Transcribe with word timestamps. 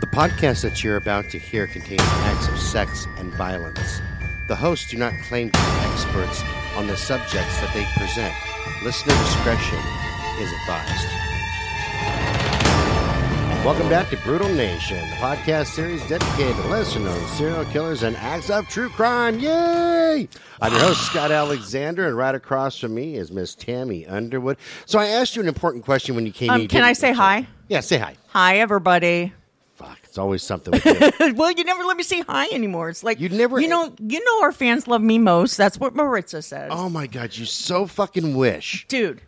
The 0.00 0.06
podcast 0.06 0.62
that 0.62 0.82
you're 0.82 0.96
about 0.96 1.28
to 1.30 1.38
hear 1.38 1.66
contains 1.66 2.00
acts 2.02 2.48
of 2.48 2.58
sex 2.58 3.06
and 3.18 3.32
violence. 3.34 4.00
The 4.48 4.56
hosts 4.56 4.90
do 4.90 4.96
not 4.96 5.12
claim 5.28 5.50
to 5.50 5.58
be 5.58 5.64
experts 5.90 6.42
on 6.76 6.86
the 6.86 6.96
subjects 6.96 7.60
that 7.60 7.70
they 7.74 7.84
present. 7.96 8.34
Listener 8.82 9.14
discretion 9.18 9.78
is 10.40 10.50
advised. 10.62 11.06
Welcome 13.64 13.90
back 13.90 14.08
to 14.08 14.16
Brutal 14.18 14.48
Nation, 14.48 14.96
the 15.10 15.16
podcast 15.16 15.66
series 15.66 16.00
dedicated 16.08 16.56
to 16.56 16.66
lesser 16.68 16.98
known 16.98 17.26
serial 17.28 17.66
killers 17.66 18.02
and 18.02 18.16
acts 18.16 18.48
of 18.48 18.66
true 18.68 18.88
crime. 18.88 19.38
Yay! 19.38 20.26
I'm 20.62 20.72
your 20.72 20.80
host, 20.80 21.02
Scott 21.02 21.30
Alexander, 21.30 22.06
and 22.08 22.16
right 22.16 22.34
across 22.34 22.78
from 22.78 22.94
me 22.94 23.16
is 23.16 23.30
Miss 23.30 23.54
Tammy 23.54 24.06
Underwood. 24.06 24.56
So 24.86 24.98
I 24.98 25.08
asked 25.08 25.36
you 25.36 25.42
an 25.42 25.48
important 25.48 25.84
question 25.84 26.14
when 26.14 26.24
you 26.24 26.32
came 26.32 26.48
in. 26.48 26.54
Um, 26.54 26.60
You 26.62 26.68
can 26.68 26.84
I 26.84 26.94
say 26.94 27.08
answer. 27.10 27.20
hi? 27.20 27.46
Yeah, 27.68 27.80
say 27.80 27.98
hi. 27.98 28.16
Hi, 28.28 28.56
everybody. 28.60 29.34
It's 30.10 30.18
always 30.18 30.42
something 30.42 30.72
with 30.72 30.84
you. 31.20 31.34
well, 31.34 31.52
you 31.52 31.62
never 31.62 31.84
let 31.84 31.96
me 31.96 32.02
say 32.02 32.22
hi 32.22 32.48
anymore. 32.50 32.88
It's 32.88 33.04
like 33.04 33.20
You 33.20 33.28
never- 33.28 33.60
you 33.60 33.68
know, 33.68 33.94
you 34.04 34.18
know, 34.24 34.42
our 34.42 34.50
fans 34.50 34.88
love 34.88 35.00
me 35.00 35.18
most. 35.18 35.56
That's 35.56 35.78
what 35.78 35.94
Maritza 35.94 36.42
says, 36.42 36.68
oh 36.74 36.88
my 36.90 37.06
god, 37.06 37.36
you 37.36 37.44
so 37.44 37.86
fucking 37.86 38.34
wish. 38.36 38.86
dude. 38.88 39.20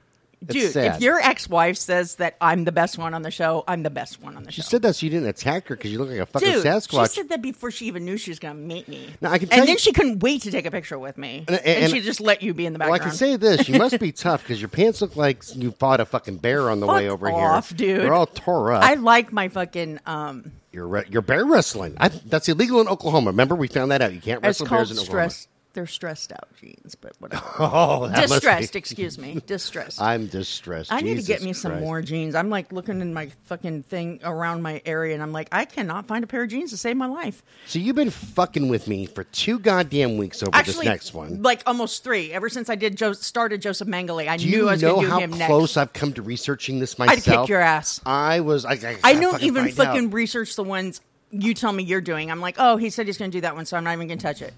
Dude, 0.46 0.72
sad. 0.72 0.96
if 0.96 1.00
your 1.02 1.18
ex-wife 1.20 1.76
says 1.76 2.16
that 2.16 2.36
I'm 2.40 2.64
the 2.64 2.72
best 2.72 2.98
one 2.98 3.14
on 3.14 3.22
the 3.22 3.30
show, 3.30 3.62
I'm 3.68 3.82
the 3.82 3.90
best 3.90 4.20
one 4.22 4.36
on 4.36 4.44
the 4.44 4.50
show. 4.50 4.56
She 4.56 4.62
show. 4.62 4.68
said 4.68 4.82
that 4.82 4.94
so 4.94 5.06
you 5.06 5.10
didn't 5.10 5.28
attack 5.28 5.68
her 5.68 5.76
because 5.76 5.90
you 5.92 5.98
look 5.98 6.08
like 6.10 6.18
a 6.18 6.26
fucking 6.26 6.48
Dude, 6.50 6.64
Sasquatch. 6.64 7.08
she 7.10 7.14
said 7.20 7.28
that 7.28 7.42
before 7.42 7.70
she 7.70 7.86
even 7.86 8.04
knew 8.04 8.16
she 8.16 8.30
was 8.30 8.38
going 8.38 8.54
to 8.56 8.60
meet 8.60 8.88
me. 8.88 9.08
Now, 9.20 9.30
I 9.32 9.38
can 9.38 9.48
tell 9.48 9.60
and 9.60 9.68
then 9.68 9.78
she 9.78 9.92
couldn't 9.92 10.20
wait 10.22 10.42
to 10.42 10.50
take 10.50 10.66
a 10.66 10.70
picture 10.70 10.98
with 10.98 11.16
me, 11.18 11.44
And- 11.48 11.56
and, 11.58 11.84
and- 11.84 11.92
she 11.92 12.00
just 12.00 12.20
let 12.20 12.42
you 12.42 12.54
be 12.54 12.66
in 12.66 12.72
the 12.72 12.78
background. 12.78 13.00
well, 13.00 13.08
I 13.08 13.12
background. 13.12 13.40
can 13.40 13.40
say 13.40 13.56
this: 13.56 13.68
you 13.68 13.78
must 13.78 13.98
be 14.00 14.12
tough 14.12 14.42
because 14.42 14.60
your 14.60 14.68
pants 14.68 15.00
look 15.00 15.16
like 15.16 15.42
you 15.54 15.70
fought 15.72 16.00
a 16.00 16.04
fucking 16.04 16.38
bear 16.38 16.70
on 16.70 16.80
the 16.80 16.86
way 16.86 17.04
Fuck 17.06 17.12
over 17.12 17.30
off, 17.30 17.68
here. 17.70 17.76
dude. 17.76 18.00
They're 18.02 18.14
all 18.14 18.26
tore 18.26 18.72
up. 18.72 18.82
I 18.82 18.94
like 18.94 19.32
my 19.32 19.48
fucking 19.48 20.00
um. 20.06 20.52
You're 20.72 20.86
re- 20.88 21.04
you're 21.10 21.20
bear 21.20 21.44
wrestling. 21.44 21.96
I, 22.00 22.08
that's 22.08 22.48
illegal 22.48 22.80
in 22.80 22.88
Oklahoma. 22.88 23.30
Remember, 23.30 23.54
we 23.54 23.68
found 23.68 23.90
that 23.90 24.00
out. 24.00 24.14
You 24.14 24.20
can't 24.22 24.38
It's 24.38 24.44
wrestle 24.60 24.66
called 24.66 24.78
bears 24.88 24.90
in 24.90 24.98
Oklahoma. 24.98 25.30
stress. 25.30 25.48
They're 25.74 25.86
stressed 25.86 26.32
out 26.32 26.48
jeans, 26.60 26.94
but 26.94 27.12
whatever. 27.18 27.42
Oh, 27.58 28.06
that 28.08 28.28
must 28.28 28.28
be- 28.28 28.34
distressed. 28.34 28.76
Excuse 28.76 29.16
me, 29.18 29.40
distressed. 29.46 30.00
I'm 30.02 30.26
distressed. 30.26 30.92
I 30.92 31.00
need 31.00 31.16
to 31.16 31.22
get 31.22 31.42
me 31.42 31.52
some 31.54 31.72
Christ. 31.72 31.84
more 31.84 32.02
jeans. 32.02 32.34
I'm 32.34 32.50
like 32.50 32.72
looking 32.72 33.00
in 33.00 33.14
my 33.14 33.30
fucking 33.44 33.84
thing 33.84 34.20
around 34.22 34.60
my 34.62 34.82
area, 34.84 35.14
and 35.14 35.22
I'm 35.22 35.32
like, 35.32 35.48
I 35.50 35.64
cannot 35.64 36.06
find 36.06 36.24
a 36.24 36.26
pair 36.26 36.42
of 36.42 36.50
jeans 36.50 36.70
to 36.72 36.76
save 36.76 36.96
my 36.96 37.06
life. 37.06 37.42
So 37.66 37.78
you've 37.78 37.96
been 37.96 38.10
fucking 38.10 38.68
with 38.68 38.86
me 38.88 39.06
for 39.06 39.24
two 39.24 39.58
goddamn 39.58 40.18
weeks 40.18 40.42
over 40.42 40.50
Actually, 40.54 40.74
this 40.74 40.84
next 40.84 41.14
one. 41.14 41.42
like 41.42 41.62
almost 41.66 42.04
three. 42.04 42.32
Ever 42.32 42.48
since 42.50 42.68
I 42.68 42.74
did 42.74 42.96
jo- 42.96 43.12
started 43.14 43.62
Joseph 43.62 43.88
Mengele, 43.88 44.28
I 44.28 44.36
Do 44.36 44.46
knew 44.46 44.56
you 44.58 44.68
I 44.68 44.72
was 44.72 44.82
know 44.82 44.94
going 44.96 45.00
to 45.02 45.06
do 45.06 45.10
how 45.12 45.18
him 45.20 45.32
close 45.32 45.76
next. 45.76 45.76
I've 45.78 45.92
come 45.94 46.12
to 46.14 46.22
researching 46.22 46.80
this 46.80 46.98
myself. 46.98 47.26
I'd 47.28 47.40
kick 47.42 47.48
your 47.48 47.60
ass. 47.60 48.00
I 48.04 48.40
was. 48.40 48.64
I, 48.66 48.72
I, 48.74 48.96
I 49.04 49.14
don't 49.14 49.42
even 49.42 49.70
fucking 49.72 50.06
out. 50.08 50.12
research 50.12 50.54
the 50.56 50.64
ones 50.64 51.00
you 51.30 51.54
tell 51.54 51.72
me 51.72 51.82
you're 51.82 52.02
doing. 52.02 52.30
I'm 52.30 52.40
like, 52.42 52.56
oh, 52.58 52.76
he 52.76 52.90
said 52.90 53.06
he's 53.06 53.16
going 53.16 53.30
to 53.30 53.36
do 53.36 53.40
that 53.40 53.54
one, 53.54 53.64
so 53.64 53.76
I'm 53.78 53.84
not 53.84 53.94
even 53.94 54.06
going 54.06 54.18
to 54.18 54.22
touch 54.22 54.42
it. 54.42 54.52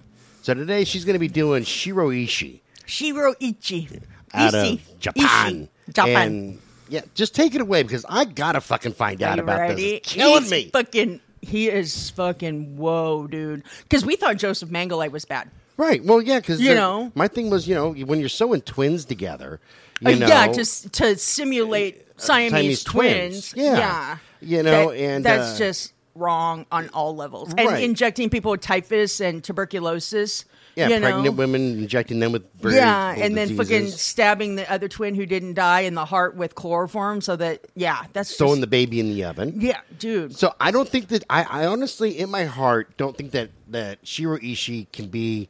So 0.44 0.52
today 0.52 0.84
she's 0.84 1.06
going 1.06 1.14
to 1.14 1.18
be 1.18 1.28
doing 1.28 1.64
Shiro 1.64 2.10
Ishii. 2.10 2.60
Shiro 2.84 3.30
out 3.30 3.40
Ishii. 3.40 3.94
of 3.94 5.00
Japan. 5.00 5.24
Ishii. 5.24 5.68
Japan. 5.94 6.16
And 6.26 6.60
yeah, 6.90 7.00
just 7.14 7.34
take 7.34 7.54
it 7.54 7.62
away 7.62 7.82
because 7.82 8.04
I 8.10 8.26
gotta 8.26 8.60
fucking 8.60 8.92
find 8.92 9.22
out 9.22 9.38
about 9.38 9.58
ready? 9.58 9.74
this. 9.74 9.92
It's 10.00 10.12
killing 10.12 10.42
He's 10.42 10.50
me. 10.50 10.70
Fucking, 10.70 11.20
he 11.40 11.70
is 11.70 12.10
fucking 12.10 12.76
whoa, 12.76 13.26
dude. 13.26 13.62
Because 13.84 14.04
we 14.04 14.16
thought 14.16 14.36
Joseph 14.36 14.68
Mengele 14.68 15.10
was 15.10 15.24
bad. 15.24 15.48
right. 15.78 16.04
Well, 16.04 16.20
yeah, 16.20 16.40
because 16.40 16.60
You 16.60 16.74
know. 16.74 17.10
my 17.14 17.26
thing 17.26 17.48
was, 17.48 17.66
you 17.66 17.74
know, 17.74 17.92
when 17.94 18.20
you're 18.20 18.28
sewing 18.28 18.60
twins 18.60 19.06
together, 19.06 19.60
you 20.02 20.08
Uh, 20.08 20.14
know, 20.16 20.26
yeah, 20.26 20.48
to 20.48 20.90
to 20.90 21.16
simulate 21.16 22.06
Siamese, 22.18 22.50
Siamese 22.52 22.84
twins. 22.84 23.50
twins. 23.50 23.54
Yeah. 23.66 24.18
You 24.42 24.62
know, 24.62 24.90
That- 24.90 24.98
and, 24.98 25.24
that's 25.24 25.54
uh, 25.54 25.58
just 25.58 25.93
wrong 26.14 26.66
on 26.70 26.88
all 26.90 27.14
levels. 27.16 27.52
And 27.56 27.68
Right. 27.68 27.82
injecting 27.82 28.30
people 28.30 28.50
with 28.52 28.60
typhus 28.60 29.20
and 29.20 29.42
tuberculosis. 29.42 30.44
yeah, 30.76 30.88
you 30.88 30.98
pregnant 31.00 31.24
know? 31.24 31.30
women 31.30 31.78
injecting 31.78 32.18
them 32.20 32.32
with 32.32 32.42
very 32.60 32.76
Yeah, 32.76 33.14
and 33.16 33.36
then 33.36 33.56
fucking 33.56 33.90
stabbing 33.92 34.56
the 34.56 34.68
other 34.70 34.88
twin 34.88 35.14
who 35.14 35.24
didn't 35.24 35.54
die 35.54 35.80
in 35.82 35.94
the 35.94 36.04
heart 36.04 36.36
with 36.36 36.54
chloroform, 36.56 37.20
so 37.20 37.36
that 37.36 37.60
yeah, 37.76 38.04
that's 38.12 38.34
throwing 38.36 38.54
just, 38.54 38.60
the 38.62 38.66
baby 38.66 38.98
in 39.00 39.08
the 39.08 39.22
oven. 39.24 39.54
yeah, 39.60 39.80
dude. 40.00 40.36
So 40.36 40.52
I 40.60 40.70
don't 40.72 40.88
think 40.88 41.08
that 41.08 41.22
I, 41.30 41.44
I 41.44 41.66
honestly, 41.66 42.18
in 42.18 42.28
my 42.30 42.44
heart, 42.44 42.96
don't 42.96 43.16
think 43.16 43.30
that 43.32 43.50
that 43.68 43.98
Shiro 44.02 44.36
Ishii 44.38 44.90
can 44.92 45.06
be. 45.08 45.48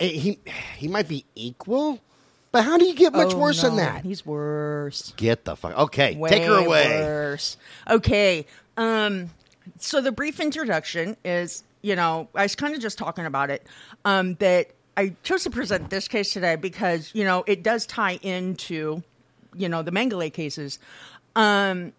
eh, 0.00 0.08
He 0.08 0.38
he 0.78 0.88
might 0.88 1.06
be 1.08 1.24
equal, 1.36 2.00
but 2.50 2.64
how 2.64 2.76
do 2.76 2.84
you 2.86 2.94
get 2.94 3.12
much 3.12 3.34
Oh, 3.34 3.38
worse 3.38 3.62
than 3.62 3.76
that? 3.76 4.04
He's 4.04 4.26
worse. 4.26 5.12
Get 5.16 5.44
the 5.44 5.54
fuck. 5.54 5.78
Okay, 5.78 6.16
Way 6.16 6.30
take 6.30 6.42
her 6.44 6.58
away. 6.58 6.88
Worse. 7.02 7.56
Okay. 7.88 8.46
Um. 8.76 9.30
So 9.78 10.00
the 10.00 10.12
brief 10.12 10.40
introduction 10.40 11.16
is, 11.24 11.64
you 11.82 11.96
know, 11.96 12.28
I 12.34 12.42
was 12.42 12.54
kind 12.54 12.74
of 12.74 12.80
just 12.80 12.98
talking 12.98 13.26
about 13.26 13.50
it. 13.50 13.66
Um. 14.04 14.34
That 14.36 14.68
I 14.96 15.14
chose 15.22 15.42
to 15.44 15.50
present 15.50 15.90
this 15.90 16.08
case 16.08 16.32
today 16.32 16.56
because 16.56 17.10
you 17.14 17.24
know 17.24 17.44
it 17.46 17.62
does 17.62 17.86
tie 17.86 18.18
into, 18.22 19.02
you 19.54 19.68
know, 19.68 19.82
the 19.82 19.90
Mengele 19.92 20.32
cases. 20.32 20.78
Um. 21.36 21.92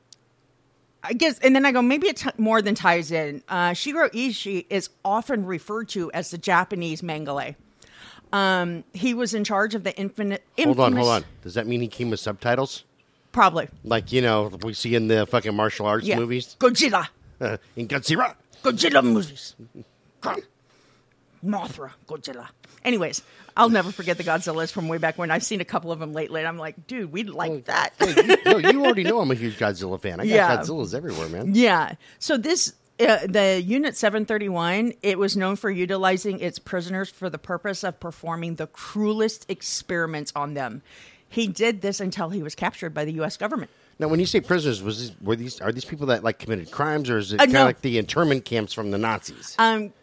I 1.08 1.14
guess, 1.14 1.38
and 1.38 1.56
then 1.56 1.68
I 1.68 1.72
go, 1.72 1.84
maybe 1.84 2.08
it 2.08 2.18
t- 2.18 2.31
more 2.40 2.64
than 2.64 2.74
ties 2.74 3.12
in. 3.12 3.44
Uh, 3.48 3.74
Shiro 3.74 4.09
Ishii 4.09 4.66
is 4.72 4.90
often 5.03 5.46
referred 5.46 5.88
to 5.90 6.12
as 6.14 6.32
the 6.32 6.40
Japanese 6.40 7.03
Mengele. 7.03 7.53
Um, 8.34 8.84
he 8.92 9.14
was 9.14 9.36
in 9.36 9.44
charge 9.44 9.76
of 9.76 9.84
the 9.84 9.96
infinite. 9.96 10.44
Hold 10.58 10.80
on, 10.80 10.94
hold 10.94 11.09
on. 11.09 11.26
Does 11.44 11.53
that 11.53 11.68
mean 11.68 11.80
he 11.82 11.88
came 11.88 12.09
with 12.09 12.20
subtitles? 12.20 12.86
Probably. 13.34 13.70
Like, 13.84 14.12
you 14.12 14.22
know, 14.24 14.47
we 14.64 14.74
see 14.74 14.96
in 14.96 15.08
the 15.08 15.28
fucking 15.28 15.53
martial 15.56 15.86
arts 15.86 16.08
Yeah. 16.08 16.18
movies? 16.18 16.56
Godzilla. 16.59 17.08
in 17.75 17.88
Godzilla. 17.88 18.35
Godzilla 18.63 19.03
movies. 19.03 19.56
Mothra, 21.44 21.91
Godzilla. 22.07 22.47
Anyways, 22.84 23.22
I'll 23.56 23.69
never 23.69 23.91
forget 23.91 24.18
the 24.18 24.23
Godzillas 24.23 24.72
from 24.72 24.88
way 24.88 24.97
back 24.97 25.18
when. 25.18 25.29
I've 25.31 25.44
seen 25.44 25.62
a 25.62 25.66
couple 25.66 25.91
of 25.91 26.00
them 26.00 26.13
lately, 26.13 26.41
and 26.41 26.47
I'm 26.47 26.57
like, 26.57 26.88
dude, 26.88 27.12
we'd 27.12 27.29
like 27.29 27.66
that. 27.66 27.94
Hey, 28.00 28.16
you, 28.16 28.38
no, 28.46 28.57
you 28.57 28.84
already 28.85 29.03
know 29.03 29.19
I'm 29.22 29.29
a 29.31 29.35
huge 29.35 29.57
Godzilla 29.57 30.00
fan. 30.01 30.19
I 30.19 30.25
got 30.25 30.34
Yeah. 30.34 30.57
Godzillas 30.57 30.94
everywhere, 30.96 31.29
man. 31.29 31.53
yeah. 31.56 31.94
So 32.19 32.38
this. 32.38 32.73
Uh, 32.97 33.28
the 33.28 33.62
Unit 33.62 33.97
731, 33.97 34.94
it 35.02 35.19
was 35.19 35.35
known 35.35 35.57
for 35.57 35.69
utilizing 35.69 36.40
its 36.40 36.59
prisoners 36.59 37.09
for 37.09 37.29
the 37.29 37.38
purpose 37.38 37.84
of 37.84 38.00
performing 38.00 38.56
the 38.56 38.67
cruelest 38.67 39.46
experiments 39.52 40.31
on 40.34 40.53
them. 40.53 40.81
He 41.28 41.47
did 41.47 41.81
this 41.81 42.00
until 42.00 42.29
he 42.29 42.41
was 42.41 42.56
captured 42.56 42.94
by 42.94 43.03
the 43.03 43.12
U.S. 43.16 43.35
government. 43.35 43.69
Now, 43.98 44.08
when 44.10 44.20
you 44.20 44.26
say 44.26 44.42
prisoners, 44.42 44.82
was 44.84 45.10
this, 45.10 45.22
were 45.22 45.36
these 45.36 45.62
are 45.62 45.72
these 45.72 45.86
people 45.86 46.08
that 46.08 46.24
like 46.24 46.38
committed 46.40 46.70
crimes, 46.72 47.10
or 47.10 47.18
is 47.18 47.32
it 47.32 47.36
Uh, 47.40 47.46
kind 47.46 47.50
of 47.50 47.54
no. 47.54 47.66
like 47.66 47.82
the 47.82 47.98
internment 47.98 48.44
camps 48.46 48.74
from 48.74 48.92
the 48.92 48.98
Nazis? 48.98 49.56
Um, 49.58 49.94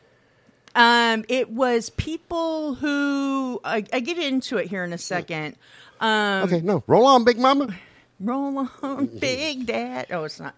um, 0.74 1.24
it 1.28 1.50
was 1.50 1.90
people 1.90 2.74
who 2.74 3.60
I, 3.62 3.84
I 3.92 4.00
get 4.00 4.16
into 4.18 4.56
it 4.56 4.68
here 4.68 4.84
in 4.84 4.92
a 4.94 4.98
second. 4.98 5.56
Um, 6.00 6.44
okay, 6.44 6.60
no, 6.62 6.82
roll 6.86 7.04
on, 7.06 7.24
Big 7.24 7.38
Mama. 7.38 7.74
roll 8.18 8.66
on, 8.82 9.06
Big 9.18 9.66
Dad. 9.66 10.06
Oh, 10.10 10.24
it's 10.24 10.40
not. 10.40 10.54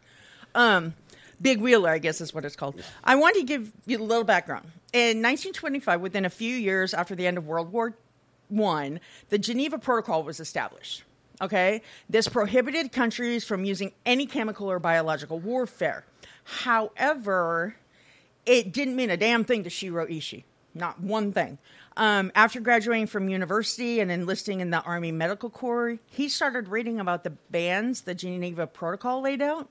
Um, 0.55 0.95
Big 1.43 1.61
Wheeler, 1.61 1.91
I 1.91 1.99
guess 1.99 2.21
is 2.21 2.33
what 2.33 2.45
it's 2.45 2.55
called. 2.55 2.81
I 3.03 3.17
want 3.17 3.35
to 3.37 3.43
give 3.43 3.73
you 3.87 3.99
a 3.99 4.05
little 4.05 4.23
background. 4.25 4.67
In 4.93 5.21
1925, 5.21 6.01
within 6.01 6.25
a 6.25 6.31
few 6.31 6.55
years 6.55 6.95
after 6.95 7.17
the 7.17 7.27
end 7.27 7.37
of 7.37 7.49
World 7.49 7.73
War 7.73 7.95
One, 8.49 9.01
the 9.31 9.39
Geneva 9.39 9.77
Protocol 9.79 10.23
was 10.23 10.39
established. 10.39 11.03
Okay, 11.43 11.83
this 12.09 12.29
prohibited 12.29 12.93
countries 12.93 13.45
from 13.45 13.65
using 13.65 13.93
any 14.07 14.25
chemical 14.25 14.71
or 14.71 14.79
biological 14.79 15.41
warfare. 15.41 16.05
However, 16.45 17.77
it 18.47 18.73
didn't 18.73 18.95
mean 18.95 19.11
a 19.11 19.17
damn 19.17 19.45
thing 19.45 19.65
to 19.65 19.71
Shiro 19.71 20.07
Ishii. 20.07 20.45
Not 20.75 21.01
one 21.01 21.33
thing. 21.33 21.59
Um, 21.97 22.33
after 22.35 22.61
graduating 22.61 23.07
from 23.07 23.29
university 23.29 24.01
and 24.01 24.11
enlisting 24.11 24.61
in 24.61 24.71
the 24.71 24.83
Army 24.83 25.13
Medical 25.13 25.51
Corps, 25.51 25.99
he 26.07 26.29
started 26.29 26.69
reading 26.69 26.99
about 26.99 27.23
the 27.23 27.31
bans 27.51 28.03
the 28.03 28.15
Geneva 28.15 28.67
Protocol 28.67 29.23
laid 29.23 29.41
out. 29.41 29.69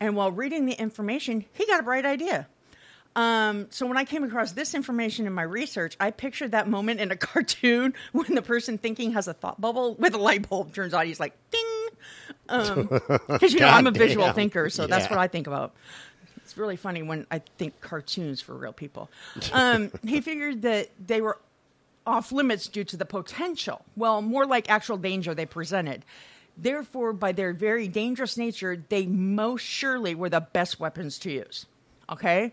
And 0.00 0.16
while 0.16 0.32
reading 0.32 0.66
the 0.66 0.74
information, 0.74 1.44
he 1.52 1.66
got 1.66 1.80
a 1.80 1.82
bright 1.82 2.06
idea. 2.06 2.48
Um, 3.18 3.66
so 3.70 3.84
when 3.84 3.96
I 3.96 4.04
came 4.04 4.22
across 4.22 4.52
this 4.52 4.76
information 4.76 5.26
in 5.26 5.32
my 5.32 5.42
research, 5.42 5.96
I 5.98 6.12
pictured 6.12 6.52
that 6.52 6.68
moment 6.68 7.00
in 7.00 7.10
a 7.10 7.16
cartoon 7.30 7.94
when 8.12 8.32
the 8.36 8.42
person 8.42 8.78
thinking 8.78 9.12
has 9.12 9.26
a 9.26 9.34
thought 9.34 9.60
bubble 9.60 9.96
with 9.96 10.14
a 10.14 10.18
light 10.18 10.48
bulb 10.48 10.72
turns 10.72 10.94
on. 10.94 11.04
He's 11.06 11.20
like, 11.20 11.34
ding. 11.50 11.64
Because, 13.28 13.52
you 13.52 13.60
know, 13.60 13.66
I'm 13.66 13.86
a 13.86 13.90
visual 13.90 14.24
Goddamn. 14.24 14.34
thinker, 14.34 14.70
so 14.70 14.86
that's 14.86 15.10
what 15.10 15.18
I 15.18 15.26
think 15.26 15.46
about. 15.46 15.74
It's 16.38 16.56
really 16.56 16.76
funny 16.76 17.02
when 17.02 17.26
I 17.30 17.40
think 17.58 17.78
cartoons 17.80 18.40
for 18.40 18.54
real 18.54 18.72
people. 18.72 19.10
Um, 19.52 19.90
he 20.02 20.20
figured 20.22 20.62
that 20.62 20.88
they 21.04 21.20
were 21.20 21.38
off 22.06 22.32
limits 22.32 22.68
due 22.68 22.84
to 22.84 22.96
the 22.96 23.04
potential, 23.04 23.84
well, 23.96 24.22
more 24.22 24.46
like 24.46 24.70
actual 24.70 24.96
danger 24.96 25.34
they 25.34 25.44
presented. 25.44 26.04
Therefore, 26.56 27.12
by 27.12 27.32
their 27.32 27.52
very 27.52 27.88
dangerous 27.88 28.38
nature, 28.38 28.82
they 28.88 29.06
most 29.06 29.62
surely 29.62 30.14
were 30.14 30.30
the 30.30 30.40
best 30.40 30.80
weapons 30.80 31.18
to 31.18 31.30
use. 31.32 31.66
Okay? 32.08 32.52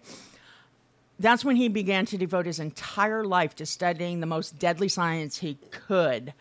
That's 1.19 1.45
when 1.45 1.55
he 1.55 1.69
began 1.69 2.05
to 2.07 2.17
devote 2.17 2.45
his 2.45 2.59
entire 2.59 3.23
life 3.23 3.55
to 3.55 3.65
studying 3.65 4.19
the 4.19 4.25
most 4.25 4.59
deadly 4.59 4.89
science 4.89 5.37
he 5.37 5.57
could. 5.71 6.33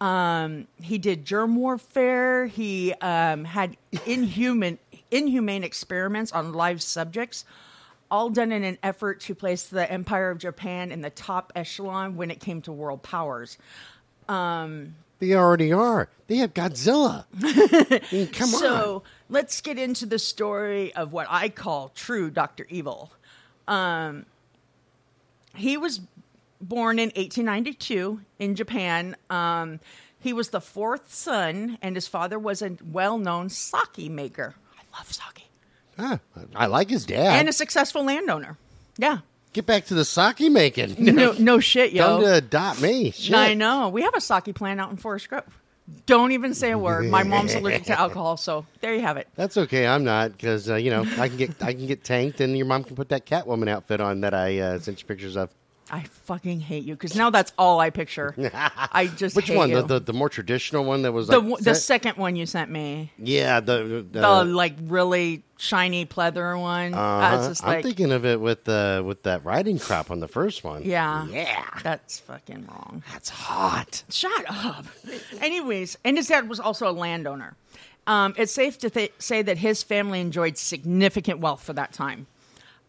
Um, 0.00 0.66
he 0.80 0.98
did 0.98 1.24
germ 1.24 1.56
warfare. 1.56 2.46
He 2.46 2.92
um, 2.94 3.44
had 3.44 3.76
inhuman 4.06 4.78
inhumane 5.10 5.64
experiments 5.64 6.32
on 6.32 6.52
live 6.52 6.82
subjects, 6.82 7.44
all 8.10 8.30
done 8.30 8.52
in 8.52 8.64
an 8.64 8.78
effort 8.82 9.20
to 9.20 9.34
place 9.34 9.64
the 9.64 9.90
Empire 9.90 10.30
of 10.30 10.38
Japan 10.38 10.92
in 10.92 11.00
the 11.00 11.10
top 11.10 11.52
echelon 11.54 12.16
when 12.16 12.30
it 12.30 12.40
came 12.40 12.62
to 12.62 12.72
world 12.72 13.02
powers. 13.02 13.58
They 15.18 15.34
already 15.34 15.72
are. 15.72 16.08
They 16.26 16.36
have 16.38 16.52
Godzilla. 16.52 17.24
I 17.42 18.02
mean, 18.12 18.28
come 18.28 18.48
so 18.50 18.96
on. 18.96 19.02
let's 19.30 19.60
get 19.60 19.78
into 19.78 20.04
the 20.06 20.18
story 20.18 20.94
of 20.94 21.12
what 21.12 21.26
I 21.30 21.48
call 21.48 21.90
true 21.94 22.30
Doctor 22.30 22.66
Evil. 22.68 23.12
Um, 23.68 24.26
he 25.54 25.76
was 25.76 26.00
born 26.60 26.98
in 26.98 27.06
1892 27.10 28.20
in 28.38 28.54
Japan. 28.54 29.16
Um, 29.30 29.80
he 30.18 30.32
was 30.32 30.50
the 30.50 30.60
fourth 30.60 31.12
son, 31.14 31.78
and 31.82 31.94
his 31.94 32.08
father 32.08 32.38
was 32.38 32.62
a 32.62 32.76
well-known 32.90 33.48
sake 33.48 34.10
maker. 34.10 34.54
I 34.78 34.98
love 34.98 35.12
sake, 35.12 35.48
Ah, 35.98 36.18
I 36.54 36.66
like 36.66 36.90
his 36.90 37.06
dad. 37.06 37.38
and 37.38 37.48
a 37.48 37.52
successful 37.52 38.04
landowner. 38.04 38.58
Yeah, 38.98 39.18
Get 39.52 39.64
back 39.64 39.86
to 39.86 39.94
the 39.94 40.04
sake 40.04 40.40
making. 40.52 40.96
no, 40.98 41.32
no 41.38 41.60
shit, 41.60 41.92
yo. 41.92 42.06
Come 42.06 42.20
to 42.24 42.34
adopt 42.34 42.82
me. 42.82 43.10
Shit. 43.12 43.34
I 43.34 43.54
know. 43.54 43.88
We 43.88 44.02
have 44.02 44.14
a 44.14 44.20
sake 44.20 44.54
plant 44.54 44.80
out 44.80 44.90
in 44.90 44.98
Forest 44.98 45.30
Grove. 45.30 45.44
Don't 46.06 46.32
even 46.32 46.52
say 46.52 46.72
a 46.72 46.78
word. 46.78 47.06
My 47.06 47.22
mom's 47.22 47.54
allergic 47.54 47.84
to 47.84 47.98
alcohol, 48.00 48.36
so 48.36 48.66
there 48.80 48.94
you 48.94 49.02
have 49.02 49.16
it. 49.16 49.28
That's 49.36 49.56
okay. 49.56 49.86
I'm 49.86 50.02
not 50.02 50.32
because 50.32 50.68
uh, 50.68 50.74
you 50.74 50.90
know 50.90 51.02
I 51.18 51.28
can 51.28 51.36
get 51.36 51.62
I 51.62 51.72
can 51.72 51.86
get 51.86 52.02
tanked, 52.02 52.40
and 52.40 52.56
your 52.56 52.66
mom 52.66 52.82
can 52.82 52.96
put 52.96 53.08
that 53.10 53.24
Catwoman 53.24 53.68
outfit 53.68 54.00
on 54.00 54.20
that 54.22 54.34
I 54.34 54.58
uh, 54.58 54.78
sent 54.80 55.00
you 55.00 55.06
pictures 55.06 55.36
of. 55.36 55.50
I 55.90 56.02
fucking 56.02 56.60
hate 56.60 56.84
you 56.84 56.94
because 56.94 57.14
now 57.14 57.30
that's 57.30 57.52
all 57.56 57.78
I 57.78 57.90
picture. 57.90 58.34
I 58.92 59.06
just 59.16 59.36
Which 59.36 59.48
hate 59.48 59.56
one? 59.56 59.70
You. 59.70 59.82
The, 59.82 59.98
the 59.98 60.00
the 60.00 60.12
more 60.12 60.28
traditional 60.28 60.84
one 60.84 61.02
that 61.02 61.12
was 61.12 61.28
the, 61.28 61.38
like 61.38 61.60
the 61.60 61.74
second 61.74 62.16
one 62.16 62.34
you 62.34 62.46
sent 62.46 62.70
me, 62.70 63.12
yeah 63.18 63.60
the, 63.60 64.06
the, 64.10 64.20
the 64.20 64.44
like 64.44 64.74
really 64.82 65.44
shiny 65.58 66.04
pleather 66.04 66.60
one. 66.60 66.92
Uh-huh. 66.94 67.48
just 67.48 67.64
I'm 67.64 67.82
thinking 67.82 68.10
of 68.10 68.24
it 68.24 68.40
with 68.40 68.64
the 68.64 69.02
with 69.06 69.22
that 69.22 69.44
riding 69.44 69.78
crop 69.78 70.10
on 70.10 70.20
the 70.20 70.28
first 70.28 70.64
one. 70.64 70.82
yeah, 70.82 71.26
yeah, 71.28 71.64
that's 71.82 72.18
fucking 72.18 72.66
wrong. 72.66 73.02
that's 73.12 73.28
hot. 73.28 74.02
Shut 74.10 74.44
up. 74.48 74.86
Anyways, 75.40 75.98
and 76.04 76.16
his 76.16 76.26
dad 76.28 76.48
was 76.48 76.58
also 76.58 76.90
a 76.90 76.92
landowner. 76.92 77.56
Um, 78.08 78.34
it's 78.36 78.52
safe 78.52 78.78
to 78.78 78.90
th- 78.90 79.12
say 79.18 79.42
that 79.42 79.58
his 79.58 79.82
family 79.82 80.20
enjoyed 80.20 80.56
significant 80.58 81.40
wealth 81.40 81.62
for 81.62 81.72
that 81.72 81.92
time. 81.92 82.26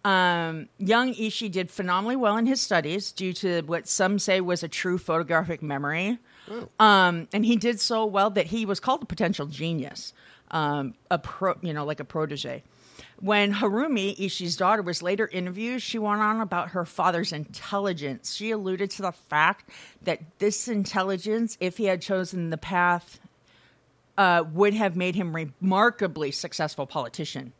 Um, 0.08 0.70
young 0.78 1.14
Ishii 1.14 1.52
did 1.52 1.70
phenomenally 1.70 2.16
well 2.16 2.38
in 2.38 2.46
his 2.46 2.62
studies 2.62 3.12
due 3.12 3.34
to 3.34 3.62
what 3.64 3.90
some 3.90 4.20
say 4.20 4.40
was 4.40 4.64
a 4.64 4.70
true 4.70 4.98
photographic 4.98 5.62
memory. 5.62 6.18
Um, 6.80 7.28
and 7.34 7.46
he 7.46 7.58
did 7.58 7.82
so 7.82 8.06
well 8.06 8.30
that 8.30 8.46
he 8.46 8.66
was 8.66 8.80
called 8.80 9.04
a 9.04 9.06
potential 9.06 9.48
genius, 9.48 10.14
um, 10.52 10.94
a 11.12 11.20
pro, 11.20 11.56
you 11.62 11.74
know, 11.74 11.84
like 11.84 12.00
a 12.00 12.06
protege. 12.06 12.64
When 13.20 13.54
Harumi, 13.54 14.18
Ishii's 14.18 14.56
daughter, 14.56 14.82
was 14.82 15.04
later 15.04 15.28
interviewed, 15.28 15.82
she 15.82 16.00
went 16.00 16.22
on 16.22 16.40
about 16.40 16.70
her 16.70 16.86
father's 16.86 17.34
intelligence. 17.34 18.34
She 18.34 18.52
alluded 18.52 18.92
to 18.92 19.02
the 19.02 19.12
fact 19.12 19.70
that 20.04 20.22
this 20.40 20.70
intelligence, 20.70 21.58
if 21.60 21.76
he 21.76 21.84
had 21.84 22.02
chosen 22.02 22.50
the 22.50 22.58
path, 22.58 23.20
uh, 24.18 24.46
would 24.54 24.74
have 24.74 24.96
made 24.96 25.16
him 25.16 25.36
remarkably 25.36 26.32
successful 26.32 26.86
politician. 26.86 27.52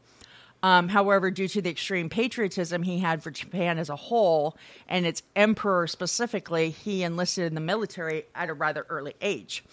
Um, 0.64 0.90
however, 0.90 1.30
due 1.30 1.48
to 1.50 1.62
the 1.62 1.70
extreme 1.70 2.10
patriotism 2.10 2.84
he 2.84 3.00
had 3.00 3.22
for 3.22 3.32
Japan 3.32 3.78
as 3.78 3.90
a 3.90 3.96
whole 3.96 4.58
and 4.88 5.06
its 5.06 5.22
emperor 5.36 5.88
specifically, 5.88 6.72
he 6.72 7.04
enlisted 7.04 7.46
in 7.46 7.56
the 7.56 7.62
military 7.62 8.26
at 8.34 8.50
a 8.50 8.54
rather 8.54 8.86
early 8.90 9.14
age. 9.22 9.64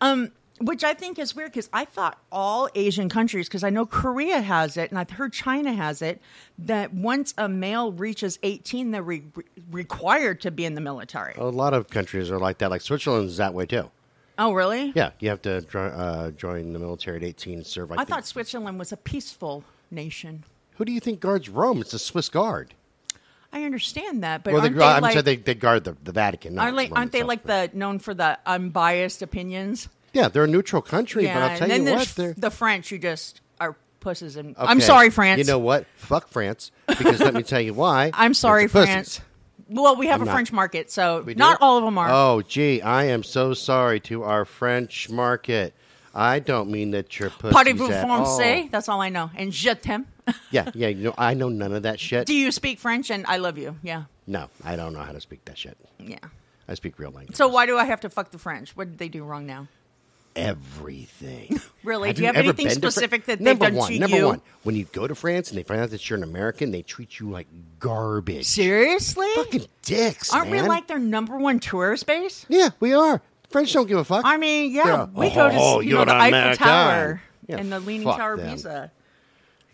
Um, 0.00 0.32
which 0.60 0.84
I 0.84 0.92
think 0.92 1.18
is 1.18 1.34
weird 1.34 1.52
because 1.52 1.70
I 1.72 1.86
thought 1.86 2.18
all 2.30 2.68
Asian 2.74 3.08
countries, 3.08 3.48
because 3.48 3.64
I 3.64 3.70
know 3.70 3.86
Korea 3.86 4.42
has 4.42 4.76
it 4.76 4.90
and 4.90 4.98
I've 4.98 5.10
heard 5.10 5.32
China 5.32 5.72
has 5.72 6.02
it, 6.02 6.20
that 6.58 6.92
once 6.92 7.32
a 7.38 7.48
male 7.48 7.92
reaches 7.92 8.38
18, 8.42 8.90
they're 8.90 9.02
re- 9.02 9.24
re- 9.34 9.44
required 9.70 10.42
to 10.42 10.50
be 10.50 10.66
in 10.66 10.74
the 10.74 10.82
military. 10.82 11.34
A 11.36 11.44
lot 11.44 11.72
of 11.72 11.88
countries 11.88 12.30
are 12.30 12.38
like 12.38 12.58
that. 12.58 12.70
Like 12.70 12.82
Switzerland's 12.82 13.38
that 13.38 13.54
way 13.54 13.64
too. 13.64 13.90
Oh, 14.38 14.52
really? 14.52 14.92
Yeah, 14.94 15.10
you 15.18 15.28
have 15.30 15.42
to 15.42 15.64
uh, 15.78 16.30
join 16.32 16.72
the 16.72 16.78
military 16.78 17.16
at 17.16 17.22
18 17.22 17.58
and 17.58 17.66
serve. 17.66 17.92
I 17.92 18.04
thought 18.04 18.26
Switzerland 18.26 18.78
was 18.78 18.92
a 18.92 18.96
peaceful 18.96 19.64
nation. 19.90 20.44
Who 20.76 20.84
do 20.84 20.92
you 20.92 21.00
think 21.00 21.20
guards 21.20 21.48
Rome? 21.48 21.80
It's 21.80 21.90
the 21.92 21.98
Swiss 21.98 22.28
Guard. 22.28 22.74
I 23.52 23.64
understand 23.64 24.22
that, 24.22 24.44
but 24.44 24.52
Well, 24.52 24.62
aren't 24.62 24.74
they, 24.74 24.78
they, 24.78 24.84
I'm 24.86 25.02
like, 25.02 25.12
sorry, 25.12 25.22
they, 25.22 25.36
they 25.36 25.54
guard 25.54 25.84
the, 25.84 25.96
the 26.04 26.12
Vatican. 26.12 26.54
Not 26.54 26.62
aren't, 26.62 26.76
like, 26.76 26.92
aren't 26.92 27.10
they 27.12 27.24
like 27.24 27.42
the 27.42 27.68
known 27.72 27.98
for 27.98 28.14
the 28.14 28.38
unbiased 28.46 29.22
opinions? 29.22 29.88
Yeah, 30.12 30.28
they're 30.28 30.44
a 30.44 30.48
neutral 30.48 30.82
country, 30.82 31.26
but 31.26 31.36
I'll 31.36 31.58
tell 31.58 31.68
you 31.68 31.84
what, 31.92 32.08
they're. 32.16 32.34
the 32.34 32.50
French 32.50 32.90
who 32.90 32.98
just 32.98 33.40
are 33.60 33.76
pusses 33.98 34.36
and 34.36 34.54
I'm 34.56 34.80
sorry, 34.80 35.10
France. 35.10 35.38
You 35.38 35.44
know 35.44 35.58
what? 35.58 35.86
Fuck 35.96 36.28
France. 36.28 36.70
Because 36.86 37.20
let 37.20 37.34
me 37.34 37.42
tell 37.42 37.60
you 37.60 37.74
why. 37.74 38.10
I'm 38.14 38.34
sorry, 38.34 38.68
pussies. 38.68 38.86
France. 38.86 39.20
Well, 39.68 39.96
we 39.96 40.06
have 40.06 40.20
I'm 40.20 40.22
a 40.22 40.26
not- 40.26 40.32
French 40.32 40.52
market, 40.52 40.90
so 40.90 41.24
not 41.36 41.58
all 41.60 41.78
of 41.78 41.84
them 41.84 41.98
are. 41.98 42.08
Oh, 42.10 42.42
gee, 42.42 42.82
I 42.82 43.04
am 43.04 43.22
so 43.22 43.54
sorry 43.54 44.00
to 44.00 44.22
our 44.24 44.44
French 44.44 45.08
market. 45.10 45.74
I 46.14 46.38
don't 46.40 46.70
mean 46.70 46.90
that 46.92 47.18
you're 47.18 47.30
pussies 47.30 47.54
Parlez-vous 47.54 47.90
at 47.92 48.06
français? 48.06 48.70
That's 48.70 48.88
all 48.88 49.00
I 49.00 49.08
know. 49.10 49.30
And 49.36 49.52
je 49.52 49.74
t'aime. 49.74 50.06
Yeah, 50.50 50.70
yeah. 50.74 50.88
You 50.88 51.04
know, 51.04 51.14
I 51.18 51.34
know 51.34 51.48
none 51.48 51.72
of 51.72 51.82
that 51.82 51.98
shit. 51.98 52.26
Do 52.26 52.34
you 52.34 52.52
speak 52.52 52.78
French? 52.78 53.10
And 53.10 53.24
I 53.26 53.38
love 53.38 53.58
you. 53.58 53.76
Yeah, 53.82 54.04
no, 54.26 54.48
I 54.64 54.76
don't 54.76 54.92
know 54.92 55.00
how 55.00 55.12
to 55.12 55.20
speak 55.20 55.44
that 55.46 55.58
shit. 55.58 55.76
yeah. 55.98 56.18
I 56.68 56.74
speak 56.74 56.98
real 57.00 57.10
language. 57.10 57.36
So 57.36 57.48
why 57.48 57.66
do 57.66 57.76
I 57.76 57.84
have 57.84 58.00
to 58.02 58.08
fuck 58.10 58.30
the 58.30 58.38
French? 58.38 58.76
What 58.76 58.88
did 58.90 58.98
they 58.98 59.08
do 59.08 59.24
wrong 59.24 59.44
now? 59.46 59.66
everything. 60.36 61.60
Really? 61.82 62.12
Do 62.12 62.20
you 62.20 62.26
have 62.26 62.36
ever 62.36 62.44
anything 62.44 62.66
been 62.66 62.74
to 62.74 62.80
Fran- 62.82 62.90
specific 62.92 63.24
that 63.24 63.38
they've 63.38 63.46
number 63.58 63.64
done 63.64 63.74
one, 63.74 63.90
to 63.92 63.98
number 63.98 64.16
you? 64.18 64.26
one, 64.26 64.42
when 64.64 64.76
you 64.76 64.84
go 64.92 65.06
to 65.08 65.14
France 65.14 65.48
and 65.48 65.56
they 65.58 65.62
find 65.62 65.80
out 65.80 65.88
that 65.90 66.10
you're 66.10 66.18
an 66.18 66.22
American, 66.22 66.72
they 66.72 66.82
treat 66.82 67.18
you 67.18 67.30
like 67.30 67.46
garbage. 67.78 68.44
Seriously? 68.44 69.26
Fucking 69.34 69.64
dicks, 69.80 70.30
Aren't 70.30 70.50
man. 70.50 70.62
we 70.64 70.68
like 70.68 70.88
their 70.88 70.98
number 70.98 71.38
one 71.38 71.58
tourist 71.58 72.06
base? 72.06 72.44
Yeah, 72.50 72.68
we 72.80 72.92
are. 72.92 73.22
French 73.50 73.72
don't 73.72 73.86
give 73.86 73.98
a 73.98 74.04
fuck. 74.04 74.22
I 74.24 74.36
mean, 74.36 74.72
yeah, 74.72 74.84
They're, 74.84 75.04
we 75.06 75.28
go 75.34 75.48
to 75.50 75.56
"Oh, 75.58 75.80
you 75.80 75.90
know 75.92 75.96
you're 75.98 76.06
the 76.06 76.12
Eiffel 76.14 76.28
American." 76.38 76.66
Tower 76.66 77.22
Yeah, 77.48 77.56
and 77.58 77.72
the 77.72 77.80
Leaning 77.80 78.06
fuck 78.06 78.16
Tower 78.16 78.36
them. 78.36 78.50
Pizza. 78.54 78.92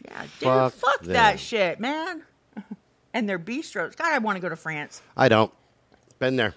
Yeah, 0.04 0.22
dude, 0.22 0.40
Fuck 0.40 0.72
fuck, 0.74 1.00
them. 1.02 1.12
that 1.14 1.38
shit, 1.40 1.78
man. 1.80 2.22
and 3.12 3.28
their 3.28 3.38
bistros. 3.38 3.96
God, 3.96 4.12
I 4.12 4.18
want 4.18 4.36
to 4.36 4.40
go 4.40 4.48
to 4.48 4.56
France. 4.56 5.02
I 5.16 5.28
don't. 5.28 5.52
Been 6.18 6.36
there. 6.36 6.54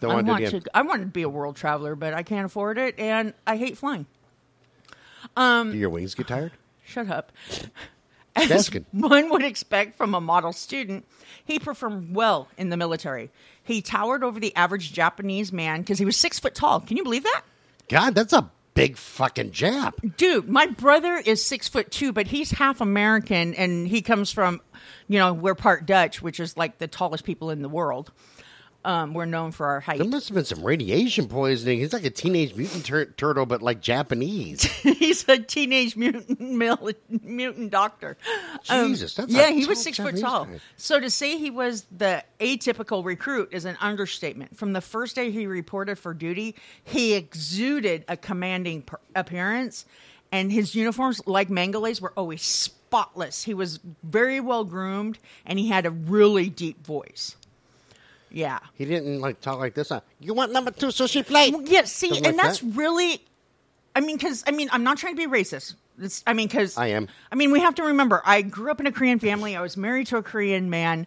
Don't 0.00 0.10
I 0.10 0.14
want 0.14 0.26
to 0.26 0.28
do 0.28 0.30
want 0.32 0.42
it 0.42 0.48
again. 0.48 0.60
to. 0.62 0.76
I 0.76 0.82
want 0.82 1.00
to 1.02 1.06
be 1.06 1.22
a 1.22 1.28
world 1.28 1.56
traveler, 1.56 1.94
but 1.94 2.14
I 2.14 2.22
can't 2.22 2.46
afford 2.46 2.78
it, 2.78 2.98
and 2.98 3.32
I 3.46 3.56
hate 3.56 3.78
flying. 3.78 4.06
Um, 5.36 5.72
do 5.72 5.78
your 5.78 5.90
wings 5.90 6.14
get 6.14 6.28
tired? 6.28 6.52
Shut 6.84 7.08
up. 7.08 7.32
As 8.36 8.70
one 8.92 9.30
would 9.30 9.42
expect 9.42 9.96
from 9.96 10.14
a 10.14 10.20
model 10.20 10.52
student, 10.52 11.06
he 11.44 11.58
performed 11.58 12.14
well 12.14 12.48
in 12.56 12.70
the 12.70 12.76
military. 12.76 13.30
He 13.62 13.82
towered 13.82 14.24
over 14.24 14.40
the 14.40 14.54
average 14.56 14.92
Japanese 14.92 15.52
man 15.52 15.80
because 15.80 15.98
he 15.98 16.04
was 16.04 16.16
six 16.16 16.38
foot 16.38 16.54
tall. 16.54 16.80
Can 16.80 16.96
you 16.96 17.04
believe 17.04 17.24
that? 17.24 17.42
God, 17.88 18.14
that's 18.14 18.32
a 18.32 18.50
big 18.74 18.96
fucking 18.96 19.50
Jap. 19.50 20.16
Dude, 20.16 20.48
my 20.48 20.66
brother 20.66 21.16
is 21.16 21.44
six 21.44 21.68
foot 21.68 21.90
two, 21.90 22.12
but 22.12 22.26
he's 22.26 22.50
half 22.50 22.80
American 22.80 23.54
and 23.54 23.86
he 23.86 24.00
comes 24.00 24.30
from, 24.30 24.60
you 25.08 25.18
know, 25.18 25.32
we're 25.32 25.54
part 25.54 25.86
Dutch, 25.86 26.22
which 26.22 26.40
is 26.40 26.56
like 26.56 26.78
the 26.78 26.86
tallest 26.86 27.24
people 27.24 27.50
in 27.50 27.62
the 27.62 27.68
world. 27.68 28.12
Um, 28.82 29.12
we're 29.12 29.26
known 29.26 29.52
for 29.52 29.66
our 29.66 29.80
height. 29.80 29.98
There 29.98 30.08
must 30.08 30.28
have 30.28 30.34
been 30.34 30.46
some 30.46 30.64
radiation 30.64 31.28
poisoning. 31.28 31.80
He's 31.80 31.92
like 31.92 32.04
a 32.04 32.10
teenage 32.10 32.54
mutant 32.54 32.84
tur- 32.86 33.04
turtle, 33.04 33.44
but 33.44 33.60
like 33.60 33.82
Japanese. 33.82 34.62
he's 34.82 35.28
a 35.28 35.38
teenage 35.38 35.96
mutant 35.96 36.40
mil- 36.40 36.90
mutant 37.22 37.70
doctor. 37.70 38.16
Um, 38.70 38.88
Jesus, 38.88 39.14
that's 39.14 39.32
a 39.34 39.36
yeah, 39.36 39.50
he 39.50 39.66
was 39.66 39.82
six 39.82 39.98
foot 39.98 40.18
tall. 40.18 40.46
guy. 40.46 40.60
So 40.76 40.98
to 40.98 41.10
say 41.10 41.36
he 41.36 41.50
was 41.50 41.84
the 41.94 42.24
atypical 42.40 43.04
recruit 43.04 43.50
is 43.52 43.66
an 43.66 43.76
understatement. 43.80 44.56
From 44.56 44.72
the 44.72 44.80
first 44.80 45.14
day 45.14 45.30
he 45.30 45.46
reported 45.46 45.98
for 45.98 46.14
duty, 46.14 46.56
he 46.82 47.12
exuded 47.12 48.04
a 48.08 48.16
commanding 48.16 48.82
per- 48.82 49.00
appearance, 49.14 49.84
and 50.32 50.50
his 50.50 50.74
uniforms, 50.74 51.20
like 51.26 51.48
Mengele's, 51.48 52.00
were 52.00 52.14
always 52.16 52.40
spotless. 52.42 53.44
He 53.44 53.52
was 53.52 53.78
very 54.02 54.40
well 54.40 54.64
groomed, 54.64 55.18
and 55.44 55.58
he 55.58 55.68
had 55.68 55.84
a 55.84 55.90
really 55.90 56.48
deep 56.48 56.86
voice. 56.86 57.36
Yeah. 58.30 58.58
He 58.74 58.84
didn't 58.84 59.20
like 59.20 59.40
talk 59.40 59.58
like 59.58 59.74
this. 59.74 59.90
You 60.20 60.34
want 60.34 60.52
number 60.52 60.70
two 60.70 60.86
sushi 60.86 61.26
plate? 61.26 61.52
Well, 61.52 61.62
yeah, 61.66 61.84
see, 61.84 62.08
Something 62.08 62.26
and 62.26 62.36
like 62.36 62.46
that's 62.46 62.60
that? 62.60 62.76
really, 62.76 63.20
I 63.94 64.00
mean, 64.00 64.16
because 64.16 64.44
I 64.46 64.52
mean, 64.52 64.68
I'm 64.72 64.84
not 64.84 64.98
trying 64.98 65.16
to 65.16 65.28
be 65.28 65.32
racist. 65.32 65.74
It's, 66.00 66.22
I 66.26 66.32
mean, 66.32 66.46
because 66.48 66.78
I 66.78 66.88
am. 66.88 67.08
I 67.30 67.34
mean, 67.34 67.50
we 67.52 67.60
have 67.60 67.74
to 67.76 67.82
remember, 67.82 68.22
I 68.24 68.42
grew 68.42 68.70
up 68.70 68.80
in 68.80 68.86
a 68.86 68.92
Korean 68.92 69.18
family. 69.18 69.54
I 69.56 69.60
was 69.60 69.76
married 69.76 70.06
to 70.08 70.16
a 70.16 70.22
Korean 70.22 70.70
man. 70.70 71.06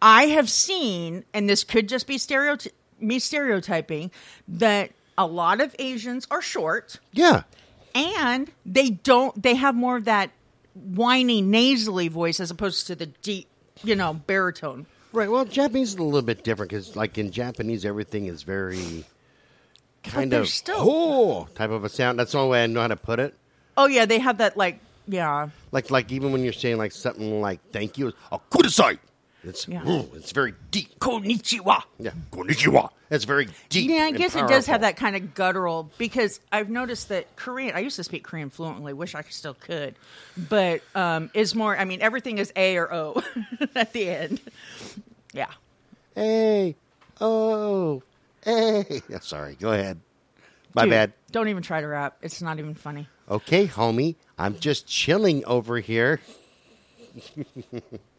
I 0.00 0.26
have 0.26 0.48
seen, 0.50 1.24
and 1.32 1.48
this 1.48 1.64
could 1.64 1.88
just 1.88 2.06
be 2.06 2.16
stereoty- 2.16 2.70
me 3.00 3.18
stereotyping, 3.18 4.10
that 4.46 4.90
a 5.16 5.26
lot 5.26 5.60
of 5.60 5.74
Asians 5.78 6.26
are 6.30 6.42
short 6.42 6.98
Yeah. 7.12 7.42
and 7.94 8.50
they 8.66 8.90
don't. 8.90 9.40
They 9.42 9.54
have 9.54 9.74
more 9.74 9.96
of 9.96 10.04
that 10.04 10.30
whiny, 10.74 11.40
nasally 11.40 12.08
voice 12.08 12.38
as 12.38 12.50
opposed 12.50 12.86
to 12.88 12.94
the 12.94 13.06
deep, 13.06 13.48
you 13.82 13.96
know, 13.96 14.12
baritone. 14.14 14.86
Right. 15.14 15.30
Well, 15.30 15.44
Japanese 15.44 15.90
is 15.90 15.94
a 15.94 16.02
little 16.02 16.22
bit 16.22 16.42
different 16.42 16.70
because, 16.70 16.96
like 16.96 17.18
in 17.18 17.30
Japanese, 17.30 17.84
everything 17.84 18.26
is 18.26 18.42
very 18.42 19.04
kind 20.02 20.32
of 20.32 20.48
still- 20.48 20.76
oh 20.80 21.48
type 21.54 21.70
of 21.70 21.84
a 21.84 21.88
sound. 21.88 22.18
That's 22.18 22.32
the 22.32 22.38
only 22.38 22.50
way 22.50 22.64
I 22.64 22.66
know 22.66 22.80
how 22.80 22.88
to 22.88 22.96
put 22.96 23.20
it. 23.20 23.34
Oh 23.76 23.86
yeah, 23.86 24.06
they 24.06 24.18
have 24.18 24.38
that 24.38 24.56
like 24.56 24.80
yeah. 25.06 25.50
Like 25.70 25.90
like 25.92 26.10
even 26.10 26.32
when 26.32 26.42
you're 26.42 26.52
saying 26.52 26.78
like 26.78 26.90
something 26.92 27.40
like 27.40 27.60
thank 27.72 27.96
you, 27.96 28.12
oh 28.32 28.40
kudasai. 28.50 28.98
It's 29.44 29.68
Yeah. 29.68 29.86
ooh, 29.86 30.08
it's 30.14 30.32
very 30.32 30.54
deep. 30.70 30.98
Konnichiwa. 30.98 31.82
Yeah, 31.98 32.12
konnichiwa. 32.32 32.90
It's 33.10 33.24
very 33.24 33.48
deep. 33.68 33.90
Yeah, 33.90 34.04
I 34.04 34.10
guess 34.12 34.34
it 34.34 34.48
does 34.48 34.66
have 34.66 34.80
that 34.80 34.96
kind 34.96 35.14
of 35.14 35.34
guttural 35.34 35.90
because 35.98 36.40
I've 36.50 36.70
noticed 36.70 37.10
that 37.10 37.36
Korean. 37.36 37.76
I 37.76 37.80
used 37.80 37.96
to 37.96 38.04
speak 38.04 38.24
Korean 38.24 38.50
fluently. 38.50 38.92
Wish 38.92 39.14
I 39.14 39.22
still 39.22 39.54
could, 39.54 39.94
but 40.36 40.80
um, 40.94 41.30
is 41.34 41.54
more. 41.54 41.76
I 41.76 41.84
mean, 41.84 42.00
everything 42.00 42.38
is 42.38 42.52
A 42.56 42.76
or 42.76 42.92
O 42.92 43.22
at 43.74 43.92
the 43.92 44.08
end. 44.08 44.40
Yeah. 45.32 45.50
Hey, 46.14 46.76
oh, 47.20 48.02
hey. 48.44 49.02
Yeah, 49.08 49.18
sorry, 49.20 49.56
go 49.56 49.72
ahead. 49.72 50.00
My 50.74 50.82
Dude, 50.82 50.90
bad. 50.90 51.12
Don't 51.30 51.48
even 51.48 51.62
try 51.62 51.80
to 51.80 51.86
rap. 51.86 52.16
It's 52.22 52.42
not 52.42 52.58
even 52.58 52.74
funny. 52.74 53.08
Okay, 53.28 53.66
homie, 53.66 54.16
I'm 54.38 54.58
just 54.58 54.86
chilling 54.86 55.44
over 55.44 55.78
here. 55.78 56.20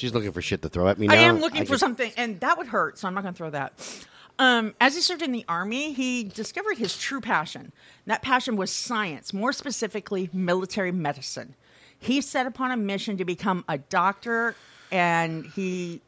She's 0.00 0.14
looking 0.14 0.32
for 0.32 0.40
shit 0.40 0.62
to 0.62 0.70
throw 0.70 0.88
at 0.88 0.98
me 0.98 1.08
now. 1.08 1.12
I 1.12 1.18
am 1.18 1.40
looking 1.40 1.60
I 1.60 1.64
for 1.66 1.72
can- 1.72 1.78
something, 1.78 2.10
and 2.16 2.40
that 2.40 2.56
would 2.56 2.68
hurt, 2.68 2.96
so 2.96 3.06
I'm 3.06 3.12
not 3.12 3.20
going 3.22 3.34
to 3.34 3.38
throw 3.38 3.50
that. 3.50 4.06
Um, 4.38 4.74
as 4.80 4.94
he 4.94 5.02
served 5.02 5.20
in 5.20 5.30
the 5.30 5.44
army, 5.46 5.92
he 5.92 6.24
discovered 6.24 6.78
his 6.78 6.96
true 6.96 7.20
passion. 7.20 7.60
And 7.60 7.72
that 8.06 8.22
passion 8.22 8.56
was 8.56 8.72
science, 8.72 9.34
more 9.34 9.52
specifically, 9.52 10.30
military 10.32 10.90
medicine. 10.90 11.54
He 11.98 12.22
set 12.22 12.46
upon 12.46 12.70
a 12.70 12.78
mission 12.78 13.18
to 13.18 13.26
become 13.26 13.62
a 13.68 13.76
doctor, 13.76 14.56
and 14.90 15.44
he, 15.44 16.00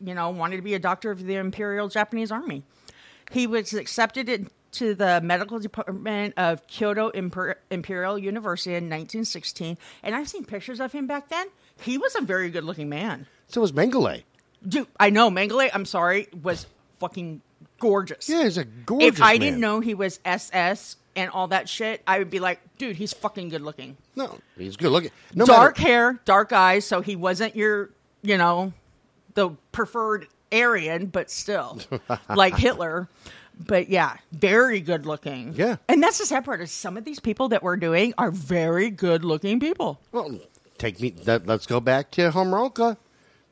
you 0.00 0.14
know, 0.14 0.30
wanted 0.30 0.56
to 0.58 0.62
be 0.62 0.74
a 0.74 0.78
doctor 0.78 1.10
of 1.10 1.24
the 1.24 1.34
Imperial 1.34 1.88
Japanese 1.88 2.30
Army. 2.30 2.62
He 3.32 3.48
was 3.48 3.72
accepted 3.74 4.28
into 4.28 4.94
the 4.94 5.20
medical 5.24 5.58
department 5.58 6.34
of 6.36 6.64
Kyoto 6.68 7.10
Imper- 7.10 7.56
Imperial 7.72 8.16
University 8.16 8.76
in 8.76 8.84
1916, 8.84 9.76
and 10.04 10.14
I've 10.14 10.28
seen 10.28 10.44
pictures 10.44 10.78
of 10.78 10.92
him 10.92 11.08
back 11.08 11.28
then. 11.30 11.48
He 11.82 11.98
was 11.98 12.14
a 12.14 12.20
very 12.20 12.50
good-looking 12.50 12.88
man. 12.88 13.26
So 13.50 13.60
was 13.60 13.72
Mengele. 13.72 14.22
Dude, 14.66 14.86
I 14.98 15.10
know 15.10 15.30
Mengele. 15.30 15.70
I'm 15.72 15.84
sorry, 15.84 16.28
was 16.42 16.66
fucking 16.98 17.42
gorgeous. 17.78 18.28
Yeah, 18.28 18.44
he's 18.44 18.58
a 18.58 18.64
gorgeous. 18.64 19.08
if 19.18 19.22
I 19.22 19.32
man. 19.32 19.40
didn't 19.40 19.60
know 19.60 19.80
he 19.80 19.94
was 19.94 20.20
SS 20.24 20.96
and 21.16 21.30
all 21.30 21.48
that 21.48 21.68
shit, 21.68 22.02
I 22.06 22.18
would 22.18 22.30
be 22.30 22.38
like, 22.38 22.60
dude, 22.78 22.96
he's 22.96 23.12
fucking 23.12 23.48
good 23.48 23.62
looking. 23.62 23.96
no, 24.14 24.38
he's 24.56 24.76
good 24.76 24.90
looking. 24.92 25.10
No 25.34 25.44
dark 25.44 25.78
matter, 25.78 25.88
hair, 25.88 26.20
dark 26.24 26.52
eyes, 26.52 26.84
so 26.84 27.00
he 27.00 27.16
wasn't 27.16 27.56
your, 27.56 27.90
you 28.22 28.38
know, 28.38 28.72
the 29.34 29.50
preferred 29.72 30.28
Aryan, 30.52 31.06
but 31.06 31.30
still, 31.30 31.80
like 32.28 32.56
Hitler. 32.56 33.08
But 33.58 33.88
yeah, 33.88 34.16
very 34.32 34.80
good 34.80 35.04
looking. 35.04 35.54
Yeah. 35.54 35.76
and 35.88 36.02
that's 36.02 36.18
the 36.18 36.26
sad 36.26 36.44
part 36.44 36.60
is 36.60 36.70
some 36.70 36.96
of 36.96 37.04
these 37.04 37.20
people 37.20 37.48
that 37.48 37.62
we're 37.62 37.76
doing 37.76 38.14
are 38.16 38.30
very 38.30 38.90
good 38.90 39.24
looking 39.24 39.60
people. 39.60 40.00
Well, 40.12 40.38
take 40.78 41.00
me. 41.00 41.10
That, 41.24 41.46
let's 41.46 41.66
go 41.66 41.80
back 41.80 42.10
to 42.12 42.30
Homolka. 42.30 42.96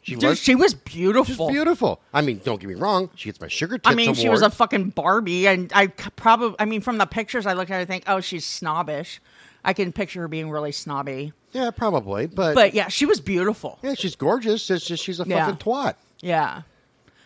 She 0.03 0.15
Dude, 0.15 0.31
was 0.31 0.39
she 0.39 0.55
was 0.55 0.75
beautiful. 0.75 1.49
beautiful. 1.51 2.01
I 2.15 2.23
mean, 2.23 2.41
don't 2.45 2.61
get 2.61 2.69
me 2.69 2.75
wrong. 2.77 3.11
She 3.15 3.29
gets 3.29 3.41
my 3.41 3.49
sugar 3.49 3.77
tits 3.79 3.89
I 3.91 3.95
mean, 3.95 4.15
she 4.15 4.29
was 4.29 4.43
a 4.43 4.49
fucking 4.51 4.91
Barbie, 4.91 5.47
and 5.47 5.71
I 5.75 5.89
probably, 5.89 6.57
I 6.59 6.65
mean, 6.65 6.81
from 6.81 6.99
the 6.99 7.07
pictures 7.07 7.45
I 7.47 7.53
looked 7.53 7.71
at, 7.71 7.81
I 7.81 7.85
think, 7.85 8.05
oh, 8.07 8.21
she's 8.21 8.47
snobbish. 8.47 9.21
I 9.65 9.73
can 9.75 9.93
picture 9.93 10.21
her 10.21 10.29
being 10.29 10.51
really 10.51 10.73
snobby. 10.73 11.33
yeah, 11.53 11.71
probably, 11.73 12.27
but 12.27 12.55
But 12.55 12.75
yeah, 12.75 12.89
she 12.89 13.05
was 13.07 13.21
beautiful. 13.21 13.79
yeah, 13.83 13.95
she's 13.95 14.15
gorgeous. 14.17 14.71
It's 14.71 14.87
just 14.87 15.03
she's 15.05 15.21
a 15.21 15.27
Yeah. 15.27 15.45
fucking 15.45 15.59
twat. 15.59 15.95
Yeah. 16.21 16.63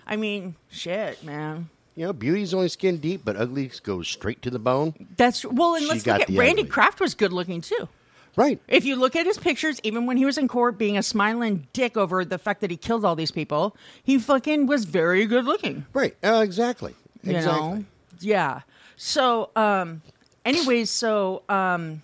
I 0.07 0.17
mean, 0.17 0.57
shit, 0.71 1.23
man. 1.23 1.69
You 1.95 2.07
know, 2.07 2.13
beauty's 2.15 2.55
only 2.55 2.69
skin 2.69 2.97
deep, 2.99 3.21
but 3.25 3.37
ugly 3.37 3.71
goes 3.83 4.09
straight 4.09 4.41
to 4.43 4.51
the 4.51 4.59
bone. 4.59 4.95
That's 5.19 5.45
well, 5.45 5.75
and 5.75 5.83
She 5.85 5.89
let's 5.91 6.07
look 6.07 6.21
at 6.23 6.29
Randy 6.31 6.63
ugly. 6.63 6.71
Kraft 6.71 7.01
was 7.01 7.15
good 7.15 7.33
looking 7.35 7.61
too. 7.61 7.87
Right. 8.35 8.61
If 8.67 8.85
you 8.87 8.97
look 8.97 9.15
at 9.15 9.27
his 9.27 9.37
pictures, 9.37 9.79
even 9.83 10.07
when 10.07 10.17
he 10.17 10.25
was 10.25 10.39
in 10.39 10.49
court 10.49 10.79
being 10.79 10.97
a 10.97 11.03
smiling 11.03 11.67
dick 11.75 11.97
over 11.99 12.25
the 12.25 12.39
fact 12.39 12.63
that 12.63 12.71
he 12.71 12.77
killed 12.79 13.05
all 13.05 13.15
these 13.15 13.31
people, 13.31 13.77
he 14.03 14.19
fucking 14.19 14.67
was 14.67 14.85
very 14.87 15.27
good 15.27 15.45
looking. 15.45 15.85
Right. 15.93 16.17
Uh, 16.25 16.41
exactly. 16.43 16.95
you 17.23 17.37
Exactly. 17.37 17.61
know 17.61 17.85
yeah 18.21 18.61
so 18.97 19.51
um 19.57 20.01
anyways 20.45 20.89
so 20.91 21.43
um 21.49 22.01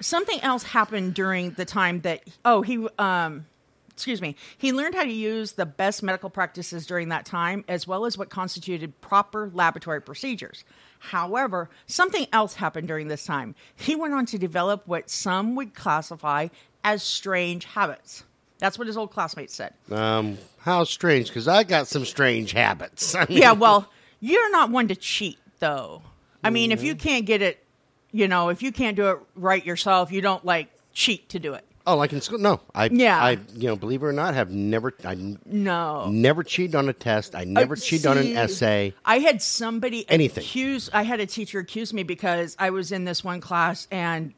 something 0.00 0.40
else 0.40 0.62
happened 0.62 1.14
during 1.14 1.50
the 1.52 1.64
time 1.64 2.00
that 2.00 2.22
oh 2.44 2.62
he 2.62 2.86
um 2.98 3.46
excuse 3.92 4.20
me 4.22 4.36
he 4.56 4.72
learned 4.72 4.94
how 4.94 5.02
to 5.02 5.12
use 5.12 5.52
the 5.52 5.66
best 5.66 6.02
medical 6.02 6.30
practices 6.30 6.86
during 6.86 7.08
that 7.10 7.24
time 7.24 7.64
as 7.68 7.86
well 7.86 8.04
as 8.06 8.16
what 8.18 8.30
constituted 8.30 8.98
proper 9.00 9.50
laboratory 9.54 10.00
procedures 10.00 10.64
however 10.98 11.68
something 11.86 12.26
else 12.32 12.54
happened 12.54 12.88
during 12.88 13.08
this 13.08 13.24
time 13.24 13.54
he 13.76 13.94
went 13.96 14.14
on 14.14 14.26
to 14.26 14.38
develop 14.38 14.82
what 14.86 15.08
some 15.10 15.54
would 15.54 15.74
classify 15.74 16.48
as 16.84 17.02
strange 17.02 17.64
habits 17.64 18.24
that's 18.58 18.78
what 18.78 18.86
his 18.86 18.96
old 18.96 19.10
classmates 19.10 19.54
said 19.54 19.74
Um, 19.92 20.38
how 20.60 20.84
strange, 20.84 21.28
because 21.28 21.46
I 21.46 21.62
got 21.62 21.86
some 21.88 22.04
strange 22.06 22.52
habits. 22.52 23.14
I 23.14 23.26
mean, 23.28 23.36
yeah, 23.38 23.52
well, 23.52 23.88
you're 24.18 24.50
not 24.50 24.70
one 24.70 24.88
to 24.88 24.96
cheat, 24.96 25.38
though. 25.58 26.00
I 26.42 26.48
mean, 26.48 26.72
if 26.72 26.82
you 26.82 26.94
Mm-hmm. 26.94 27.06
can't 27.06 27.26
get 27.26 27.42
it, 27.42 27.62
you 28.12 28.26
know, 28.28 28.48
if 28.48 28.62
you 28.62 28.72
can't 28.72 28.96
do 28.96 29.10
it 29.10 29.18
right 29.34 29.64
yourself, 29.64 30.10
you 30.10 30.22
don't 30.22 30.42
like 30.42 30.68
cheat 30.94 31.28
to 31.28 31.38
do 31.38 31.52
it. 31.52 31.65
Oh, 31.86 31.96
like 31.96 32.12
in 32.12 32.20
school? 32.20 32.38
No, 32.38 32.60
I. 32.74 32.86
Yeah. 32.92 33.16
I, 33.22 33.38
you 33.54 33.68
know, 33.68 33.76
believe 33.76 34.02
it 34.02 34.06
or 34.06 34.12
not, 34.12 34.34
have 34.34 34.50
never. 34.50 34.92
I 35.04 35.12
n- 35.12 35.38
No. 35.46 36.08
never 36.10 36.42
cheated 36.42 36.74
on 36.74 36.88
a 36.88 36.92
test. 36.92 37.34
I 37.36 37.44
never 37.44 37.74
Uh, 37.74 37.80
cheated 37.80 38.06
on 38.06 38.18
an 38.18 38.24
see, 38.24 38.36
essay. 38.36 38.94
I 39.04 39.18
had 39.20 39.40
somebody 39.40 40.04
Anything. 40.10 40.42
accuse. 40.42 40.90
I 40.92 41.02
had 41.02 41.20
a 41.20 41.26
teacher 41.26 41.60
accuse 41.60 41.92
me 41.92 42.02
because 42.02 42.56
I 42.58 42.70
was 42.70 42.90
in 42.92 43.04
this 43.04 43.22
one 43.22 43.40
class 43.40 43.86
and 43.92 44.34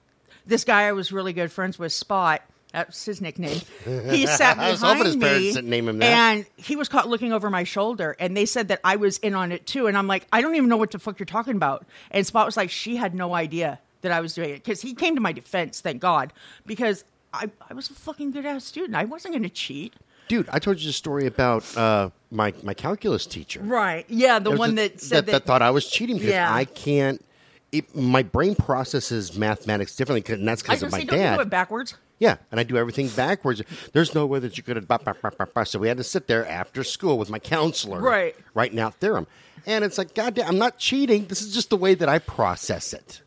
this 0.47 0.65
guy 0.65 0.83
I 0.89 0.93
was 0.93 1.11
really 1.13 1.33
good 1.33 1.51
friends 1.51 1.79
with, 1.79 1.93
Spot. 1.93 2.43
That's 2.73 3.03
his 3.07 3.23
nickname. 3.23 3.61
He 4.11 4.27
sat 4.27 4.59
I 4.59 4.71
was 4.71 4.83
hoping 4.83 4.99
behind 4.99 5.07
his 5.07 5.17
me, 5.17 5.21
parents 5.23 5.55
didn't 5.55 5.71
name 5.71 5.89
him 5.89 5.99
that. 6.01 6.07
and 6.07 6.47
he 6.57 6.77
was 6.77 6.87
caught 6.91 7.09
looking 7.09 7.33
over 7.33 7.49
my 7.49 7.65
shoulder. 7.65 8.15
And 8.21 8.37
they 8.37 8.45
said 8.45 8.69
that 8.69 8.81
I 8.85 8.97
was 8.97 9.17
in 9.19 9.35
on 9.35 9.53
it 9.53 9.67
too. 9.67 9.87
And 9.87 9.97
I'm 9.97 10.07
like, 10.07 10.27
I 10.35 10.43
don't 10.43 10.55
even 10.55 10.69
know 10.69 10.77
what 10.77 10.91
the 10.91 10.99
fuck 10.99 11.19
you're 11.19 11.25
talking 11.25 11.57
about. 11.57 11.87
And 12.11 12.27
Spot 12.27 12.45
was 12.45 12.59
like, 12.59 12.69
she 12.69 12.97
had 12.97 13.15
no 13.15 13.35
idea 13.35 13.79
that 14.03 14.13
I 14.13 14.21
was 14.21 14.35
doing 14.35 14.51
it 14.51 14.63
because 14.63 14.83
he 14.83 14.93
came 14.95 15.15
to 15.15 15.21
my 15.23 15.33
defense. 15.33 15.81
Thank 15.81 16.03
God, 16.03 16.33
because 16.67 17.05
I, 17.39 17.51
I 17.71 17.75
was 17.75 17.91
a 17.91 17.95
fucking 17.95 18.33
good 18.33 18.45
ass 18.47 18.65
student. 18.65 18.95
I 18.97 19.05
wasn't 19.05 19.33
going 19.35 19.43
to 19.45 19.49
cheat. 19.49 19.95
Dude, 20.29 20.49
I 20.53 20.59
told 20.59 20.79
you 20.81 20.87
the 20.87 20.93
story 20.93 21.27
about 21.27 21.65
uh, 21.77 22.11
my 22.31 22.53
my 22.63 22.75
calculus 22.75 23.25
teacher. 23.25 23.61
Right? 23.61 24.05
Yeah, 24.09 24.39
the 24.39 24.51
There's 24.51 24.59
one 24.59 24.71
a- 24.73 24.75
that 24.89 25.01
said 25.01 25.27
that, 25.27 25.45
thought 25.45 25.63
I 25.63 25.71
was 25.71 25.89
cheating 25.89 26.17
because 26.17 26.31
Yeah. 26.31 26.53
I 26.55 26.65
can't. 26.67 27.25
It, 27.71 27.95
my 27.95 28.23
brain 28.23 28.55
processes 28.55 29.37
mathematics 29.37 29.95
differently, 29.95 30.35
and 30.35 30.47
that's 30.49 30.63
because 30.63 30.83
of 30.83 30.91
my 30.91 31.01
say, 31.01 31.05
dad. 31.05 31.37
do 31.37 31.43
it 31.43 31.51
backwards? 31.51 31.97
Yeah, 32.19 32.37
and 32.51 32.59
I 32.59 32.63
do 32.63 32.77
everything 32.79 33.09
backwards. 33.09 33.63
There's 33.93 34.15
no 34.15 34.27
way 34.27 34.39
that 34.41 34.57
you 34.57 34.63
could 34.63 34.77
have. 34.77 34.89
Bah, 34.89 34.99
bah, 35.05 35.13
bah, 35.23 35.31
bah, 35.39 35.47
bah. 35.55 35.65
So 35.65 35.79
we 35.79 35.87
had 35.89 35.99
to 35.99 36.05
sit 36.05 36.27
there 36.29 36.47
after 36.49 36.83
school 36.83 37.19
with 37.19 37.29
my 37.31 37.39
counselor, 37.39 38.01
Right. 38.01 38.35
writing 38.55 38.81
out 38.81 38.95
theorem. 38.95 39.27
And 39.67 39.85
it's 39.85 39.99
like, 39.99 40.15
God 40.15 40.35
damn, 40.35 40.49
I'm 40.49 40.59
not 40.59 40.79
cheating. 40.79 41.27
This 41.27 41.43
is 41.43 41.53
just 41.55 41.69
the 41.71 41.77
way 41.77 41.95
that 41.95 42.09
I 42.09 42.19
process 42.21 42.93
it 42.95 43.21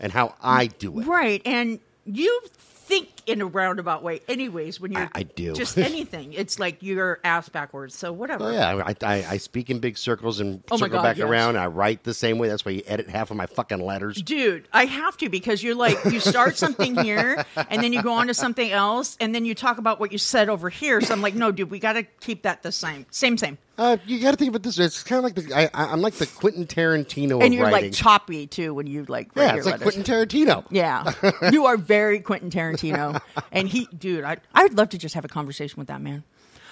and 0.00 0.12
how 0.12 0.34
I 0.42 0.66
do 0.66 0.98
it. 1.00 1.06
Right, 1.06 1.40
and 1.46 1.78
you 2.04 2.40
think 2.86 3.08
in 3.26 3.40
a 3.40 3.46
roundabout 3.46 4.02
way, 4.02 4.20
anyways. 4.28 4.80
When 4.80 4.92
you're, 4.92 5.02
I- 5.02 5.10
I 5.16 5.22
do. 5.24 5.52
just 5.54 5.76
anything. 5.78 6.32
It's 6.32 6.58
like 6.58 6.78
you're 6.82 7.18
ass 7.24 7.48
backwards. 7.48 7.94
So 7.96 8.12
whatever. 8.12 8.44
Oh 8.44 8.50
yeah, 8.52 8.82
I, 8.86 8.94
I, 9.02 9.26
I 9.30 9.36
speak 9.38 9.68
in 9.70 9.80
big 9.80 9.98
circles 9.98 10.38
and 10.40 10.62
Oh, 10.70 10.76
circle 10.76 10.98
God, 10.98 11.02
back 11.02 11.16
yes. 11.16 11.28
around. 11.28 11.56
I 11.56 11.66
write 11.66 12.04
the 12.04 12.14
same 12.14 12.38
way. 12.38 12.48
That's 12.48 12.64
why 12.64 12.72
you 12.72 12.82
edit 12.86 13.08
half 13.08 13.30
of 13.30 13.36
my 13.36 13.46
fucking 13.46 13.80
letters. 13.80 14.22
Dude, 14.22 14.68
I 14.72 14.84
have 14.84 15.16
to 15.18 15.28
because 15.28 15.62
you're 15.62 15.74
like 15.74 15.98
you 16.06 16.20
start 16.20 16.56
something 16.56 16.96
here 16.96 17.44
and 17.70 17.82
then 17.82 17.92
you 17.92 18.02
go 18.02 18.12
on 18.12 18.28
to 18.28 18.34
something 18.34 18.70
else 18.70 19.16
and 19.20 19.34
then 19.34 19.44
you 19.44 19.54
talk 19.54 19.78
about 19.78 19.98
what 20.00 20.12
you 20.12 20.18
said 20.18 20.48
over 20.48 20.70
here. 20.70 21.00
So 21.00 21.12
I'm 21.12 21.22
like, 21.22 21.34
no, 21.34 21.50
dude, 21.52 21.70
we 21.70 21.78
got 21.78 21.94
to 21.94 22.04
keep 22.20 22.42
that 22.42 22.62
the 22.62 22.70
same, 22.72 23.06
same, 23.10 23.36
same. 23.36 23.58
Uh, 23.78 23.98
you 24.06 24.20
got 24.20 24.30
to 24.30 24.36
think 24.38 24.48
about 24.48 24.62
this. 24.62 24.78
It's 24.78 25.02
kind 25.02 25.18
of 25.18 25.24
like 25.24 25.34
the 25.34 25.54
I, 25.54 25.64
I, 25.74 25.92
I'm 25.92 26.00
like 26.00 26.14
the 26.14 26.26
Quentin 26.26 26.66
Tarantino 26.66 27.32
And 27.34 27.42
of 27.44 27.52
you're 27.52 27.64
writing. 27.64 27.90
like 27.90 27.92
choppy 27.92 28.46
too 28.46 28.72
when 28.72 28.86
you 28.86 29.04
like 29.06 29.34
write 29.36 29.44
yeah, 29.44 29.56
it's 29.56 29.66
like 29.66 29.80
letters. 29.80 29.94
Quentin 29.94 30.02
Tarantino. 30.14 30.64
Yeah, 30.70 31.12
you 31.52 31.66
are 31.66 31.76
very 31.76 32.20
Quentin 32.20 32.50
Tarantino, 32.50 33.20
and 33.52 33.68
he, 33.68 33.86
dude, 33.98 34.24
I, 34.24 34.38
I'd 34.54 34.74
love 34.74 34.88
to 34.90 34.98
just 34.98 35.14
have 35.14 35.24
a 35.24 35.28
conversation 35.28 35.78
with 35.78 35.88
that 35.88 36.00
man. 36.00 36.24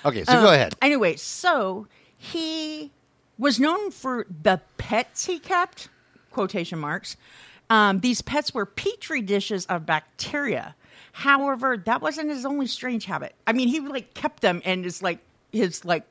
Okay, 0.07 0.25
so 0.25 0.33
Um, 0.35 0.45
go 0.45 0.53
ahead. 0.53 0.75
Anyway, 0.81 1.17
so 1.17 1.87
he 2.17 2.91
was 3.39 3.61
known 3.61 3.91
for 3.91 4.27
the 4.43 4.61
pets 4.79 5.27
he 5.27 5.39
kept, 5.39 5.89
quotation 6.31 6.79
marks. 6.79 7.17
Um, 7.71 8.01
these 8.01 8.23
pets 8.23 8.53
were 8.55 8.65
petri 8.67 9.21
dishes 9.23 9.67
of 9.67 9.85
bacteria. 9.87 10.75
However, 11.13 11.77
that 11.77 12.01
wasn't 12.03 12.31
his 12.31 12.45
only 12.47 12.67
strange 12.67 13.05
habit. 13.05 13.35
I 13.47 13.53
mean, 13.53 13.69
he 13.69 13.81
like 13.81 14.15
kept 14.15 14.41
them 14.41 14.63
and 14.65 14.87
is 14.87 15.03
like 15.03 15.19
his 15.53 15.85
like. 15.85 16.05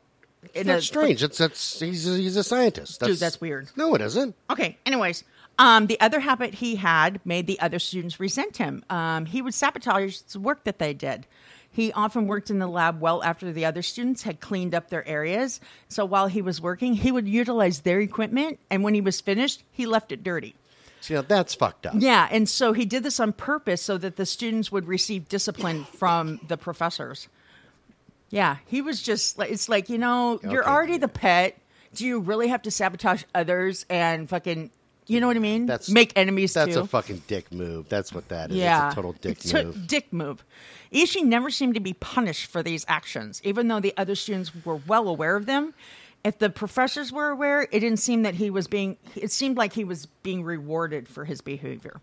In 0.54 0.68
That's 0.68 0.86
strange. 0.86 1.24
It's 1.24 1.38
that's 1.38 1.80
he's 1.80 2.08
a, 2.08 2.18
he's 2.18 2.38
a 2.38 2.44
scientist. 2.44 3.00
That's, 3.00 3.14
Dude, 3.14 3.20
that's 3.20 3.42
weird. 3.42 3.70
No, 3.76 3.96
it 3.96 4.02
isn't. 4.02 4.36
Okay. 4.50 4.78
Anyways, 4.86 5.24
um, 5.60 5.88
the 5.88 6.00
other 6.00 6.20
habit 6.20 6.56
he 6.56 6.76
had 6.76 7.20
made 7.26 7.48
the 7.48 7.60
other 7.60 7.80
students 7.80 8.20
resent 8.20 8.58
him. 8.58 8.84
Um, 8.90 9.26
he 9.26 9.42
would 9.42 9.54
sabotage 9.54 10.20
the 10.20 10.40
work 10.40 10.64
that 10.64 10.80
they 10.80 10.94
did. 10.94 11.26
He 11.72 11.92
often 11.94 12.28
worked 12.28 12.52
in 12.52 12.60
the 12.60 12.68
lab 12.68 13.02
well 13.02 13.24
after 13.24 13.52
the 13.52 13.66
other 13.66 13.82
students 13.82 14.22
had 14.22 14.40
cleaned 14.40 14.76
up 14.76 14.90
their 14.90 15.08
areas. 15.08 15.60
So 15.90 16.06
while 16.06 16.28
he 16.28 16.42
was 16.42 16.62
working, 16.62 16.94
he 16.94 17.12
would 17.12 17.28
utilize 17.28 17.80
their 17.80 18.00
equipment, 18.00 18.60
and 18.70 18.84
when 18.84 18.94
he 18.94 19.02
was 19.02 19.20
finished, 19.22 19.64
he 19.72 19.88
left 19.88 20.12
it 20.12 20.24
dirty. 20.24 20.56
So, 21.02 21.16
you 21.16 21.18
know, 21.20 21.26
that's 21.28 21.56
fucked 21.56 21.88
up. 21.88 21.96
Yeah, 21.98 22.30
and 22.32 22.48
so 22.48 22.74
he 22.74 22.86
did 22.86 23.04
this 23.04 23.20
on 23.20 23.34
purpose 23.34 23.82
so 23.82 23.98
that 23.98 24.16
the 24.16 24.26
students 24.26 24.72
would 24.72 24.88
receive 24.88 25.28
discipline 25.28 25.84
from 25.84 26.40
the 26.48 26.58
professors. 26.58 27.28
Yeah, 28.34 28.58
he 28.66 28.82
was 28.82 29.00
just 29.02 29.38
like 29.38 29.52
it's 29.52 29.70
like, 29.70 29.90
you 29.90 30.00
know, 30.00 30.40
you're 30.44 30.68
already 30.68 30.98
the 30.98 31.08
pet. 31.08 31.56
Do 31.94 32.04
you 32.06 32.20
really 32.20 32.48
have 32.48 32.64
to 32.64 32.72
sabotage 32.72 33.24
others 33.36 33.86
and 33.92 34.28
fucking 34.28 34.72
you 35.06 35.20
know 35.20 35.28
what 35.28 35.36
I 35.36 35.40
mean? 35.40 35.66
That's- 35.68 35.90
Make 35.90 36.14
enemies 36.16 36.54
That's 36.54 36.74
too. 36.74 36.80
a 36.80 36.88
fucking 36.88 37.24
dick 37.28 37.52
move. 37.52 37.90
That's 37.90 38.12
what 38.14 38.30
that 38.30 38.50
is. 38.52 38.56
yeah, 38.58 38.88
It's 38.88 38.94
a 38.94 38.96
total 38.96 39.12
dick 39.14 39.32
It's 39.38 39.54
a 39.54 39.66
move. 39.66 39.86
dick 39.86 40.12
move. 40.14 40.44
Ishii 40.94 41.24
never 41.26 41.50
seemed 41.52 41.74
to 41.76 41.82
be 41.82 41.94
punished 41.94 42.46
for 42.48 42.64
these 42.64 42.86
actions, 42.88 43.42
even 43.44 43.68
though 43.68 43.82
the 43.82 43.94
other 43.98 44.16
students 44.16 44.52
were 44.66 44.78
well 44.88 45.08
aware 45.10 45.36
of 45.36 45.46
them. 45.46 45.74
If 46.24 46.40
the 46.40 46.50
professors 46.50 47.12
were 47.12 47.30
aware, 47.30 47.64
it 47.64 47.82
didn't 47.82 47.98
seem 47.98 48.24
that 48.24 48.36
he 48.36 48.50
was 48.50 48.68
being. 48.68 48.96
It 49.16 49.30
seemed 49.32 49.58
like 49.58 49.74
he 49.74 49.84
was 49.84 50.06
being 50.24 50.42
rewarded 50.44 51.08
for 51.10 51.26
his 51.26 51.42
behavior. 51.42 52.00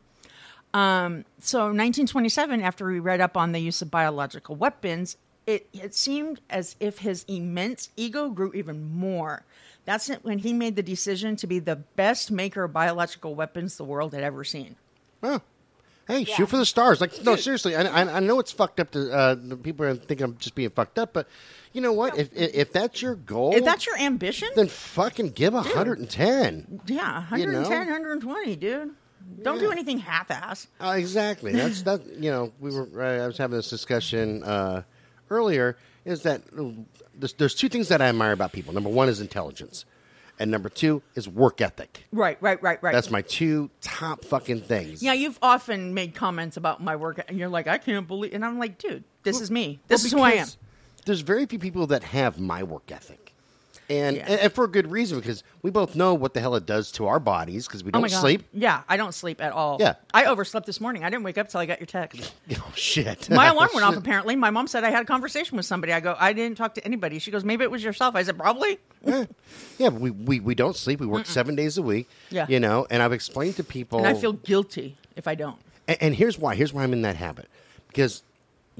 Um, 0.74 1.24
so, 1.40 1.60
1927, 1.72 2.60
after 2.60 2.86
we 2.86 3.00
read 3.00 3.20
up 3.20 3.36
on 3.36 3.52
the 3.52 3.58
use 3.60 3.80
of 3.82 3.90
biological 3.90 4.54
weapons, 4.56 5.16
it, 5.50 5.68
it 5.72 5.94
seemed 5.94 6.40
as 6.48 6.76
if 6.80 6.98
his 6.98 7.24
immense 7.28 7.90
ego 7.96 8.30
grew 8.30 8.52
even 8.54 8.92
more. 8.94 9.44
That's 9.84 10.08
it 10.10 10.24
when 10.24 10.38
he 10.38 10.52
made 10.52 10.76
the 10.76 10.82
decision 10.82 11.36
to 11.36 11.46
be 11.46 11.58
the 11.58 11.76
best 11.76 12.30
maker 12.30 12.64
of 12.64 12.72
biological 12.72 13.34
weapons 13.34 13.76
the 13.76 13.84
world 13.84 14.14
had 14.14 14.22
ever 14.22 14.44
seen. 14.44 14.76
Well, 15.20 15.42
hey, 16.06 16.24
shoot 16.24 16.48
for 16.48 16.58
the 16.58 16.66
stars. 16.66 17.00
Like, 17.00 17.22
no, 17.24 17.36
seriously. 17.36 17.74
I, 17.74 17.82
I, 17.82 18.16
I 18.16 18.20
know 18.20 18.38
it's 18.38 18.52
fucked 18.52 18.78
up 18.78 18.90
to 18.92 19.10
uh, 19.10 19.34
the 19.38 19.56
people 19.56 19.86
are 19.86 19.94
thinking 19.94 20.24
I'm 20.24 20.36
just 20.38 20.54
being 20.54 20.70
fucked 20.70 20.98
up, 20.98 21.12
but 21.12 21.26
you 21.72 21.80
know 21.80 21.92
what? 21.92 22.18
If 22.18 22.32
if, 22.34 22.54
if 22.54 22.72
that's 22.72 23.00
your 23.02 23.14
goal, 23.16 23.54
If 23.56 23.64
that's 23.64 23.86
your 23.86 23.98
ambition, 23.98 24.48
then 24.54 24.68
fucking 24.68 25.30
give 25.30 25.54
a 25.54 25.62
hundred 25.62 25.98
and 25.98 26.08
ten. 26.10 26.80
Yeah, 26.86 27.24
You 27.36 27.46
110, 27.46 27.70
know? 27.70 27.92
120, 27.92 28.56
dude. 28.56 28.90
Don't 29.42 29.58
do 29.58 29.70
anything 29.70 29.98
half-ass. 29.98 30.66
Uh, 30.80 30.94
exactly. 30.98 31.52
That's 31.52 31.82
that. 31.82 32.04
You 32.06 32.30
know, 32.30 32.52
we 32.60 32.72
were. 32.72 32.88
Uh, 32.94 33.24
I 33.24 33.26
was 33.26 33.38
having 33.38 33.56
this 33.56 33.70
discussion 33.70 34.42
uh, 34.42 34.82
earlier. 35.30 35.76
Is 36.04 36.22
that 36.22 36.42
uh, 36.58 36.64
there's, 37.14 37.34
there's 37.34 37.54
two 37.54 37.68
things 37.68 37.88
that 37.88 38.00
I 38.00 38.06
admire 38.08 38.32
about 38.32 38.52
people. 38.52 38.72
Number 38.72 38.88
one 38.88 39.08
is 39.10 39.20
intelligence, 39.20 39.84
and 40.38 40.50
number 40.50 40.68
two 40.70 41.02
is 41.14 41.28
work 41.28 41.60
ethic. 41.60 42.04
Right, 42.10 42.38
right, 42.40 42.60
right, 42.62 42.82
right. 42.82 42.92
That's 42.92 43.10
my 43.10 43.20
two 43.22 43.68
top 43.82 44.24
fucking 44.24 44.62
things. 44.62 45.02
yeah, 45.02 45.12
you've 45.12 45.38
often 45.42 45.92
made 45.92 46.14
comments 46.14 46.56
about 46.56 46.82
my 46.82 46.96
work, 46.96 47.22
and 47.28 47.38
you're 47.38 47.50
like, 47.50 47.66
I 47.66 47.76
can't 47.78 48.08
believe. 48.08 48.32
And 48.32 48.44
I'm 48.44 48.58
like, 48.58 48.78
dude, 48.78 49.04
this 49.24 49.40
is 49.42 49.50
me. 49.50 49.66
Well, 49.68 49.78
This 49.88 50.04
is 50.06 50.12
who 50.12 50.20
I 50.22 50.32
am. 50.32 50.48
There's 51.04 51.20
very 51.20 51.44
few 51.46 51.58
people 51.58 51.86
that 51.88 52.02
have 52.02 52.38
my 52.40 52.62
work 52.62 52.90
ethic. 52.90 53.29
And, 53.90 54.16
Yeah. 54.16 54.26
and 54.44 54.52
for 54.52 54.64
a 54.64 54.68
good 54.68 54.90
reason 54.90 55.18
because 55.18 55.42
we 55.62 55.70
both 55.70 55.96
know 55.96 56.14
what 56.14 56.32
the 56.32 56.40
hell 56.40 56.54
it 56.54 56.64
does 56.64 56.92
to 56.92 57.06
our 57.08 57.18
bodies 57.18 57.66
because 57.66 57.82
we 57.82 57.90
Oh 57.92 58.00
don't 58.00 58.10
god. 58.10 58.20
sleep. 58.20 58.44
Yeah, 58.52 58.82
I 58.88 58.96
don't 58.96 59.12
sleep 59.12 59.42
at 59.42 59.52
all. 59.52 59.78
Yeah. 59.80 59.94
I 60.14 60.26
overslept 60.26 60.64
this 60.64 60.80
morning. 60.80 61.02
I 61.04 61.10
didn't 61.10 61.24
wake 61.24 61.36
up 61.38 61.48
till 61.48 61.60
I 61.60 61.66
got 61.66 61.80
your 61.80 61.86
text. 61.86 62.32
Oh 62.56 62.72
shit! 62.74 63.28
My 63.30 63.46
alarm 63.48 63.70
went 63.74 63.84
off. 63.86 63.96
Apparently, 63.96 64.36
my 64.36 64.50
mom 64.50 64.66
said 64.68 64.84
I 64.84 64.90
had 64.90 65.02
a 65.02 65.06
conversation 65.06 65.56
with 65.56 65.66
somebody. 65.66 65.92
I 65.92 66.00
go, 66.00 66.14
I 66.18 66.32
didn't 66.32 66.56
talk 66.56 66.74
to 66.74 66.84
anybody. 66.84 67.18
She 67.18 67.30
goes, 67.30 67.42
maybe 67.44 67.64
it 67.64 67.70
was 67.70 67.82
yourself. 67.82 68.14
I 68.14 68.22
said, 68.22 68.38
probably. 68.38 68.78
yeah, 69.04 69.24
but 69.78 69.94
we, 69.94 70.10
we 70.10 70.40
we 70.40 70.54
don't 70.54 70.76
sleep. 70.76 71.00
We 71.00 71.06
work 71.06 71.26
seven 71.26 71.56
days 71.56 71.78
a 71.78 71.82
week. 71.82 72.08
Yeah. 72.30 72.46
you 72.48 72.60
know. 72.60 72.86
And 72.90 73.02
I've 73.02 73.12
explained 73.12 73.56
to 73.56 73.64
people, 73.64 73.98
And 73.98 74.06
I 74.06 74.14
feel 74.14 74.34
guilty 74.34 74.96
if 75.16 75.26
I 75.26 75.34
don't. 75.34 75.58
And, 75.88 75.98
and 76.00 76.14
here's 76.14 76.38
why. 76.38 76.54
Here's 76.54 76.72
why 76.72 76.82
I'm 76.84 76.92
in 76.92 77.02
that 77.02 77.16
habit. 77.16 77.48
Because 77.88 78.22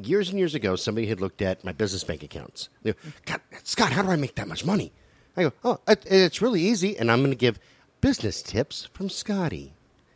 years 0.06 0.30
and 0.30 0.38
years 0.38 0.54
ago, 0.54 0.76
somebody 0.76 1.06
had 1.06 1.20
looked 1.20 1.42
at 1.42 1.64
my 1.64 1.72
business 1.72 2.04
bank 2.04 2.22
accounts. 2.22 2.68
They 2.82 2.92
go, 2.92 2.98
God, 3.26 3.40
Scott, 3.64 3.92
how 3.92 4.02
do 4.02 4.10
I 4.10 4.16
make 4.16 4.34
that 4.36 4.48
much 4.48 4.64
money? 4.64 4.92
I 5.36 5.44
go, 5.44 5.52
oh, 5.64 5.80
it, 5.88 6.04
it's 6.06 6.42
really 6.42 6.60
easy. 6.60 6.98
And 6.98 7.10
I'm 7.10 7.20
going 7.20 7.30
to 7.30 7.36
give 7.36 7.58
business 8.00 8.42
tips 8.42 8.88
from 8.92 9.08
Scotty. 9.08 9.72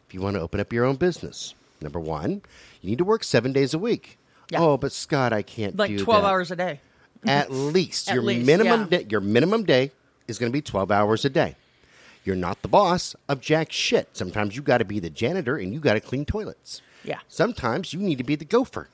If 0.07 0.15
you 0.15 0.21
want 0.21 0.37
to 0.37 0.41
open 0.41 0.61
up 0.61 0.73
your 0.73 0.85
own 0.85 0.97
business, 0.97 1.55
number 1.81 2.01
one, 2.01 2.43
you 2.81 2.91
need 2.91 2.99
to 2.99 3.05
work 3.05 3.25
seven 3.25 3.53
days 3.53 3.75
a 3.75 3.79
week. 3.79 4.19
Yeah. 4.51 4.61
Oh, 4.61 4.77
but 4.77 4.93
Scott, 4.93 5.33
I 5.33 5.43
can't. 5.43 5.77
Like 5.77 5.97
12 5.97 6.23
that. 6.23 6.29
hours 6.29 6.51
a 6.51 6.57
day. 6.57 6.81
At 7.27 7.51
least 7.51 8.09
At 8.09 8.15
your 8.15 8.25
least, 8.25 8.47
minimum 8.47 8.83
yeah. 8.83 8.99
day, 8.99 9.07
your 9.09 9.21
minimum 9.21 9.65
day 9.65 9.93
is 10.29 10.39
going 10.39 10.51
to 10.51 10.57
be 10.57 10.63
12 10.63 10.91
hours 10.91 11.25
a 11.25 11.31
day. 11.31 11.57
You're 12.25 12.37
not 12.37 12.63
the 12.63 12.69
boss 12.69 13.15
of 13.29 13.41
jack 13.41 13.71
shit. 13.71 14.17
Sometimes 14.17 14.57
you 14.57 14.63
got 14.63 14.79
to 14.79 14.85
be 14.85 14.99
the 14.99 15.11
janitor 15.11 15.57
and 15.57 15.73
you 15.73 15.81
got 15.81 15.95
to 15.95 16.01
clean 16.01 16.25
toilets. 16.25 16.81
Yeah. 17.05 17.19
Sometimes 17.29 17.93
you 17.93 18.01
need 18.01 18.17
to 18.17 18.25
be 18.25 18.35
the 18.35 18.47
gopher. 18.47 18.89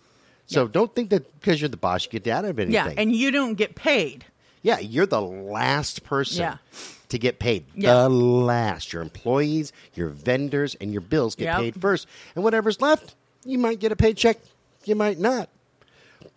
So 0.51 0.67
don't 0.67 0.93
think 0.95 1.11
that 1.11 1.41
because 1.41 1.61
you're 1.61 1.69
the 1.69 1.77
boss 1.77 2.05
you 2.05 2.11
get 2.19 2.27
out 2.33 2.45
of 2.45 2.59
anything. 2.59 2.75
Yeah, 2.75 2.93
and 2.97 3.15
you 3.15 3.31
don't 3.31 3.55
get 3.55 3.75
paid. 3.77 4.25
yeah, 4.63 4.79
you're 4.81 5.07
the 5.07 5.23
last 5.23 6.03
person 6.05 6.41
Yeah. 6.43 6.57
to 7.09 7.19
get 7.19 7.39
paid. 7.39 7.65
Yeah. 7.75 7.95
The 8.03 8.09
last. 8.11 8.93
Your 8.93 9.01
employees, 9.03 9.73
your 9.95 10.09
vendors, 10.09 10.75
and 10.81 10.93
your 10.93 11.01
bills 11.03 11.35
get 11.37 11.45
Yep. 11.47 11.57
paid 11.59 11.81
first. 11.81 12.07
And 12.35 12.43
whatever's 12.45 12.81
left, 12.81 13.15
you 13.45 13.59
might 13.59 13.79
get 13.79 13.93
a 13.93 13.97
paycheck. 13.97 14.39
You 14.85 14.97
might 14.97 15.19
not. 15.19 15.49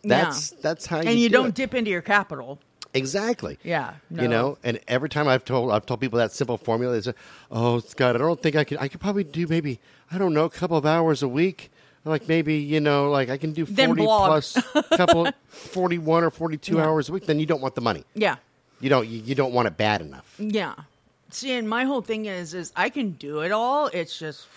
That's 0.04 0.52
yeah. 0.52 0.58
that's 0.62 0.86
how 0.86 1.02
you 1.02 1.10
and 1.10 1.20
you 1.20 1.30
do 1.30 1.34
don't 1.34 1.48
it. 1.50 1.56
dip 1.56 1.74
into 1.74 1.90
your 1.92 2.02
capital. 2.02 2.60
Exactly. 2.94 3.58
Yeah, 3.64 3.96
You 4.12 4.28
know, 4.28 4.60
and 4.64 4.80
every 4.88 5.10
time 5.10 5.28
I've 5.28 5.44
told 5.44 5.72
I've 5.72 5.86
told 5.88 6.00
people 6.00 6.20
that 6.20 6.32
simple 6.32 6.58
formula 6.60 6.96
is, 6.96 7.10
oh 7.50 7.80
Scott, 7.80 8.16
I 8.16 8.20
don't 8.20 8.40
think 8.40 8.56
I 8.56 8.64
could. 8.64 8.78
I 8.80 8.88
could 8.88 9.02
probably 9.02 9.24
do 9.24 9.48
maybe 9.48 9.80
I 10.12 10.20
don't 10.20 10.34
know 10.36 10.46
a 10.46 10.50
couple 10.52 10.78
of 10.78 10.86
hours 10.86 11.24
a 11.24 11.28
week. 11.28 11.72
Like 12.06 12.28
maybe 12.28 12.56
you 12.56 12.80
know, 12.82 13.10
like 13.10 13.30
I 13.30 13.38
can 13.38 13.54
do 13.54 13.66
forty 13.66 14.02
blog. 14.02 14.28
plus 14.28 14.54
couple 14.98 15.30
forty 15.48 15.98
one 15.98 16.24
or 16.24 16.30
forty 16.32 16.58
two 16.58 16.76
Yeah. 16.76 16.86
hours 16.86 17.08
a 17.10 17.14
week. 17.14 17.26
Then 17.26 17.40
you 17.40 17.46
don't 17.46 17.62
want 17.62 17.76
the 17.76 17.82
money. 17.82 18.04
Yeah. 18.14 18.36
You 18.82 18.90
don't. 18.90 19.08
You, 19.08 19.20
you 19.22 19.36
don't 19.36 19.54
want 19.54 19.68
it 19.70 19.78
bad 19.78 20.02
enough. 20.02 20.36
Yeah. 20.38 20.74
See, 21.30 21.52
and 21.54 21.68
my 21.70 21.86
whole 21.86 22.02
thing 22.02 22.26
is, 22.26 22.54
is 22.54 22.72
I 22.76 22.90
can 22.90 23.12
do 23.12 23.40
it 23.40 23.52
all. 23.52 23.88
It's 23.88 24.20
just, 24.20 24.48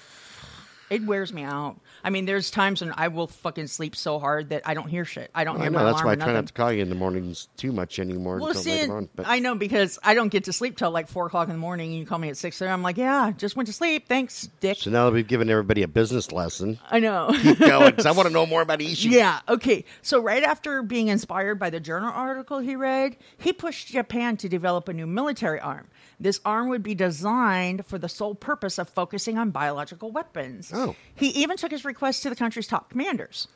it 0.91 1.05
wears 1.07 1.33
me 1.33 1.43
out. 1.43 1.77
I 2.07 2.11
mean, 2.11 2.25
there's 2.25 2.53
times 2.53 2.83
when 2.83 2.93
I 2.97 3.09
will 3.09 3.27
fucking 3.27 3.67
sleep 3.67 3.97
so 3.97 4.21
hard 4.21 4.51
that 4.51 4.63
I 4.65 4.75
don't 4.75 4.87
hear 4.87 5.05
shit. 5.05 5.29
I 5.35 5.43
don't 5.43 5.57
I 5.57 5.63
hear 5.63 5.71
know 5.71 5.81
my 5.81 5.85
that's 5.87 6.05
why 6.05 6.13
I 6.13 6.15
try 6.15 6.27
nothing. 6.27 6.35
not 6.35 6.47
to 6.47 6.53
call 6.53 6.73
you 6.73 6.81
in 6.81 6.89
the 6.89 6.95
mornings 6.95 7.49
too 7.57 7.73
much 7.73 7.99
anymore 7.99 8.39
Well, 8.39 8.55
see, 8.55 8.89
on. 8.89 9.09
I 9.25 9.41
know 9.41 9.57
because 9.57 9.99
I 10.05 10.15
don't 10.15 10.29
get 10.29 10.45
to 10.45 10.53
sleep 10.53 10.77
till 10.77 10.93
like 10.93 11.09
four 11.09 11.27
o'clock 11.27 11.49
in 11.49 11.55
the 11.55 11.59
morning, 11.59 11.91
and 11.91 11.99
you 11.99 12.07
call 12.07 12.19
me 12.19 12.29
at 12.29 12.37
six. 12.37 12.63
I'm 12.63 12.83
like, 12.83 12.97
yeah, 12.97 13.33
just 13.37 13.57
went 13.57 13.67
to 13.67 13.73
sleep. 13.73 14.07
Thanks, 14.07 14.49
Dick. 14.61 14.79
so 14.79 14.89
now 14.89 15.07
that 15.07 15.13
we've 15.15 15.27
given 15.27 15.51
everybody 15.51 15.83
a 15.83 15.89
business 15.89 16.31
lesson, 16.31 16.79
I 16.89 17.01
know. 17.01 17.27
go 17.59 17.91
because 17.91 18.07
I 18.07 18.13
want 18.13 18.29
to 18.29 18.33
know 18.33 18.47
more 18.47 18.63
about 18.63 18.79
Ishii. 18.87 19.11
Yeah. 19.11 19.41
Okay. 19.49 19.85
So 20.03 20.21
right 20.23 20.45
after 20.45 20.85
being 20.85 21.09
inspired 21.09 21.59
by 21.59 21.71
the 21.71 21.81
journal 21.81 22.13
article 22.15 22.61
he 22.61 22.77
read, 22.77 23.17
he 23.37 23.53
pushed 23.53 23.89
Japan 23.89 24.37
to 24.37 24.49
develop 24.49 24.89
a 24.89 24.93
new 24.93 25.09
military 25.09 25.59
arm. 25.59 25.89
This 26.19 26.41
arm 26.45 26.69
would 26.69 26.83
be 26.83 26.95
designed 26.95 27.85
for 27.87 27.99
the 27.99 28.09
sole 28.09 28.35
purpose 28.35 28.79
of 28.79 28.89
focusing 28.89 29.37
on 29.37 29.51
biological 29.51 30.11
weapons. 30.11 30.71
Oh. 30.75 30.97
He 31.15 31.29
even 31.29 31.57
took 31.57 31.71
his 31.71 31.85
request 31.85 32.23
to 32.23 32.31
the 32.31 32.37
country's 32.37 32.67
top 32.67 32.91
commanders. 32.91 33.49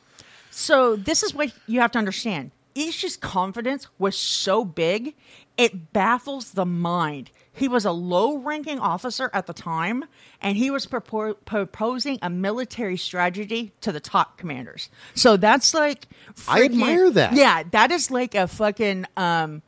So 0.51 0.95
this 0.95 1.23
is 1.23 1.33
what 1.33 1.51
you 1.65 1.79
have 1.79 1.91
to 1.91 1.99
understand. 1.99 2.51
Ishii's 2.75 3.17
confidence 3.17 3.87
was 3.97 4.15
so 4.15 4.63
big, 4.63 5.15
it 5.57 5.91
baffles 5.91 6.51
the 6.51 6.65
mind. 6.65 7.31
He 7.53 7.67
was 7.67 7.83
a 7.83 7.91
low 7.91 8.37
ranking 8.37 8.79
officer 8.79 9.29
at 9.33 9.45
the 9.45 9.53
time, 9.53 10.05
and 10.41 10.55
he 10.55 10.71
was 10.71 10.85
propor- 10.85 11.35
proposing 11.43 12.17
a 12.21 12.29
military 12.29 12.95
strategy 12.95 13.73
to 13.81 13.91
the 13.91 13.99
top 13.99 14.37
commanders. 14.37 14.89
So 15.15 15.35
that's 15.35 15.73
like. 15.73 16.07
I 16.47 16.63
admire 16.63 17.11
that. 17.11 17.33
Yeah, 17.33 17.63
that 17.71 17.91
is 17.91 18.09
like 18.09 18.35
a 18.35 18.47
fucking 18.47 19.05
um, 19.17 19.61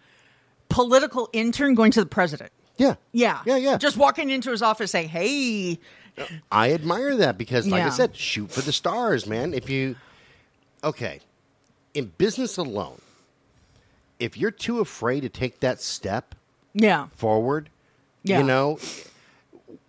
political 0.69 1.29
intern 1.33 1.75
going 1.75 1.91
to 1.91 1.99
the 1.99 2.05
president. 2.05 2.51
Yeah. 2.77 2.95
Yeah. 3.11 3.41
Yeah. 3.45 3.57
Yeah. 3.57 3.77
Just 3.77 3.97
walking 3.97 4.29
into 4.29 4.51
his 4.51 4.61
office 4.61 4.91
saying, 4.91 5.09
hey, 5.09 5.79
I 6.51 6.71
admire 6.73 7.15
that 7.17 7.37
because, 7.37 7.67
like 7.67 7.83
I 7.83 7.89
said, 7.89 8.15
shoot 8.15 8.51
for 8.51 8.61
the 8.61 8.71
stars, 8.73 9.25
man. 9.25 9.53
If 9.53 9.69
you, 9.69 9.95
okay, 10.83 11.19
in 11.93 12.11
business 12.17 12.57
alone, 12.57 13.01
if 14.19 14.37
you're 14.37 14.51
too 14.51 14.79
afraid 14.79 15.21
to 15.21 15.29
take 15.29 15.59
that 15.61 15.81
step 15.81 16.35
yeah. 16.73 17.07
forward, 17.15 17.69
Yeah. 18.23 18.39
you 18.39 18.43
know, 18.45 18.79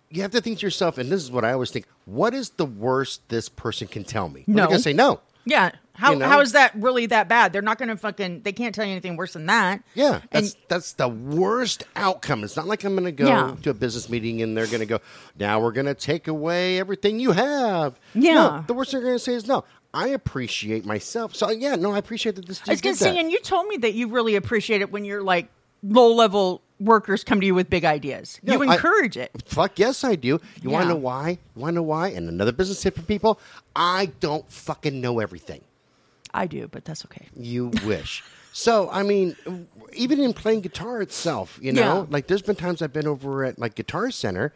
you 0.09 0.21
have 0.23 0.31
to 0.31 0.41
think 0.41 0.59
to 0.59 0.65
yourself, 0.65 0.97
and 0.97 1.11
this 1.11 1.21
is 1.21 1.31
what 1.31 1.45
I 1.45 1.51
always 1.53 1.71
think: 1.71 1.85
what 2.05 2.33
is 2.33 2.51
the 2.51 2.65
worst 2.65 3.27
this 3.29 3.47
person 3.49 3.87
can 3.87 4.03
tell 4.03 4.29
me? 4.29 4.43
I'm 4.47 4.53
No. 4.55 4.65
gonna 4.67 4.79
say 4.79 4.93
no. 4.93 5.19
Yeah. 5.45 5.71
How 5.93 6.11
You 6.11 6.19
know? 6.19 6.27
how 6.27 6.41
is 6.41 6.51
that 6.51 6.73
really 6.75 7.05
that 7.05 7.29
bad? 7.29 7.53
They're 7.53 7.61
not 7.61 7.77
going 7.77 7.87
to 7.87 7.95
fucking. 7.95 8.41
They 8.41 8.51
can't 8.51 8.75
tell 8.75 8.83
you 8.83 8.91
anything 8.91 9.15
worse 9.15 9.31
than 9.33 9.45
that. 9.45 9.81
Yeah, 9.93 10.15
And 10.31 10.43
that's 10.43 10.57
that's 10.67 10.93
the 10.93 11.07
worst 11.07 11.85
outcome. 11.95 12.43
It's 12.43 12.57
not 12.57 12.67
like 12.67 12.83
I'm 12.83 12.93
going 12.95 13.05
to 13.05 13.11
go 13.13 13.27
Yeah. 13.27 13.55
to 13.61 13.69
a 13.69 13.73
business 13.73 14.09
meeting 14.09 14.41
and 14.41 14.57
they're 14.57 14.67
going 14.67 14.81
to 14.81 14.85
go, 14.85 14.99
now 15.39 15.61
we're 15.61 15.71
going 15.71 15.85
to 15.85 15.93
take 15.93 16.27
away 16.27 16.79
everything 16.79 17.19
you 17.21 17.31
have. 17.31 17.97
Yeah. 18.13 18.33
No, 18.33 18.63
the 18.67 18.73
worst 18.73 18.91
they're 18.91 18.99
going 19.01 19.13
to 19.13 19.19
say 19.19 19.35
is 19.35 19.47
no. 19.47 19.63
I 19.93 20.09
appreciate 20.09 20.83
myself. 20.85 21.33
So 21.33 21.49
yeah, 21.49 21.75
no, 21.75 21.93
I 21.93 21.97
appreciate 21.97 22.35
that 22.35 22.45
this 22.45 22.59
dude 22.59 22.69
I 22.69 22.73
was 22.73 22.81
going 22.81 22.95
to 22.95 23.01
say, 23.01 23.17
and 23.17 23.31
you 23.31 23.39
told 23.39 23.67
me 23.67 23.77
that 23.77 23.93
you 23.93 24.09
really 24.09 24.35
appreciate 24.35 24.81
it 24.81 24.91
when 24.91 25.05
you're 25.05 25.23
like 25.23 25.47
low 25.81 26.13
level 26.13 26.61
workers 26.79 27.23
come 27.23 27.39
to 27.39 27.45
you 27.45 27.55
with 27.55 27.69
big 27.69 27.85
ideas. 27.85 28.39
No, 28.43 28.61
you 28.61 28.69
I- 28.69 28.75
encourage 28.75 29.17
it. 29.17 29.31
Fuck 29.45 29.79
yes, 29.79 30.03
I 30.03 30.15
do. 30.15 30.39
You 30.61 30.69
want 30.69 30.83
to 30.83 30.89
know 30.89 30.95
why? 30.99 31.39
You 31.55 31.61
want 31.61 31.71
to 31.73 31.75
know 31.75 31.83
why? 31.83 32.09
And 32.09 32.27
another 32.29 32.51
business 32.51 32.81
tip 32.81 32.95
for 32.95 33.01
people: 33.03 33.39
I 33.75 34.11
don't 34.19 34.49
fucking 34.51 34.99
know 34.99 35.19
everything. 35.19 35.61
I 36.33 36.47
do, 36.47 36.67
but 36.67 36.83
that's 36.85 37.05
okay. 37.05 37.27
You 37.35 37.67
wish. 37.85 38.23
So, 38.51 38.89
I 38.89 39.03
mean, 39.03 39.35
even 39.93 40.19
in 40.21 40.33
playing 40.33 40.61
guitar 40.61 41.01
itself, 41.01 41.59
you 41.61 41.73
know, 41.73 41.81
Yeah. 41.81 42.05
like 42.09 42.27
there's 42.27 42.41
been 42.41 42.55
times 42.55 42.81
I've 42.81 42.93
been 42.93 43.07
over 43.07 43.43
at 43.43 43.59
like 43.59 43.75
Guitar 43.75 44.11
Center 44.11 44.53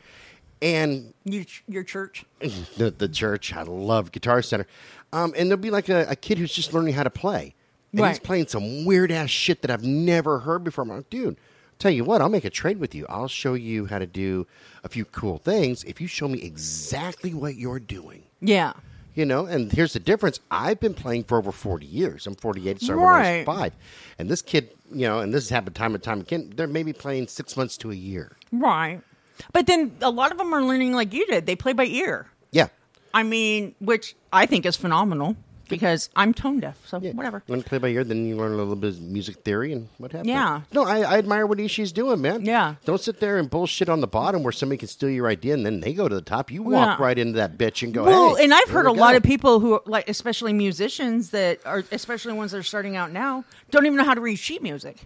and 0.62 1.14
You, 1.26 1.46
your 1.68 1.84
church. 1.84 2.24
the, 2.78 2.92
the 2.98 3.10
church. 3.10 3.54
I 3.54 3.64
love 3.64 4.12
Guitar 4.14 4.42
Center. 4.42 4.68
Um, 5.12 5.34
and 5.38 5.50
there'll 5.50 5.62
be 5.62 5.70
like 5.70 5.90
a, 5.90 6.06
a 6.10 6.16
kid 6.16 6.38
who's 6.38 6.54
just 6.54 6.74
learning 6.74 6.94
how 6.94 7.04
to 7.04 7.10
play. 7.10 7.56
And 7.92 8.06
he's 8.06 8.20
playing 8.20 8.48
some 8.48 8.86
weird 8.86 9.12
ass 9.12 9.32
shit 9.32 9.62
that 9.64 9.72
I've 9.72 9.84
never 9.84 10.40
heard 10.40 10.64
before. 10.64 10.84
I'm 10.84 10.90
like, 10.90 11.10
dude, 11.10 11.38
tell 11.80 11.92
you 11.92 12.04
what, 12.04 12.22
I'll 12.22 12.30
make 12.30 12.46
a 12.46 12.50
trade 12.50 12.78
with 12.80 12.94
you. 12.94 13.06
I'll 13.10 13.28
show 13.28 13.54
you 13.54 13.86
how 13.86 14.00
to 14.00 14.06
do 14.06 14.46
a 14.84 14.90
few 14.90 15.06
cool 15.06 15.38
things 15.38 15.84
if 15.86 16.00
you 16.00 16.08
show 16.08 16.28
me 16.28 16.42
exactly 16.42 17.34
what 17.34 17.56
you're 17.56 17.80
doing. 17.80 18.24
Yeah. 18.42 18.74
You 19.16 19.26
know, 19.26 19.46
and 19.46 19.72
here's 19.72 19.94
the 19.94 20.00
difference. 20.00 20.40
I've 20.52 20.80
been 20.80 20.94
playing 20.94 21.24
for 21.24 21.38
over 21.38 21.52
40 21.52 21.86
years. 21.86 22.28
I'm 22.28 22.36
48, 22.36 22.82
started 22.82 23.02
when 23.02 23.10
I 23.10 23.18
was 23.20 23.28
Right. 23.28 23.46
five. 23.46 23.74
And 24.20 24.30
this 24.30 24.42
kid, 24.42 24.70
you 24.92 25.08
know, 25.08 25.20
and 25.20 25.34
this 25.34 25.46
has 25.46 25.50
happened 25.50 25.76
time 25.76 25.94
and 25.96 26.04
time 26.04 26.20
again, 26.22 26.54
they're 26.56 26.68
maybe 26.68 26.94
playing 26.94 27.28
six 27.28 27.58
months 27.58 27.76
to 27.78 27.92
a 27.92 27.96
year. 27.96 28.38
Right. 28.52 29.02
But 29.54 29.66
then 29.68 29.96
a 30.02 30.10
lot 30.12 30.32
of 30.32 30.38
them 30.38 30.54
are 30.54 30.62
learning 30.64 30.94
like 30.94 31.14
you 31.14 31.26
did. 31.26 31.46
They 31.46 31.56
play 31.56 31.74
by 31.74 31.86
ear. 31.86 32.28
Yeah. 32.52 32.68
I 33.14 33.24
mean, 33.24 33.74
which 33.80 34.16
I 34.32 34.46
think 34.46 34.66
is 34.66 34.76
phenomenal 34.76 35.36
because 35.70 36.10
I'm 36.16 36.34
tone 36.34 36.60
deaf. 36.60 36.78
So 36.86 37.00
Yeah. 37.02 37.12
whatever. 37.14 37.42
You 37.48 37.56
to 37.56 37.64
play 37.64 37.78
by 37.78 37.88
ear, 37.90 38.04
then 38.04 38.26
you 38.26 38.36
learn 38.36 38.52
a 38.52 38.56
little 38.58 38.76
bit 38.76 38.96
of 38.96 39.02
music 39.02 39.38
theory 39.44 39.72
and 39.72 39.88
what 39.98 40.12
happens. 40.12 40.28
Yeah. 40.30 40.62
No, 40.74 40.84
I, 40.84 41.00
I 41.02 41.18
admire 41.18 41.46
what 41.48 41.58
Ishii's 41.60 41.92
doing, 41.94 42.22
man. 42.22 42.44
Yeah. 42.44 42.76
Don't 42.86 43.00
sit 43.00 43.20
there 43.22 43.38
and 43.38 43.50
bullshit 43.50 43.88
on 43.88 44.02
the 44.02 44.08
bottom 44.08 44.44
where 44.44 44.52
somebody 44.52 44.78
can 44.80 44.88
steal 44.90 45.10
your 45.10 45.28
idea 45.28 45.54
and 45.54 45.66
then 45.66 45.80
they 45.80 45.94
go 45.94 46.10
to 46.10 46.16
the 46.16 46.22
top. 46.22 46.52
You 46.52 46.64
walk 46.64 47.00
Yeah. 47.00 47.06
right 47.06 47.18
into 47.18 47.38
that 47.38 47.58
bitch 47.58 47.84
and 47.84 47.94
go, 47.94 48.04
Well, 48.04 48.36
hey. 48.36 48.44
and 48.44 48.54
I've 48.54 48.70
heard 48.70 48.86
a 48.88 48.92
lot 48.92 49.16
of 49.16 49.24
people 49.24 49.60
who, 49.60 49.80
like, 49.86 50.10
especially 50.10 50.52
musicians 50.52 51.30
that 51.30 51.60
are, 51.66 51.84
especially 51.92 52.34
ones 52.34 52.52
that 52.52 52.58
are 52.58 52.64
starting 52.64 52.96
out 52.98 53.12
now, 53.12 53.46
don't 53.72 53.86
even 53.86 53.98
know 53.98 54.04
how 54.06 54.16
to 54.16 54.22
read 54.22 54.38
sheet 54.40 54.62
music. 54.64 54.98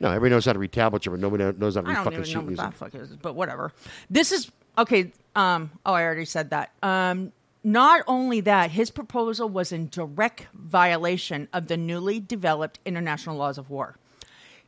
No, 0.00 0.08
everybody 0.08 0.30
knows 0.30 0.46
how 0.46 0.52
to 0.52 0.58
read 0.58 0.72
tablature, 0.72 1.10
but 1.12 1.20
nobody 1.20 1.56
knows 1.58 1.76
how 1.76 1.82
to 1.82 1.86
read 1.88 1.96
fucking 1.98 2.24
sheet 2.24 2.34
know 2.34 2.40
what 2.40 2.46
music. 2.48 2.64
that 2.64 2.74
fuck 2.74 2.94
is, 2.94 3.10
but 3.16 3.34
whatever. 3.36 3.72
This 4.10 4.32
is 4.32 4.50
okay. 4.76 5.12
Um. 5.36 5.70
Oh, 5.86 5.92
I 5.94 6.02
already 6.04 6.24
said 6.24 6.50
that. 6.50 6.72
Um. 6.82 7.32
Not 7.64 8.02
only 8.08 8.40
that, 8.40 8.72
his 8.72 8.90
proposal 8.90 9.48
was 9.48 9.70
in 9.70 9.88
direct 9.88 10.46
violation 10.52 11.48
of 11.52 11.68
the 11.68 11.76
newly 11.76 12.18
developed 12.18 12.80
international 12.84 13.36
laws 13.36 13.56
of 13.56 13.70
war. 13.70 13.96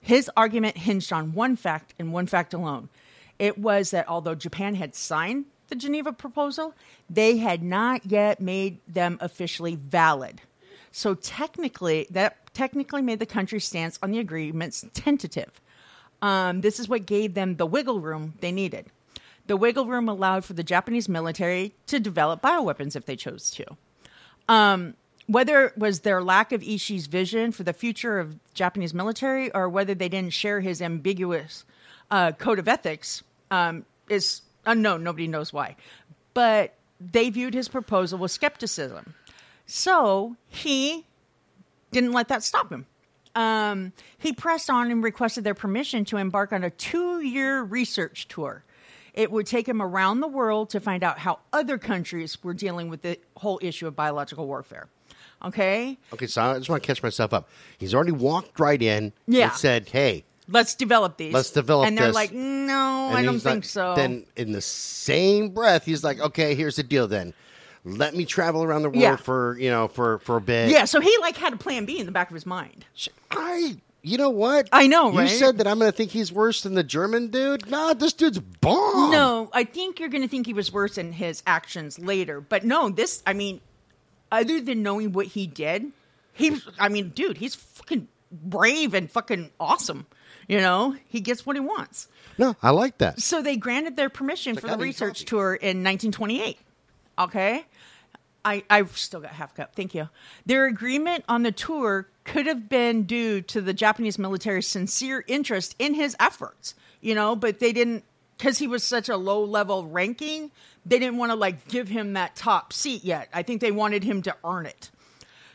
His 0.00 0.30
argument 0.37 0.76
hinged 0.76 1.12
on 1.12 1.33
one 1.33 1.57
fact 1.57 1.94
and 1.98 2.12
one 2.12 2.26
fact 2.26 2.54
alone. 2.54 2.88
It 3.38 3.59
was 3.59 3.90
that 3.90 4.09
although 4.09 4.35
Japan 4.35 4.74
had 4.76 4.94
signed 4.94 5.46
the 5.68 5.74
Geneva 5.74 6.12
proposal, 6.12 6.74
they 7.11 7.38
had 7.38 7.62
not 7.62 8.07
yet 8.07 8.40
made 8.40 8.78
them 8.87 9.18
officially 9.20 9.74
valid. 9.74 10.40
So 10.92 11.14
technically, 11.14 12.07
that 12.11 12.54
technically 12.54 13.02
made 13.02 13.18
the 13.18 13.26
country's 13.26 13.64
stance 13.64 13.98
on 14.02 14.12
the 14.12 14.20
agreements 14.20 14.85
tentative. 14.94 15.50
Um, 16.22 16.61
this 16.61 16.78
is 16.78 16.88
what 16.88 17.07
gave 17.07 17.35
them 17.35 17.57
the 17.57 17.66
wiggle 17.66 18.00
room 18.00 18.35
they 18.40 18.52
needed. 18.52 18.87
The 19.46 19.57
wiggle 19.57 19.87
room 19.87 20.09
allowed 20.09 20.44
for 20.44 20.54
the 20.54 20.62
Japanese 20.62 21.09
military 21.09 21.74
to 21.87 22.00
develop 22.00 22.40
bioweapons 22.40 22.96
if 22.96 23.04
they 23.04 23.16
chose 23.16 23.50
to. 23.52 23.64
Um, 24.48 24.94
whether 25.26 25.66
it 25.66 25.78
was 25.78 26.00
their 26.00 26.22
lack 26.22 26.52
of 26.52 26.61
Ishii's 26.61 27.07
vision 27.07 27.52
for 27.52 27.62
the 27.62 27.72
future 27.72 28.18
of 28.18 28.37
Japanese 28.54 28.92
military 28.92 29.50
or 29.52 29.68
whether 29.68 29.94
they 29.94 30.09
didn't 30.09 30.33
share 30.33 30.61
his 30.61 30.83
ambiguous 30.83 31.64
uh, 32.11 32.33
code 32.33 32.59
of 32.59 32.68
ethics 32.68 33.22
um, 33.50 33.85
is 34.09 34.42
unknown. 34.66 35.02
Nobody 35.02 35.26
knows 35.26 35.52
why. 35.52 35.76
But 36.35 36.74
they 37.00 37.30
viewed 37.30 37.54
his 37.54 37.68
proposal 37.68 38.18
with 38.18 38.30
skepticism. 38.30 39.14
So 39.66 40.37
he 40.48 41.07
didn't 41.90 42.12
let 42.12 42.28
that 42.28 42.42
stop 42.42 42.70
him. 42.70 42.87
Um, 43.35 43.92
he 44.18 44.33
pressed 44.33 44.70
on 44.70 44.90
and 44.90 45.02
requested 45.02 45.44
their 45.44 45.54
permission 45.54 46.04
to 46.07 46.18
embark 46.18 46.52
on 46.52 46.62
a 46.64 46.70
two 46.70 47.20
year 47.20 47.62
research 47.62 48.28
tour. 48.28 48.62
It 49.14 49.31
would 49.31 49.46
take 49.46 49.68
him 49.68 49.81
around 49.81 50.20
the 50.20 50.29
world 50.29 50.70
to 50.70 50.81
find 50.81 51.03
out 51.03 51.18
how 51.20 51.38
other 51.53 51.79
countries 51.79 52.37
were 52.42 52.53
dealing 52.55 52.88
with 52.90 53.03
the 53.03 53.18
whole 53.37 53.59
issue 53.62 53.87
of 53.87 53.94
biological 53.96 54.46
warfare. 54.46 54.88
Okay? 55.44 55.98
Okay, 56.12 56.27
so 56.27 56.42
I 56.42 56.59
just 56.59 56.68
want 56.68 56.83
to 56.83 56.87
catch 56.87 57.03
myself 57.03 57.33
up. 57.33 57.48
He's 57.79 57.94
already 57.94 58.12
walked 58.12 58.59
right 58.59 58.81
in 58.83 59.12
Yeah. 59.27 59.44
and 59.50 59.53
said, 59.53 59.88
hey, 59.88 60.24
Let's 60.46 60.74
develop 60.74 61.16
these. 61.16 61.33
Let's 61.33 61.50
develop 61.50 61.87
And 61.88 61.96
they're 61.96 62.09
this. 62.09 62.14
like, 62.14 62.33
no, 62.33 63.07
And 63.09 63.16
I 63.16 63.22
don't 63.22 63.40
think 63.40 63.57
like- 63.57 63.64
so. 63.64 63.94
Then, 63.96 64.27
in 64.37 64.53
the 64.53 64.61
same 64.61 65.48
breath, 65.50 65.87
he's 65.87 66.05
like, 66.05 66.20
"Okay, 66.20 66.55
here's 66.55 66.77
the 66.77 66.83
deal. 66.83 67.09
Then, 67.09 67.33
let 67.83 68.14
me 68.14 68.27
travel 68.27 68.62
around 68.62 68.83
the 68.83 68.90
world 68.90 69.00
Yeah. 69.00 69.16
for 69.16 69.57
you 69.59 69.70
know 69.70 69.88
for 69.88 70.18
for 70.18 70.37
a 70.37 70.42
bit." 70.42 70.68
yeah, 70.70 70.85
so 70.85 71.00
he 71.00 71.16
like 71.22 71.38
had 71.38 71.55
a 71.55 71.57
plan 71.57 71.87
B 71.87 71.98
in 71.98 72.05
the 72.05 72.12
back 72.12 72.29
of 72.29 72.35
his 72.35 72.44
mind. 72.44 72.85
I. 73.31 73.79
You 74.06 74.18
know 74.18 74.28
what? 74.30 74.68
I 74.70 74.86
know, 74.86 75.10
You 75.12 75.20
right? 75.20 75.28
said 75.30 75.58
that 75.58 75.66
I'm 75.66 75.78
going 75.78 75.90
to 75.90 75.96
think 75.96 76.10
he's 76.10 76.30
worse 76.30 76.62
than 76.62 76.74
the 76.74 76.84
German 76.84 77.28
dude. 77.28 77.70
Nah, 77.70 77.94
this 77.94 78.12
dude's 78.12 78.38
bomb. 78.38 79.10
No, 79.10 79.48
I 79.52 79.64
think 79.64 79.98
you're 79.98 80.10
going 80.10 80.22
to 80.22 80.28
think 80.28 80.44
he 80.46 80.52
was 80.52 80.70
worse 80.70 80.98
in 80.98 81.12
his 81.12 81.42
actions 81.46 81.98
later. 81.98 82.42
But 82.42 82.64
no, 82.64 82.90
this, 82.90 83.22
I 83.26 83.32
mean, 83.32 83.62
other 84.30 84.60
than 84.60 84.82
knowing 84.82 85.12
what 85.12 85.26
he 85.26 85.46
did, 85.46 85.90
he, 86.34 86.60
I 86.78 86.90
mean, 86.90 87.10
dude, 87.10 87.38
he's 87.38 87.54
fucking 87.54 88.06
brave 88.30 88.92
and 88.92 89.10
fucking 89.10 89.50
awesome. 89.58 90.06
You 90.48 90.58
know, 90.60 90.94
he 91.08 91.20
gets 91.22 91.46
what 91.46 91.56
he 91.56 91.60
wants. 91.60 92.06
no, 92.36 92.54
I 92.62 92.70
like 92.70 92.98
that. 92.98 93.20
So 93.22 93.40
they 93.40 93.56
granted 93.56 93.96
their 93.96 94.10
permission 94.10 94.54
for 94.56 94.66
the 94.68 94.76
need 94.76 94.82
research 94.82 95.20
coffee. 95.20 95.24
tour 95.24 95.54
in 95.54 95.82
1928. 95.82 96.58
Okay. 97.18 97.64
I, 98.44 98.62
I've 98.68 98.96
still 98.96 99.20
got 99.20 99.30
half 99.30 99.54
cup. 99.54 99.74
Thank 99.74 99.94
you. 99.94 100.09
Their 100.44 100.66
agreement 100.66 101.24
on 101.28 101.42
the 101.42 101.52
tour 101.52 102.09
could 102.24 102.46
have 102.46 102.68
been 102.68 103.04
due 103.04 103.40
to 103.42 103.61
the 103.61 103.72
Japanese 103.72 104.18
military's 104.18 104.66
sincere 104.66 105.24
interest 105.26 105.74
in 105.78 105.94
his 105.94 106.14
efforts, 106.20 106.74
you 107.00 107.14
know, 107.14 107.35
but 107.37 107.59
they 107.59 107.72
didn't, 107.72 108.04
because 108.37 108.59
he 108.59 108.66
was 108.66 108.85
such 108.85 109.09
a 109.09 109.16
low 109.16 109.44
level 109.44 109.87
ranking, 109.87 110.50
they 110.85 110.98
didn't 110.98 111.16
want 111.16 111.33
to 111.33 111.37
like 111.37 111.68
give 111.68 111.88
him 111.88 112.12
that 112.14 112.37
top 112.37 112.72
seat 112.72 113.04
yet. 113.04 113.28
I 113.33 113.42
think 113.42 113.61
they 113.61 113.72
wanted 113.72 114.04
him 114.04 114.22
to 114.22 114.37
earn 114.44 114.66
it. 114.66 114.90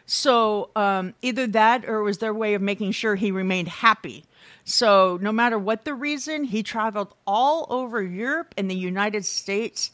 So 0.05 0.71
um, 0.75 1.13
either 1.21 1.45
that 1.47 1.85
or 1.85 1.99
it 1.99 2.03
was 2.03 2.17
their 2.17 2.33
way 2.33 2.55
of 2.55 2.61
making 2.63 2.93
sure 2.93 3.15
he 3.15 3.31
remained 3.31 3.67
happy. 3.67 4.25
So 4.63 5.19
no 5.21 5.31
matter 5.31 5.59
what 5.59 5.85
the 5.85 5.93
reason, 5.93 6.45
he 6.45 6.63
traveled 6.63 7.13
all 7.27 7.67
over 7.69 8.01
Europe 8.01 8.55
and 8.57 8.69
the 8.69 8.75
United 8.75 9.25
States 9.25 9.91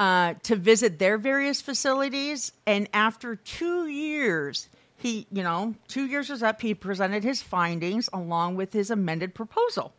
uh, 0.00 0.32
to 0.42 0.56
visit 0.56 0.98
their 0.98 1.18
various 1.18 1.60
facilities. 1.60 2.52
And 2.66 2.88
after 2.94 3.36
two 3.36 3.86
years, 3.86 4.68
he, 4.96 5.26
you 5.30 5.42
know, 5.42 5.74
two 5.88 6.06
years 6.06 6.30
was 6.30 6.42
up, 6.42 6.62
he 6.62 6.72
presented 6.72 7.22
his 7.22 7.42
findings 7.42 8.08
along 8.12 8.56
with 8.56 8.72
his 8.72 8.90
amended 8.90 9.34
proposal. 9.34 9.92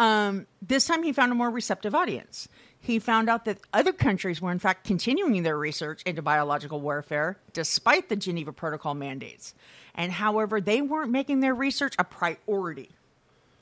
Um, 0.00 0.48
this 0.60 0.86
time 0.86 1.04
he 1.04 1.12
found 1.12 1.30
a 1.30 1.36
more 1.36 1.48
receptive 1.48 1.94
audience. 1.94 2.48
He 2.80 2.98
found 2.98 3.30
out 3.30 3.44
that 3.44 3.58
other 3.72 3.92
countries 3.92 4.42
were, 4.42 4.50
in 4.50 4.58
fact, 4.58 4.84
continuing 4.84 5.44
their 5.44 5.56
research 5.56 6.02
into 6.02 6.20
biological 6.20 6.80
warfare 6.80 7.38
despite 7.52 8.08
the 8.08 8.16
Geneva 8.16 8.52
Protocol 8.52 8.94
mandates. 8.94 9.54
And 9.94 10.10
however, 10.10 10.60
they 10.60 10.82
weren't 10.82 11.12
making 11.12 11.38
their 11.38 11.54
research 11.54 11.94
a 12.00 12.04
priority. 12.04 12.90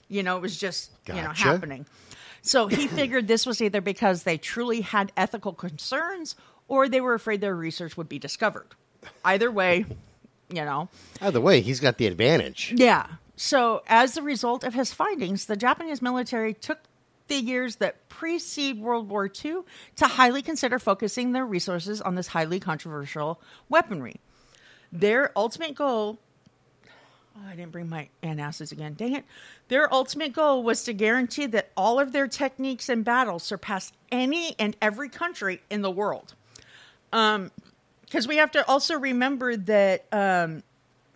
You 0.08 0.22
know, 0.22 0.38
it 0.38 0.40
was 0.40 0.56
just, 0.56 0.90
you 1.06 1.14
know, 1.14 1.28
happening. 1.30 1.84
So 2.42 2.66
he 2.66 2.88
figured 2.88 3.28
this 3.28 3.46
was 3.46 3.62
either 3.62 3.80
because 3.80 4.24
they 4.24 4.36
truly 4.36 4.80
had 4.80 5.12
ethical 5.16 5.52
concerns 5.52 6.34
or 6.68 6.88
they 6.88 7.00
were 7.00 7.14
afraid 7.14 7.40
their 7.40 7.54
research 7.54 7.96
would 7.96 8.08
be 8.08 8.18
discovered. 8.18 8.66
Either 9.24 9.50
way, 9.50 9.86
you 10.48 10.64
know. 10.64 10.88
Either 11.20 11.40
way, 11.40 11.60
he's 11.60 11.80
got 11.80 11.98
the 11.98 12.06
advantage. 12.06 12.72
Yeah. 12.76 13.06
So, 13.36 13.82
as 13.86 14.16
a 14.16 14.22
result 14.22 14.62
of 14.62 14.74
his 14.74 14.92
findings, 14.92 15.46
the 15.46 15.56
Japanese 15.56 16.02
military 16.02 16.54
took 16.54 16.78
the 17.28 17.36
years 17.36 17.76
that 17.76 18.08
precede 18.08 18.80
World 18.80 19.08
War 19.08 19.26
II 19.26 19.62
to 19.96 20.06
highly 20.06 20.42
consider 20.42 20.78
focusing 20.78 21.32
their 21.32 21.46
resources 21.46 22.00
on 22.00 22.14
this 22.14 22.28
highly 22.28 22.60
controversial 22.60 23.40
weaponry. 23.68 24.16
Their 24.92 25.32
ultimate 25.36 25.74
goal. 25.74 26.18
Oh, 27.36 27.40
I 27.48 27.56
didn't 27.56 27.72
bring 27.72 27.88
my 27.88 28.08
antacids 28.22 28.72
again. 28.72 28.94
Dang 28.94 29.14
it. 29.14 29.24
Their 29.68 29.92
ultimate 29.92 30.32
goal 30.32 30.62
was 30.62 30.84
to 30.84 30.92
guarantee 30.92 31.46
that 31.46 31.70
all 31.76 31.98
of 31.98 32.12
their 32.12 32.28
techniques 32.28 32.88
and 32.88 33.04
battles 33.04 33.42
surpassed 33.42 33.94
any 34.10 34.54
and 34.58 34.76
every 34.82 35.08
country 35.08 35.62
in 35.70 35.82
the 35.82 35.90
world. 35.90 36.34
Because 37.10 38.28
we 38.28 38.36
have 38.36 38.50
to 38.52 38.68
also 38.68 38.98
remember 38.98 39.56
that 39.56 40.06
um, 40.12 40.62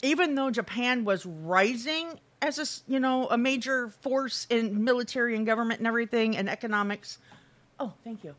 even 0.03 0.35
though 0.35 0.51
Japan 0.51 1.05
was 1.05 1.27
rising 1.27 2.19
as 2.43 2.59
a 2.59 2.91
you 2.91 3.01
know 3.01 3.29
a 3.29 3.39
major 3.39 3.89
force 3.89 4.47
in 4.51 4.85
military 4.85 5.37
and 5.37 5.47
government 5.47 5.81
and 5.81 5.87
everything 5.87 6.37
and 6.37 6.49
economics, 6.49 7.19
oh 7.81 7.93
thank 8.05 8.25
you, 8.25 8.35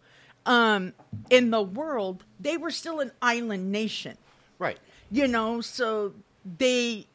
um, 0.45 0.93
in 1.29 1.49
the 1.49 1.61
world 1.61 2.23
they 2.39 2.57
were 2.57 2.71
still 2.71 2.99
an 2.99 3.11
island 3.21 3.71
nation. 3.71 4.17
Right. 4.59 4.77
You 5.11 5.27
know, 5.27 5.61
so 5.61 6.13
they, 6.57 7.07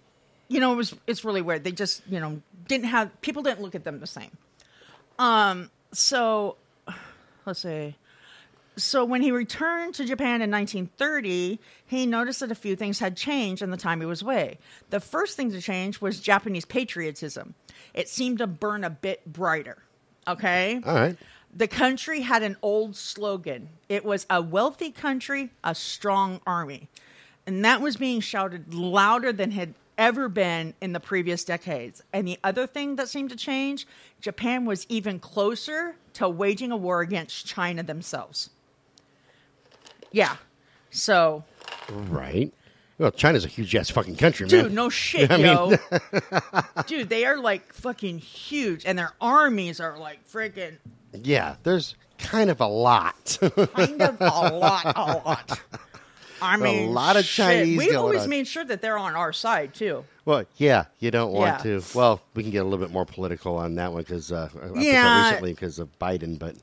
you 0.52 0.60
know, 0.60 0.72
it 0.72 0.76
was 0.76 0.94
it's 1.06 1.24
really 1.24 1.40
weird. 1.40 1.64
They 1.64 1.72
just 1.72 2.02
you 2.08 2.20
know 2.20 2.42
didn't 2.68 2.88
have 2.88 3.20
people 3.22 3.42
didn't 3.42 3.62
look 3.62 3.74
at 3.74 3.84
them 3.84 4.00
the 4.00 4.06
same. 4.06 4.30
Um, 5.18 5.70
so 5.92 6.56
let's 7.46 7.60
see. 7.60 7.96
So 8.76 9.04
when 9.04 9.20
he 9.20 9.30
returned 9.30 9.94
to 9.96 10.04
Japan 10.04 10.40
in 10.40 10.50
1930, 10.50 11.58
he 11.86 12.06
noticed 12.06 12.40
that 12.40 12.50
a 12.50 12.54
few 12.54 12.74
things 12.74 12.98
had 12.98 13.16
changed 13.16 13.62
in 13.62 13.70
the 13.70 13.76
time 13.76 14.00
he 14.00 14.06
was 14.06 14.22
away. 14.22 14.58
The 14.90 15.00
first 15.00 15.36
thing 15.36 15.50
to 15.52 15.60
change 15.60 16.00
was 16.00 16.20
Japanese 16.20 16.64
patriotism. 16.64 17.54
It 17.92 18.08
seemed 18.08 18.38
to 18.38 18.46
burn 18.46 18.82
a 18.82 18.90
bit 18.90 19.30
brighter. 19.30 19.78
Okay? 20.26 20.80
All 20.86 20.94
right. 20.94 21.16
The 21.54 21.68
country 21.68 22.22
had 22.22 22.42
an 22.42 22.56
old 22.62 22.96
slogan. 22.96 23.68
It 23.90 24.06
was 24.06 24.26
a 24.30 24.40
wealthy 24.40 24.90
country, 24.90 25.50
a 25.62 25.74
strong 25.74 26.40
army. 26.46 26.88
And 27.46 27.64
that 27.66 27.82
was 27.82 27.96
being 27.96 28.20
shouted 28.20 28.72
louder 28.72 29.32
than 29.32 29.50
had 29.50 29.74
ever 29.98 30.28
been 30.28 30.74
in 30.80 30.92
the 30.92 31.00
previous 31.00 31.44
decades. 31.44 32.02
And 32.12 32.26
the 32.26 32.38
other 32.44 32.66
thing 32.66 32.96
that 32.96 33.08
seemed 33.08 33.30
to 33.30 33.36
change, 33.36 33.86
Japan 34.20 34.64
was 34.64 34.86
even 34.88 35.18
closer 35.18 35.96
to 36.14 36.28
waging 36.28 36.72
a 36.72 36.76
war 36.76 37.00
against 37.00 37.46
China 37.46 37.82
themselves. 37.82 38.50
Yeah. 40.10 40.36
So, 40.90 41.44
Right. 41.90 42.52
Well, 42.98 43.10
China's 43.10 43.44
a 43.44 43.48
huge 43.48 43.74
ass 43.74 43.90
fucking 43.90 44.16
country, 44.16 44.46
dude, 44.46 44.66
man. 44.66 44.74
no 44.74 44.88
shit, 44.88 45.30
I 45.32 45.36
mean- 45.38 45.46
yo. 45.46 45.72
dude, 46.86 47.08
they 47.08 47.24
are 47.24 47.38
like 47.38 47.72
fucking 47.72 48.18
huge 48.18 48.84
and 48.86 48.98
their 48.98 49.12
armies 49.20 49.80
are 49.80 49.98
like 49.98 50.26
freaking 50.30 50.76
Yeah, 51.12 51.56
there's 51.62 51.96
kind 52.18 52.50
of 52.50 52.60
a 52.60 52.66
lot. 52.66 53.38
kind 53.40 54.00
of 54.02 54.16
a 54.20 54.24
lot, 54.54 54.84
a 54.96 55.22
lot. 55.24 55.60
I 56.42 56.56
mean, 56.56 56.88
a 56.88 56.92
lot 56.92 57.16
of 57.16 57.24
shit. 57.24 57.44
Chinese 57.44 57.78
We've 57.78 57.96
always 57.96 58.22
on. 58.22 58.28
made 58.28 58.46
sure 58.46 58.64
that 58.64 58.82
they're 58.82 58.98
on 58.98 59.14
our 59.14 59.32
side 59.32 59.74
too. 59.74 60.04
well, 60.24 60.44
yeah, 60.56 60.84
you 60.98 61.10
don't 61.10 61.32
want 61.32 61.64
Yeah. 61.64 61.78
to. 61.80 61.84
Well, 61.94 62.20
we 62.34 62.42
can 62.42 62.52
get 62.52 62.58
a 62.58 62.64
little 62.64 62.78
bit 62.84 62.90
more 62.92 63.04
political 63.06 63.56
on 63.56 63.74
that 63.76 63.92
one 63.92 64.02
because 64.02 64.30
uh, 64.32 64.48
Yeah. 64.74 65.18
recently 65.24 65.52
because 65.52 65.78
of 65.78 65.88
Biden, 65.98 66.38
but 66.38 66.56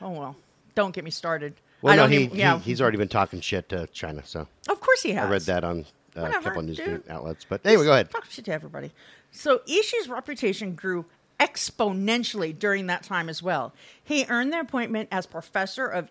Oh 0.00 0.10
well, 0.10 0.36
don't 0.74 0.94
get 0.94 1.04
me 1.04 1.10
started. 1.10 1.54
well, 1.82 1.92
I 1.92 1.96
no, 1.96 2.06
he, 2.06 2.24
even, 2.24 2.36
yeah, 2.38 2.58
he 2.58 2.64
he's 2.70 2.80
already 2.80 2.96
been 2.98 3.08
talking 3.08 3.40
shit 3.40 3.68
to 3.70 3.86
China, 3.88 4.22
so 4.24 4.46
of 4.68 4.80
course 4.80 5.02
he 5.02 5.12
has. 5.12 5.26
I 5.26 5.30
read 5.30 5.42
that 5.42 5.64
on 5.64 5.84
uh, 6.16 6.22
a 6.22 6.30
couple 6.42 6.60
of 6.60 6.64
news 6.66 6.76
dude. 6.78 7.02
outlets. 7.10 7.44
But 7.48 7.64
anyway, 7.66 7.84
go 7.84 7.92
ahead. 7.92 8.10
Talk 8.10 8.24
shit 8.30 8.44
to 8.46 8.52
everybody. 8.52 8.92
So 9.32 9.58
Ishii's 9.68 10.08
reputation 10.08 10.74
grew 10.76 11.06
exponentially 11.40 12.56
during 12.56 12.86
that 12.86 13.02
time 13.02 13.28
as 13.28 13.42
well. 13.42 13.72
He 14.02 14.24
earned 14.28 14.52
the 14.52 14.60
appointment 14.60 15.08
as 15.10 15.26
professor 15.26 15.86
of 15.86 16.08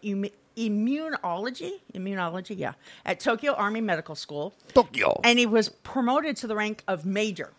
immunology, 0.57 1.73
immunology, 1.93 2.57
yeah, 2.57 2.73
at 3.05 3.19
Tokyo 3.19 3.53
Army 3.53 3.81
Medical 3.81 4.15
School, 4.15 4.53
Tokyo. 4.73 5.19
and 5.23 5.39
he 5.39 5.45
was 5.45 5.69
promoted 5.69 6.37
to 6.37 6.47
the 6.47 6.55
rank 6.55 6.83
of 6.87 7.05
major. 7.05 7.51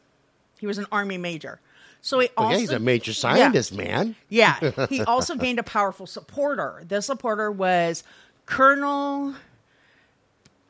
He 0.58 0.66
was 0.66 0.78
an 0.78 0.86
army 0.92 1.18
major. 1.18 1.60
So 2.00 2.18
he 2.18 2.28
also 2.36 2.52
yeah, 2.52 2.58
he's 2.60 2.70
a 2.70 2.78
major 2.78 3.10
Yeah. 3.12 3.14
scientist, 3.16 3.74
man. 3.74 4.14
Yeah, 4.28 4.86
he 4.88 5.02
also 5.02 5.36
gained 5.36 5.58
a 5.58 5.62
powerful 5.62 6.06
supporter. 6.06 6.82
The 6.86 7.00
supporter 7.00 7.50
was 7.50 8.04
Colonel. 8.46 9.34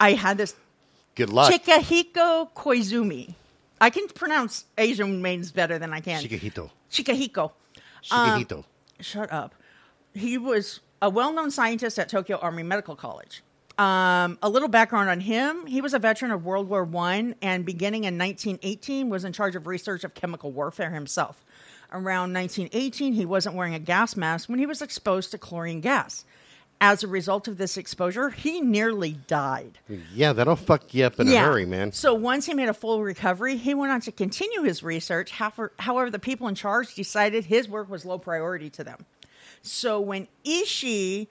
I 0.01 0.13
had 0.13 0.39
this 0.39 0.55
Good 1.15 1.31
luck. 1.31 1.53
Chikahiko 1.53 2.51
Koizumi. 2.55 3.35
I 3.81 3.91
can 3.91 4.09
pronounce 4.09 4.65
Asian 4.79 5.23
names 5.23 5.53
better 5.53 5.79
than 5.79 5.93
I 5.93 6.01
can. 6.01 6.23
Shikihito. 6.23 6.71
Chikahiko. 6.91 7.53
Shikihito. 8.05 8.59
Um, 8.59 8.65
shut 9.01 9.33
up. 9.33 9.55
He 10.15 10.39
was 10.39 10.81
a 11.05 11.11
well-known 11.11 11.51
scientist 11.51 11.99
at 11.99 12.09
Tokyo 12.09 12.39
Army 12.39 12.63
Medical 12.63 12.97
College. 12.97 13.43
Um, 13.77 14.39
a 14.43 14.49
little 14.49 14.69
background 14.69 15.11
on 15.11 15.21
him: 15.21 15.67
he 15.67 15.81
was 15.83 15.93
a 15.93 15.99
veteran 15.99 16.31
of 16.31 16.45
World 16.45 16.69
War 16.69 16.83
One, 16.83 17.35
and 17.43 17.67
beginning 17.67 18.05
in 18.05 18.17
1918, 18.17 19.11
was 19.11 19.25
in 19.25 19.33
charge 19.33 19.55
of 19.55 19.67
research 19.67 20.05
of 20.05 20.15
chemical 20.15 20.51
warfare 20.51 20.91
himself. 20.91 21.45
Around 21.93 22.33
1918, 22.33 23.13
he 23.13 23.27
wasn't 23.27 23.55
wearing 23.55 23.75
a 23.75 23.79
gas 23.79 24.17
mask 24.17 24.49
when 24.49 24.59
he 24.59 24.67
was 24.67 24.81
exposed 24.81 25.33
to 25.33 25.39
chlorine 25.39 25.81
gas. 25.81 26.25
As 26.81 27.05
a 27.05 27.09
result 27.09 27.49
of 27.49 27.57
this 27.57 27.77
exposure, 27.77 28.31
he 28.31 28.61
nearly 28.61 29.13
died. 29.13 29.79
yeah, 30.13 30.33
that'll 30.33 30.57
fuck 30.57 30.93
you 30.93 31.05
up 31.05 31.21
in 31.21 31.29
a 31.29 31.39
hurry, 31.39 31.67
man. 31.67 31.93
So 31.93 32.15
once 32.15 32.47
he 32.47 32.55
made 32.55 32.69
a 32.69 32.75
full 32.75 33.03
recovery, 33.03 33.57
he 33.57 33.75
went 33.75 33.93
on 33.93 34.01
to 34.03 34.13
continue 34.13 34.63
his 34.63 34.83
research. 34.83 35.31
However, 35.31 36.11
the 36.11 36.19
people 36.19 36.49
in 36.49 36.55
charge 36.55 36.95
decided 36.95 37.45
his 37.45 37.69
work 37.69 37.89
was 37.89 38.05
low 38.05 38.19
priority 38.19 38.71
to 38.71 38.85
them. 38.85 39.07
So 39.65 39.99
when 39.99 40.29
Ishii, 40.45 41.27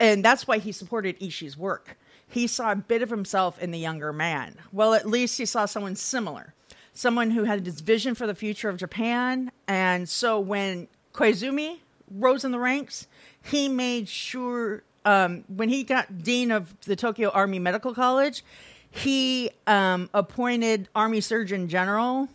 and 0.00 0.24
that's 0.24 0.48
why 0.48 0.58
he 0.58 0.72
supported 0.72 1.20
Ishii's 1.20 1.56
work, 1.56 1.96
he 2.26 2.46
saw 2.46 2.72
a 2.72 2.76
bit 2.76 3.02
of 3.02 3.10
himself 3.10 3.60
in 3.62 3.70
the 3.70 3.78
younger 3.78 4.12
man. 4.12 4.56
Well, 4.72 4.94
at 4.94 5.06
least 5.06 5.36
he 5.36 5.44
saw 5.44 5.66
someone 5.66 5.96
similar, 5.96 6.54
someone 6.94 7.30
who 7.30 7.44
had 7.44 7.64
this 7.64 7.80
vision 7.80 8.14
for 8.14 8.26
the 8.26 8.34
future 8.34 8.68
of 8.68 8.76
Japan. 8.76 9.52
And 9.68 10.08
so 10.08 10.40
when 10.40 10.88
Koizumi 11.12 11.78
rose 12.10 12.44
in 12.44 12.52
the 12.52 12.58
ranks, 12.58 13.06
he 13.42 13.68
made 13.68 14.08
sure 14.08 14.82
um, 15.04 15.44
when 15.48 15.68
he 15.68 15.84
got 15.84 16.22
dean 16.22 16.50
of 16.50 16.74
the 16.82 16.96
Tokyo 16.96 17.30
Army 17.30 17.58
Medical 17.58 17.94
College, 17.94 18.44
he 18.90 19.50
um, 19.66 20.08
appointed 20.14 20.88
Army 20.94 21.20
Surgeon 21.20 21.68
General. 21.68 22.28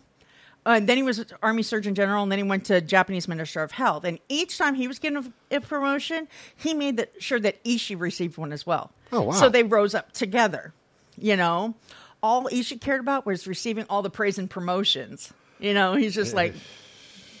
Uh, 0.66 0.80
then 0.80 0.96
he 0.96 1.02
was 1.04 1.24
Army 1.42 1.62
Surgeon 1.62 1.94
General, 1.94 2.24
and 2.24 2.32
then 2.32 2.40
he 2.40 2.42
went 2.42 2.64
to 2.66 2.80
Japanese 2.80 3.28
Minister 3.28 3.62
of 3.62 3.70
Health. 3.70 4.02
And 4.02 4.18
each 4.28 4.58
time 4.58 4.74
he 4.74 4.88
was 4.88 4.98
getting 4.98 5.32
a, 5.50 5.56
a 5.56 5.60
promotion, 5.60 6.26
he 6.56 6.74
made 6.74 6.96
that, 6.96 7.12
sure 7.22 7.38
that 7.38 7.62
Ishii 7.62 7.98
received 7.98 8.36
one 8.36 8.52
as 8.52 8.66
well. 8.66 8.90
Oh, 9.12 9.22
wow. 9.22 9.32
So 9.32 9.48
they 9.48 9.62
rose 9.62 9.94
up 9.94 10.10
together. 10.10 10.74
You 11.16 11.36
know, 11.36 11.76
all 12.20 12.46
Ishii 12.46 12.80
cared 12.80 13.00
about 13.00 13.24
was 13.24 13.46
receiving 13.46 13.86
all 13.88 14.02
the 14.02 14.10
praise 14.10 14.38
and 14.38 14.50
promotions. 14.50 15.32
You 15.60 15.72
know, 15.72 15.94
he's 15.94 16.16
just 16.16 16.34
like, 16.34 16.52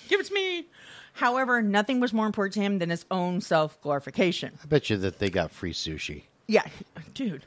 give 0.08 0.20
it 0.20 0.26
to 0.26 0.32
me. 0.32 0.66
However, 1.12 1.60
nothing 1.62 1.98
was 1.98 2.12
more 2.12 2.26
important 2.26 2.54
to 2.54 2.60
him 2.60 2.78
than 2.78 2.90
his 2.90 3.04
own 3.10 3.40
self 3.40 3.80
glorification. 3.82 4.56
I 4.62 4.66
bet 4.66 4.88
you 4.88 4.98
that 4.98 5.18
they 5.18 5.30
got 5.30 5.50
free 5.50 5.72
sushi. 5.72 6.22
Yeah, 6.46 6.64
dude. 7.12 7.44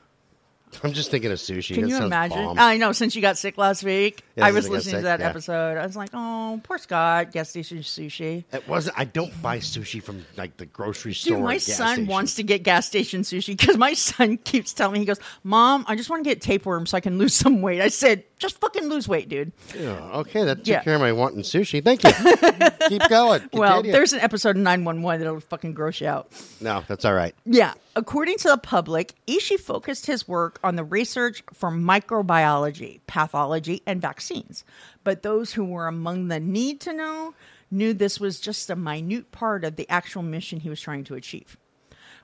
I'm 0.83 0.93
just 0.93 1.09
thinking 1.11 1.31
of 1.31 1.39
sushi. 1.39 1.73
Can 1.73 1.83
That 1.83 1.89
you 1.89 1.95
sounds 1.95 2.05
imagine? 2.05 2.45
bomb. 2.45 2.59
I 2.59 2.77
know. 2.77 2.91
Since 2.91 3.15
you 3.15 3.21
got 3.21 3.37
sick 3.37 3.57
last 3.57 3.83
week, 3.83 4.23
Yeah, 4.35 4.45
I 4.45 4.51
since 4.51 4.55
was 4.55 4.65
I 4.65 4.69
got 4.69 4.73
listening 4.75 4.95
to 4.95 5.01
that 5.03 5.19
yeah. 5.19 5.29
episode. 5.29 5.77
I 5.77 5.85
was 5.85 5.95
like, 5.95 6.09
"Oh, 6.13 6.59
poor 6.63 6.77
Scott, 6.77 7.31
gas 7.31 7.49
station 7.49 7.79
sushi." 7.79 8.43
It 8.53 8.67
wasn't. 8.67 8.97
I 8.99 9.05
don't 9.05 9.41
buy 9.41 9.59
sushi 9.59 10.01
from 10.01 10.25
like 10.37 10.57
the 10.57 10.65
grocery 10.67 11.13
store. 11.13 11.37
Dude, 11.37 11.43
my 11.45 11.53
gas 11.55 11.63
son 11.65 11.87
station. 11.95 12.07
wants 12.07 12.35
to 12.35 12.43
get 12.43 12.63
gas 12.63 12.85
station 12.85 13.21
sushi 13.23 13.57
because 13.57 13.77
my 13.77 13.93
son 13.93 14.37
keeps 14.43 14.73
telling 14.73 14.93
me, 14.93 14.99
he 14.99 15.05
goes, 15.05 15.19
"Mom, 15.43 15.85
I 15.87 15.95
just 15.95 16.09
want 16.09 16.23
to 16.23 16.29
get 16.29 16.41
tapeworm 16.41 16.85
so 16.85 16.95
I 16.97 16.99
can 17.01 17.17
lose 17.17 17.33
some 17.33 17.61
weight." 17.61 17.81
I 17.81 17.87
said, 17.89 18.23
"Just 18.37 18.59
fucking 18.61 18.87
lose 18.89 19.07
weight, 19.07 19.27
dude." 19.27 19.51
Yeah, 19.77 19.97
okay, 20.19 20.45
that 20.45 20.57
took 20.59 20.67
Yeah. 20.67 20.83
care 20.83 20.95
of 20.95 21.01
my 21.01 21.11
wanting 21.11 21.41
sushi. 21.41 21.83
Thank 21.83 22.03
you. 22.03 22.11
Keep 22.89 23.09
going. 23.09 23.49
Well, 23.53 23.77
Continue. 23.77 23.91
there's 23.91 24.13
an 24.13 24.19
episode 24.19 24.51
of 24.51 24.57
911 24.63 25.19
that'll 25.25 25.39
fucking 25.41 25.73
gross 25.73 25.99
you 26.01 26.07
out. 26.07 26.31
no. 26.61 26.83
That's 26.87 27.05
all 27.05 27.13
right. 27.13 27.33
Yeah. 27.45 27.73
According 27.95 28.37
to 28.39 28.47
the 28.49 28.57
public, 28.57 29.13
Ishii 29.27 29.59
focused 29.59 30.05
his 30.05 30.27
work 30.27 30.58
on 30.63 30.75
the 30.75 30.83
research 30.83 31.43
for 31.53 31.71
microbiology, 31.71 33.01
pathology, 33.07 33.81
and 33.85 34.01
vaccines. 34.01 34.63
But 35.03 35.23
those 35.23 35.53
who 35.53 35.65
were 35.65 35.87
among 35.87 36.27
the 36.27 36.39
need 36.39 36.81
to 36.81 36.93
know 36.93 37.33
knew 37.71 37.93
this 37.93 38.19
was 38.19 38.39
just 38.39 38.69
a 38.69 38.75
minute 38.75 39.31
part 39.31 39.63
of 39.63 39.75
the 39.75 39.89
actual 39.89 40.23
mission 40.23 40.59
he 40.59 40.69
was 40.69 40.81
trying 40.81 41.03
to 41.05 41.15
achieve. 41.15 41.57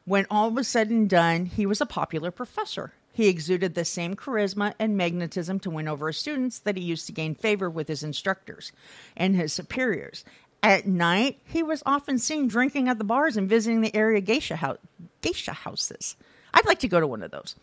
When 0.06 0.28
all 0.30 0.52
was 0.52 0.68
said 0.68 0.90
and 0.90 1.10
done, 1.10 1.46
he 1.46 1.66
was 1.66 1.82
a 1.82 1.86
popular 1.86 2.32
professor. 2.32 2.94
He 3.12 3.28
exuded 3.28 3.76
the 3.76 3.86
same 3.86 4.16
charisma 4.16 4.74
and 4.78 4.98
magnetism 4.98 5.60
to 5.62 5.70
win 5.70 5.88
over 5.88 6.08
his 6.08 6.18
students 6.18 6.60
that 6.60 6.78
he 6.78 6.84
used 6.84 7.08
to 7.08 7.14
gain 7.14 7.34
favor 7.34 7.70
with 7.70 7.88
his 7.88 8.04
instructors 8.04 8.72
and 9.16 9.36
his 9.36 9.54
superiors. 9.54 10.26
At 10.62 10.86
night, 10.86 11.40
he 11.46 11.64
was 11.64 11.82
often 11.86 12.20
seen 12.20 12.48
drinking 12.48 12.90
at 12.90 12.98
the 12.98 13.04
bars 13.04 13.38
and 13.38 13.48
visiting 13.48 13.82
the 13.82 13.96
area 13.96 14.20
geisha, 14.20 14.58
house, 14.58 14.80
geisha 15.22 15.54
houses. 15.54 16.18
I'd 16.56 16.66
like 16.66 16.80
to 16.80 16.88
go 16.88 17.00
to 17.00 17.06
one 17.06 17.22
of 17.22 17.32
those. 17.32 17.56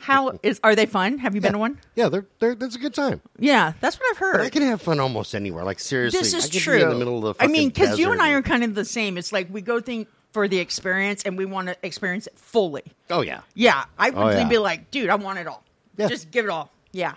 How 0.00 0.38
is 0.42 0.58
are 0.64 0.74
they 0.74 0.86
fun? 0.86 1.18
Have 1.18 1.34
you 1.34 1.40
been 1.40 1.52
to 1.52 1.58
one? 1.58 1.78
Yeah, 1.94 2.08
they're, 2.08 2.26
they're, 2.40 2.54
that's 2.54 2.74
a 2.76 2.78
good 2.78 2.94
time. 2.94 3.20
Yeah, 3.38 3.74
that's 3.80 4.00
what 4.00 4.10
I've 4.10 4.18
heard. 4.18 4.38
But 4.38 4.46
I 4.46 4.50
can 4.50 4.62
have 4.62 4.80
fun 4.82 4.98
almost 5.00 5.34
anywhere. 5.34 5.64
Like 5.64 5.78
seriously, 5.78 6.18
this 6.18 6.32
is 6.34 6.46
I 6.46 6.48
could 6.48 6.60
true. 6.60 6.76
Be 6.78 6.82
in 6.82 6.88
the 6.88 6.94
middle 6.96 7.26
of 7.26 7.36
the 7.36 7.44
I 7.44 7.46
mean, 7.46 7.68
because 7.68 7.98
you 7.98 8.10
and 8.10 8.20
I 8.22 8.30
are 8.32 8.42
kind 8.42 8.64
of 8.64 8.74
the 8.74 8.84
same. 8.86 9.18
It's 9.18 9.32
like 9.32 9.48
we 9.52 9.60
go 9.60 9.80
think 9.80 10.08
for 10.32 10.48
the 10.48 10.58
experience 10.58 11.22
and 11.24 11.36
we 11.36 11.44
want 11.44 11.68
to 11.68 11.76
experience 11.82 12.26
it 12.26 12.38
fully. 12.38 12.84
Oh 13.10 13.20
yeah, 13.20 13.40
Yeah, 13.54 13.84
I 13.98 14.10
oh, 14.10 14.12
would 14.24 14.34
Oh, 14.34 14.38
yeah. 14.38 14.48
be 14.48 14.58
like, 14.58 14.90
dude, 14.90 15.10
I 15.10 15.14
want 15.16 15.38
it 15.38 15.46
all. 15.46 15.62
Yeah. 15.96 16.08
Just 16.08 16.30
give 16.30 16.44
it 16.44 16.50
all. 16.50 16.70
Yeah. 16.92 17.14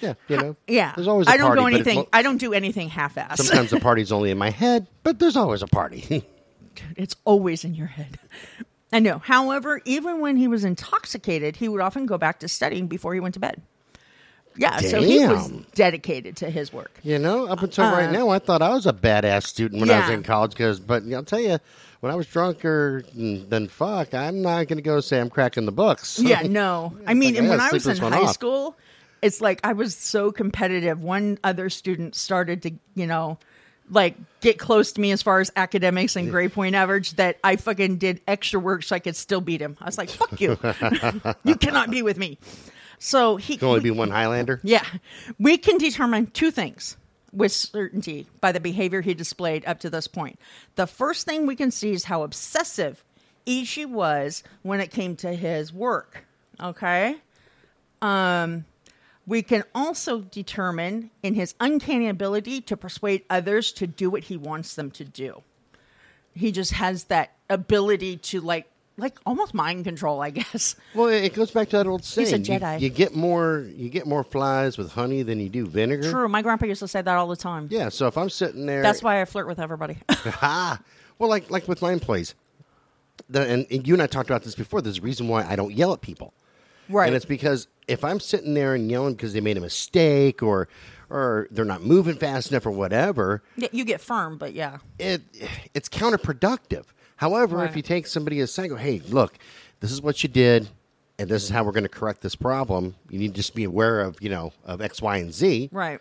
yeah. 0.00 0.14
You 0.28 0.36
know, 0.36 0.56
Yeah. 0.66 0.92
There's 0.96 1.08
always. 1.08 1.28
I 1.28 1.32
I 1.32 1.36
don't 1.38 1.46
party, 1.56 1.60
do 1.60 1.64
but 1.64 1.72
it's 1.72 1.86
anything. 1.88 1.98
mo- 2.00 2.08
I 2.12 2.22
don't 2.22 2.38
do 2.38 2.52
anything 2.52 2.88
half-ass. 2.90 3.42
Sometimes 3.46 3.70
the 3.70 3.80
party's 3.88 4.12
only 4.12 4.30
in 4.30 4.38
my 4.38 4.50
head, 4.50 4.86
but 5.02 5.18
there's 5.18 5.36
always 5.36 5.62
a 5.62 5.66
party. 5.66 6.24
it's 6.96 7.16
always 7.24 7.64
in 7.64 7.74
your 7.74 7.86
head. 7.86 8.18
I 8.94 9.00
know. 9.00 9.18
However, 9.18 9.82
even 9.84 10.20
when 10.20 10.36
he 10.36 10.46
was 10.46 10.64
intoxicated, 10.64 11.56
he 11.56 11.68
would 11.68 11.80
often 11.80 12.06
go 12.06 12.16
back 12.16 12.38
to 12.38 12.48
studying 12.48 12.86
before 12.86 13.12
he 13.12 13.18
went 13.20 13.34
to 13.34 13.40
bed. 13.40 13.60
Yeah, 14.56 14.76
so 14.78 15.02
he 15.02 15.18
was 15.26 15.50
dedicated 15.74 16.36
to 16.36 16.48
his 16.48 16.72
work. 16.72 17.00
you 17.02 17.18
know, 17.18 17.46
up 17.46 17.60
until 17.60 17.86
right 17.90 18.10
now, 18.12 18.28
I 18.28 18.38
thought 18.38 18.62
I 18.62 18.68
was 18.68 18.86
a 18.86 18.92
badass 18.92 19.42
student 19.46 19.80
when 19.80 19.90
I 19.90 19.98
was 19.98 20.10
Uh, 20.10 20.12
in 20.12 20.22
college. 20.22 20.52
Because, 20.52 20.78
but 20.78 21.02
I'll 21.12 21.24
tell 21.24 21.40
you, 21.40 21.58
when 21.98 22.12
I 22.12 22.14
was 22.14 22.28
drunker 22.28 23.02
than 23.12 23.66
fuck, 23.66 24.14
I'm 24.14 24.42
not 24.42 24.68
going 24.68 24.76
to 24.78 24.82
go 24.82 25.00
say 25.00 25.18
I'm 25.18 25.28
cracking 25.28 25.66
the 25.66 25.72
books. 25.72 26.20
Yeah, 26.22 26.42
no. 26.42 26.96
I 27.04 27.14
mean, 27.14 27.34
like, 27.34 27.38
and 27.42 27.46
I 27.48 27.50
when 27.50 27.60
I 27.60 27.70
was 27.72 27.86
in 27.88 27.96
high 27.96 28.20
off. 28.22 28.32
school, 28.32 28.76
it's 29.22 29.40
like 29.40 29.58
I 29.64 29.72
was 29.72 29.96
so 29.96 30.30
competitive. 30.30 31.02
One 31.02 31.36
other 31.42 31.68
student 31.68 32.14
started 32.14 32.62
to, 32.62 32.70
you 32.94 33.08
know, 33.08 33.38
like 33.90 34.16
get 34.40 34.58
close 34.58 34.92
to 34.92 35.00
me 35.00 35.12
as 35.12 35.22
far 35.22 35.40
as 35.40 35.50
academics 35.56 36.16
and 36.16 36.30
grade 36.30 36.52
point 36.52 36.74
average 36.74 37.14
that 37.14 37.38
I 37.44 37.56
fucking 37.56 37.98
did 37.98 38.20
extra 38.26 38.58
work 38.58 38.82
so 38.82 38.96
I 38.96 38.98
could 38.98 39.16
still 39.16 39.40
beat 39.40 39.60
him. 39.60 39.76
I 39.80 39.86
was 39.86 39.98
like, 39.98 40.10
fuck 40.10 40.40
you. 40.40 40.58
you 41.44 41.56
cannot 41.56 41.90
be 41.90 42.02
with 42.02 42.18
me. 42.18 42.38
So 42.98 43.36
he 43.36 43.56
can 43.56 43.68
only 43.68 43.80
be 43.80 43.90
one 43.90 44.10
Highlander. 44.10 44.60
Yeah. 44.62 44.84
We 45.38 45.58
can 45.58 45.78
determine 45.78 46.28
two 46.28 46.50
things 46.50 46.96
with 47.32 47.52
certainty 47.52 48.26
by 48.40 48.52
the 48.52 48.60
behavior 48.60 49.00
he 49.00 49.12
displayed 49.12 49.64
up 49.66 49.80
to 49.80 49.90
this 49.90 50.06
point. 50.06 50.38
The 50.76 50.86
first 50.86 51.26
thing 51.26 51.46
we 51.46 51.56
can 51.56 51.70
see 51.70 51.92
is 51.92 52.04
how 52.04 52.22
obsessive 52.22 53.02
Ishii 53.46 53.86
was 53.86 54.42
when 54.62 54.80
it 54.80 54.90
came 54.90 55.16
to 55.16 55.34
his 55.34 55.72
work. 55.72 56.24
Okay? 56.60 57.16
Um, 58.00 58.64
we 59.26 59.42
can 59.42 59.64
also 59.74 60.20
determine 60.20 61.10
in 61.22 61.34
his 61.34 61.54
uncanny 61.60 62.08
ability 62.08 62.60
to 62.62 62.76
persuade 62.76 63.22
others 63.30 63.72
to 63.72 63.86
do 63.86 64.10
what 64.10 64.24
he 64.24 64.36
wants 64.36 64.74
them 64.74 64.90
to 64.92 65.04
do. 65.04 65.42
He 66.34 66.52
just 66.52 66.72
has 66.72 67.04
that 67.04 67.32
ability 67.48 68.16
to 68.18 68.40
like 68.40 68.66
like 68.96 69.18
almost 69.26 69.54
mind 69.54 69.84
control, 69.84 70.22
I 70.22 70.30
guess. 70.30 70.76
Well, 70.94 71.08
it 71.08 71.34
goes 71.34 71.50
back 71.50 71.68
to 71.70 71.78
that 71.78 71.86
old 71.86 72.04
saying. 72.04 72.26
He's 72.28 72.34
a 72.34 72.38
You- 72.38 72.60
Jedi. 72.60 72.80
You, 72.80 72.90
get 72.90 73.14
more 73.14 73.66
you 73.74 73.88
get 73.88 74.06
more 74.06 74.22
flies 74.24 74.78
with 74.78 74.92
honey 74.92 75.22
than 75.22 75.40
you 75.40 75.48
do 75.48 75.66
vinegar. 75.66 76.10
True. 76.10 76.28
My 76.28 76.42
grandpa 76.42 76.66
used 76.66 76.80
to 76.80 76.88
say 76.88 77.02
that 77.02 77.16
all 77.16 77.26
the 77.28 77.36
time. 77.36 77.68
Yeah, 77.70 77.88
so 77.88 78.06
if 78.06 78.16
I'm 78.16 78.30
sitting 78.30 78.66
there 78.66 78.82
That's 78.82 79.02
why 79.02 79.20
I 79.20 79.24
flirt 79.24 79.46
with 79.46 79.58
everybody. 79.58 79.98
Ah, 80.08 80.80
well, 81.18 81.28
like 81.28 81.50
like 81.50 81.66
with 81.66 81.82
my 81.82 81.92
employees, 81.92 82.34
the, 83.28 83.42
and, 83.46 83.66
and 83.70 83.86
you 83.86 83.94
and 83.94 84.02
I 84.02 84.06
talked 84.06 84.28
about 84.30 84.42
this 84.42 84.54
before. 84.54 84.80
There's 84.82 84.98
a 84.98 85.02
reason 85.02 85.28
why 85.28 85.44
I 85.44 85.56
don't 85.56 85.72
yell 85.72 85.92
at 85.92 86.00
people, 86.00 86.32
right. 86.88 87.06
and 87.06 87.16
it's 87.16 87.24
because 87.24 87.68
if 87.86 88.04
I'm 88.04 88.20
sitting 88.20 88.54
there 88.54 88.74
and 88.74 88.90
yelling 88.90 89.14
because 89.14 89.32
they 89.32 89.40
made 89.40 89.56
a 89.56 89.60
mistake 89.60 90.42
or 90.42 90.68
or 91.10 91.48
they're 91.50 91.64
not 91.64 91.82
moving 91.82 92.16
fast 92.16 92.50
enough 92.50 92.66
or 92.66 92.70
whatever, 92.70 93.42
you 93.56 93.84
get 93.84 94.00
firm, 94.00 94.38
but 94.38 94.54
yeah. 94.54 94.78
it 94.98 95.22
it's 95.74 95.88
counterproductive. 95.88 96.84
However, 97.16 97.64
if 97.64 97.76
you 97.76 97.82
take 97.82 98.06
somebody 98.06 98.40
aside, 98.40 98.64
and 98.64 98.70
go, 98.72 98.76
hey, 98.76 99.00
look, 99.08 99.38
this 99.80 99.92
is 99.92 100.02
what 100.02 100.22
you 100.22 100.28
did, 100.28 100.68
and 101.18 101.28
this 101.28 101.44
is 101.44 101.50
how 101.50 101.62
we're 101.62 101.72
going 101.72 101.84
to 101.84 101.88
correct 101.88 102.22
this 102.22 102.34
problem. 102.34 102.96
You 103.08 103.18
need 103.18 103.28
to 103.28 103.34
just 103.34 103.54
be 103.54 103.64
aware 103.64 104.00
of 104.00 104.20
you 104.20 104.30
know 104.30 104.52
of 104.64 104.80
X, 104.80 105.00
Y, 105.00 105.18
and 105.18 105.32
Z 105.32 105.68
Right. 105.72 106.00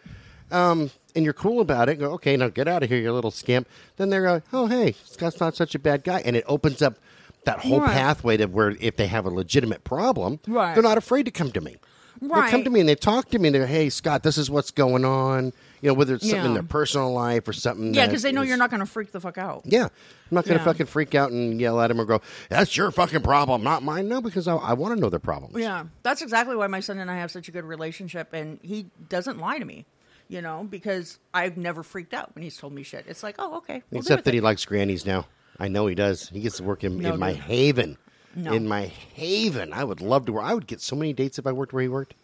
um, 0.52 0.90
and 1.16 1.24
you're 1.24 1.34
cool 1.34 1.62
about 1.62 1.90
it, 1.90 2.00
go, 2.00 2.12
okay, 2.14 2.36
now 2.38 2.50
get 2.50 2.68
out 2.68 2.84
of 2.84 2.90
here, 2.90 2.98
you 3.00 3.12
little 3.12 3.32
scamp. 3.32 3.68
Then 3.98 4.10
they're 4.10 4.24
going, 4.24 4.44
oh, 4.52 4.68
hey, 4.68 4.96
Scott's 5.04 5.40
not 5.40 5.56
such 5.56 5.76
a 5.76 5.80
bad 5.80 6.04
guy. 6.04 6.22
And 6.26 6.36
it 6.36 6.44
opens 6.48 6.82
up 6.82 6.98
that 7.46 7.60
whole 7.60 7.80
Right. 7.82 7.92
pathway 7.92 8.38
to 8.38 8.46
where 8.46 8.76
if 8.80 8.96
they 8.98 9.08
have 9.08 9.26
a 9.26 9.30
legitimate 9.30 9.84
problem, 9.84 10.40
Right. 10.48 10.74
they're 10.74 10.84
not 10.84 10.98
afraid 10.98 11.24
to 11.26 11.32
come 11.32 11.52
to 11.52 11.62
me. 11.62 11.78
They 12.22 12.30
come 12.30 12.64
to 12.64 12.70
me 12.70 12.80
and 12.80 12.88
they 12.88 12.96
talk 12.96 13.30
to 13.32 13.40
me 13.40 13.50
and 13.50 13.56
they're, 13.56 13.68
hey, 13.68 13.90
Scott, 13.90 14.24
this 14.24 14.38
is 14.38 14.50
what's 14.50 14.72
going 14.72 15.04
on. 15.04 15.52
You 15.82 15.90
know, 15.90 15.94
whether 15.94 16.16
it's 16.16 16.30
something 16.30 16.46
in 16.46 16.54
their 16.54 16.64
personal 16.64 17.12
life 17.12 17.46
or 17.50 17.54
something. 17.54 17.94
Yeah, 17.94 18.06
because 18.06 18.22
they 18.22 18.32
know 18.32 18.44
is- 18.44 18.48
you're 18.48 18.56
not 18.56 18.70
going 18.70 18.80
to 18.80 18.86
freak 18.86 19.12
the 19.12 19.20
fuck 19.20 19.38
out. 19.38 19.64
Yeah. 19.66 19.86
I'm 19.86 19.90
not 20.32 20.46
going 20.46 20.58
to 20.58 20.62
Yeah. 20.62 20.72
fucking 20.72 20.86
freak 20.86 21.16
out 21.16 21.32
and 21.32 21.60
yell 21.60 21.82
at 21.82 21.88
them 21.88 22.00
or 22.00 22.06
go, 22.06 22.22
that's 22.50 22.78
your 22.78 22.92
fucking 22.92 23.24
problem, 23.24 23.62
not 23.64 23.84
mine. 23.84 24.08
No, 24.08 24.22
because 24.22 24.48
I, 24.48 24.56
I 24.56 24.72
want 24.74 24.96
to 24.96 25.02
know 25.02 25.10
their 25.10 25.20
problems. 25.20 25.56
Yeah, 25.58 25.86
that's 26.04 26.22
exactly 26.22 26.56
why 26.56 26.68
my 26.68 26.80
son 26.80 26.98
and 27.00 27.12
I 27.12 27.18
have 27.18 27.30
such 27.32 27.50
a 27.50 27.52
good 27.52 27.66
relationship, 27.66 28.32
and 28.32 28.60
he 28.62 28.86
doesn't 29.10 29.40
lie 29.40 29.58
to 29.60 29.66
me, 29.66 29.86
you 30.30 30.42
know, 30.42 30.66
because 30.70 31.20
I've 31.34 31.58
never 31.58 31.84
freaked 31.84 32.14
out 32.14 32.34
when 32.36 32.44
he's 32.44 32.56
told 32.58 32.72
me 32.72 32.84
shit. 32.84 33.04
It's 33.10 33.24
like, 33.24 33.36
oh, 33.38 33.58
okay. 33.58 33.84
we'll 33.92 34.00
Except 34.00 34.24
that 34.24 34.34
he 34.34 34.40
likes 34.40 34.64
grannies 34.64 35.06
now. 35.06 35.26
I 35.60 35.68
know 35.68 35.88
he 35.88 35.96
does. 35.96 36.30
He 36.30 36.42
gets 36.42 36.58
to 36.58 36.64
work 36.64 36.84
in, 36.84 36.98
No, 36.98 37.14
in 37.14 37.20
my 37.20 37.34
haven. 37.34 37.98
No. 38.36 38.54
In 38.54 38.68
my 38.68 38.86
haven. 38.86 39.74
I 39.74 39.84
would 39.84 40.02
love 40.02 40.26
to 40.26 40.34
work. 40.34 40.44
I 40.44 40.54
would 40.54 40.68
get 40.68 40.82
so 40.82 40.96
many 40.96 41.14
dates 41.14 41.38
if 41.38 41.46
I 41.46 41.52
worked 41.52 41.74
where 41.74 41.84
he 41.84 41.88
worked. 41.88 42.16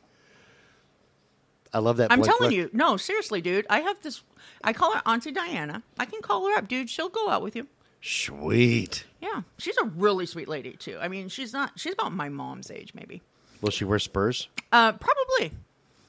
I 1.72 1.80
love 1.80 1.98
that. 1.98 2.12
I'm 2.12 2.24
telling 2.24 2.40
clot. 2.40 2.54
you, 2.54 2.70
no, 2.74 2.98
seriously, 2.98 3.42
dude. 3.42 3.68
I 3.70 3.82
have 3.82 4.02
this. 4.02 4.24
I 4.64 4.74
call 4.74 4.94
her 4.94 5.02
Auntie 5.06 5.32
Diana. 5.32 5.84
I 6.00 6.06
can 6.06 6.22
call 6.22 6.48
her 6.48 6.58
up, 6.58 6.68
dude. 6.68 6.90
She'll 6.90 7.10
go 7.10 7.30
out 7.30 7.44
with 7.44 7.56
you. 7.56 7.68
Sweet. 8.02 9.06
Yeah, 9.22 9.42
she's 9.58 9.78
a 9.78 9.86
really 9.86 10.26
sweet 10.26 10.48
lady 10.48 10.72
too. 10.74 10.98
I 11.00 11.10
mean, 11.10 11.30
she's 11.30 11.54
not. 11.54 11.74
She's 11.76 11.94
about 11.94 12.12
my 12.12 12.30
mom's 12.30 12.72
age, 12.72 12.94
maybe. 12.96 13.22
Will 13.62 13.70
she 13.72 13.86
wear 13.86 14.00
spurs? 14.00 14.48
Uh, 14.72 14.94
probably. 14.94 15.52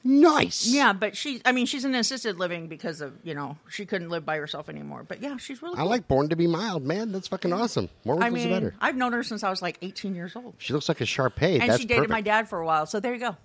Nice. 0.03 0.65
Yeah, 0.67 0.93
but 0.93 1.15
she. 1.15 1.41
I 1.45 1.51
mean, 1.51 1.67
she's 1.67 1.85
in 1.85 1.93
assisted 1.93 2.39
living 2.39 2.67
because 2.67 3.01
of 3.01 3.13
you 3.23 3.35
know 3.35 3.57
she 3.69 3.85
couldn't 3.85 4.09
live 4.09 4.25
by 4.25 4.37
herself 4.37 4.67
anymore. 4.67 5.03
But 5.07 5.21
yeah, 5.21 5.37
she's 5.37 5.61
really. 5.61 5.75
I 5.75 5.81
Cool. 5.81 5.89
like 5.89 6.07
Born 6.07 6.29
to 6.29 6.35
be 6.35 6.47
Mild, 6.47 6.83
man. 6.83 7.11
That's 7.11 7.27
fucking 7.27 7.53
awesome. 7.53 7.87
More 8.03 8.21
I 8.23 8.29
mean, 8.31 8.49
better. 8.49 8.73
I've 8.81 8.95
known 8.95 9.13
her 9.13 9.21
since 9.23 9.43
I 9.43 9.49
was 9.51 9.61
like 9.61 9.77
18 9.83 10.15
years 10.15 10.35
old, 10.35 10.55
She 10.57 10.73
looks 10.73 10.89
like 10.89 11.01
a 11.01 11.05
Shar 11.05 11.29
Pei. 11.29 11.59
and 11.59 11.69
That's 11.69 11.79
she 11.81 11.85
dated 11.85 11.97
perfect. 12.09 12.11
my 12.11 12.21
dad 12.21 12.49
for 12.49 12.59
a 12.59 12.65
while. 12.65 12.87
So 12.87 12.99
there 12.99 13.13
you 13.13 13.19
go. 13.19 13.37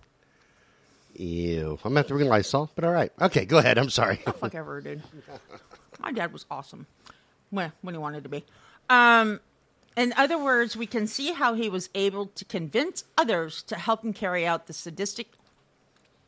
Ew. 1.14 1.73
I'm 1.85 1.90
gonna 1.90 2.01
have 2.01 2.07
to 2.09 2.14
bring 2.14 2.29
Lysol, 2.29 2.71
but 2.75 2.85
all 2.85 2.92
right. 2.92 3.11
Okay, 3.21 3.45
go 3.45 3.59
ahead. 3.59 3.79
I'm 3.79 3.90
sorry. 3.90 4.21
Oh, 4.27 4.33
fuck 4.33 4.55
ever, 4.55 4.81
dude. 4.81 5.03
My 6.01 6.12
dad 6.12 6.33
was 6.33 6.45
awesome. 6.51 6.87
When, 7.51 7.73
when 7.83 7.95
he 7.95 7.99
wanted 7.99 8.23
to 8.25 8.29
be. 8.29 8.45
Um, 8.90 9.40
in 9.97 10.12
other 10.16 10.37
words, 10.37 10.77
we 10.77 10.87
can 10.87 11.07
see 11.07 11.33
how 11.33 11.55
he 11.55 11.71
was 11.71 11.88
able 11.95 12.27
to 12.27 12.45
convince 12.45 13.05
others 13.16 13.62
to 13.64 13.77
help 13.77 14.05
him 14.05 14.12
carry 14.12 14.47
out 14.47 14.66
the 14.66 14.73
sadistic. 14.75 15.29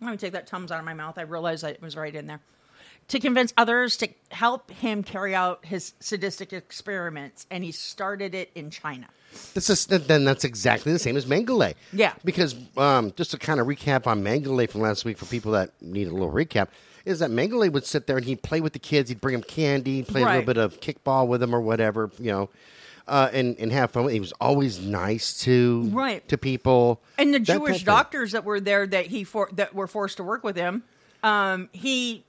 Let 0.00 0.10
me 0.10 0.16
take 0.16 0.32
that 0.32 0.46
Tums 0.46 0.70
out 0.70 0.78
of 0.78 0.84
my 0.84 0.94
mouth. 0.94 1.18
I 1.18 1.22
realized 1.22 1.64
that 1.64 1.74
it 1.74 1.82
was 1.82 1.96
right 1.96 2.14
in 2.14 2.26
there. 2.26 2.40
To 3.08 3.18
convince 3.18 3.54
others 3.56 3.96
to 3.98 4.08
help 4.30 4.70
him 4.70 5.02
carry 5.02 5.34
out 5.34 5.64
his 5.64 5.94
sadistic 5.98 6.52
experiments, 6.52 7.46
and 7.50 7.64
he 7.64 7.72
started 7.72 8.34
it 8.34 8.50
in 8.54 8.70
China. 8.70 9.08
This 9.54 9.70
is 9.70 9.86
then 9.86 10.24
that's 10.24 10.44
exactly 10.44 10.92
the 10.92 10.98
same 10.98 11.16
as 11.16 11.24
Mengele. 11.24 11.74
Yeah. 11.92 12.12
Because 12.24 12.54
um, 12.76 13.12
just 13.16 13.30
to 13.30 13.38
kind 13.38 13.60
of 13.60 13.66
recap 13.66 14.06
on 14.06 14.22
Mengele 14.22 14.68
from 14.68 14.82
last 14.82 15.04
week 15.04 15.16
for 15.16 15.26
people 15.26 15.52
that 15.52 15.70
need 15.80 16.08
a 16.08 16.12
little 16.12 16.30
recap, 16.30 16.68
is 17.04 17.20
that 17.20 17.30
Mengele 17.30 17.72
would 17.72 17.86
sit 17.86 18.06
there 18.06 18.18
and 18.18 18.26
he'd 18.26 18.42
play 18.42 18.60
with 18.60 18.74
the 18.74 18.78
kids. 18.78 19.08
He'd 19.08 19.20
bring 19.20 19.32
them 19.32 19.42
candy, 19.42 20.02
play 20.02 20.22
a 20.22 20.26
little 20.26 20.42
bit 20.42 20.58
of 20.58 20.80
kickball 20.80 21.26
with 21.26 21.40
them 21.40 21.54
or 21.54 21.60
whatever, 21.60 22.10
you 22.18 22.30
know, 22.30 22.50
uh, 23.08 23.30
and 23.32 23.56
and 23.58 23.72
have 23.72 23.90
fun. 23.90 24.08
He 24.08 24.20
was 24.20 24.32
always 24.40 24.78
nice 24.80 25.40
to 25.44 25.82
Right. 25.92 26.26
to 26.28 26.38
people. 26.38 27.00
And 27.16 27.32
the 27.34 27.40
Jewish 27.40 27.82
doctors 27.84 28.32
that 28.32 28.44
were 28.44 28.60
there 28.60 28.86
that 28.86 29.06
he 29.06 29.24
for, 29.24 29.48
that 29.52 29.74
were 29.74 29.86
forced 29.86 30.18
to 30.18 30.22
work 30.24 30.44
with 30.44 30.56
him, 30.56 30.84
um, 31.22 31.68
he 31.72 32.24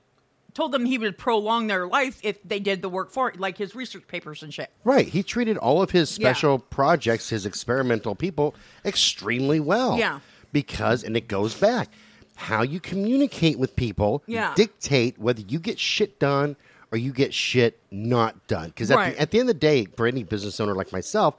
told 0.55 0.71
them 0.71 0.83
he 0.85 0.97
would 0.97 1.17
prolong 1.17 1.67
their 1.67 1.85
life 1.87 2.19
if 2.23 2.41
they 2.43 2.59
did 2.59 2.81
the 2.81 2.89
work 2.89 3.11
for 3.11 3.31
like 3.37 3.57
his 3.57 3.75
research 3.75 4.07
papers 4.07 4.41
and 4.41 4.53
shit. 4.53 4.69
Right. 4.83 5.07
He 5.07 5.21
treated 5.21 5.57
all 5.57 5.81
of 5.81 5.91
his 5.91 6.17
Yeah. 6.17 6.27
special 6.29 6.59
projects, 6.59 7.29
his 7.29 7.45
experimental 7.45 8.15
people, 8.15 8.55
extremely 8.83 9.59
well. 9.59 9.97
Yeah. 9.97 10.19
Because, 10.51 11.03
and 11.03 11.15
it 11.15 11.27
goes 11.27 11.53
back, 11.53 11.89
how 12.35 12.63
you 12.63 12.79
communicate 12.79 13.59
with 13.59 13.75
people 13.75 14.23
Yeah. 14.25 14.53
dictate 14.55 15.19
whether 15.19 15.41
you 15.41 15.59
get 15.59 15.77
shit 15.79 16.19
done 16.19 16.55
or 16.91 16.97
you 16.97 17.11
get 17.13 17.33
shit 17.33 17.79
not 17.91 18.47
done. 18.47 18.69
Because 18.69 18.89
at, 18.91 18.97
Right. 18.97 19.15
the, 19.15 19.21
at 19.21 19.31
the 19.31 19.39
end 19.39 19.49
of 19.49 19.55
the 19.55 19.59
day, 19.59 19.85
for 19.95 20.07
any 20.07 20.23
business 20.23 20.59
owner 20.59 20.73
like 20.75 20.91
myself, 20.91 21.35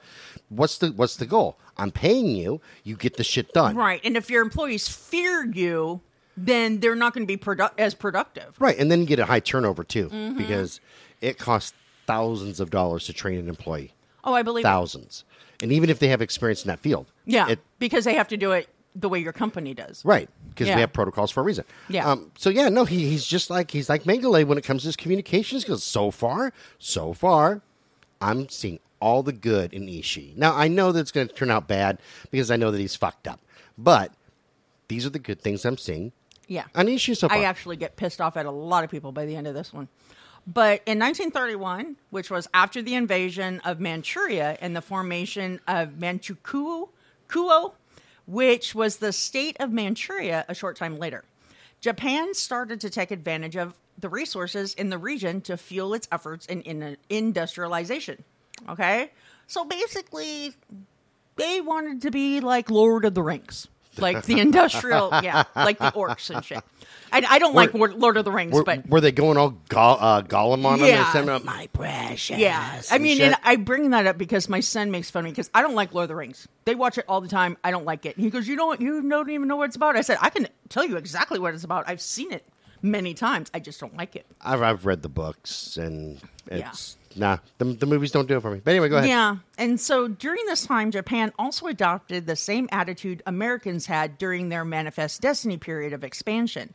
what's 0.49 0.77
the 0.77 0.87
what's 0.91 1.15
the 1.17 1.25
goal? 1.25 1.57
I'm 1.77 1.91
paying 1.91 2.27
you. 2.35 2.61
You 2.83 2.95
get 2.95 3.17
the 3.17 3.23
shit 3.23 3.53
done. 3.53 3.75
Right. 3.75 4.01
And 4.03 4.15
if 4.15 4.29
your 4.29 4.41
employees 4.41 4.87
fear 4.87 5.45
you, 5.45 6.01
then 6.37 6.79
they're 6.79 6.95
not 6.95 7.13
going 7.13 7.27
to 7.27 7.27
be 7.27 7.37
produ- 7.37 7.71
as 7.77 7.93
productive. 7.93 8.55
Right, 8.59 8.77
and 8.79 8.89
then 8.89 9.01
you 9.01 9.05
get 9.05 9.19
a 9.19 9.25
high 9.25 9.39
turnover 9.41 9.83
too, 9.83 10.07
Mm-hmm. 10.09 10.37
because 10.37 10.79
it 11.19 11.37
costs 11.37 11.73
thousands 12.07 12.59
of 12.59 12.69
dollars 12.69 13.05
to 13.05 13.13
train 13.13 13.37
an 13.39 13.49
employee. 13.49 13.93
Oh, 14.23 14.33
I 14.33 14.41
believe. 14.43 14.63
it. 14.63 14.67
Thousands, 14.67 15.23
and 15.61 15.71
even 15.71 15.89
if 15.89 15.99
they 15.99 16.07
have 16.07 16.21
experience 16.21 16.63
in 16.63 16.69
that 16.69 16.79
field, 16.79 17.11
Yeah, 17.25 17.49
it, 17.49 17.59
because 17.79 18.05
they 18.05 18.13
have 18.15 18.27
to 18.29 18.37
do 18.37 18.51
it 18.53 18.67
the 18.95 19.07
way 19.09 19.19
your 19.19 19.33
company 19.33 19.73
does. 19.73 20.03
Right, 20.03 20.29
because 20.49 20.67
Yeah. 20.67 20.75
we 20.75 20.81
have 20.81 20.91
protocols 20.93 21.31
for 21.31 21.39
a 21.39 21.43
reason. 21.43 21.65
Yeah. 21.89 22.09
Um, 22.09 22.31
so 22.37 22.49
yeah, 22.49 22.69
no, 22.69 22.85
he, 22.85 23.07
he's 23.09 23.25
just 23.25 23.49
like 23.49 23.71
he's 23.71 23.87
like 23.89 24.03
Mengele 24.03 24.45
when 24.45 24.57
it 24.57 24.63
comes 24.63 24.81
to 24.83 24.87
his 24.89 24.95
communications. 24.95 25.63
Because 25.63 25.83
so 25.83 26.11
far, 26.11 26.51
so 26.79 27.13
far, 27.13 27.61
I'm 28.19 28.49
seeing 28.49 28.79
all 28.99 29.23
the 29.23 29.33
good 29.33 29.73
in 29.73 29.87
Ishii. 29.87 30.35
Now 30.37 30.55
I 30.55 30.67
know 30.67 30.91
that 30.91 30.99
it's 30.99 31.11
going 31.11 31.27
to 31.27 31.33
turn 31.33 31.49
out 31.51 31.67
bad 31.67 31.99
because 32.31 32.51
I 32.51 32.55
know 32.57 32.69
that 32.71 32.79
he's 32.79 32.95
fucked 32.95 33.27
up, 33.27 33.39
but 33.77 34.11
these 34.89 35.05
are 35.05 35.09
the 35.09 35.19
good 35.19 35.41
things 35.41 35.65
I'm 35.65 35.77
seeing 35.77 36.11
Yeah. 36.47 36.65
on 36.75 36.87
Ishii 36.87 37.15
so 37.17 37.29
far. 37.29 37.37
I 37.37 37.43
actually 37.45 37.77
get 37.77 37.95
pissed 37.95 38.19
off 38.21 38.35
at 38.37 38.45
a 38.45 38.51
lot 38.51 38.83
of 38.83 38.91
people 38.91 39.11
by 39.11 39.25
the 39.25 39.35
end 39.35 39.47
of 39.47 39.53
this 39.55 39.73
one. 39.73 39.87
But 40.45 40.81
in 40.85 40.99
1931, 40.99 41.95
which 42.09 42.29
was 42.29 42.47
after 42.53 42.81
the 42.81 42.95
invasion 42.95 43.59
of 43.63 43.79
Manchuria 43.79 44.57
and 44.59 44.75
the 44.75 44.81
formation 44.81 45.59
of 45.67 45.91
Manchukuo, 45.99 46.89
Kuo, 47.29 47.73
which 48.31 48.73
was 48.73 48.97
the 48.97 49.11
state 49.11 49.57
of 49.59 49.71
Manchuria 49.71 50.45
a 50.47 50.55
short 50.55 50.77
time 50.77 50.97
later, 50.97 51.25
Japan 51.81 52.33
started 52.33 52.79
to 52.81 52.89
take 52.89 53.11
advantage 53.11 53.57
of 53.57 53.73
the 53.99 54.07
resources 54.07 54.73
in 54.75 54.89
the 54.89 54.97
region 54.97 55.41
to 55.41 55.57
fuel 55.57 55.93
its 55.93 56.07
efforts 56.11 56.45
in, 56.45 56.61
in 56.61 56.95
industrialization. 57.09 58.23
Okay? 58.69 59.11
So 59.47 59.65
basically, 59.65 60.53
they 61.35 61.59
wanted 61.59 62.01
to 62.03 62.11
be 62.11 62.39
like 62.39 62.71
Lord 62.71 63.03
of 63.03 63.15
the 63.15 63.21
Rings. 63.21 63.67
Like 63.97 64.23
the 64.25 64.39
industrial, 64.39 65.09
yeah, 65.23 65.43
like 65.55 65.77
the 65.77 65.91
orcs 65.91 66.33
and 66.33 66.43
shit. 66.45 66.63
I, 67.13 67.23
I 67.29 67.39
don't 67.39 67.53
like 67.53 67.73
Lord 67.73 68.15
of 68.15 68.23
the 68.23 68.31
Rings, 68.31 68.53
were, 68.53 68.63
but 68.63 68.87
were 68.87 69.01
they 69.01 69.11
going 69.11 69.37
all 69.37 69.49
go- 69.67 69.77
uh, 69.79 70.21
Gollum 70.21 70.63
on 70.65 70.79
Yeah. 70.79 71.11
them? 71.11 71.43
My 71.45 71.67
precious. 71.73 72.37
yeah. 72.37 72.81
I 72.89 72.99
mean, 72.99 73.19
and 73.21 73.35
I 73.43 73.57
bring 73.57 73.89
that 73.89 74.07
up 74.07 74.17
because 74.17 74.47
my 74.47 74.61
son 74.61 74.91
makes 74.91 75.09
fun 75.11 75.21
of 75.21 75.25
me 75.25 75.31
because 75.31 75.49
I 75.53 75.61
don't 75.61 75.75
like 75.75 75.93
Lord 75.93 76.03
of 76.05 76.07
the 76.09 76.15
Rings. 76.15 76.47
They 76.63 76.73
watch 76.73 76.97
it 76.97 77.03
all 77.09 77.19
the 77.19 77.27
time. 77.27 77.57
I 77.65 77.71
don't 77.71 77.83
like 77.85 78.05
it. 78.05 78.15
And 78.15 78.23
he 78.23 78.29
goes, 78.29 78.47
"You 78.47 78.55
don't, 78.55 78.79
you 78.79 79.07
don't 79.09 79.29
even 79.29 79.49
know 79.49 79.57
what 79.57 79.65
it's 79.65 79.75
about." 79.75 79.97
I 79.97 80.01
said, 80.01 80.19
"I 80.21 80.29
can 80.29 80.47
tell 80.69 80.85
you 80.85 80.95
exactly 80.95 81.37
what 81.37 81.53
it's 81.53 81.65
about. 81.65 81.83
I've 81.89 81.99
seen 82.01 82.31
it 82.31 82.45
many 82.81 83.13
times. 83.13 83.51
I 83.53 83.59
just 83.59 83.81
don't 83.81 83.97
like 83.97 84.15
it." 84.15 84.25
I've, 84.39 84.61
I've 84.61 84.85
read 84.85 85.01
the 85.01 85.09
books, 85.09 85.75
and 85.75 86.21
it's 86.47 86.95
nah. 87.15 87.37
The, 87.57 87.65
the 87.65 87.85
movies 87.85 88.11
don't 88.11 88.27
do 88.27 88.37
it 88.37 88.41
for 88.41 88.51
me. 88.51 88.61
But 88.63 88.71
anyway, 88.71 88.89
go 88.89 88.97
ahead. 88.97 89.09
Yeah. 89.09 89.37
And 89.57 89.79
so 89.79 90.07
during 90.07 90.45
this 90.45 90.65
time, 90.65 90.91
Japan 90.91 91.31
also 91.39 91.67
adopted 91.67 92.25
the 92.27 92.35
same 92.35 92.67
attitude 92.71 93.21
Americans 93.25 93.85
had 93.85 94.17
during 94.17 94.49
their 94.49 94.65
Manifest 94.65 95.21
Destiny 95.21 95.57
period 95.57 95.93
of 95.93 96.03
expansion. 96.03 96.73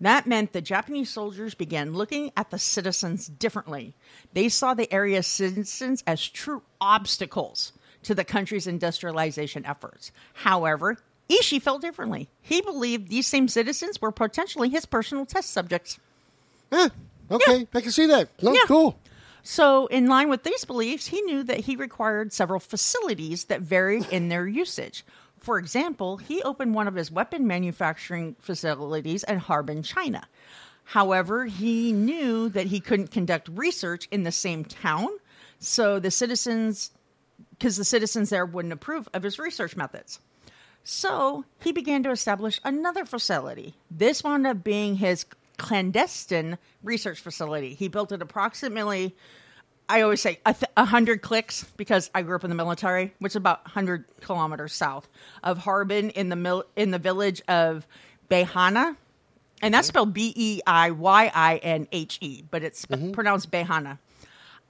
That 0.00 0.26
meant 0.26 0.52
the 0.52 0.60
Japanese 0.60 1.10
soldiers 1.10 1.54
began 1.54 1.92
looking 1.94 2.32
at 2.36 2.50
the 2.50 2.58
citizens 2.58 3.26
differently. 3.28 3.94
They 4.32 4.48
saw 4.48 4.74
the 4.74 4.92
area's 4.92 5.26
citizens 5.26 6.02
as 6.06 6.26
true 6.26 6.62
obstacles 6.80 7.72
to 8.02 8.14
the 8.14 8.24
country's 8.24 8.66
industrialization 8.66 9.64
efforts. 9.64 10.10
However, 10.34 10.98
Ishii 11.30 11.62
felt 11.62 11.80
differently. 11.80 12.28
He 12.42 12.60
believed 12.60 13.08
these 13.08 13.26
same 13.26 13.48
citizens 13.48 14.00
were 14.02 14.12
potentially 14.12 14.68
his 14.68 14.84
personal 14.84 15.24
test 15.24 15.50
subjects. 15.50 15.98
Eh, 16.72 16.88
okay, 17.30 17.66
I 17.72 17.80
can 17.80 17.92
see 17.92 18.06
that. 18.06 18.28
No, 18.42 18.52
Yeah. 18.52 18.60
cool. 18.66 18.98
So, 19.46 19.86
in 19.88 20.06
line 20.06 20.30
with 20.30 20.42
these 20.42 20.64
beliefs, 20.64 21.08
he 21.08 21.20
knew 21.20 21.42
that 21.44 21.60
he 21.60 21.76
required 21.76 22.32
several 22.32 22.58
facilities 22.58 23.44
that 23.44 23.60
varied 23.60 24.06
in 24.10 24.30
their 24.30 24.48
usage. 24.48 25.04
For 25.38 25.58
example, 25.58 26.16
he 26.16 26.42
opened 26.42 26.74
one 26.74 26.88
of 26.88 26.94
his 26.94 27.12
weapon 27.12 27.46
manufacturing 27.46 28.36
facilities 28.40 29.22
in 29.22 29.36
Harbin, 29.36 29.82
China. 29.82 30.26
However, 30.84 31.44
he 31.44 31.92
knew 31.92 32.48
that 32.48 32.68
he 32.68 32.80
couldn't 32.80 33.10
conduct 33.10 33.50
research 33.52 34.08
in 34.10 34.22
the 34.22 34.32
same 34.32 34.64
town, 34.64 35.10
so 35.58 35.98
the 35.98 36.10
citizens, 36.10 36.90
because 37.50 37.76
the 37.76 37.84
citizens 37.84 38.30
there 38.30 38.46
wouldn't 38.46 38.72
approve 38.72 39.10
of 39.12 39.22
his 39.22 39.38
research 39.38 39.76
methods. 39.76 40.20
So 40.84 41.44
he 41.60 41.70
began 41.70 42.02
to 42.04 42.10
establish 42.10 42.60
another 42.64 43.04
facility. 43.04 43.74
This 43.90 44.24
wound 44.24 44.46
up 44.46 44.64
being 44.64 44.96
his 44.96 45.26
clandestine 45.56 46.58
research 46.82 47.20
facility. 47.20 47.74
He 47.74 47.88
built 47.88 48.12
it 48.12 48.22
approximately, 48.22 49.14
I 49.88 50.02
always 50.02 50.20
say, 50.20 50.40
a, 50.46 50.54
th- 50.54 50.70
hundred 50.76 51.22
clicks 51.22 51.64
because 51.76 52.10
I 52.14 52.22
grew 52.22 52.36
up 52.36 52.44
in 52.44 52.50
the 52.50 52.56
military, 52.56 53.14
which 53.18 53.32
is 53.32 53.36
about 53.36 53.66
hundred 53.66 54.04
kilometers 54.20 54.72
south 54.72 55.08
of 55.42 55.58
Harbin 55.58 56.10
in 56.10 56.28
the 56.28 56.36
mil- 56.36 56.64
in 56.76 56.90
the 56.90 56.98
village 56.98 57.42
of 57.48 57.86
Behana, 58.30 58.96
and 59.62 59.72
that's 59.74 59.88
spelled 59.88 60.12
B 60.12 60.32
E 60.36 60.60
I 60.66 60.90
Y 60.90 61.30
I 61.34 61.56
N 61.58 61.86
H 61.92 62.18
E, 62.20 62.42
but 62.50 62.62
it's 62.62 62.80
sp- 62.84 63.12
pronounced 63.12 63.50
Behana. 63.50 63.98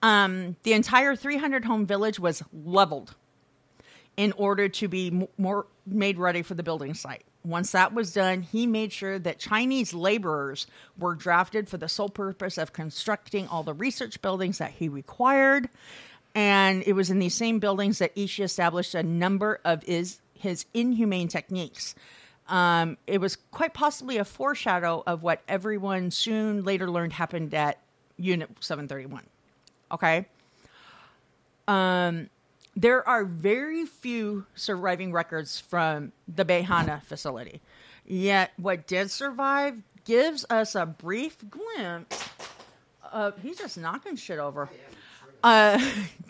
Um, 0.03 0.57
the 0.65 0.75
entire 0.75 1.17
300 1.17 1.65
home 1.65 1.87
village 1.87 2.21
was 2.21 2.43
leveled 2.53 3.15
in 4.17 4.33
order 4.33 4.69
to 4.69 4.87
be 4.89 5.29
more 5.39 5.67
made 5.87 6.19
ready 6.19 6.43
for 6.43 6.55
the 6.55 6.63
building 6.63 6.93
site. 6.95 7.25
Once 7.45 7.73
that 7.73 7.93
was 7.93 8.13
done, 8.13 8.41
he 8.41 8.67
made 8.67 8.93
sure 8.93 9.19
that 9.19 9.39
Chinese 9.39 9.93
laborers 9.93 10.67
were 10.99 11.15
drafted 11.15 11.69
for 11.69 11.77
the 11.77 11.89
sole 11.89 12.09
purpose 12.09 12.57
of 12.57 12.73
constructing 12.73 13.47
all 13.49 13.63
the 13.63 13.75
research 13.75 14.21
buildings 14.23 14.59
that 14.59 14.71
he 14.71 14.89
required. 14.89 15.69
And 16.35 16.83
it 16.87 16.95
was 16.95 17.11
in 17.11 17.19
these 17.19 17.35
same 17.35 17.59
buildings 17.59 17.99
that 17.99 18.17
Ishii 18.17 18.45
established 18.45 18.95
a 18.95 19.03
number 19.03 19.61
of 19.65 19.83
his, 19.83 20.21
his 20.33 20.65
inhumane 20.73 21.29
techniques. 21.29 21.95
Um, 22.49 22.97
it 23.07 23.21
was 23.21 23.37
quite 23.51 23.75
possibly 23.75 24.17
a 24.17 24.25
foreshadow 24.25 25.03
of 25.07 25.23
what 25.23 25.43
everyone 25.47 26.11
soon 26.11 26.65
later 26.65 26.91
learned 26.91 27.13
happened 27.13 27.55
at 27.55 27.79
Unit 28.17 28.51
731. 28.61 29.23
Okay? 29.93 30.27
There 32.77 33.07
are 33.09 33.25
very 33.25 33.87
few 33.87 34.47
surviving 34.55 35.13
records 35.13 35.61
from 35.61 36.13
the 36.29 36.45
Behana 36.45 37.03
facility. 37.03 37.61
Yet, 38.07 38.53
what 38.57 38.87
did 38.87 39.11
survive 39.11 39.81
gives 40.05 40.45
us 40.51 40.75
a 40.75 40.85
brief 40.85 41.39
glimpse 41.49 42.29
of. 43.11 43.41
He's 43.41 43.59
just 43.59 43.79
knocking 43.79 44.17
shit 44.17 44.39
over. 44.39 44.69
Uh, 45.43 45.79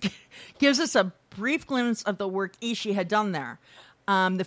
gives 0.58 0.80
us 0.80 0.94
a 0.94 1.12
brief 1.30 1.66
glimpse 1.66 2.02
of 2.02 2.18
the 2.18 2.28
work 2.28 2.58
Ishii 2.60 2.94
had 2.94 3.08
done 3.08 3.32
there. 3.32 3.58
Um, 4.06 4.36
the 4.36 4.44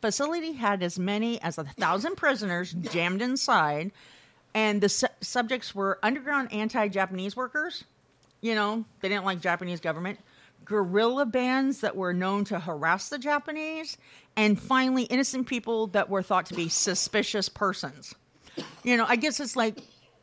facility 0.00 0.52
had 0.52 0.82
as 0.82 0.98
many 0.98 1.42
as 1.42 1.58
a 1.58 1.64
thousand 1.64 2.16
prisoners 2.16 2.72
jammed 2.72 3.20
inside, 3.20 3.90
and 4.54 4.80
the 4.80 4.88
su- 4.88 5.08
subjects 5.20 5.74
were 5.74 5.98
underground 6.02 6.52
anti 6.52 6.88
Japanese 6.88 7.36
workers 7.36 7.84
you 8.44 8.54
know, 8.54 8.84
they 9.00 9.08
didn't 9.08 9.24
like 9.24 9.40
Japanese 9.40 9.80
government, 9.80 10.18
guerrilla 10.64 11.26
bands 11.26 11.80
that 11.80 11.96
were 11.96 12.12
known 12.12 12.44
to 12.46 12.58
harass 12.58 13.08
the 13.08 13.18
Japanese, 13.18 13.96
and 14.36 14.60
finally 14.60 15.04
innocent 15.04 15.46
people 15.46 15.88
that 15.88 16.08
were 16.08 16.22
thought 16.22 16.46
to 16.46 16.54
be 16.54 16.68
suspicious 16.68 17.48
persons. 17.48 18.14
You 18.82 18.96
know, 18.96 19.04
I 19.08 19.16
guess 19.16 19.40
it's 19.40 19.56
like 19.56 19.78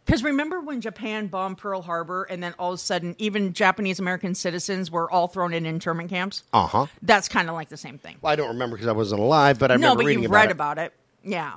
because 0.06 0.24
remember 0.24 0.60
when 0.60 0.82
Japan 0.82 1.28
bombed 1.28 1.58
Pearl 1.58 1.82
Harbor 1.82 2.24
and 2.24 2.42
then 2.42 2.54
all 2.58 2.72
of 2.72 2.76
a 2.76 2.78
sudden 2.78 3.16
even 3.18 3.54
Japanese 3.54 4.00
American 4.00 4.36
citizens 4.36 4.90
were 4.90 5.10
all 5.12 5.28
thrown 5.28 5.54
in 5.54 5.66
internment 5.66 6.10
camps? 6.10 6.44
Uh 6.54 6.68
huh. 6.68 6.86
That's 7.02 7.28
kind 7.30 7.50
of 7.50 7.56
like 7.56 7.70
the 7.70 7.78
same 7.78 7.98
thing. 7.98 8.18
Well, 8.22 8.34
I 8.34 8.36
don't 8.36 8.50
remember 8.50 8.76
because 8.76 8.88
I 8.88 8.94
wasn't 8.94 9.22
alive, 9.22 9.60
but 9.60 9.72
I 9.72 9.76
no, 9.76 9.90
remember 9.90 10.04
but 10.04 10.08
reading 10.08 10.24
you've 10.24 10.32
about 10.32 10.38
read 10.40 10.50
it. 10.50 10.52
about 10.52 10.78
it. 10.80 10.94
Yeah. 11.24 11.54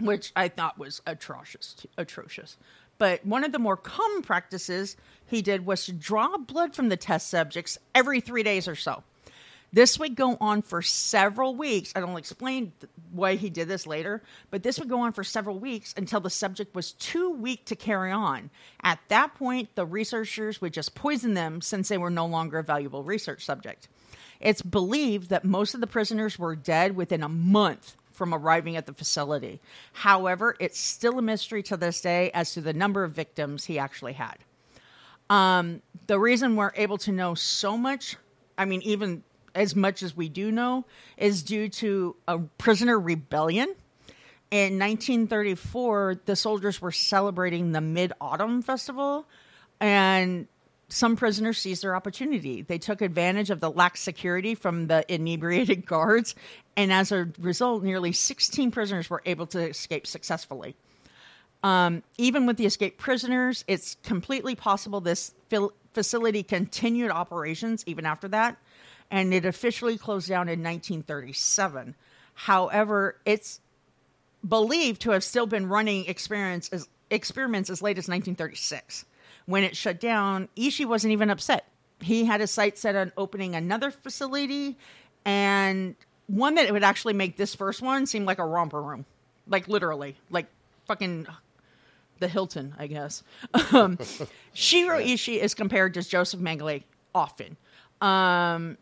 Which 0.00 0.32
I 0.36 0.48
thought 0.48 0.78
was 0.78 1.00
atrocious. 1.06 1.76
Atrocious. 1.96 2.56
But 2.98 3.24
one 3.26 3.44
of 3.44 3.52
the 3.52 3.58
more 3.58 3.76
common 3.76 4.22
practices 4.22 4.96
he 5.26 5.42
did 5.42 5.66
was 5.66 5.84
to 5.86 5.92
draw 5.92 6.36
blood 6.38 6.74
from 6.74 6.88
the 6.88 6.96
test 6.96 7.28
subjects 7.28 7.78
every 7.94 8.20
three 8.20 8.42
days 8.42 8.68
or 8.68 8.76
so. 8.76 9.02
This 9.72 9.98
would 9.98 10.14
go 10.14 10.38
on 10.40 10.62
for 10.62 10.80
several 10.80 11.54
weeks. 11.54 11.92
I 11.94 12.00
don't 12.00 12.16
explain 12.16 12.72
why 13.10 13.34
he 13.34 13.50
did 13.50 13.68
this 13.68 13.86
later, 13.86 14.22
but 14.50 14.62
this 14.62 14.78
would 14.78 14.88
go 14.88 15.00
on 15.00 15.12
for 15.12 15.24
several 15.24 15.58
weeks 15.58 15.92
until 15.96 16.20
the 16.20 16.30
subject 16.30 16.74
was 16.74 16.92
too 16.92 17.30
weak 17.30 17.66
to 17.66 17.76
carry 17.76 18.12
on. 18.12 18.50
At 18.82 19.00
that 19.08 19.34
point, 19.34 19.74
the 19.74 19.84
researchers 19.84 20.60
would 20.60 20.72
just 20.72 20.94
poison 20.94 21.34
them 21.34 21.60
since 21.60 21.88
they 21.88 21.98
were 21.98 22.10
no 22.10 22.26
longer 22.26 22.58
a 22.58 22.62
valuable 22.62 23.02
research 23.02 23.44
subject. 23.44 23.88
It's 24.40 24.62
believed 24.62 25.30
that 25.30 25.44
most 25.44 25.74
of 25.74 25.80
the 25.80 25.86
prisoners 25.86 26.38
were 26.38 26.56
dead 26.56 26.94
within 26.94 27.22
a 27.22 27.28
month 27.28 27.96
from 28.16 28.34
arriving 28.34 28.76
at 28.76 28.86
the 28.86 28.94
facility. 28.94 29.60
However, 29.92 30.56
it's 30.58 30.80
still 30.80 31.18
a 31.18 31.22
mystery 31.22 31.62
to 31.64 31.76
this 31.76 32.00
day 32.00 32.30
as 32.32 32.52
to 32.54 32.60
the 32.60 32.72
number 32.72 33.04
of 33.04 33.12
victims 33.12 33.66
he 33.66 33.78
actually 33.78 34.14
had. 34.14 34.38
Um, 35.28 35.82
the 36.06 36.18
reason 36.18 36.56
we're 36.56 36.72
able 36.76 36.98
to 36.98 37.12
know 37.12 37.34
so 37.34 37.76
much, 37.76 38.16
I 38.56 38.64
mean, 38.64 38.80
even 38.82 39.22
as 39.54 39.76
much 39.76 40.02
as 40.02 40.16
we 40.16 40.28
do 40.28 40.50
know, 40.50 40.84
is 41.16 41.42
due 41.42 41.68
to 41.68 42.16
a 42.26 42.38
prisoner 42.38 42.98
rebellion. 42.98 43.68
In 44.50 44.78
1934, 44.78 46.22
the 46.24 46.36
soldiers 46.36 46.80
were 46.80 46.92
celebrating 46.92 47.72
the 47.72 47.80
Mid 47.80 48.12
Autumn 48.20 48.62
Festival, 48.62 49.26
and 49.80 50.46
some 50.88 51.16
prisoners 51.16 51.58
seized 51.58 51.82
their 51.82 51.96
opportunity. 51.96 52.62
They 52.62 52.78
took 52.78 53.00
advantage 53.00 53.50
of 53.50 53.60
the 53.60 53.70
lax 53.70 54.00
security 54.00 54.54
from 54.54 54.86
the 54.86 55.04
inebriated 55.12 55.86
guards, 55.86 56.34
and 56.76 56.92
as 56.92 57.12
a 57.12 57.28
result, 57.38 57.82
nearly 57.82 58.12
16 58.12 58.70
prisoners 58.70 59.10
were 59.10 59.22
able 59.26 59.46
to 59.48 59.68
escape 59.68 60.06
successfully. 60.06 60.76
Um, 61.62 62.02
even 62.18 62.46
with 62.46 62.58
the 62.58 62.66
escaped 62.66 62.98
prisoners, 62.98 63.64
it's 63.66 63.96
completely 64.04 64.54
possible 64.54 65.00
this 65.00 65.34
fil- 65.48 65.72
facility 65.94 66.42
continued 66.42 67.10
operations 67.10 67.82
even 67.86 68.06
after 68.06 68.28
that, 68.28 68.56
and 69.10 69.34
it 69.34 69.44
officially 69.44 69.98
closed 69.98 70.28
down 70.28 70.48
in 70.48 70.62
1937. 70.62 71.94
However, 72.34 73.16
it's 73.24 73.60
believed 74.46 75.02
to 75.02 75.10
have 75.10 75.24
still 75.24 75.46
been 75.46 75.68
running 75.68 76.06
as, 76.06 76.88
experiments 77.10 77.70
as 77.70 77.82
late 77.82 77.98
as 77.98 78.08
1936. 78.08 79.04
When 79.46 79.64
it 79.64 79.76
shut 79.76 80.00
down, 80.00 80.48
Ishii 80.56 80.86
wasn't 80.86 81.12
even 81.12 81.30
upset. 81.30 81.66
He 82.00 82.24
had 82.24 82.40
his 82.40 82.50
sights 82.50 82.80
set 82.80 82.94
on 82.96 83.12
opening 83.16 83.54
another 83.54 83.90
facility, 83.90 84.76
and 85.24 85.94
one 86.26 86.56
that 86.56 86.70
would 86.72 86.84
actually 86.84 87.14
make 87.14 87.36
this 87.36 87.54
first 87.54 87.80
one 87.80 88.06
seem 88.06 88.24
like 88.24 88.38
a 88.38 88.44
romper 88.44 88.82
room, 88.82 89.06
like 89.46 89.68
literally, 89.68 90.16
like 90.30 90.46
fucking 90.86 91.26
the 92.18 92.28
Hilton, 92.28 92.74
I 92.78 92.86
guess. 92.86 93.22
Um, 93.72 93.98
Shiro 94.52 94.98
Ishii 94.98 95.38
is 95.38 95.54
compared 95.54 95.94
to 95.94 96.02
Joseph 96.02 96.40
Mengele 96.40 96.82
often. 97.14 97.56
Um, 98.00 98.78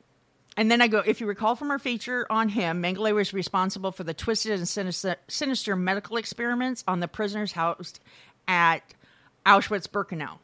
and 0.57 0.71
then 0.71 0.81
I 0.81 0.87
go, 0.87 1.01
if 1.01 1.21
you 1.21 1.27
recall 1.27 1.57
from 1.57 1.71
our 1.71 1.79
feature 1.79 2.27
on 2.31 2.49
him, 2.49 2.83
Mengele 2.83 3.15
was 3.15 3.33
responsible 3.33 3.93
for 3.93 4.05
the 4.05 4.15
twisted 4.15 4.53
and 4.53 4.69
sinister, 4.69 5.17
sinister 5.29 5.75
medical 5.77 6.17
experiments 6.17 6.85
on 6.87 7.01
the 7.01 7.09
prisoners 7.09 7.53
housed 7.53 8.01
at 8.47 8.83
Auschwitz 9.45 9.89
Birkenau. 9.89 10.39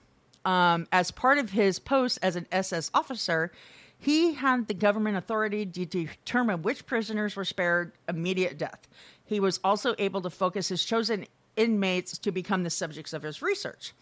Um, 0.45 0.87
as 0.91 1.11
part 1.11 1.39
of 1.39 1.51
his 1.51 1.79
post 1.79 2.19
as 2.23 2.37
an 2.37 2.47
SS 2.51 2.91
officer, 2.95 3.53
he 3.99 4.33
had 4.35 4.69
the 4.69 4.75
government 4.75 5.17
authority 5.17 5.67
to 5.67 5.85
determine 5.85 6.63
which 6.63 6.87
prisoners 6.87 7.37
were 7.37 7.45
spared 7.45 7.93
immediate 8.09 8.57
death. 8.57 8.89
He 9.25 9.41
was 9.41 9.61
also 9.63 9.95
able 9.99 10.23
to 10.23 10.31
focus 10.31 10.69
his 10.69 10.85
chosen 10.85 11.27
inmates 11.57 12.17
to 12.19 12.33
become 12.33 12.63
the 12.63 12.71
subjects 12.71 13.13
of 13.13 13.23
his 13.23 13.43
research. 13.43 13.93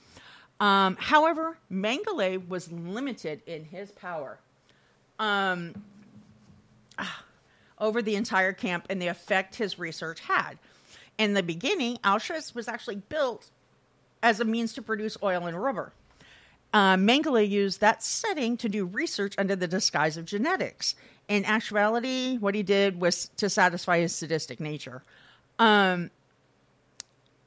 Um, 0.61 0.97
however, 1.01 1.59
Mengele 1.71 2.49
was 2.49 2.71
limited 2.71 3.43
in 3.47 3.65
his 3.65 3.91
power 3.93 4.39
over 7.79 8.03
the 8.03 8.17
entire 8.17 8.53
camp 8.53 8.87
and 8.89 9.01
the 9.01 9.09
effect 9.09 9.57
his 9.57 9.79
research 9.79 10.21
had. 10.21 10.59
In 11.17 11.35
the 11.35 11.43
beginning, 11.43 11.99
Auschwitz 12.05 12.55
was 12.55 12.69
actually 12.69 12.97
built 12.97 13.51
as 14.23 14.41
a 14.41 14.45
means 14.45 14.73
to 14.75 14.83
produce 14.83 15.17
oil 15.23 15.47
and 15.47 15.61
rubber. 15.61 15.93
Uh, 16.73 16.97
Mengele 16.97 17.49
used 17.49 17.81
that 17.81 18.03
setting 18.03 18.57
to 18.59 18.69
do 18.69 18.85
research 18.85 19.35
under 19.39 19.57
the 19.57 19.67
disguise 19.67 20.17
of 20.17 20.25
genetics. 20.25 20.95
In 21.29 21.45
actuality, 21.45 22.37
what 22.39 22.55
he 22.55 22.63
did 22.63 23.01
was 23.01 23.31
to 23.37 23.49
satisfy 23.49 24.01
his 24.01 24.15
sadistic 24.15 24.61
nature. 24.61 25.03
Um, 25.59 26.11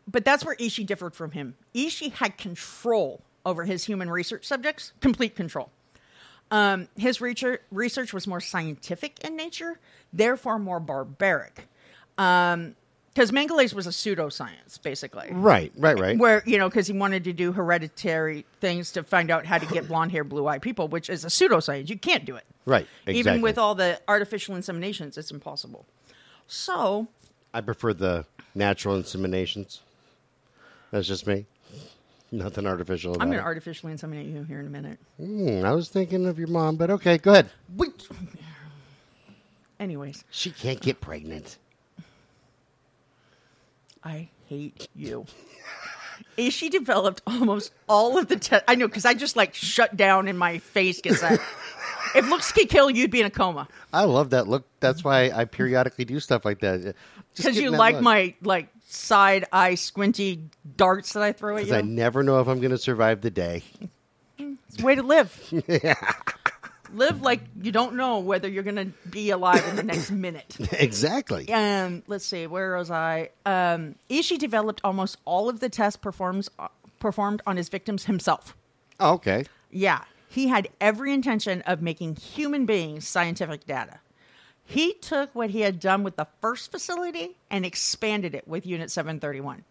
but 0.08 0.26
that's 0.26 0.44
where 0.46 0.56
Ishii 0.56 0.86
differed 0.86 1.16
from 1.16 1.32
him. 1.32 1.56
Ishii 1.74 2.14
had 2.14 2.38
control 2.38 3.22
over 3.46 3.64
his 3.64 3.84
human 3.84 4.10
research 4.10 4.46
subjects, 4.46 4.94
complete 5.02 5.36
control. 5.36 5.70
Um, 6.52 6.90
his 6.98 7.22
research, 7.22 7.62
research 7.72 8.14
was 8.14 8.28
more 8.28 8.42
scientific 8.42 9.24
in 9.24 9.36
nature, 9.36 9.80
therefore 10.12 10.60
more 10.60 10.80
barbaric. 10.80 11.68
Because 13.14 13.32
Mengele's 13.32 13.74
was 13.74 13.88
a 13.88 13.90
pseudoscience, 13.90 14.82
basically. 14.82 15.28
Right, 15.32 15.74
right, 15.76 16.00
right. 16.00 16.18
Where, 16.18 16.44
you 16.46 16.58
know, 16.58 16.70
because 16.70 16.88
he 16.88 16.94
wanted 16.94 17.26
to 17.26 17.34
do 17.34 17.52
hereditary 17.52 18.46
things 18.62 18.94
to 18.94 19.04
find 19.04 19.30
out 19.30 19.46
how 19.46 19.58
to 19.58 19.66
get 19.66 19.88
blonde 19.90 20.14
hair, 20.14 20.24
blue 20.24 20.48
eyed 20.48 20.62
people, 20.62 20.88
which 20.88 21.10
is 21.10 21.26
a 21.26 21.28
pseudoscience. 21.28 21.90
You 21.90 21.98
can't 21.98 22.24
do 22.24 22.38
it. 22.38 22.46
Right, 22.66 22.88
exactly. 23.06 23.20
Even 23.20 23.42
with 23.42 23.58
all 23.58 23.76
the 23.76 24.00
artificial 24.08 24.56
inseminations, 24.56 25.18
it's 25.18 25.30
impossible. 25.32 25.86
So, 26.48 27.08
I 27.54 27.60
prefer 27.60 27.94
the 27.94 28.26
natural 28.56 28.98
inseminations. 28.98 29.80
That's 30.92 31.08
just 31.08 31.28
me. 31.28 31.46
Nothing 32.32 32.66
artificial 32.66 33.12
about 33.14 33.24
I'm 33.24 33.28
going 33.28 33.40
to 33.40 33.44
artificially 33.44 33.94
inseminate 33.94 34.32
you 34.34 34.44
here 34.44 34.62
in 34.62 34.68
a 34.68 34.70
minute. 34.70 35.00
Hmm, 35.18 35.66
I 35.66 35.74
was 35.74 35.90
thinking 35.90 36.26
of 36.28 36.40
your 36.40 36.48
mom, 36.48 36.78
but 36.78 36.90
okay, 36.90 37.18
go 37.18 37.32
ahead. 37.32 37.50
Wait. 37.76 38.08
Anyways, 39.82 40.24
She 40.30 40.52
can't 40.52 40.80
get 40.80 41.02
pregnant. 41.02 41.58
I 44.04 44.30
hate 44.48 44.88
you. 44.96 45.26
She 46.38 46.70
developed 46.70 47.22
almost 47.28 47.74
all 47.90 48.18
of 48.18 48.28
the 48.28 48.38
te- 48.38 48.58
I 48.68 48.76
know 48.76 48.88
because 48.88 49.06
I 49.06 49.14
just 49.14 49.36
like 49.36 49.54
shut 49.54 49.96
down 49.98 50.28
and 50.28 50.38
my 50.38 50.60
face 50.60 51.02
gets 51.02 51.22
that. 51.22 51.40
if 52.16 52.30
looks 52.30 52.52
could 52.52 52.70
kill, 52.70 52.90
you'd 52.90 53.12
be 53.12 53.20
in 53.20 53.26
a 53.26 53.32
coma 53.32 53.68
I 53.94 54.06
love 54.06 54.32
that 54.32 54.48
look. 54.48 54.66
That's 54.80 55.04
why 55.04 55.32
I 55.32 55.46
periodically 55.46 56.06
do 56.06 56.20
stuff 56.20 56.46
like 56.46 56.60
that. 56.60 56.96
Because 57.36 57.58
you 57.58 57.72
like 57.72 57.96
look. 57.96 58.04
my 58.04 58.34
like 58.42 58.70
side 58.88 59.46
eye 59.52 59.76
squinty 59.76 60.44
darts 60.78 61.14
that 61.14 61.24
I 61.24 61.32
throw 61.32 61.58
at 61.58 61.62
you. 61.62 61.66
Because 61.68 61.78
I 61.80 61.82
never 61.82 62.24
know 62.24 62.40
if 62.40 62.48
I'm 62.48 62.60
going 62.60 62.72
to 62.72 62.78
survive 62.78 63.22
the 63.22 63.32
day. 63.32 63.64
It's 64.38 64.82
a 64.82 64.86
way 64.86 64.96
to 64.96 65.04
live. 65.04 65.54
Live 66.94 67.22
like 67.22 67.42
you 67.62 67.72
don't 67.72 67.96
know 67.96 68.20
whether 68.20 68.48
you're 68.48 68.64
going 68.64 68.76
to 68.76 69.10
be 69.10 69.30
alive 69.30 69.66
in 69.70 69.76
the 69.76 69.84
next 69.84 70.12
minute. 70.12 70.58
exactly. 70.74 71.52
Um, 71.52 72.04
let's 72.08 72.26
see, 72.26 72.48
where 72.48 72.78
was 72.78 72.92
I? 72.92 73.30
Um, 73.46 73.96
Ishii 74.10 74.38
developed 74.38 74.82
almost 74.84 75.18
all 75.26 75.50
of 75.50 75.60
the 75.60 75.70
tests 75.70 75.98
performs, 75.98 76.50
uh, 76.60 76.68
performed 77.00 77.42
on 77.48 77.58
his 77.58 77.70
victims 77.70 78.06
himself. 78.06 78.56
Oh, 79.00 79.14
okay. 79.14 79.46
Yeah, 79.72 80.04
he 80.30 80.48
had 80.48 80.70
every 80.80 81.14
intention 81.14 81.62
of 81.64 81.82
making 81.82 82.16
human 82.18 82.66
beings 82.66 83.08
scientific 83.08 83.66
data. 83.66 84.00
He 84.64 84.94
took 84.94 85.34
what 85.36 85.50
he 85.50 85.62
had 85.62 85.80
done 85.80 86.04
with 86.04 86.16
the 86.16 86.28
first 86.40 86.72
facility 86.72 87.36
and 87.50 87.66
expanded 87.66 88.36
it 88.36 88.48
with 88.48 88.66
Unit 88.66 88.90
731. 88.92 89.64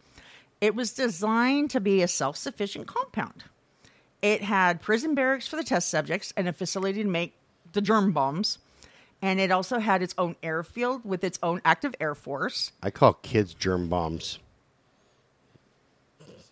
It 0.61 0.75
was 0.75 0.93
designed 0.93 1.71
to 1.71 1.81
be 1.81 2.03
a 2.03 2.09
self 2.09 2.37
sufficient 2.37 2.87
compound. 2.87 3.45
It 4.23 4.43
had 4.43 4.81
prison 4.83 5.15
barracks 5.15 5.47
for 5.49 5.57
the 5.57 5.65
test 5.65 5.89
subjects 5.91 6.33
and 6.37 6.47
a 6.49 6.53
facility 6.53 7.03
to 7.03 7.09
make 7.09 7.35
the 7.73 7.81
germ 7.81 8.13
bombs. 8.13 8.59
And 9.23 9.39
it 9.41 9.51
also 9.51 9.79
had 9.79 10.03
its 10.03 10.15
own 10.19 10.37
airfield 10.43 11.05
with 11.05 11.25
its 11.25 11.39
own 11.43 11.61
active 11.65 11.95
air 12.01 12.15
force. 12.15 12.73
I 12.83 12.91
call 12.91 13.15
kids 13.15 13.53
germ 13.55 13.89
bombs 13.89 14.39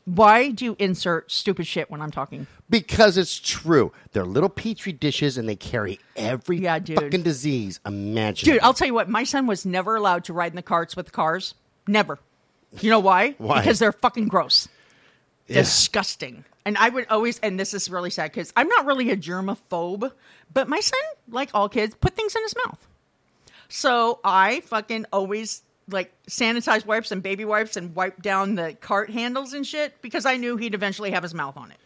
Why 0.04 0.50
do 0.50 0.64
you 0.64 0.76
insert 0.78 1.30
stupid 1.30 1.66
shit 1.66 1.90
when 1.90 2.00
I'm 2.00 2.10
talking? 2.10 2.46
because 2.70 3.16
it's 3.16 3.38
true. 3.38 3.92
They're 4.12 4.26
little 4.26 4.50
petri 4.50 4.92
dishes 4.92 5.38
and 5.38 5.48
they 5.48 5.56
carry 5.56 5.98
every 6.16 6.58
Yeah, 6.58 6.78
dude. 6.78 7.00
fucking 7.00 7.22
disease 7.22 7.80
imaginable. 7.86 8.54
Dude, 8.56 8.62
I'll 8.62 8.74
tell 8.74 8.86
you 8.86 8.92
what, 8.94 9.08
my 9.08 9.24
son 9.24 9.46
was 9.46 9.64
never 9.64 9.96
allowed 9.96 10.24
to 10.24 10.34
ride 10.34 10.52
in 10.52 10.56
the 10.56 10.62
carts 10.62 10.94
with 10.94 11.06
the 11.06 11.12
cars. 11.12 11.54
Never. 11.86 12.18
You 12.80 12.90
know 12.90 13.00
why? 13.00 13.34
Why? 13.38 13.60
Because 13.60 13.78
they're 13.78 13.92
fucking 13.92 14.28
gross. 14.28 14.68
Yeah. 15.46 15.60
Disgusting. 15.62 16.44
And 16.68 16.76
I 16.76 16.90
would 16.90 17.06
always, 17.08 17.38
and 17.38 17.58
this 17.58 17.72
is 17.72 17.88
really 17.88 18.10
sad 18.10 18.30
because 18.30 18.52
I'm 18.54 18.68
not 18.68 18.84
really 18.84 19.10
a 19.10 19.16
germaphobe, 19.16 20.12
but 20.52 20.68
my 20.68 20.80
son, 20.80 21.00
like 21.30 21.48
all 21.54 21.66
kids, 21.66 21.96
put 21.98 22.14
things 22.14 22.36
in 22.36 22.42
his 22.42 22.54
mouth. 22.66 22.86
So 23.70 24.20
I 24.22 24.60
fucking 24.60 25.06
always 25.10 25.62
like 25.88 26.12
sanitize 26.28 26.84
wipes 26.84 27.10
and 27.10 27.22
baby 27.22 27.46
wipes 27.46 27.78
and 27.78 27.94
wipe 27.94 28.20
down 28.20 28.56
the 28.56 28.76
cart 28.82 29.08
handles 29.08 29.54
and 29.54 29.66
shit 29.66 30.02
because 30.02 30.26
I 30.26 30.36
knew 30.36 30.58
he'd 30.58 30.74
eventually 30.74 31.10
have 31.12 31.22
his 31.22 31.32
mouth 31.32 31.56
on 31.56 31.70
it. 31.70 31.78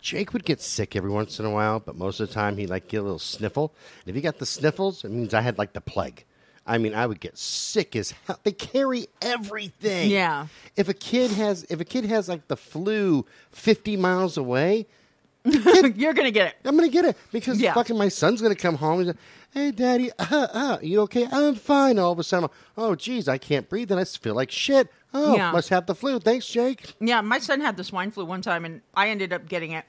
Jake 0.00 0.32
would 0.32 0.44
get 0.44 0.60
sick 0.60 0.94
every 0.94 1.10
once 1.10 1.40
in 1.40 1.44
a 1.44 1.50
while, 1.50 1.80
but 1.80 1.96
most 1.96 2.20
of 2.20 2.28
the 2.28 2.32
time 2.32 2.56
he'd 2.58 2.70
like 2.70 2.86
get 2.86 2.98
a 2.98 3.02
little 3.02 3.18
sniffle. 3.18 3.74
And 4.02 4.10
if 4.10 4.14
he 4.14 4.20
got 4.22 4.38
the 4.38 4.46
sniffles, 4.46 5.04
it 5.04 5.10
means 5.10 5.34
I 5.34 5.40
had 5.40 5.58
like 5.58 5.72
the 5.72 5.80
plague. 5.80 6.24
I 6.66 6.78
mean, 6.78 6.94
I 6.94 7.06
would 7.06 7.18
get 7.20 7.36
sick 7.36 7.96
as 7.96 8.12
hell. 8.26 8.38
They 8.44 8.52
carry 8.52 9.06
everything. 9.20 10.10
Yeah. 10.10 10.46
If 10.76 10.88
a 10.88 10.94
kid 10.94 11.32
has, 11.32 11.64
if 11.68 11.80
a 11.80 11.84
kid 11.84 12.04
has 12.04 12.28
like 12.28 12.46
the 12.48 12.56
flu 12.56 13.26
fifty 13.50 13.96
miles 13.96 14.36
away, 14.36 14.86
You're 15.44 16.14
going 16.14 16.26
to 16.26 16.30
get 16.30 16.46
it. 16.48 16.54
I'm 16.64 16.76
gonna 16.76 16.88
get 16.88 17.04
it 17.04 17.16
because 17.32 17.60
Yeah. 17.60 17.74
fucking 17.74 17.98
my 17.98 18.08
son's 18.08 18.40
gonna 18.40 18.54
come 18.54 18.76
home 18.76 19.00
and 19.00 19.08
say, 19.10 19.16
"Hey, 19.52 19.70
daddy, 19.72 20.12
uh, 20.16 20.24
uh, 20.52 20.78
you 20.80 21.00
okay? 21.00 21.26
I'm 21.32 21.56
fine." 21.56 21.98
All 21.98 22.12
of 22.12 22.20
a 22.20 22.22
sudden, 22.22 22.48
oh, 22.78 22.94
geez, 22.94 23.26
I 23.26 23.38
can't 23.38 23.68
breathe 23.68 23.90
and 23.90 23.98
I 23.98 24.04
feel 24.04 24.36
like 24.36 24.52
shit. 24.52 24.88
Oh, 25.12 25.34
Yeah. 25.34 25.50
must 25.50 25.68
have 25.70 25.86
the 25.86 25.96
flu. 25.96 26.20
Thanks, 26.20 26.46
Jake. 26.46 26.94
Yeah, 27.00 27.22
my 27.22 27.40
son 27.40 27.60
had 27.60 27.76
the 27.76 27.82
swine 27.82 28.12
flu 28.12 28.24
one 28.24 28.40
time, 28.40 28.64
and 28.64 28.82
I 28.94 29.08
ended 29.08 29.32
up 29.32 29.48
getting 29.48 29.72
it. 29.72 29.84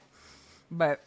But 0.72 1.04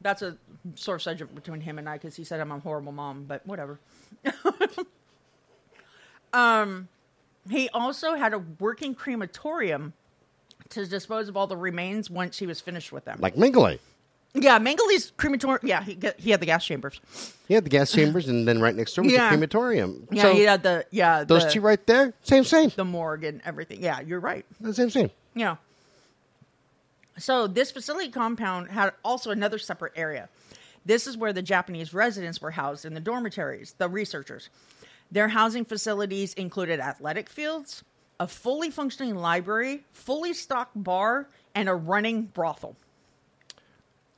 that's 0.00 0.22
a 0.22 0.36
sore 0.74 0.98
subject 0.98 1.34
between 1.34 1.60
him 1.60 1.78
and 1.78 1.88
I 1.88 1.94
because 1.94 2.16
he 2.16 2.24
said 2.24 2.40
I'm 2.40 2.50
a 2.50 2.58
horrible 2.58 2.92
mom. 2.92 3.24
But 3.24 3.46
whatever. 3.46 3.78
um, 6.32 6.88
he 7.50 7.68
also 7.70 8.14
had 8.14 8.34
a 8.34 8.38
working 8.58 8.94
crematorium 8.94 9.92
to 10.70 10.86
dispose 10.86 11.28
of 11.28 11.36
all 11.36 11.46
the 11.46 11.56
remains 11.56 12.10
once 12.10 12.38
he 12.38 12.46
was 12.46 12.60
finished 12.60 12.92
with 12.92 13.04
them. 13.04 13.18
Like 13.20 13.36
Mengele. 13.36 13.78
yeah, 14.34 14.58
Mengele's 14.58 15.12
crematorium. 15.16 15.60
Yeah, 15.62 15.82
he 15.82 15.98
he 16.16 16.30
had 16.30 16.40
the 16.40 16.46
gas 16.46 16.64
chambers. 16.64 17.00
He 17.46 17.54
had 17.54 17.64
the 17.64 17.70
gas 17.70 17.92
chambers, 17.92 18.28
and 18.28 18.48
then 18.48 18.60
right 18.60 18.74
next 18.74 18.94
door 18.94 19.04
was 19.04 19.12
Yeah. 19.12 19.24
the 19.24 19.36
crematorium. 19.36 20.08
Yeah, 20.10 20.22
so 20.22 20.34
he 20.34 20.42
had 20.42 20.62
the 20.62 20.86
yeah 20.90 21.24
those 21.24 21.44
the, 21.44 21.50
two 21.50 21.60
right 21.60 21.84
there, 21.86 22.14
same, 22.22 22.44
same, 22.44 22.72
the 22.74 22.84
morgue 22.84 23.24
and 23.24 23.42
everything. 23.44 23.82
Yeah, 23.82 24.00
you're 24.00 24.20
right. 24.20 24.44
same, 24.72 24.90
same. 24.90 25.10
Yeah. 25.34 25.56
So 27.18 27.46
this 27.46 27.70
facility 27.70 28.10
compound 28.10 28.70
had 28.70 28.92
also 29.04 29.30
another 29.30 29.58
separate 29.58 29.92
area. 29.94 30.28
This 30.84 31.06
is 31.06 31.16
where 31.16 31.32
the 31.32 31.42
Japanese 31.42 31.94
residents 31.94 32.40
were 32.40 32.50
housed 32.50 32.84
in 32.84 32.94
the 32.94 33.00
dormitories, 33.00 33.74
the 33.78 33.88
researchers. 33.88 34.50
Their 35.10 35.28
housing 35.28 35.64
facilities 35.64 36.34
included 36.34 36.80
athletic 36.80 37.28
fields, 37.28 37.84
a 38.20 38.26
fully 38.26 38.70
functioning 38.70 39.14
library, 39.14 39.84
fully 39.92 40.32
stocked 40.34 40.72
bar, 40.82 41.28
and 41.54 41.68
a 41.68 41.74
running 41.74 42.22
brothel. 42.22 42.76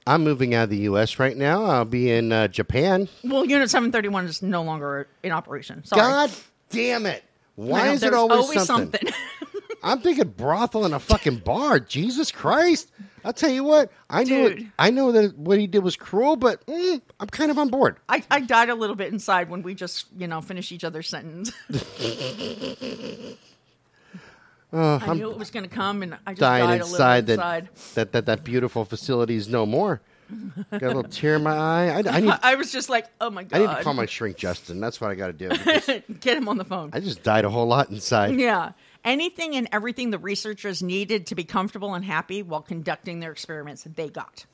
I'm 0.07 0.23
moving 0.23 0.55
out 0.55 0.65
of 0.65 0.71
the 0.71 0.79
U.S. 0.79 1.19
right 1.19 1.37
now. 1.37 1.65
I'll 1.65 1.85
be 1.85 2.11
in 2.11 2.31
uh, 2.31 2.49
Japan. 2.49 3.09
Well, 3.25 3.45
Unit 3.45 3.69
731 3.69 4.27
is 4.27 4.41
no 4.41 4.63
longer 4.63 5.09
in 5.23 5.33
operation. 5.33 5.85
Sorry. 5.85 6.01
God 6.01 6.31
damn 6.71 7.07
it! 7.07 7.25
Why 7.57 7.89
is 7.89 8.03
it 8.03 8.11
there's 8.11 8.15
always, 8.15 8.63
something? 8.63 9.01
something. 9.01 9.13
I'm 9.87 10.01
thinking 10.01 10.29
brothel 10.31 10.85
and 10.85 10.93
a 10.95 10.99
fucking 10.99 11.39
bar. 11.39 11.79
Jesus 11.79 12.33
Christ! 12.33 12.91
I'll 13.25 13.33
tell 13.33 13.51
you 13.51 13.63
what. 13.63 13.93
I 14.11 14.25
know. 14.25 14.57
I 14.81 14.91
know 14.91 15.13
that 15.13 15.39
what 15.39 15.61
he 15.61 15.69
did 15.69 15.85
was 15.85 15.95
cruel, 15.95 16.35
but 16.35 16.67
mm, 16.67 17.01
I'm 17.21 17.29
kind 17.29 17.53
of 17.53 17.59
on 17.59 17.69
board. 17.69 17.97
I, 18.09 18.25
I 18.31 18.41
died 18.41 18.69
a 18.69 18.75
little 18.75 18.97
bit 18.97 19.13
inside 19.13 19.49
when 19.49 19.63
we 19.63 19.75
just, 19.75 20.07
you 20.17 20.27
know, 20.27 20.41
finished 20.41 20.73
each 20.73 20.83
other's 20.83 21.09
sentence. 21.09 21.53
I 24.73 25.15
knew 25.15 25.31
it 25.31 25.39
was 25.39 25.53
going 25.53 25.69
to 25.69 25.75
come, 25.75 26.03
and 26.03 26.19
I 26.27 26.33
just 26.33 26.41
Dying 26.41 26.67
died 26.67 26.81
a 26.81 26.85
inside 26.85 27.29
little 27.29 27.45
that, 27.45 27.59
inside. 27.65 27.95
that 27.95 28.13
that 28.13 28.27
that 28.27 28.45
beautiful 28.45 28.85
facility 28.85 29.37
is 29.37 29.49
no 29.49 29.67
more. 29.67 30.01
Got 30.73 30.83
a 30.83 30.87
little 30.89 31.03
tear 31.05 31.37
in 31.37 31.45
my 31.45 31.57
eye. 31.57 32.03
I, 32.05 32.17
I 32.17 32.21
need. 32.21 32.35
I 32.43 32.57
was 32.57 32.73
just 32.73 32.89
like, 32.89 33.07
oh 33.21 33.31
my 33.31 33.45
god. 33.45 33.57
I 33.57 33.67
need 33.67 33.77
to 33.77 33.83
call 33.85 33.95
my 33.95 34.07
shrink 34.07 34.37
Justin. 34.37 34.81
That's 34.81 35.01
what 35.01 35.11
I 35.11 35.15
got 35.15 35.29
to 35.29 35.33
do. 35.33 35.49
Get 36.21 36.37
him 36.37 36.49
on 36.49 36.59
the 36.59 36.65
phone. 36.65 36.91
I 36.93 36.99
just 37.01 37.23
died 37.23 37.45
a 37.45 37.51
whole 37.51 37.67
lot 37.67 37.91
inside. 37.91 38.35
yeah. 38.39 38.73
Anything 39.07 39.55
and 39.55 39.69
everything 39.71 40.11
the 40.11 40.19
researchers 40.19 40.83
needed 40.83 41.29
to 41.29 41.37
be 41.37 41.45
comfortable 41.45 41.95
and 41.95 42.05
happy 42.05 42.43
while 42.43 42.61
conducting 42.61 43.21
their 43.21 43.31
experiments, 43.31 43.85
they 43.85 44.09
got. 44.09 44.45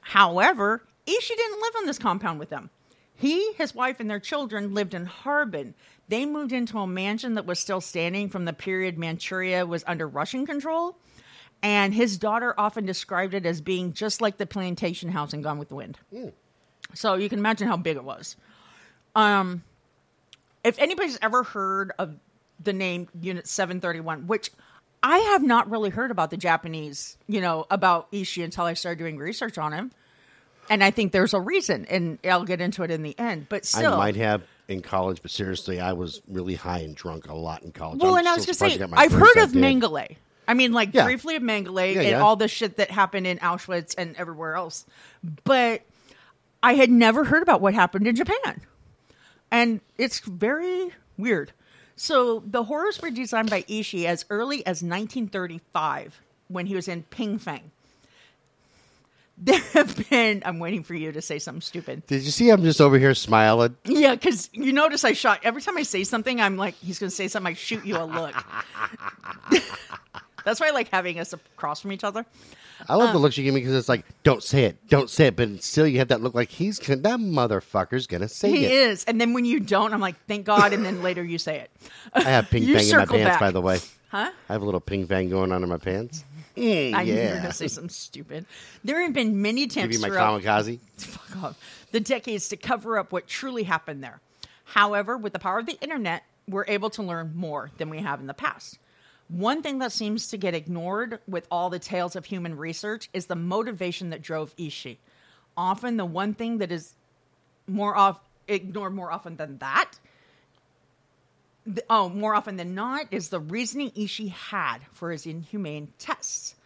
However, 0.00 0.82
Ishii 1.06 1.36
didn't 1.36 1.60
live 1.60 1.74
on 1.76 1.86
this 1.86 1.98
compound 1.98 2.38
with 2.38 2.48
them. 2.48 2.70
He, 3.14 3.52
his 3.52 3.74
wife, 3.74 4.00
and 4.00 4.10
their 4.10 4.18
children 4.18 4.72
lived 4.72 4.94
in 4.94 5.04
Harbin. 5.04 5.74
They 6.08 6.24
moved 6.24 6.52
into 6.52 6.78
a 6.78 6.86
mansion 6.86 7.34
that 7.34 7.46
was 7.46 7.60
still 7.60 7.82
standing 7.82 8.30
from 8.30 8.46
the 8.46 8.54
period 8.54 8.98
Manchuria 8.98 9.66
was 9.66 9.84
under 9.86 10.08
Russian 10.08 10.46
control. 10.46 10.96
And 11.62 11.94
his 11.94 12.18
daughter 12.18 12.54
often 12.56 12.86
described 12.86 13.34
it 13.34 13.46
as 13.46 13.60
being 13.60 13.92
just 13.92 14.20
like 14.20 14.38
the 14.38 14.46
plantation 14.46 15.10
house 15.10 15.32
in 15.32 15.42
Gone 15.42 15.58
with 15.58 15.68
the 15.68 15.74
Wind. 15.76 15.98
So 16.94 17.14
you 17.14 17.28
can 17.28 17.38
imagine 17.38 17.68
how 17.68 17.76
big 17.76 17.96
it 17.96 18.04
was. 18.04 18.36
Um, 19.14 19.62
if 20.62 20.78
anybody's 20.78 21.18
ever 21.22 21.42
heard 21.42 21.92
of 21.98 22.16
the 22.62 22.72
name 22.72 23.08
Unit 23.20 23.46
731, 23.46 24.26
which 24.26 24.50
I 25.02 25.18
have 25.18 25.42
not 25.42 25.70
really 25.70 25.90
heard 25.90 26.10
about 26.10 26.30
the 26.30 26.36
Japanese, 26.36 27.16
you 27.26 27.40
know, 27.40 27.66
about 27.70 28.10
Ishii 28.12 28.42
until 28.44 28.64
I 28.64 28.74
started 28.74 28.98
doing 28.98 29.18
research 29.18 29.58
on 29.58 29.72
him. 29.72 29.92
And 30.70 30.82
I 30.82 30.90
think 30.90 31.12
there's 31.12 31.34
a 31.34 31.40
reason, 31.40 31.84
and 31.90 32.18
I'll 32.24 32.44
get 32.44 32.60
into 32.62 32.84
it 32.84 32.90
in 32.90 33.02
the 33.02 33.18
end. 33.18 33.48
But 33.50 33.66
still, 33.66 33.92
I 33.92 33.96
might 33.98 34.16
have 34.16 34.42
in 34.66 34.80
college, 34.80 35.20
but 35.20 35.30
seriously, 35.30 35.78
I 35.78 35.92
was 35.92 36.22
really 36.26 36.54
high 36.54 36.78
and 36.78 36.96
drunk 36.96 37.28
a 37.28 37.34
lot 37.34 37.62
in 37.62 37.72
college. 37.72 38.00
Well, 38.00 38.14
I'm 38.14 38.20
and 38.20 38.28
I 38.28 38.34
was 38.34 38.44
so 38.44 38.46
gonna 38.46 38.54
surprised 38.54 38.72
say, 38.72 38.76
I 38.76 38.86
got 38.86 38.90
my 38.90 38.96
I've 39.02 39.12
heard 39.12 39.36
of. 39.44 39.50
Mengele. 39.52 40.16
I 40.48 40.54
mean, 40.54 40.72
like 40.72 40.94
Yeah. 40.94 41.04
briefly 41.04 41.36
of 41.36 41.42
Mengele 41.42 41.94
Yeah, 41.94 42.00
and 42.00 42.08
yeah. 42.10 42.20
all 42.22 42.36
the 42.36 42.48
shit 42.48 42.76
that 42.78 42.90
happened 42.90 43.26
in 43.26 43.38
Auschwitz 43.38 43.94
and 43.98 44.16
everywhere 44.16 44.54
else, 44.56 44.86
but 45.44 45.82
I 46.62 46.74
had 46.74 46.90
never 46.90 47.24
heard 47.24 47.42
about 47.42 47.60
what 47.60 47.74
happened 47.74 48.06
in 48.06 48.16
Japan, 48.16 48.62
and 49.50 49.82
it's 49.98 50.20
very 50.20 50.92
weird. 51.18 51.52
So 51.96 52.42
the 52.46 52.64
horrors 52.64 53.00
were 53.00 53.10
designed 53.10 53.50
by 53.50 53.62
Ishii 53.62 54.04
as 54.06 54.24
early 54.30 54.58
as 54.66 54.82
1935 54.82 56.20
when 56.48 56.66
he 56.66 56.74
was 56.74 56.88
in 56.88 57.04
Pingfang. 57.04 57.62
There 59.36 59.58
have 59.72 60.08
been. 60.10 60.42
I'm 60.44 60.60
waiting 60.60 60.84
for 60.84 60.94
you 60.94 61.10
to 61.10 61.20
say 61.20 61.40
something 61.40 61.60
stupid. 61.60 62.06
Did 62.06 62.22
you 62.22 62.30
see? 62.30 62.50
I'm 62.50 62.62
just 62.62 62.80
over 62.80 62.98
here 62.98 63.14
smiling. 63.14 63.76
Yeah, 63.84 64.14
because 64.14 64.48
you 64.52 64.72
notice 64.72 65.04
I 65.04 65.12
shot 65.12 65.40
every 65.42 65.60
time 65.60 65.76
I 65.76 65.82
say 65.82 66.04
something. 66.04 66.40
I'm 66.40 66.56
like, 66.56 66.74
he's 66.74 67.00
going 67.00 67.10
to 67.10 67.16
say 67.16 67.26
something. 67.26 67.50
I 67.50 67.54
shoot 67.54 67.84
you 67.84 67.96
a 67.96 68.04
look. 68.04 68.34
That's 70.44 70.60
why 70.60 70.68
I 70.68 70.70
like 70.70 70.88
having 70.88 71.18
us 71.18 71.32
across 71.32 71.80
from 71.80 71.92
each 71.92 72.04
other. 72.04 72.24
I 72.88 72.96
love 72.96 73.12
the 73.12 73.18
look 73.18 73.32
she 73.32 73.42
gave 73.42 73.54
me 73.54 73.60
because 73.60 73.74
it's 73.74 73.88
like, 73.88 74.04
don't 74.24 74.42
say 74.42 74.64
it, 74.64 74.88
don't 74.88 75.08
say 75.08 75.28
it, 75.28 75.36
but 75.36 75.62
still 75.62 75.86
you 75.86 75.98
have 75.98 76.08
that 76.08 76.20
look 76.20 76.34
like 76.34 76.50
he's 76.50 76.78
gonna, 76.78 77.00
that 77.02 77.18
motherfucker's 77.18 78.06
gonna 78.06 78.28
say 78.28 78.50
it. 78.50 78.56
He 78.56 78.66
is. 78.66 79.04
and 79.04 79.20
then 79.20 79.32
when 79.32 79.44
you 79.44 79.60
don't, 79.60 79.94
I'm 79.94 80.00
like, 80.00 80.16
thank 80.26 80.44
God. 80.44 80.72
And 80.72 80.84
then 80.84 81.02
later 81.02 81.24
you 81.24 81.38
say 81.38 81.60
it. 81.60 81.70
I 82.12 82.22
have 82.22 82.50
ping 82.50 82.64
fang 82.74 82.88
in 82.88 82.96
my 82.96 83.06
pants, 83.06 83.30
back. 83.30 83.40
by 83.40 83.50
the 83.52 83.60
way. 83.60 83.78
Huh? 84.08 84.30
I 84.48 84.52
have 84.52 84.62
a 84.62 84.64
little 84.64 84.80
ping 84.80 85.06
fang 85.06 85.30
going 85.30 85.50
on 85.50 85.62
in 85.62 85.68
my 85.68 85.78
pants. 85.78 86.24
Mm, 86.56 86.94
I 86.94 87.04
knew 87.04 87.14
you 87.14 87.20
were 87.20 87.28
going 87.28 87.42
to 87.42 87.52
say 87.52 87.68
something 87.68 87.88
stupid. 87.88 88.46
There 88.84 89.02
have 89.02 89.12
been 89.12 89.40
many 89.42 89.66
Give 89.66 89.84
attempts 89.84 89.96
you 89.96 90.02
my 90.02 90.10
kamikaze. 90.10 90.78
fuck 90.98 91.42
off, 91.42 91.86
the 91.92 92.00
decades 92.00 92.48
to 92.50 92.56
cover 92.56 92.98
up 92.98 93.12
what 93.12 93.26
truly 93.26 93.64
happened 93.64 94.04
there. 94.04 94.20
However, 94.66 95.16
with 95.16 95.32
the 95.32 95.38
power 95.38 95.58
of 95.58 95.66
the 95.66 95.78
internet, 95.80 96.24
we're 96.48 96.64
able 96.68 96.90
to 96.90 97.02
learn 97.02 97.32
more 97.34 97.70
than 97.78 97.90
we 97.90 97.98
have 97.98 98.20
in 98.20 98.26
the 98.26 98.34
past. 98.34 98.78
One 99.28 99.62
thing 99.62 99.78
that 99.78 99.92
seems 99.92 100.28
to 100.28 100.36
get 100.36 100.54
ignored 100.54 101.18
with 101.26 101.46
all 101.50 101.70
the 101.70 101.78
tales 101.78 102.14
of 102.14 102.26
human 102.26 102.56
research 102.56 103.08
is 103.12 103.26
the 103.26 103.36
motivation 103.36 104.10
that 104.10 104.22
drove 104.22 104.54
Ishii. 104.56 104.98
Often, 105.56 105.96
the 105.96 106.04
one 106.04 106.34
thing 106.34 106.58
that 106.58 106.70
is 106.70 106.94
more 107.66 107.96
off 107.96 108.20
ignored 108.48 108.94
more 108.94 109.10
often 109.10 109.36
than 109.36 109.58
that. 109.58 109.92
th- 111.64 111.86
oh, 111.88 112.10
more 112.10 112.34
often 112.34 112.56
than 112.56 112.74
not, 112.74 113.06
is 113.10 113.30
the 113.30 113.40
reasoning 113.40 113.90
Ishii 113.92 114.30
had 114.30 114.78
for 114.92 115.10
his 115.10 115.26
inhumane 115.26 115.92
tests. 115.98 116.56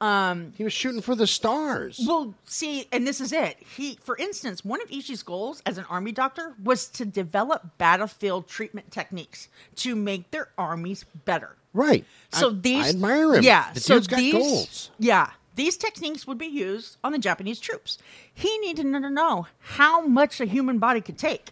Um, 0.00 0.54
he 0.56 0.64
was 0.64 0.72
shooting 0.72 1.02
for 1.02 1.14
the 1.14 1.26
stars. 1.26 2.00
Well, 2.06 2.34
see, 2.46 2.86
and 2.90 3.06
this 3.06 3.20
is 3.20 3.32
it. 3.32 3.58
He, 3.76 3.98
for 4.02 4.16
instance, 4.16 4.64
one 4.64 4.80
of 4.80 4.88
Ishii's 4.88 5.22
goals 5.22 5.62
as 5.66 5.76
an 5.76 5.84
army 5.90 6.10
doctor 6.12 6.54
was 6.62 6.86
to 6.92 7.04
develop 7.04 7.76
battlefield 7.76 8.48
treatment 8.48 8.90
techniques 8.90 9.48
to 9.76 9.94
make 9.94 10.30
their 10.30 10.48
armies 10.56 11.04
better. 11.26 11.56
right. 11.74 12.04
So 12.32 12.48
I, 12.50 12.52
these, 12.54 12.86
I 12.86 12.88
admire 12.90 13.34
him. 13.34 13.42
Yeah, 13.44 13.72
The 13.74 13.80
so 13.80 13.94
dude's 13.96 14.06
got 14.06 14.16
these, 14.16 14.32
goals. 14.32 14.90
Yeah, 14.98 15.30
these 15.56 15.76
techniques 15.76 16.26
would 16.26 16.38
be 16.38 16.46
used 16.46 16.96
on 17.04 17.12
the 17.12 17.18
Japanese 17.18 17.60
troops. 17.60 17.98
He 18.32 18.56
needed 18.58 18.84
to 18.84 19.10
know 19.10 19.46
how 19.58 20.06
much 20.06 20.40
a 20.40 20.46
human 20.46 20.78
body 20.78 21.02
could 21.02 21.18
take, 21.18 21.50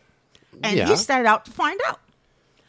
and 0.63 0.77
Yeah. 0.79 0.87
he 0.87 0.97
set 0.97 1.27
out 1.27 1.45
to 1.45 1.51
find 1.51 1.79
out. 1.87 2.01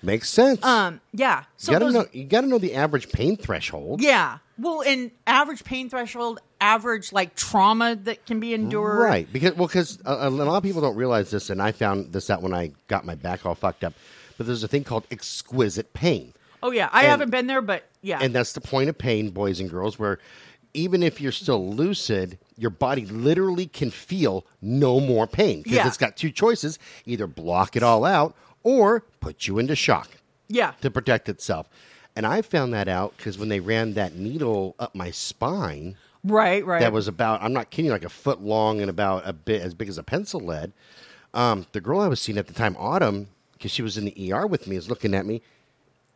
Makes 0.01 0.29
sense. 0.29 0.63
Um, 0.63 1.01
yeah. 1.13 1.43
So 1.57 1.71
you 1.71 1.75
gotta 1.79 1.85
those, 1.91 1.93
know. 1.93 2.05
You 2.13 2.23
gotta 2.23 2.47
know 2.47 2.57
the 2.57 2.75
average 2.75 3.09
pain 3.11 3.35
threshold. 3.37 4.01
yeah. 4.01 4.37
Well, 4.57 4.81
in 4.81 5.11
average 5.25 5.63
pain 5.63 5.89
threshold, 5.89 6.39
average 6.59 7.13
like 7.13 7.35
trauma 7.35 7.95
that 8.03 8.25
can 8.25 8.39
be 8.41 8.53
endured. 8.53 8.99
Right, 8.99 9.31
because 9.31 9.55
well, 9.55 9.67
because 9.67 9.99
a, 10.05 10.27
a 10.27 10.29
lot 10.29 10.57
of 10.57 10.63
people 10.63 10.81
don't 10.81 10.95
realize 10.97 11.31
this, 11.31 11.49
and 11.49 11.61
I 11.61 11.71
found 11.71 12.11
this 12.11 12.29
out 12.29 12.41
when 12.41 12.53
I 12.53 12.71
got 12.87 13.05
my 13.05 13.15
back 13.15 13.45
all 13.45 13.55
fucked 13.55 13.83
up. 13.85 13.93
But 14.37 14.47
there's 14.47 14.63
a 14.63 14.67
thing 14.67 14.83
called 14.83 15.05
exquisite 15.11 15.93
pain, 15.93 16.33
Oh 16.61 16.71
yeah, 16.71 16.89
I 16.91 17.01
And- 17.01 17.09
haven't 17.09 17.29
been 17.29 17.47
there, 17.47 17.61
but 17.61 17.83
yeah. 18.01 18.19
and 18.21 18.33
that's 18.35 18.51
the 18.53 18.61
point 18.61 18.89
of 18.89 18.97
pain, 18.97 19.29
boys 19.31 19.59
and 19.61 19.69
girls, 19.69 19.97
where 19.99 20.19
even 20.73 21.03
if 21.03 21.19
you're 21.21 21.31
still 21.31 21.73
lucid, 21.73 22.37
your 22.57 22.69
body 22.69 23.05
literally 23.05 23.65
can 23.65 23.91
feel 23.91 24.45
no 24.61 24.99
more 24.99 25.25
pain 25.27 25.61
because 25.61 25.75
Yeah. 25.77 25.87
it's 25.87 25.97
got 25.97 26.15
two 26.17 26.31
choices: 26.31 26.79
either 27.05 27.27
block 27.27 27.75
it 27.77 27.83
all 27.83 28.03
out 28.05 28.35
or 28.63 29.03
put 29.19 29.47
you 29.47 29.59
into 29.59 29.75
shock 29.75 30.09
yeah. 30.47 30.71
to 30.81 30.91
protect 30.91 31.29
itself. 31.29 31.69
And 32.15 32.25
I 32.25 32.41
found 32.41 32.73
that 32.73 32.87
out 32.87 33.15
because 33.17 33.37
when 33.37 33.49
they 33.49 33.59
ran 33.59 33.93
that 33.93 34.15
needle 34.15 34.75
up 34.79 34.95
my 34.95 35.11
spine, 35.11 35.95
Right, 36.23 36.65
right. 36.65 36.81
that 36.81 36.91
was 36.91 37.07
about 37.07 37.41
I'm 37.41 37.53
not 37.53 37.69
kidding, 37.69 37.91
like 37.91 38.03
a 38.03 38.09
foot 38.09 38.41
long 38.41 38.81
and 38.81 38.89
about 38.89 39.23
a 39.25 39.31
bit 39.33 39.61
as 39.61 39.73
big 39.73 39.87
as 39.87 39.97
a 39.97 40.03
pencil 40.03 40.41
lead. 40.41 40.73
Um, 41.33 41.65
the 41.71 41.79
girl 41.79 41.99
I 41.99 42.07
was 42.07 42.19
seeing 42.19 42.37
at 42.37 42.47
the 42.47 42.53
time, 42.53 42.75
Autumn, 42.77 43.27
because 43.53 43.71
she 43.71 43.81
was 43.81 43.97
in 43.97 44.05
the 44.05 44.33
ER 44.33 44.45
with 44.47 44.67
me, 44.67 44.75
is 44.75 44.89
looking 44.89 45.13
at 45.13 45.25
me, 45.25 45.41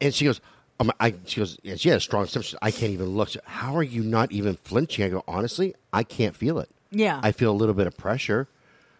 and 0.01 0.13
she 0.13 0.25
goes, 0.25 0.41
um, 0.79 0.91
I, 0.99 1.13
she 1.25 1.39
goes, 1.39 1.57
yeah, 1.63 1.75
she 1.75 1.89
had 1.89 1.99
a 1.99 2.01
strong 2.01 2.25
symptom. 2.25 2.57
I 2.61 2.71
can't 2.71 2.91
even 2.91 3.09
look. 3.09 3.29
How 3.45 3.75
are 3.75 3.83
you 3.83 4.03
not 4.03 4.31
even 4.31 4.55
flinching? 4.55 5.05
I 5.05 5.09
go, 5.09 5.23
honestly, 5.27 5.75
I 5.93 6.03
can't 6.03 6.35
feel 6.35 6.59
it. 6.59 6.69
Yeah. 6.91 7.19
I 7.23 7.31
feel 7.31 7.51
a 7.51 7.53
little 7.53 7.75
bit 7.75 7.87
of 7.87 7.95
pressure, 7.95 8.47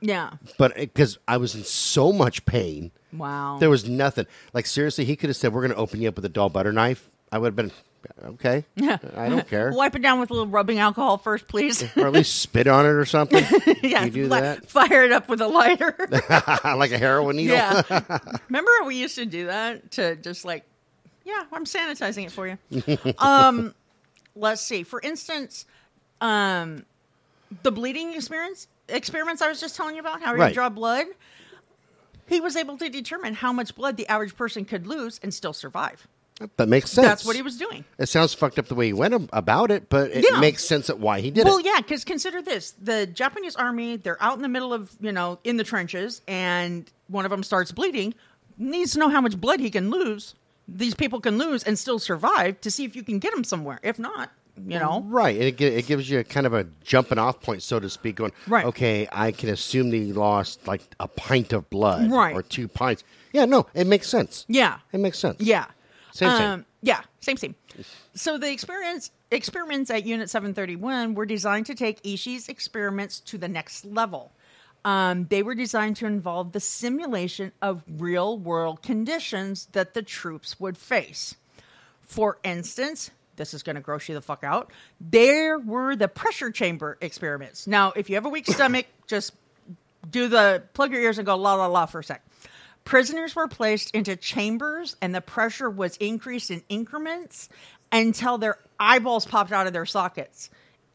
yeah. 0.03 0.31
but 0.57 0.75
because 0.75 1.17
I 1.27 1.37
was 1.37 1.55
in 1.55 1.63
so 1.63 2.11
much 2.13 2.45
pain, 2.45 2.91
Wow. 3.11 3.57
there 3.59 3.69
was 3.69 3.87
nothing. 3.87 4.25
Like 4.53 4.65
seriously, 4.65 5.05
he 5.05 5.15
could 5.15 5.29
have 5.29 5.37
said, 5.37 5.53
"We're 5.53 5.61
going 5.61 5.71
to 5.71 5.77
open 5.77 6.01
you 6.01 6.09
up 6.09 6.15
with 6.15 6.25
a 6.25 6.29
dull 6.29 6.49
butter 6.49 6.71
knife." 6.73 7.09
I 7.31 7.37
would 7.39 7.47
have 7.47 7.55
been 7.55 7.71
okay. 8.23 8.65
I 9.15 9.29
don't 9.29 9.47
care. 9.47 9.71
Wipe 9.71 9.95
it 9.95 10.01
down 10.01 10.19
with 10.19 10.29
a 10.29 10.33
little 10.33 10.47
rubbing 10.47 10.77
alcohol 10.79 11.17
first, 11.17 11.47
please. 11.47 11.81
or 11.97 12.07
at 12.07 12.11
least 12.13 12.35
spit 12.41 12.67
on 12.67 12.85
it 12.85 12.89
or 12.89 13.05
something. 13.05 13.43
yeah. 13.81 14.03
you 14.05 14.11
do 14.11 14.29
fi- 14.29 14.41
that 14.41 14.69
Fire 14.69 15.03
it 15.03 15.11
up 15.11 15.29
with 15.29 15.41
a 15.41 15.47
lighter. 15.47 15.95
like 16.77 16.91
a 16.91 16.97
heroin 16.97 17.37
needle. 17.37 17.55
yeah. 17.55 17.81
Remember 18.49 18.69
we 18.85 18.97
used 18.97 19.15
to 19.15 19.25
do 19.25 19.47
that 19.47 19.91
to 19.91 20.15
just 20.17 20.43
like, 20.45 20.63
yeah, 21.25 21.43
I'm 21.51 21.65
sanitizing 21.65 22.25
it 22.25 22.31
for 22.31 22.47
you. 22.47 23.13
um, 23.19 23.73
let's 24.35 24.61
see. 24.61 24.83
For 24.83 24.99
instance, 25.01 25.65
um, 26.21 26.85
the 27.63 27.71
bleeding 27.71 28.13
experience 28.13 28.67
experiments 28.89 29.41
I 29.41 29.49
was 29.49 29.59
just 29.59 29.75
telling 29.75 29.95
you 29.95 30.01
about, 30.01 30.21
how 30.21 30.33
you 30.33 30.39
Right. 30.39 30.53
draw 30.53 30.69
blood. 30.69 31.07
He 32.27 32.39
was 32.39 32.55
able 32.55 32.77
to 32.77 32.89
determine 32.89 33.33
how 33.35 33.51
much 33.53 33.75
blood 33.75 33.97
the 33.97 34.07
average 34.07 34.35
person 34.35 34.65
could 34.65 34.87
lose 34.87 35.19
and 35.21 35.33
still 35.33 35.53
survive. 35.53 36.07
That 36.57 36.67
makes 36.67 36.89
sense. 36.91 37.05
That's 37.05 37.25
what 37.25 37.35
he 37.35 37.41
was 37.41 37.57
doing. 37.57 37.85
It 37.99 38.07
sounds 38.07 38.33
fucked 38.33 38.57
up 38.57 38.67
the 38.67 38.75
way 38.75 38.87
he 38.87 38.93
went 38.93 39.29
about 39.31 39.69
it, 39.71 39.87
but 39.87 40.09
it 40.11 40.25
Yeah. 40.29 40.39
makes 40.39 40.65
sense 40.65 40.89
at 40.89 40.99
why 40.99 41.21
he 41.21 41.29
did 41.29 41.45
Well, 41.45 41.59
it. 41.59 41.63
Well, 41.65 41.75
yeah, 41.75 41.81
because 41.81 42.03
consider 42.03 42.41
this: 42.41 42.73
the 42.81 43.05
Japanese 43.05 43.55
army, 43.55 43.97
they're 43.97 44.21
out 44.21 44.35
in 44.35 44.41
the 44.41 44.49
middle 44.49 44.73
of, 44.73 44.91
you 44.99 45.11
know, 45.11 45.39
in 45.43 45.57
the 45.57 45.63
trenches, 45.63 46.21
and 46.27 46.89
one 47.07 47.23
of 47.25 47.31
them 47.31 47.43
starts 47.43 47.71
bleeding. 47.71 48.13
Needs 48.57 48.93
to 48.93 48.99
know 48.99 49.09
how 49.09 49.21
much 49.21 49.39
blood 49.39 49.59
he 49.59 49.69
can 49.69 49.89
lose. 49.91 50.33
These 50.67 50.95
people 50.95 51.19
can 51.19 51.37
lose 51.37 51.63
and 51.63 51.77
still 51.77 51.99
survive 51.99 52.59
to 52.61 52.71
see 52.71 52.83
if 52.83 52.95
you 52.95 53.03
can 53.03 53.19
get 53.19 53.33
them 53.33 53.43
somewhere. 53.43 53.79
If 53.83 53.99
not, 53.99 54.31
you 54.57 54.77
know, 54.79 55.03
Right, 55.07 55.35
and 55.35 55.43
it, 55.45 55.59
it 55.61 55.87
gives 55.87 56.09
you 56.09 56.19
a 56.19 56.23
kind 56.23 56.45
of 56.45 56.53
a 56.53 56.65
jumping 56.83 57.17
off 57.17 57.41
point, 57.41 57.63
so 57.63 57.79
to 57.79 57.89
speak. 57.89 58.15
Going, 58.17 58.31
Right. 58.47 58.65
Okay, 58.65 59.07
I 59.11 59.31
can 59.31 59.49
assume 59.49 59.89
that 59.89 59.97
he 59.97 60.13
lost 60.13 60.67
like 60.67 60.81
a 60.99 61.07
pint 61.07 61.53
of 61.53 61.69
blood, 61.69 62.11
Right. 62.11 62.35
or 62.35 62.41
two 62.43 62.67
pints. 62.67 63.03
Yeah, 63.31 63.45
no, 63.45 63.65
it 63.73 63.87
makes 63.87 64.07
sense. 64.07 64.45
yeah, 64.47 64.77
It 64.91 64.99
makes 64.99 65.17
sense. 65.19 65.41
yeah, 65.41 65.65
Same, 66.11 66.29
same. 66.37 66.49
Um, 66.51 66.65
yeah, 66.81 67.01
same, 67.19 67.37
same. 67.37 67.55
So 68.13 68.37
the 68.37 68.51
experience 68.51 69.09
experiments 69.31 69.89
at 69.89 70.05
Unit 70.05 70.29
731 70.29 71.15
were 71.15 71.25
designed 71.25 71.65
to 71.65 71.73
take 71.75 72.03
Ishii's 72.03 72.47
experiments 72.47 73.19
to 73.21 73.39
the 73.39 73.47
next 73.47 73.85
level. 73.85 74.31
Um, 74.85 75.25
they 75.29 75.41
were 75.41 75.55
designed 75.55 75.95
to 75.97 76.05
involve 76.05 76.51
the 76.51 76.59
simulation 76.59 77.53
of 77.61 77.83
real 77.87 78.37
world 78.37 78.83
conditions 78.83 79.69
that 79.71 79.93
the 79.95 80.01
troops 80.03 80.59
would 80.59 80.77
face. 80.77 81.35
For 82.01 82.37
instance, 82.43 83.09
this 83.35 83.53
is 83.53 83.63
going 83.63 83.75
to 83.75 83.81
gross 83.81 84.07
you 84.07 84.15
the 84.15 84.21
fuck 84.21 84.43
out. 84.43 84.71
There 85.01 85.57
were 85.59 85.95
the 85.95 86.07
pressure 86.07 86.51
chamber 86.51 86.97
experiments. 87.01 87.67
Now, 87.67 87.91
if 87.95 88.09
you 88.09 88.15
have 88.15 88.25
a 88.25 88.29
weak 88.29 88.47
stomach, 88.47 88.85
just 89.07 89.33
do 90.09 90.27
the 90.27 90.63
plug 90.73 90.91
your 90.91 91.01
ears 91.01 91.17
and 91.17 91.25
go 91.25 91.35
la 91.35 91.55
la 91.55 91.67
la 91.67 91.85
for 91.85 91.99
a 91.99 92.03
sec. 92.03 92.23
Prisoners 92.83 93.35
were 93.35 93.47
placed 93.47 93.91
into 93.95 94.15
chambers 94.15 94.95
and 95.01 95.15
the 95.15 95.21
pressure 95.21 95.69
was 95.69 95.95
increased 95.97 96.51
in 96.51 96.61
increments 96.67 97.47
until 97.91 98.37
their 98.37 98.57
eyeballs 98.79 99.25
popped 99.25 99.51
out 99.51 99.67
of 99.67 99.73
their 99.73 99.85
sockets. 99.85 100.49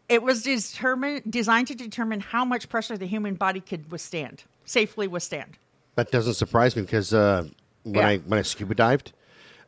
It 0.08 0.22
was 0.22 0.42
determined, 0.42 1.30
designed 1.30 1.68
to 1.68 1.74
determine 1.74 2.20
how 2.20 2.44
much 2.44 2.68
pressure 2.68 2.96
the 2.98 3.06
human 3.06 3.34
body 3.34 3.60
could 3.60 3.90
withstand, 3.90 4.44
safely 4.64 5.06
withstand. 5.08 5.56
That 5.96 6.10
doesn't 6.10 6.34
surprise 6.34 6.76
me 6.76 6.82
because 6.82 7.12
uh, 7.14 7.44
when 7.84 7.94
Yeah. 7.94 8.08
I 8.08 8.16
when 8.18 8.38
I 8.38 8.42
scuba 8.42 8.74
dived, 8.74 9.12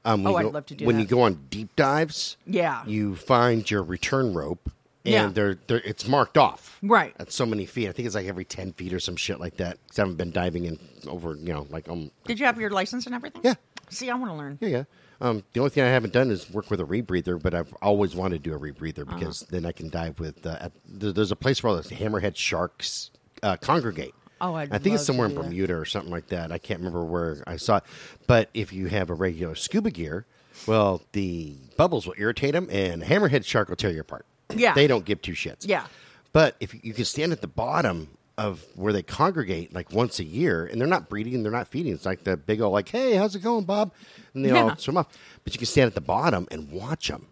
um, 0.04 0.22
when 0.24 0.32
Oh, 0.32 0.36
you 0.36 0.36
I'd 0.38 0.42
go, 0.42 0.48
love 0.50 0.66
to 0.66 0.74
do 0.74 0.86
when 0.86 0.96
that. 0.96 1.02
you 1.02 1.08
go 1.08 1.22
on 1.22 1.46
deep 1.50 1.74
dives, 1.76 2.36
Yeah. 2.46 2.84
you 2.86 3.14
find 3.16 3.68
your 3.70 3.82
return 3.82 4.34
rope, 4.34 4.70
and 5.04 5.12
Yeah. 5.14 5.26
they're, 5.28 5.58
they're 5.66 5.80
it's 5.84 6.06
marked 6.08 6.36
off, 6.38 6.78
Right. 6.82 7.14
at 7.18 7.32
so 7.32 7.44
many 7.46 7.66
feet. 7.66 7.88
I 7.88 7.92
think 7.92 8.06
it's 8.06 8.14
like 8.14 8.26
every 8.26 8.44
ten 8.44 8.72
feet 8.72 8.92
or 8.92 9.00
some 9.00 9.16
shit 9.16 9.40
like 9.40 9.56
that. 9.58 9.78
Because 9.84 9.98
I 9.98 10.02
haven't 10.02 10.16
been 10.16 10.30
diving 10.30 10.64
in 10.66 10.78
over, 11.06 11.34
you 11.34 11.52
know, 11.52 11.66
like 11.70 11.88
um, 11.88 12.10
Did 12.26 12.38
you 12.40 12.46
have 12.46 12.58
your 12.60 12.70
license 12.70 13.06
and 13.06 13.14
everything? 13.14 13.42
Yeah. 13.44 13.54
See, 13.90 14.08
I 14.10 14.14
want 14.14 14.30
to 14.30 14.36
learn. 14.36 14.58
yeah, 14.60 14.68
yeah. 14.68 14.84
Um, 15.22 15.42
the 15.52 15.60
only 15.60 15.68
thing 15.70 15.84
I 15.84 15.88
haven't 15.88 16.14
done 16.14 16.30
is 16.30 16.48
work 16.50 16.70
with 16.70 16.80
a 16.80 16.84
rebreather, 16.84 17.42
but 17.42 17.52
I've 17.54 17.74
always 17.82 18.14
wanted 18.14 18.42
to 18.42 18.50
do 18.50 18.56
a 18.56 18.58
rebreather 18.58 19.06
because 19.06 19.40
then 19.50 19.66
I 19.66 19.72
can 19.72 19.90
dive 19.90 20.18
with. 20.18 20.46
Uh, 20.46 20.56
at, 20.60 20.72
there's 20.88 21.30
a 21.30 21.36
place 21.36 21.62
where 21.62 21.70
all 21.72 21.76
the 21.76 21.82
hammerhead 21.94 22.36
sharks 22.36 23.10
uh, 23.42 23.56
congregate. 23.58 24.14
Oh, 24.40 24.54
I'd 24.54 24.72
I 24.72 24.78
think 24.78 24.94
it's 24.94 25.04
somewhere 25.04 25.28
in. 25.28 25.34
Bermuda 25.34 25.74
or 25.74 25.84
something 25.84 26.10
like 26.10 26.28
that. 26.28 26.50
I 26.52 26.58
can't 26.58 26.80
remember 26.80 27.04
where 27.04 27.42
I 27.46 27.56
saw 27.56 27.76
it. 27.78 27.84
But 28.26 28.48
if 28.54 28.72
you 28.72 28.86
have 28.86 29.10
a 29.10 29.14
regular 29.14 29.54
scuba 29.54 29.90
gear, 29.90 30.26
well, 30.66 31.02
the 31.12 31.56
bubbles 31.76 32.06
will 32.06 32.14
irritate 32.18 32.52
them, 32.52 32.68
and 32.70 33.02
hammerhead 33.02 33.44
shark 33.44 33.68
will 33.68 33.76
tear 33.76 33.90
you 33.90 34.00
apart. 34.00 34.26
Yeah. 34.54 34.74
they 34.74 34.86
don't 34.86 35.04
give 35.04 35.22
two 35.22 35.32
shits. 35.32 35.66
Yeah. 35.66 35.86
But 36.32 36.56
if 36.60 36.74
you, 36.84 36.92
can 36.92 37.04
stand 37.04 37.32
at 37.32 37.40
the 37.40 37.46
bottom 37.46 38.08
of 38.38 38.64
where 38.74 38.92
they 38.92 39.02
congregate 39.02 39.74
like 39.74 39.92
once 39.92 40.18
a 40.18 40.24
year, 40.24 40.66
and 40.66 40.80
they're 40.80 40.88
not 40.88 41.08
breeding, 41.08 41.42
they're 41.42 41.52
not 41.52 41.68
feeding. 41.68 41.92
It's 41.92 42.06
like 42.06 42.24
the 42.24 42.36
big 42.36 42.60
old 42.60 42.72
like, 42.72 42.88
hey, 42.88 43.14
how's 43.14 43.34
it 43.36 43.42
going, 43.42 43.64
Bob? 43.64 43.92
And 44.34 44.44
they 44.44 44.50
all 44.50 44.68
Yeah. 44.68 44.74
swim 44.76 44.96
up. 44.96 45.12
But 45.44 45.54
you 45.54 45.58
can 45.58 45.66
stand 45.66 45.86
at 45.88 45.94
the 45.94 46.00
bottom 46.00 46.46
and 46.50 46.70
watch 46.70 47.08
them. 47.08 47.26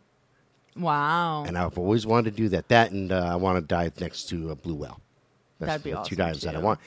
Wow. 0.77 1.45
And 1.45 1.59
I've 1.59 1.77
always 1.79 2.07
wanted 2.07 2.31
to 2.31 2.37
do 2.37 2.49
that. 2.51 2.69
That 2.69 2.93
and 2.93 3.11
uh, 3.11 3.29
I 3.33 3.37
want 3.37 3.57
to 3.57 3.63
dive 3.63 4.01
next 4.01 4.29
to 4.31 4.51
a 4.51 4.55
blue 4.57 4.75
whale. 4.75 5.01
That's 5.59 5.69
That'd 5.69 5.85
be 5.85 5.91
the 5.91 5.97
two 5.97 6.01
awesome, 6.01 6.17
dives 6.17 6.43
that 6.43 6.55
I 6.55 6.59
want. 6.59 6.81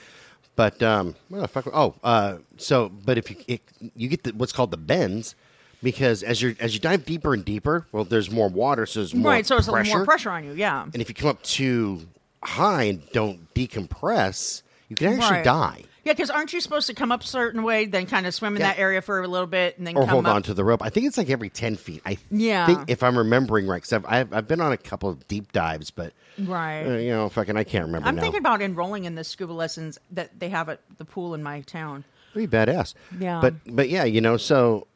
But 0.55 0.81
um, 0.83 1.15
well, 1.29 1.47
fuck, 1.47 1.67
oh, 1.73 1.95
uh, 2.03 2.37
so 2.57 2.89
but 2.89 3.17
if 3.17 3.29
you 3.29 3.37
it, 3.47 3.61
you 3.95 4.07
get 4.09 4.23
the, 4.23 4.31
what's 4.31 4.51
called 4.51 4.71
the 4.71 4.77
bends, 4.77 5.35
because 5.81 6.23
as 6.23 6.41
you 6.41 6.55
as 6.59 6.73
you 6.73 6.79
dive 6.79 7.05
deeper 7.05 7.33
and 7.33 7.43
deeper, 7.43 7.87
well, 7.91 8.03
there's 8.03 8.29
more 8.29 8.49
water, 8.49 8.85
so 8.85 8.99
there's 8.99 9.15
more 9.15 9.31
right. 9.31 9.45
So 9.45 9.57
it's 9.57 9.67
a 9.67 9.71
pressure. 9.71 9.97
more 9.97 10.05
pressure 10.05 10.29
on 10.29 10.43
you. 10.43 10.53
Yeah. 10.53 10.83
And 10.83 11.01
if 11.01 11.09
you 11.09 11.15
come 11.15 11.29
up 11.29 11.41
too 11.43 12.07
high 12.43 12.83
and 12.83 13.01
don't 13.11 13.51
decompress, 13.53 14.61
you 14.89 14.95
can 14.95 15.07
actually 15.13 15.37
Right. 15.37 15.43
die. 15.45 15.83
Yeah, 16.03 16.13
because 16.13 16.31
aren't 16.31 16.51
you 16.51 16.61
supposed 16.61 16.87
to 16.87 16.95
come 16.95 17.11
up 17.11 17.21
a 17.21 17.27
certain 17.27 17.61
way, 17.61 17.85
then 17.85 18.07
kind 18.07 18.25
of 18.25 18.33
swim 18.33 18.55
in 18.55 18.61
Yeah. 18.61 18.69
that 18.69 18.79
area 18.79 19.01
for 19.01 19.21
a 19.21 19.27
little 19.27 19.45
bit, 19.47 19.77
and 19.77 19.85
then 19.85 19.95
Or 19.95 20.01
come 20.01 20.09
hold 20.09 20.25
up? 20.25 20.35
on 20.35 20.43
to 20.43 20.53
the 20.55 20.63
rope. 20.63 20.81
I 20.81 20.89
think 20.89 21.05
it's 21.05 21.17
like 21.17 21.29
every 21.29 21.49
ten 21.49 21.75
feet. 21.75 22.01
I 22.05 22.17
Yeah. 22.31 22.65
think 22.65 22.89
if 22.89 23.03
I'm 23.03 23.17
remembering 23.17 23.67
right, 23.67 23.77
because 23.81 23.93
I've, 23.93 24.05
I've 24.07 24.33
I've 24.33 24.47
been 24.47 24.61
on 24.61 24.71
a 24.71 24.77
couple 24.77 25.09
of 25.09 25.27
deep 25.27 25.51
dives, 25.51 25.91
but 25.91 26.13
Right. 26.39 26.83
uh, 26.83 26.91
you 26.97 27.11
know, 27.11 27.29
fucking, 27.29 27.55
I 27.55 27.63
can't 27.63 27.85
remember 27.85 28.07
I'm 28.07 28.15
now. 28.15 28.21
thinking 28.21 28.39
about 28.39 28.61
enrolling 28.63 29.05
in 29.05 29.13
the 29.15 29.23
scuba 29.23 29.51
lessons 29.53 29.99
that 30.11 30.39
they 30.39 30.49
have 30.49 30.69
at 30.69 30.79
the 30.97 31.05
pool 31.05 31.33
in 31.35 31.43
my 31.43 31.61
town. 31.61 32.03
Pretty 32.33 32.47
badass. 32.47 32.93
Yeah. 33.19 33.39
But 33.41 33.53
but 33.67 33.89
yeah, 33.89 34.03
you 34.05 34.21
know, 34.21 34.37
so 34.37 34.87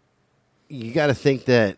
you 0.69 0.91
got 0.91 1.07
to 1.07 1.13
think 1.13 1.45
that. 1.45 1.77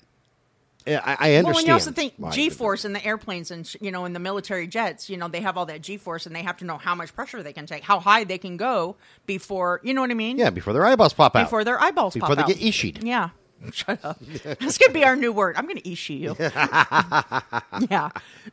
Yeah, 0.88 1.02
I, 1.04 1.32
I 1.32 1.36
understand. 1.36 1.46
Well, 1.46 1.58
and 1.58 1.68
you 1.68 1.74
also 1.74 1.92
think 1.92 2.14
G 2.32 2.50
force 2.50 2.86
in 2.86 2.94
the 2.94 3.06
airplanes 3.06 3.52
and 3.52 3.72
you 3.82 3.92
know 3.92 4.06
in 4.06 4.14
the 4.14 4.20
military 4.20 4.68
jets, 4.68 5.10
you 5.10 5.18
know 5.18 5.28
they 5.28 5.42
have 5.42 5.58
all 5.58 5.66
that 5.66 5.82
G 5.82 5.98
force 5.98 6.26
and 6.26 6.36
they 6.36 6.44
have 6.44 6.58
to 6.58 6.66
know 6.66 6.78
how 6.78 6.96
much 6.96 7.14
pressure 7.14 7.44
they 7.44 7.54
can 7.54 7.66
take, 7.66 7.84
how 7.84 8.00
high 8.00 8.24
they 8.24 8.38
can 8.38 8.58
go 8.58 8.96
before 9.26 9.82
you 9.84 9.94
know 9.94 10.02
what 10.02 10.12
I 10.12 10.16
mean? 10.16 10.38
Yeah, 10.38 10.50
before 10.50 10.74
their 10.74 10.86
eyeballs 10.86 11.14
pop 11.14 11.36
out. 11.36 11.44
before 11.44 11.64
their 11.64 11.80
eyeballs 11.80 12.14
Before 12.14 12.36
pop 12.36 12.48
they 12.48 12.54
get 12.54 12.62
ishied. 12.62 13.04
Yeah. 13.04 13.30
Shut 13.72 14.04
up. 14.06 14.20
This 14.20 14.78
could 14.78 14.94
be 14.94 15.04
our 15.04 15.16
new 15.16 15.32
word. 15.34 15.56
I'm 15.58 15.66
going 15.66 15.78
to 15.78 15.90
ishi 15.90 16.14
you. 16.14 16.36
yeah. 16.40 18.10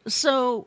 So 0.09 0.67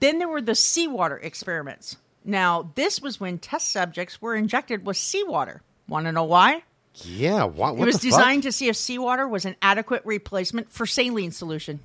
then 0.00 0.18
there 0.18 0.28
were 0.28 0.40
the 0.40 0.54
seawater 0.54 1.18
experiments. 1.18 1.96
Now, 2.24 2.70
this 2.74 3.00
was 3.00 3.20
when 3.20 3.38
test 3.38 3.70
subjects 3.70 4.22
were 4.22 4.34
injected 4.34 4.86
with 4.86 4.96
seawater. 4.96 5.62
Want 5.88 6.06
to 6.06 6.12
know 6.12 6.24
why? 6.24 6.62
Yeah. 7.02 7.44
What, 7.44 7.76
what 7.76 7.82
it 7.82 7.86
was 7.86 8.00
the 8.00 8.10
fuck? 8.10 8.20
designed 8.20 8.42
to 8.44 8.52
see 8.52 8.68
if 8.68 8.76
seawater 8.76 9.26
was 9.26 9.44
an 9.44 9.56
adequate 9.60 10.02
replacement 10.04 10.70
for 10.70 10.86
saline 10.86 11.32
solution. 11.32 11.80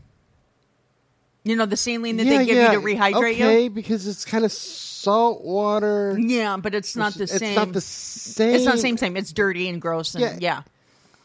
You 1.43 1.55
know, 1.55 1.65
the 1.65 1.77
saline 1.77 2.17
that 2.17 2.25
yeah, 2.25 2.37
they 2.39 2.45
give 2.45 2.55
yeah. 2.57 2.71
you 2.73 2.79
to 2.81 2.85
rehydrate 2.85 3.33
okay, 3.33 3.63
you? 3.63 3.69
because 3.69 4.05
it's 4.07 4.25
kind 4.25 4.45
of 4.45 4.51
salt 4.51 5.43
water. 5.43 6.17
Yeah, 6.19 6.57
but 6.57 6.75
it's 6.75 6.95
not 6.95 7.13
the 7.13 7.27
same. 7.27 7.49
it's 7.49 7.55
not 7.55 7.73
the 7.73 7.81
same. 7.81 8.55
It's 8.55 8.65
not 8.65 8.75
the 8.75 8.81
same 8.81 8.97
same. 8.97 9.17
It's 9.17 9.31
dirty 9.31 9.69
and 9.69 9.81
gross 9.81 10.15
and 10.15 10.21
Yeah. 10.21 10.37
yeah. 10.39 10.61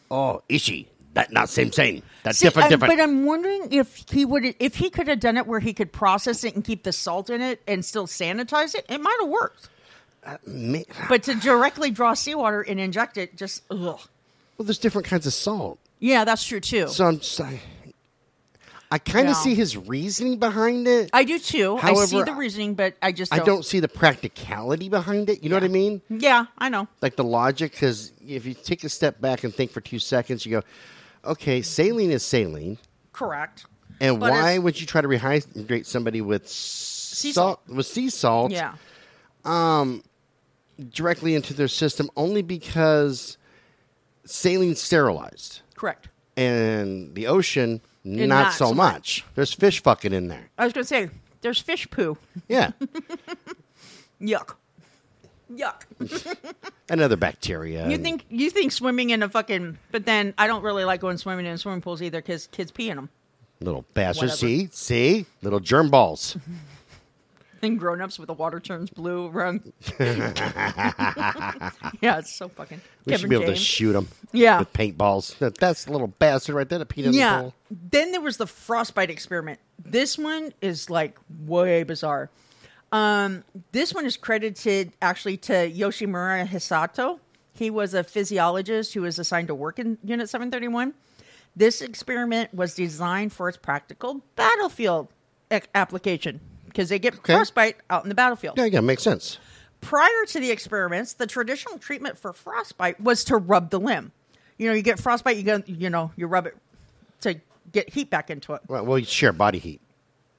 Oh, 0.09 0.41
ishi. 0.47 0.89
That 1.13 1.31
not 1.31 1.47
same 1.47 1.71
same. 1.71 2.01
That's 2.23 2.39
See, 2.39 2.47
different. 2.47 2.63
I'm- 2.63 2.69
different. 2.71 2.97
But 2.97 3.03
I'm 3.03 3.25
wondering 3.25 3.71
if 3.71 4.03
he 4.11 4.25
would, 4.25 4.55
if 4.59 4.75
he 4.75 4.89
could 4.89 5.07
have 5.07 5.21
done 5.21 5.37
it 5.37 5.47
where 5.47 5.61
he 5.61 5.73
could 5.73 5.93
process 5.93 6.43
it 6.43 6.55
and 6.55 6.63
keep 6.63 6.83
the 6.83 6.91
salt 6.91 7.29
in 7.29 7.41
it 7.41 7.61
and 7.67 7.85
still 7.85 8.05
sanitize 8.05 8.75
it, 8.75 8.85
it 8.89 8.99
might 8.99 9.17
have 9.21 9.29
worked. 9.29 9.69
Ma- 10.47 10.79
But 11.09 11.23
to 11.23 11.35
directly 11.35 11.91
draw 11.91 12.13
seawater 12.13 12.61
and 12.61 12.79
inject 12.79 13.17
it, 13.17 13.35
just 13.37 13.63
ugh. 13.69 13.77
well, 13.79 13.99
there's 14.59 14.77
different 14.79 15.07
kinds 15.07 15.25
of 15.27 15.33
salt. 15.33 15.79
Yeah, 15.99 16.23
that's 16.25 16.43
true 16.45 16.59
too. 16.59 16.87
So 16.87 17.05
I'm 17.05 17.19
just, 17.19 17.39
I, 18.91 18.99
kind 18.99 19.27
of 19.27 19.35
Yeah. 19.35 19.41
see 19.41 19.55
his 19.55 19.75
reasoning 19.77 20.37
behind 20.39 20.87
it. 20.87 21.09
I 21.13 21.23
do 21.23 21.37
too. 21.39 21.77
I 21.81 21.93
see 21.93 22.15
However, 22.15 22.31
the 22.31 22.35
reasoning, 22.37 22.75
but 22.75 22.95
I 23.01 23.11
just 23.11 23.33
I 23.33 23.37
don't. 23.37 23.45
don't 23.45 23.65
see 23.65 23.79
the 23.79 23.87
practicality 23.87 24.89
behind 24.89 25.29
it. 25.29 25.43
You 25.43 25.49
know 25.49 25.55
what 25.55 25.63
I 25.63 25.67
mean? 25.69 26.01
Yeah, 26.09 26.45
I 26.57 26.69
know. 26.69 26.87
Like 27.01 27.15
the 27.15 27.23
logic, 27.23 27.71
because 27.71 28.11
if 28.25 28.45
you 28.45 28.53
take 28.53 28.83
a 28.83 28.89
step 28.89 29.19
back 29.21 29.43
and 29.43 29.53
think 29.53 29.71
for 29.71 29.81
two 29.81 29.99
seconds, 29.99 30.45
you 30.45 30.51
go, 30.51 30.61
okay, 31.31 31.61
saline 31.61 32.11
is 32.11 32.23
saline. 32.23 32.77
Correct. 33.13 33.65
And 34.01 34.19
But 34.19 34.31
why 34.31 34.57
would 34.57 34.79
you 34.79 34.85
try 34.87 35.01
to 35.01 35.07
rehydrate 35.07 35.85
somebody 35.85 36.21
with 36.21 36.47
Sea 36.49 37.31
salt, 37.31 37.61
with 37.67 37.85
sea 37.87 38.09
salt 38.09 38.51
Yeah. 38.51 38.73
Um, 39.45 40.03
directly 40.89 41.35
into 41.35 41.53
their 41.53 41.67
system 41.67 42.09
only 42.17 42.41
because 42.41 43.37
saline's 44.25 44.81
sterilized 44.81 45.61
Correct. 45.75 46.09
and 46.35 47.13
the 47.15 47.27
ocean 47.27 47.81
not, 48.03 48.27
not 48.27 48.53
so, 48.53 48.67
so 48.67 48.73
much. 48.73 49.23
There's 49.35 49.51
fish 49.53 49.81
fucking 49.81 50.13
in 50.13 50.27
there. 50.27 50.49
I 50.59 50.65
was 50.65 50.73
going 50.73 50.83
to 50.83 50.87
say, 50.87 51.09
there's 51.41 51.59
fish 51.59 51.89
poo. 51.89 52.17
Yeah, 52.47 52.71
Yuck. 54.21 54.55
Yuck. 55.51 55.83
and 56.89 57.01
other 57.01 57.15
bacteria. 57.17 57.87
You 57.87 57.95
and- 57.95 58.03
think 58.03 58.25
you 58.29 58.49
think 58.49 58.71
swimming 58.71 59.09
in 59.11 59.23
a 59.23 59.29
fucking, 59.29 59.77
but 59.91 60.05
then 60.05 60.33
I 60.37 60.47
don't 60.47 60.63
really 60.63 60.85
like 60.85 61.01
going 61.01 61.17
swimming 61.17 61.45
in 61.45 61.57
swimming 61.57 61.81
pools 61.81 62.01
either 62.01 62.19
because 62.19 62.47
kids 62.47 62.71
pee 62.71 62.89
in 62.89 62.95
them. 62.97 63.09
little 63.59 63.85
bastards? 63.93 64.37
See, 64.39 64.69
see, 64.71 65.25
little 65.41 65.59
germ 65.59 65.89
balls. 65.89 66.37
And 67.65 67.79
grown 67.79 68.01
ups 68.01 68.19
with 68.19 68.27
the 68.27 68.33
water 68.33 68.59
turns 68.59 68.89
blue 68.89 69.27
around. 69.27 69.71
yeah, 69.99 70.33
it's 72.19 72.33
so 72.33 72.47
fucking. 72.49 72.81
We 73.05 73.11
Kevin 73.11 73.21
should 73.21 73.29
be 73.29 73.35
able 73.35 73.45
James. 73.47 73.59
to 73.59 73.65
shoot 73.65 73.93
them. 73.93 74.07
Yeah. 74.31 74.59
with 74.59 74.73
paintballs. 74.73 75.37
That, 75.39 75.57
that's 75.57 75.87
a 75.87 75.91
little 75.91 76.07
bastard 76.07 76.55
right 76.55 76.67
there. 76.67 76.79
in 76.81 77.11
the 77.11 77.17
Yeah. 77.17 77.41
pool. 77.41 77.53
Then 77.71 78.11
there 78.11 78.21
was 78.21 78.37
the 78.37 78.47
frostbite 78.47 79.09
experiment. 79.09 79.59
This 79.83 80.17
one 80.17 80.53
is 80.61 80.89
like 80.89 81.17
way 81.45 81.83
bizarre. 81.83 82.29
Um, 82.91 83.43
this 83.71 83.93
one 83.93 84.05
is 84.05 84.17
credited 84.17 84.91
actually 85.01 85.37
to 85.37 85.53
Yoshimura 85.53 86.47
Hisato. 86.47 87.19
He 87.53 87.69
was 87.69 87.93
a 87.93 88.03
physiologist 88.03 88.93
who 88.93 89.01
was 89.01 89.17
assigned 89.19 89.47
to 89.47 89.55
work 89.55 89.79
in 89.79 89.97
Unit 90.03 90.29
731. 90.29 90.93
This 91.55 91.81
experiment 91.81 92.53
was 92.53 92.75
designed 92.75 93.31
for 93.33 93.47
its 93.49 93.57
practical 93.57 94.21
battlefield 94.35 95.07
a- 95.49 95.61
application 95.73 96.41
because 96.75 96.89
they 96.89 96.99
get 96.99 97.13
Okay. 97.15 97.33
frostbite 97.33 97.77
out 97.89 98.03
in 98.03 98.09
the 98.09 98.15
battlefield. 98.15 98.57
Yeah, 98.57 98.65
yeah, 98.65 98.81
makes 98.81 99.01
sense. 99.03 99.37
Prior 99.79 100.25
to 100.27 100.39
the 100.39 100.51
experiments, 100.51 101.13
the 101.13 101.25
traditional 101.27 101.77
treatment 101.77 102.17
for 102.17 102.33
frostbite 102.33 102.99
was 102.99 103.23
to 103.25 103.37
rub 103.37 103.69
the 103.69 103.79
limb. 103.79 104.11
You 104.57 104.67
know, 104.67 104.73
you 104.73 104.81
get 104.81 104.99
frostbite, 104.99 105.37
you 105.37 105.43
go, 105.43 105.63
you 105.67 105.89
know, 105.89 106.11
you 106.17 106.27
rub 106.27 106.47
it 106.47 106.57
to 107.21 107.35
get 107.71 107.89
heat 107.93 108.09
back 108.09 108.29
into 108.29 108.53
it. 108.53 108.61
Well, 108.67 108.85
well 108.85 108.99
you 108.99 109.05
share 109.05 109.31
body 109.31 109.59
heat. 109.59 109.79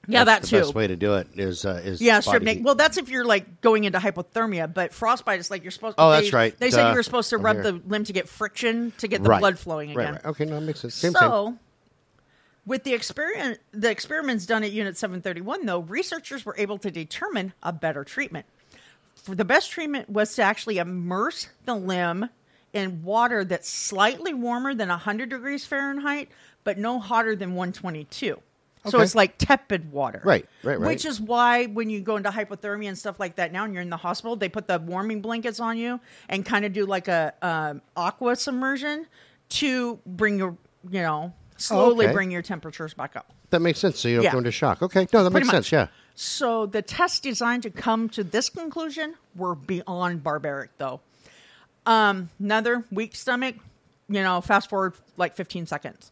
Yeah, 0.09 0.23
That's 0.23 0.49
that 0.49 0.55
the 0.57 0.61
too. 0.61 0.63
best 0.67 0.75
way 0.75 0.87
to 0.87 0.95
do 0.95 1.15
it 1.15 1.27
is 1.35 1.65
uh, 1.65 1.81
is 1.83 2.01
yeah, 2.01 2.21
strip 2.21 2.41
naked. 2.41 2.63
Well, 2.63 2.75
that's 2.75 2.97
if 2.97 3.09
you're 3.09 3.25
like 3.25 3.59
going 3.59 3.83
into 3.83 3.99
hypothermia, 3.99 4.73
but 4.73 4.93
frostbite 4.93 5.39
is 5.39 5.51
like 5.51 5.63
you're 5.63 5.71
supposed. 5.71 5.95
Oh, 5.97 6.11
they- 6.11 6.21
that's 6.21 6.33
right. 6.33 6.57
They 6.57 6.71
said 6.71 6.89
you 6.91 6.95
were 6.95 7.03
supposed 7.03 7.29
to 7.31 7.37
rub 7.37 7.57
the 7.57 7.73
limb 7.85 8.05
to 8.05 8.13
get 8.13 8.29
friction 8.29 8.93
to 8.99 9.07
get 9.09 9.21
the 9.23 9.29
Right. 9.29 9.39
blood 9.39 9.59
flowing 9.59 9.93
Right, 9.93 10.03
again. 10.03 10.13
right. 10.15 10.25
Okay, 10.25 10.45
no, 10.45 10.55
that 10.55 10.61
makes 10.61 10.79
sense. 10.79 10.95
Same, 10.95 11.11
so. 11.11 11.57
With 12.67 12.83
the 12.83 12.93
experiment, 12.93 13.59
the 13.71 13.89
experiments 13.89 14.45
done 14.45 14.63
at 14.63 14.71
Unit 14.71 14.97
731, 14.97 15.65
though, 15.65 15.79
researchers 15.79 16.45
were 16.45 16.55
able 16.57 16.77
to 16.79 16.91
determine 16.91 17.53
a 17.63 17.71
better 17.71 18.03
treatment. 18.03 18.45
For 19.15 19.35
the 19.35 19.45
best 19.45 19.71
treatment 19.71 20.09
was 20.09 20.35
to 20.35 20.43
actually 20.43 20.77
immerse 20.77 21.47
the 21.65 21.75
limb 21.75 22.29
in 22.73 23.03
water 23.03 23.45
that's 23.45 23.69
slightly 23.69 24.33
warmer 24.33 24.75
than 24.75 24.89
100 24.89 25.29
degrees 25.29 25.65
Fahrenheit, 25.65 26.29
but 26.65 26.77
no 26.77 26.99
hotter 26.99 27.35
than 27.37 27.55
122. 27.55 28.41
So 28.85 29.01
it's 29.01 29.15
like 29.15 29.37
tepid 29.37 29.91
water. 29.91 30.21
Right, 30.23 30.45
right, 30.63 30.79
right. 30.79 30.87
Which 30.87 31.05
is 31.05 31.19
why 31.19 31.65
when 31.65 31.89
you 31.89 32.01
go 32.01 32.17
into 32.17 32.29
hypothermia 32.29 32.87
and 32.89 32.97
stuff 32.97 33.19
like 33.19 33.35
that 33.35 33.51
now 33.51 33.65
and 33.65 33.73
you're 33.73 33.81
in 33.81 33.89
the 33.89 33.97
hospital, 33.97 34.35
they 34.35 34.49
put 34.49 34.67
the 34.67 34.79
warming 34.79 35.21
blankets 35.21 35.59
on 35.59 35.77
you 35.77 35.99
and 36.29 36.45
kind 36.45 36.63
of 36.63 36.73
do 36.73 36.85
like 36.85 37.07
a 37.07 37.33
um, 37.41 37.81
aqua 37.95 38.35
submersion 38.35 39.07
to 39.49 39.99
bring 40.05 40.37
your, 40.37 40.57
you 40.89 41.01
know, 41.01 41.33
slowly 41.57 42.05
okay. 42.05 42.13
bring 42.13 42.31
your 42.31 42.41
temperatures 42.41 42.93
back 42.93 43.15
up. 43.15 43.31
That 43.49 43.61
makes 43.61 43.79
sense. 43.79 43.99
So 43.99 44.07
you 44.07 44.15
don't 44.17 44.25
Yeah. 44.25 44.31
go 44.33 44.37
into 44.39 44.51
shock. 44.51 44.81
Okay, 44.81 45.07
no, 45.13 45.23
that 45.23 45.31
Pretty 45.31 45.45
makes 45.45 45.53
much. 45.53 45.69
sense. 45.69 45.71
Yeah. 45.71 45.87
So 46.15 46.65
the 46.65 46.81
tests 46.81 47.19
designed 47.19 47.63
to 47.63 47.69
come 47.69 48.09
to 48.09 48.23
this 48.23 48.49
conclusion 48.49 49.15
were 49.35 49.55
beyond 49.55 50.23
barbaric, 50.23 50.71
though. 50.77 51.01
Um, 51.85 52.29
another 52.39 52.83
weak 52.91 53.15
stomach, 53.15 53.55
you 54.09 54.21
know, 54.23 54.41
fast 54.41 54.69
forward 54.69 54.93
like 55.15 55.35
15 55.35 55.67
seconds. 55.67 56.11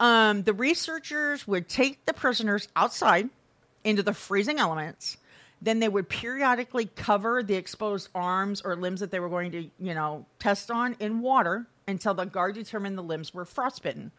Um, 0.00 0.42
the 0.42 0.52
researchers 0.52 1.46
would 1.48 1.68
take 1.68 2.04
the 2.06 2.12
prisoners 2.12 2.68
outside 2.76 3.28
into 3.84 4.02
the 4.02 4.14
freezing 4.14 4.58
elements. 4.60 5.16
Then 5.60 5.80
they 5.80 5.88
would 5.88 6.08
periodically 6.08 6.86
cover 6.94 7.42
the 7.42 7.54
exposed 7.54 8.10
arms 8.14 8.60
or 8.60 8.76
limbs 8.76 9.00
that 9.00 9.10
they 9.10 9.18
were 9.18 9.28
going 9.28 9.50
to, 9.52 9.62
you 9.80 9.94
know, 9.94 10.24
test 10.38 10.70
on 10.70 10.94
in 11.00 11.20
water 11.20 11.66
until 11.88 12.14
the 12.14 12.26
guard 12.26 12.54
determined 12.54 12.96
the 12.96 13.02
limbs 13.02 13.34
were 13.34 13.44
frostbitten 13.44 14.12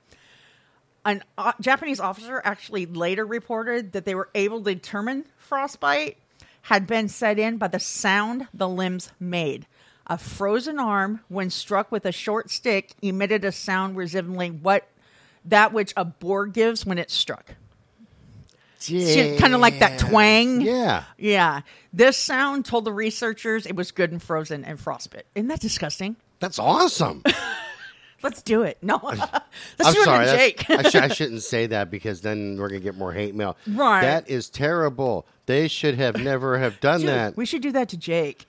an 1.06 1.24
uh, 1.38 1.54
Japanese 1.62 2.00
officer 2.00 2.42
actually 2.44 2.86
later 2.86 3.26
reported 3.26 3.94
that 3.94 4.06
they 4.06 4.16
were 4.16 4.30
able 4.36 4.62
to 4.64 4.74
determine 4.74 5.26
frostbite 5.38 6.18
had 6.64 6.86
been 6.86 7.08
set 7.08 7.40
in 7.40 7.58
by 7.58 7.68
the 7.68 7.80
sound 7.80 8.48
the 8.54 8.68
limbs 8.68 9.12
made. 9.20 9.66
A 10.08 10.18
frozen 10.18 10.80
arm, 10.80 11.22
when 11.28 11.50
struck 11.50 11.92
with 11.92 12.06
a 12.06 12.12
short 12.12 12.50
stick, 12.50 12.94
emitted 13.02 13.46
a 13.46 13.52
sound 13.52 13.96
resembling 13.96 14.62
what 14.62 14.88
that 15.46 15.72
which 15.72 15.94
a 15.96 16.04
boar 16.04 16.48
gives 16.48 16.86
when 16.86 16.98
it's 16.98 17.14
struck. 17.14 17.56
Kind 19.40 19.54
of 19.54 19.60
like 19.60 19.80
that 19.80 20.00
twang. 20.00 20.62
Yeah. 20.62 21.04
Yeah. 21.18 21.62
This 21.94 22.18
sound 22.18 22.66
told 22.66 22.86
the 22.86 22.94
researchers 22.94 23.66
it 23.66 23.76
was 23.76 23.92
good 23.92 24.12
and 24.12 24.22
frozen 24.22 24.64
and 24.64 24.80
frostbit. 24.80 25.24
Isn't 25.36 25.50
that 25.50 25.60
disgusting? 25.60 26.16
That's 26.40 26.60
awesome. 26.60 27.24
Let's 28.22 28.42
do 28.42 28.64
it. 28.64 28.78
No. 28.82 29.00
Let's 29.04 29.24
I'm 29.84 29.94
do 29.94 30.04
sorry. 30.04 30.26
it 30.28 30.32
to 30.32 30.38
Jake. 30.38 30.70
I, 30.70 30.90
sh- 30.90 30.96
I 30.96 31.08
shouldn't 31.14 31.44
say 31.44 31.68
that 31.68 31.90
because 31.90 32.22
then 32.22 32.58
we're 32.60 32.70
gonna 32.70 32.80
get 32.80 32.96
more 32.98 33.14
hate 33.14 33.36
mail. 33.36 33.58
Right. 33.68 34.02
That 34.02 34.30
is 34.30 34.50
terrible. 34.50 35.26
They 35.46 35.68
should 35.68 35.96
have 35.96 36.18
never 36.18 36.58
have 36.60 36.80
done 36.80 37.00
Dude, 37.02 37.10
that. 37.10 37.38
we 37.38 37.46
should 37.46 37.62
do 37.62 37.72
that 37.72 37.90
to 37.90 37.98
Jake. 37.98 38.46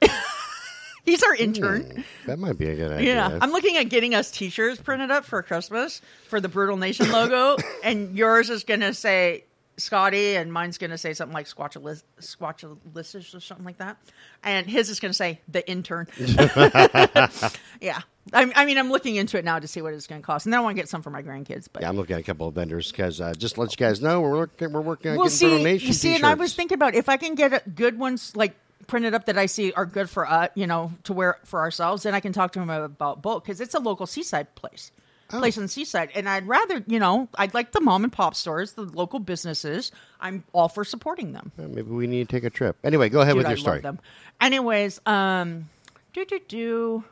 He's 1.05 1.23
our 1.23 1.35
intern. 1.35 1.83
Hmm, 1.83 2.01
that 2.27 2.39
might 2.39 2.59
be 2.59 2.69
a 2.69 2.77
good 2.77 2.93
idea. 2.93 3.15
Yeah, 3.15 3.39
I'm 3.41 3.53
looking 3.53 3.77
at 3.79 3.85
getting 3.89 4.15
us 4.15 4.31
T-shirts 4.31 4.81
printed 4.83 5.11
up 5.11 5.25
for 5.25 5.43
Christmas 5.43 6.03
for 6.29 6.41
the 6.41 6.49
Brutal 6.49 6.77
Nation 6.77 7.11
logo, 7.11 7.57
and 7.85 8.15
yours 8.17 8.51
is 8.51 8.65
gonna 8.65 8.93
say 8.93 9.45
Scotty, 9.79 10.37
and 10.37 10.53
mine's 10.53 10.77
gonna 10.77 10.99
say 10.99 11.15
something 11.15 11.33
like 11.33 11.47
Squatchalicious 11.47 13.35
or 13.35 13.41
something 13.41 13.65
like 13.65 13.79
that, 13.79 13.97
and 14.45 14.67
his 14.67 14.91
is 14.91 15.01
gonna 15.01 15.15
say 15.15 15.41
the 15.49 15.69
intern. 15.69 16.07
yeah, 17.81 18.01
I, 18.33 18.51
I 18.55 18.65
mean, 18.65 18.79
I'm 18.79 18.91
looking 18.91 19.17
into 19.17 19.39
it 19.39 19.45
now 19.45 19.59
to 19.59 19.67
see 19.69 19.83
what 19.83 19.95
it's 19.95 20.07
gonna 20.07 20.23
cost, 20.23 20.47
and 20.47 20.53
then 20.53 20.61
I 20.61 20.63
want 20.63 20.77
to 20.77 20.81
get 20.83 20.89
some 20.89 21.03
for 21.03 21.11
my 21.11 21.23
grandkids. 21.23 21.69
But 21.73 21.83
Yeah, 21.83 21.89
I'm 21.89 21.97
looking 21.97 22.15
at 22.15 22.21
a 22.21 22.25
couple 22.25 22.47
of 22.49 22.55
vendors 22.55 22.91
because 22.91 23.21
uh, 23.21 23.33
just 23.35 23.55
to 23.57 23.61
let 23.63 23.71
you 23.73 23.77
guys 23.77 24.01
know 24.01 24.21
we're 24.21 24.37
working. 24.37 24.73
We're 24.73 24.81
working 24.81 25.13
on 25.13 25.17
we'll 25.17 25.27
getting 25.27 25.59
see. 25.59 25.63
Nation 25.65 25.89
You 25.89 25.93
see, 25.95 26.15
and 26.15 26.25
I 26.25 26.31
t-shirts. 26.31 26.41
was 26.41 26.55
thinking 26.55 26.75
about 26.77 26.95
if 26.95 27.09
I 27.09 27.17
can 27.17 27.35
get 27.35 27.53
uh, 27.53 27.61
good 27.75 27.99
ones 27.99 28.35
like 28.37 28.55
printed 28.87 29.15
up 29.15 29.27
that 29.27 29.39
I 29.39 29.47
see 29.47 29.73
are 29.73 29.87
good 29.87 30.11
for 30.11 30.29
us, 30.29 30.51
you 30.55 30.67
know, 30.67 30.93
to 31.05 31.13
wear 31.13 31.39
for 31.45 31.61
ourselves, 31.61 32.03
then 32.05 32.15
I 32.15 32.21
can 32.21 32.33
talk 32.33 32.53
to 32.53 32.59
them 32.59 32.71
about 32.71 33.23
bulk 33.23 33.45
because 33.45 33.61
it's 33.61 33.75
a 33.75 33.79
local 33.79 34.07
seaside 34.07 34.55
place. 34.55 34.91
Oh. 35.33 35.39
Place 35.39 35.57
in 35.57 35.63
the 35.63 35.69
seaside, 35.69 36.11
and 36.17 36.29
I'd 36.29 36.49
rather, 36.49 36.83
you 36.89 36.99
know, 36.99 37.29
I'd 37.37 37.55
like 37.55 37.71
the 37.71 37.81
mom 37.81 38.03
and 38.03 38.13
pop 38.13 38.35
stores, 38.35 38.73
the 38.73 38.83
local 38.83 39.21
businesses. 39.21 39.93
I'm 40.21 40.43
all 40.53 40.69
for 40.69 40.85
supporting 40.85 41.33
them. 41.33 41.53
Uh, 41.57 41.69
Maybe 41.69 41.83
we 41.83 42.09
need 42.09 42.29
to 42.29 42.35
take 42.37 42.43
a 42.43 42.51
trip. 42.51 42.77
Anyway, 42.83 43.11
go 43.11 43.21
ahead 43.21 43.35
Dude, 43.35 43.39
with 43.39 43.47
I 43.47 43.51
your 43.51 43.57
story. 43.57 43.77
love 43.77 43.83
them. 43.83 44.01
Anyways, 44.41 45.01
um, 45.07 45.69
do 46.13 46.25
do 46.25 46.41
do. 46.49 47.05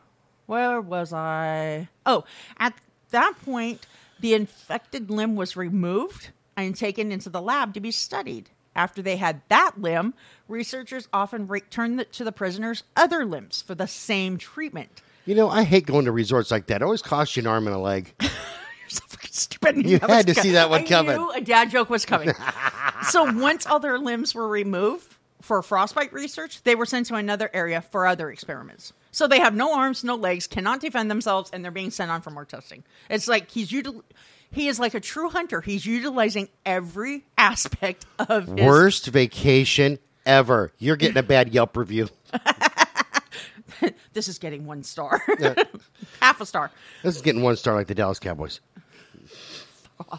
Where 0.48 0.80
was 0.80 1.12
I? 1.12 1.88
Oh, 2.06 2.24
at 2.56 2.72
that 3.10 3.34
point, 3.44 3.86
the 4.18 4.32
infected 4.32 5.10
limb 5.10 5.36
was 5.36 5.58
removed 5.58 6.30
and 6.56 6.74
taken 6.74 7.12
into 7.12 7.28
the 7.28 7.42
lab 7.42 7.74
to 7.74 7.80
be 7.80 7.90
studied. 7.90 8.48
After 8.74 9.02
they 9.02 9.18
had 9.18 9.42
that 9.50 9.78
limb, 9.78 10.14
researchers 10.48 11.06
often 11.12 11.48
returned 11.48 12.06
to 12.12 12.24
the 12.24 12.32
prisoners' 12.32 12.82
other 12.96 13.26
limbs 13.26 13.60
for 13.60 13.74
the 13.74 13.86
same 13.86 14.38
treatment. 14.38 15.02
You 15.26 15.34
know, 15.34 15.50
I 15.50 15.64
hate 15.64 15.84
going 15.84 16.06
to 16.06 16.12
resorts 16.12 16.50
like 16.50 16.68
that. 16.68 16.76
It 16.76 16.82
always 16.82 17.02
costs 17.02 17.36
you 17.36 17.42
an 17.42 17.46
arm 17.46 17.66
and 17.66 17.76
a 17.76 17.78
leg. 17.78 18.14
You're 18.22 18.30
so 18.88 19.04
fucking 19.06 19.30
stupid. 19.30 19.84
You 19.84 19.98
That 19.98 20.08
had 20.08 20.26
to 20.28 20.34
see 20.34 20.52
that 20.52 20.70
one 20.70 20.80
I 20.80 20.86
coming. 20.86 21.16
Knew 21.16 21.30
a 21.30 21.42
dad 21.42 21.70
joke 21.70 21.90
was 21.90 22.06
coming. 22.06 22.32
so 23.10 23.30
once 23.34 23.66
all 23.66 23.80
their 23.80 23.98
limbs 23.98 24.34
were 24.34 24.48
removed 24.48 25.14
for 25.42 25.60
frostbite 25.62 26.14
research, 26.14 26.62
they 26.62 26.74
were 26.74 26.86
sent 26.86 27.04
to 27.08 27.16
another 27.16 27.50
area 27.52 27.82
for 27.82 28.06
other 28.06 28.30
experiments. 28.30 28.94
So 29.10 29.26
they 29.26 29.40
have 29.40 29.54
no 29.54 29.74
arms, 29.74 30.04
no 30.04 30.14
legs, 30.14 30.46
cannot 30.46 30.80
defend 30.80 31.10
themselves, 31.10 31.50
and 31.52 31.64
they're 31.64 31.70
being 31.72 31.90
sent 31.90 32.10
on 32.10 32.20
for 32.22 32.30
more 32.30 32.44
testing. 32.44 32.84
It's 33.08 33.26
like 33.28 33.50
he's 33.50 33.70
util- 33.70 34.02
he 34.50 34.68
is 34.68 34.78
like 34.78 34.94
a 34.94 35.00
true 35.00 35.28
hunter. 35.30 35.60
He's 35.60 35.84
utilizing 35.86 36.48
every 36.64 37.24
aspect 37.36 38.06
of 38.18 38.46
his 38.46 38.66
Worst 38.66 39.06
vacation 39.06 39.98
ever. 40.26 40.72
You're 40.78 40.96
getting 40.96 41.16
a 41.16 41.22
bad 41.22 41.52
Yelp 41.52 41.76
review. 41.76 42.08
This 44.12 44.26
is 44.26 44.38
getting 44.38 44.66
one 44.66 44.82
star, 44.82 45.22
half 46.20 46.40
a 46.40 46.46
star. 46.46 46.72
This 47.04 47.14
is 47.14 47.22
getting 47.22 47.42
one 47.42 47.54
star 47.56 47.76
like 47.76 47.86
the 47.86 47.94
Dallas 47.94 48.18
Cowboys. 48.18 48.58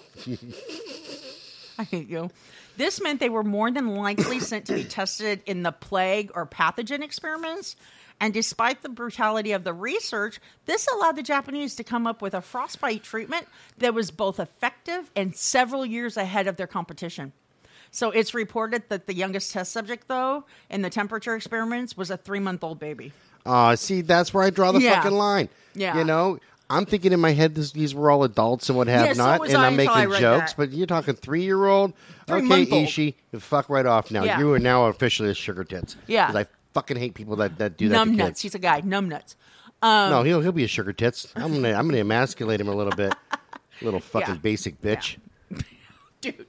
I 1.77 1.83
hate 1.83 2.07
you. 2.07 2.29
This 2.77 3.01
meant 3.01 3.19
they 3.19 3.27
were 3.29 3.43
more 3.43 3.69
than 3.71 3.95
likely 3.95 4.39
sent 4.39 4.65
to 4.67 4.73
be 4.73 4.85
tested 4.85 5.41
in 5.45 5.63
the 5.63 5.73
plague 5.73 6.31
or 6.35 6.45
pathogen 6.45 7.01
experiments. 7.01 7.75
And 8.21 8.33
despite 8.33 8.81
the 8.81 8.89
brutality 8.89 9.53
of 9.53 9.63
the 9.63 9.73
research, 9.73 10.39
this 10.65 10.87
allowed 10.87 11.15
the 11.15 11.23
Japanese 11.23 11.75
to 11.75 11.83
come 11.83 12.05
up 12.05 12.21
with 12.21 12.33
a 12.33 12.41
frostbite 12.41 13.03
treatment 13.03 13.47
that 13.77 13.93
was 13.93 14.11
both 14.11 14.39
effective 14.39 15.09
and 15.15 15.35
several 15.35 15.85
years 15.85 16.17
ahead 16.17 16.47
of 16.47 16.57
their 16.57 16.67
competition. 16.67 17.31
So 17.91 18.11
it's 18.11 18.33
reported 18.33 18.83
that 18.89 19.07
the 19.07 19.13
youngest 19.15 19.51
test 19.53 19.71
subject, 19.71 20.07
though, 20.07 20.43
in 20.69 20.81
the 20.81 20.89
temperature 20.89 21.35
experiments 21.35 21.95
was 21.97 22.11
a 22.11 22.17
three 22.17 22.39
month 22.39 22.63
old 22.63 22.79
baby. 22.79 23.13
Uh, 23.45 23.75
see, 23.75 24.01
that's 24.01 24.33
where 24.33 24.43
I 24.43 24.49
draw 24.49 24.71
the 24.71 24.81
Yeah. 24.81 25.01
fucking 25.01 25.17
line. 25.17 25.49
Yeah. 25.73 25.97
You 25.97 26.03
know, 26.03 26.39
I'm 26.69 26.85
thinking 26.85 27.13
in 27.13 27.19
my 27.19 27.31
head 27.31 27.55
this, 27.55 27.71
these 27.71 27.95
were 27.95 28.11
all 28.11 28.23
adults 28.23 28.69
and 28.69 28.77
what 28.77 28.87
have 28.87 29.05
Yeah, 29.07 29.13
so 29.13 29.23
not, 29.25 29.47
and 29.47 29.57
I 29.57 29.67
I'm 29.67 29.75
making 29.75 30.11
jokes, 30.19 30.51
that. 30.53 30.57
but 30.57 30.71
you're 30.71 30.85
talking 30.85 31.15
three 31.15 31.41
year 31.43 31.65
old. 31.65 31.93
Okay. 32.29 32.65
Ishii, 32.67 33.15
fuck 33.39 33.69
right 33.69 33.87
off 33.87 34.11
now. 34.11 34.23
Yeah. 34.23 34.37
You 34.39 34.53
are 34.53 34.59
now 34.59 34.85
officially 34.85 35.31
a 35.31 35.33
sugar 35.33 35.63
tits. 35.63 35.95
Yeah. 36.05 36.31
I 36.35 36.45
fucking 36.73 36.97
hate 36.97 37.13
people 37.13 37.35
that, 37.37 37.57
that 37.57 37.77
do 37.77 37.89
that 37.89 37.95
Numb 37.95 38.15
nuts. 38.15 38.41
He's 38.41 38.55
a 38.55 38.59
guy. 38.59 38.81
Numb 38.81 39.09
nuts. 39.09 39.35
Um, 39.81 40.11
no, 40.11 40.23
he'll 40.23 40.41
he'll 40.41 40.51
be 40.51 40.63
a 40.65 40.67
sugar 40.67 40.91
tits. 40.93 41.31
I'm 41.35 41.53
gonna 41.53 41.73
I'm 41.73 41.87
gonna 41.87 41.99
emasculate 41.99 42.59
him 42.59 42.67
a 42.67 42.75
little 42.75 42.93
bit. 42.95 43.13
Little 43.81 43.99
fucking 44.13 44.35
Yeah. 44.35 44.41
basic 44.41 44.81
bitch. 44.81 45.17
dude. 46.21 46.45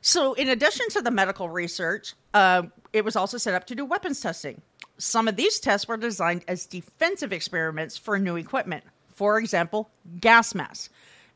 So, 0.00 0.34
in 0.34 0.48
addition 0.48 0.88
to 0.90 1.02
the 1.02 1.10
medical 1.10 1.48
research, 1.48 2.14
uh, 2.34 2.64
it 2.92 3.04
was 3.04 3.16
also 3.16 3.38
set 3.38 3.54
up 3.54 3.66
to 3.66 3.74
do 3.74 3.84
weapons 3.84 4.20
testing. 4.20 4.60
Some 4.98 5.26
of 5.28 5.36
these 5.36 5.58
tests 5.58 5.88
were 5.88 5.96
designed 5.96 6.44
as 6.48 6.66
defensive 6.66 7.32
experiments 7.32 7.96
for 7.96 8.18
new 8.18 8.36
equipment. 8.36 8.84
For 9.08 9.38
example, 9.38 9.90
gas 10.20 10.54
masks. 10.54 10.90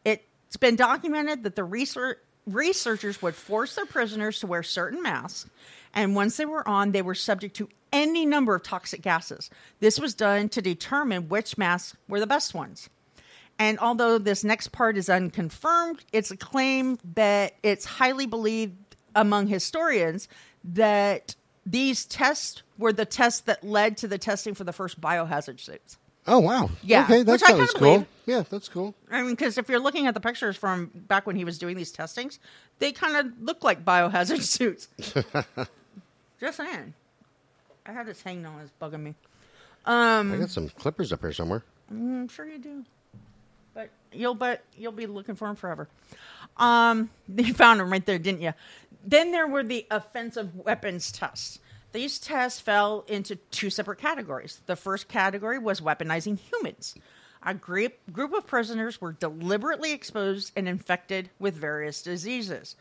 It's 0.05 0.57
been 0.57 0.75
documented 0.75 1.45
that 1.45 1.55
the 1.55 1.63
research, 1.63 2.19
researchers 2.45 3.23
would 3.23 3.37
force 3.37 3.77
their 3.77 3.87
prisoners 3.87 4.41
to 4.41 4.49
wear 4.49 4.65
certain 4.65 5.01
masks, 5.01 5.49
and 5.95 6.15
once 6.15 6.37
they 6.37 6.45
were 6.45 6.67
on, 6.69 6.93
they 6.93 7.03
were 7.03 7.15
subject 7.15 7.57
to 7.57 7.69
any 7.93 8.25
number 8.25 8.55
of 8.55 8.63
toxic 8.63 9.03
gases. 9.03 9.51
This 9.81 9.99
was 9.99 10.15
done 10.15 10.49
to 10.51 10.63
determine 10.63 11.29
which 11.29 11.59
masks 11.59 11.97
were 12.09 12.21
the 12.21 12.27
best 12.27 12.55
ones. 12.55 12.89
And 13.59 13.79
although 13.79 14.17
this 14.19 14.43
next 14.45 14.69
part 14.73 14.97
is 14.97 15.11
unconfirmed, 15.11 16.05
it's 16.13 16.31
a 16.31 16.37
claim 16.37 16.99
that 17.15 17.55
it's 17.63 17.85
highly 17.85 18.27
believed 18.27 18.77
among 19.15 19.49
historians 19.49 20.29
that 20.65 21.35
these 21.67 22.07
tests 22.07 22.63
were 22.79 22.93
the 22.93 23.05
tests 23.05 23.41
that 23.43 23.63
led 23.65 23.97
to 23.99 24.09
the 24.09 24.17
testing 24.19 24.55
for 24.55 24.65
the 24.65 24.73
first 24.73 25.01
biohazard 25.01 25.61
suits. 25.61 25.99
Oh 26.27 26.39
wow. 26.39 26.71
Yeah, 26.83 27.05
Okay, 27.05 27.23
that 27.23 27.33
which 27.33 27.43
I 27.43 27.49
sounds 27.49 27.59
kinda 27.73 27.73
cool. 27.79 27.93
believe. 27.95 28.07
Yeah, 28.27 28.45
that's 28.49 28.69
cool. 28.69 28.95
I 29.11 29.23
mean, 29.23 29.33
because 29.33 29.59
if 29.59 29.69
you're 29.69 29.79
looking 29.81 30.07
at 30.07 30.15
the 30.15 30.21
pictures 30.21 30.57
from 30.57 30.91
back 30.95 31.27
when 31.27 31.35
he 31.37 31.45
was 31.45 31.59
doing 31.59 31.77
these 31.77 31.91
testings, 31.93 32.39
they 32.79 32.93
kind 32.93 33.17
of 33.17 33.33
look 33.43 33.65
like 33.65 33.85
biohazard 33.85 34.41
suits. 34.43 34.89
Just 36.41 36.57
saying. 36.57 36.95
I 37.87 37.93
had 37.93 38.07
this 38.07 38.23
hanging 38.23 38.47
on, 38.47 38.61
it's 38.61 38.73
bugging 38.81 39.01
me. 39.03 39.15
Um, 39.85 40.33
I 40.33 40.37
got 40.39 40.51
some 40.51 40.69
clippers 40.69 41.13
up 41.13 41.21
here 41.21 41.33
somewhere. 41.33 41.63
I'm 41.91 42.29
sure 42.29 42.47
you 42.47 42.59
do. 42.59 42.85
But 43.75 43.91
you'll 44.13 44.35
but 44.35 44.63
you'll 44.77 44.93
be 44.93 45.07
looking 45.07 45.35
for 45.35 45.49
them 45.49 45.57
forever. 45.57 45.89
Um, 46.57 47.11
you 47.37 47.55
found 47.55 47.81
them 47.81 47.91
right 47.91 48.05
there, 48.05 48.19
didn't 48.19 48.43
you? 48.43 48.53
Then 49.05 49.33
there 49.33 49.47
were 49.47 49.63
the 49.63 49.87
offensive 49.91 50.55
weapons 50.57 51.13
tests. 51.13 51.59
These 51.93 52.19
tests 52.19 52.61
fell 52.61 53.05
into 53.09 53.37
two 53.37 53.71
separate 53.71 53.99
categories. 53.99 54.61
The 54.67 54.77
first 54.77 55.09
category 55.09 55.59
was 55.59 55.81
weaponizing 55.81 56.39
humans. 56.39 56.95
A 57.43 57.55
group 57.55 57.95
group 58.13 58.33
of 58.35 58.47
prisoners 58.47 59.01
were 59.01 59.13
deliberately 59.13 59.93
exposed 59.93 60.53
and 60.57 60.69
infected 60.69 61.31
with 61.39 61.55
various 61.55 62.03
diseases. 62.03 62.77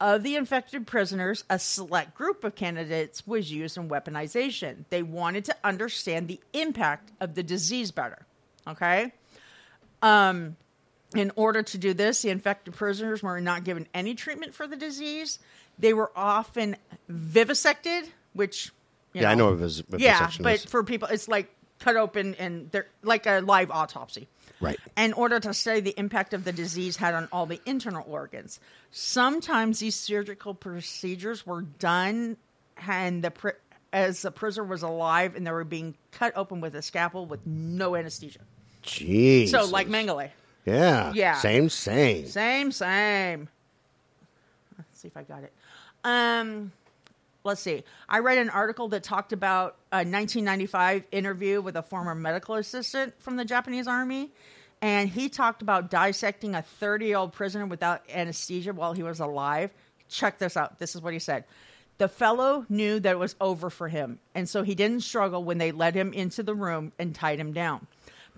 Of 0.00 0.22
the 0.22 0.36
infected 0.36 0.86
prisoners, 0.86 1.44
a 1.50 1.58
select 1.58 2.14
group 2.14 2.44
of 2.44 2.54
candidates 2.54 3.26
was 3.26 3.50
used 3.50 3.76
in 3.76 3.88
weaponization. 3.88 4.84
They 4.90 5.02
wanted 5.02 5.44
to 5.46 5.56
understand 5.64 6.28
the 6.28 6.40
impact 6.52 7.10
of 7.20 7.34
the 7.34 7.42
disease 7.42 7.90
better. 7.90 8.24
Okay? 8.68 9.12
Um, 10.00 10.56
in 11.16 11.32
order 11.34 11.62
to 11.64 11.78
do 11.78 11.94
this, 11.94 12.22
the 12.22 12.30
infected 12.30 12.74
prisoners 12.74 13.24
were 13.24 13.40
not 13.40 13.64
given 13.64 13.88
any 13.92 14.14
treatment 14.14 14.54
for 14.54 14.68
the 14.68 14.76
disease. 14.76 15.40
They 15.80 15.94
were 15.94 16.12
often 16.14 16.76
vivisected, 17.08 18.08
which 18.34 18.70
Yeah, 19.14 19.30
I 19.30 19.34
know 19.34 19.52
it 19.52 19.58
was. 19.58 19.82
yeah, 19.96 20.30
but 20.40 20.60
for 20.60 20.84
people, 20.84 21.08
it's 21.08 21.26
like 21.26 21.52
cut 21.78 21.96
open 21.96 22.34
and 22.36 22.70
they're 22.70 22.88
like 23.02 23.26
a 23.26 23.40
live 23.40 23.70
autopsy. 23.70 24.28
Right. 24.60 24.78
In 24.96 25.12
order 25.12 25.38
to 25.38 25.54
study 25.54 25.80
the 25.80 25.94
impact 25.96 26.34
of 26.34 26.44
the 26.44 26.52
disease 26.52 26.96
had 26.96 27.14
on 27.14 27.28
all 27.30 27.46
the 27.46 27.60
internal 27.64 28.04
organs. 28.08 28.58
Sometimes 28.90 29.78
these 29.78 29.94
surgical 29.94 30.52
procedures 30.54 31.46
were 31.46 31.62
done 31.62 32.36
and 32.86 33.22
the 33.22 33.30
pri- 33.30 33.52
as 33.92 34.22
the 34.22 34.30
prisoner 34.30 34.64
was 34.64 34.82
alive 34.82 35.36
and 35.36 35.46
they 35.46 35.50
were 35.50 35.64
being 35.64 35.94
cut 36.10 36.32
open 36.36 36.60
with 36.60 36.74
a 36.74 36.82
scalpel 36.82 37.26
with 37.26 37.46
no 37.46 37.94
anesthesia. 37.94 38.40
Jeez. 38.82 39.50
So 39.50 39.64
like 39.66 39.88
Mengele. 39.88 40.30
Yeah. 40.64 41.12
Yeah. 41.14 41.34
Same. 41.36 41.68
Same. 41.68 42.26
Same, 42.26 42.72
same. 42.72 43.48
Let's 44.76 45.00
see 45.00 45.08
if 45.08 45.16
I 45.16 45.22
got 45.22 45.44
it. 45.44 45.52
Um, 46.04 46.72
let's 47.48 47.60
see. 47.60 47.82
I 48.08 48.20
read 48.20 48.38
an 48.38 48.50
article 48.50 48.88
that 48.88 49.02
talked 49.02 49.32
about 49.32 49.76
a 49.90 49.98
1995 49.98 51.04
interview 51.10 51.60
with 51.60 51.76
a 51.76 51.82
former 51.82 52.14
medical 52.14 52.54
assistant 52.54 53.14
from 53.20 53.36
the 53.36 53.44
Japanese 53.44 53.88
army. 53.88 54.30
And 54.80 55.08
he 55.08 55.28
talked 55.28 55.62
about 55.62 55.90
dissecting 55.90 56.54
a 56.54 56.62
30 56.62 57.06
year 57.06 57.16
old 57.16 57.32
prisoner 57.32 57.66
without 57.66 58.02
anesthesia 58.08 58.72
while 58.72 58.92
he 58.92 59.02
was 59.02 59.18
alive. 59.18 59.70
Check 60.08 60.38
this 60.38 60.56
out. 60.56 60.78
This 60.78 60.94
is 60.94 61.02
what 61.02 61.12
he 61.12 61.18
said. 61.18 61.44
The 61.98 62.08
fellow 62.08 62.64
knew 62.68 63.00
that 63.00 63.10
it 63.10 63.18
was 63.18 63.34
over 63.40 63.70
for 63.70 63.88
him, 63.88 64.20
and 64.32 64.48
so 64.48 64.62
he 64.62 64.76
didn't 64.76 65.00
struggle 65.00 65.42
when 65.42 65.58
they 65.58 65.72
led 65.72 65.96
him 65.96 66.12
into 66.12 66.44
the 66.44 66.54
room 66.54 66.92
and 66.96 67.12
tied 67.12 67.40
him 67.40 67.52
down. 67.52 67.88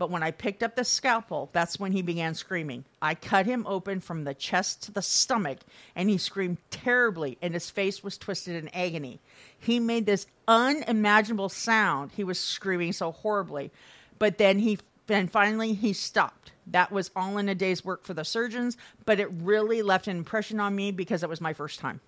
But 0.01 0.09
when 0.11 0.23
I 0.23 0.31
picked 0.31 0.63
up 0.63 0.77
the 0.77 0.85
scalpel, 0.85 1.51
that's 1.53 1.79
when 1.79 1.93
he 1.93 2.01
began 2.01 2.35
screaming. 2.35 2.87
I 3.03 3.15
cut 3.15 3.45
him 3.45 3.67
open 3.67 4.01
from 4.01 4.25
the 4.25 4.33
chest 4.33 4.85
to 4.85 4.93
the 4.93 5.03
stomach, 5.03 5.59
and 5.95 6.09
he 6.09 6.17
screamed 6.17 6.57
terribly, 6.71 7.37
and 7.43 7.53
his 7.53 7.69
face 7.69 8.03
was 8.03 8.17
twisted 8.17 8.57
in 8.57 8.71
agony. 8.75 9.21
He 9.59 9.79
made 9.79 10.07
this 10.07 10.27
unimaginable 10.49 11.51
sound. 11.51 12.13
He 12.17 12.25
was 12.25 12.41
screaming 12.41 12.95
so 12.95 13.13
horribly. 13.13 13.73
But 14.19 14.39
then 14.39 14.59
he 14.59 14.79
then 15.07 15.29
finally 15.29 15.75
he 15.75 15.93
stopped. 15.93 16.53
That 16.69 16.91
was 16.91 17.11
all 17.15 17.37
in 17.37 17.51
a 17.51 17.55
day's 17.55 17.85
work 17.85 18.05
for 18.05 18.15
the 18.15 18.25
surgeons, 18.25 18.79
but 19.05 19.21
it 19.21 19.29
really 19.43 19.83
left 19.83 20.09
an 20.09 20.17
impression 20.17 20.61
on 20.61 20.75
me 20.75 20.93
because 20.93 21.23
it 21.23 21.29
was 21.29 21.43
my 21.43 21.53
first 21.53 21.79
time. 21.79 22.01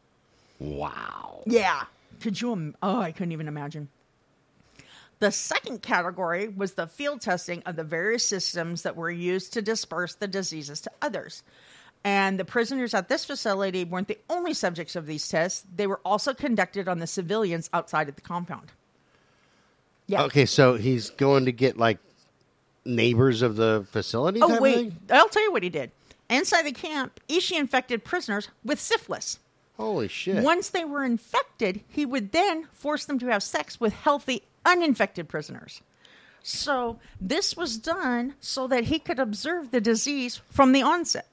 Wow. 0.58 1.42
Yeah. 1.44 1.82
Could 2.22 2.40
you? 2.40 2.52
im- 2.54 2.74
Oh, 2.82 3.00
I 3.00 3.12
couldn't 3.12 3.32
even 3.32 3.48
imagine. 3.48 3.90
The 5.22 5.30
second 5.30 5.82
category 5.82 6.48
was 6.48 6.72
the 6.72 6.88
field 6.88 7.20
testing 7.20 7.62
of 7.64 7.76
the 7.76 7.84
various 7.84 8.26
systems 8.26 8.82
that 8.82 8.96
were 8.96 9.08
used 9.08 9.52
to 9.52 9.62
disperse 9.62 10.16
the 10.16 10.26
diseases 10.26 10.80
to 10.80 10.90
others. 11.00 11.44
And 12.02 12.40
the 12.40 12.44
prisoners 12.44 12.92
at 12.92 13.08
this 13.08 13.24
facility 13.24 13.84
weren't 13.84 14.08
the 14.08 14.18
only 14.28 14.52
subjects 14.52 14.96
of 14.96 15.06
these 15.06 15.28
tests. 15.28 15.64
They 15.76 15.86
were 15.86 16.00
also 16.04 16.34
conducted 16.34 16.88
on 16.88 16.98
the 16.98 17.06
civilians 17.06 17.70
outside 17.72 18.08
of 18.08 18.16
the 18.16 18.20
compound. 18.20 18.72
Yeah. 20.08 20.24
Okay, 20.24 20.44
so 20.44 20.74
he's 20.74 21.10
going 21.10 21.44
to 21.44 21.52
get 21.52 21.78
like 21.78 21.98
neighbors 22.84 23.42
of 23.42 23.54
the 23.54 23.86
facility. 23.92 24.40
Oh, 24.42 24.60
wait. 24.60 24.74
thing? 24.74 24.98
I'll 25.08 25.28
tell 25.28 25.44
you 25.44 25.52
what 25.52 25.62
he 25.62 25.70
did. 25.70 25.92
Inside 26.30 26.64
the 26.64 26.72
camp, 26.72 27.20
Ishii 27.28 27.60
infected 27.60 28.02
prisoners 28.04 28.48
with 28.64 28.80
syphilis. 28.80 29.38
Holy 29.76 30.08
shit! 30.08 30.42
Once 30.42 30.70
they 30.70 30.84
were 30.84 31.04
infected, 31.04 31.82
he 31.88 32.04
would 32.04 32.32
then 32.32 32.66
force 32.72 33.04
them 33.04 33.20
to 33.20 33.26
have 33.26 33.42
sex 33.42 33.80
with 33.80 33.92
healthy, 33.92 34.42
uninfected 34.64 35.28
prisoners. 35.28 35.82
So 36.42 36.98
this 37.20 37.56
was 37.56 37.78
done 37.78 38.34
so 38.40 38.66
that 38.66 38.84
he 38.84 38.98
could 38.98 39.18
observe 39.18 39.70
the 39.70 39.80
disease 39.80 40.40
from 40.50 40.72
the 40.72 40.82
onset. 40.82 41.28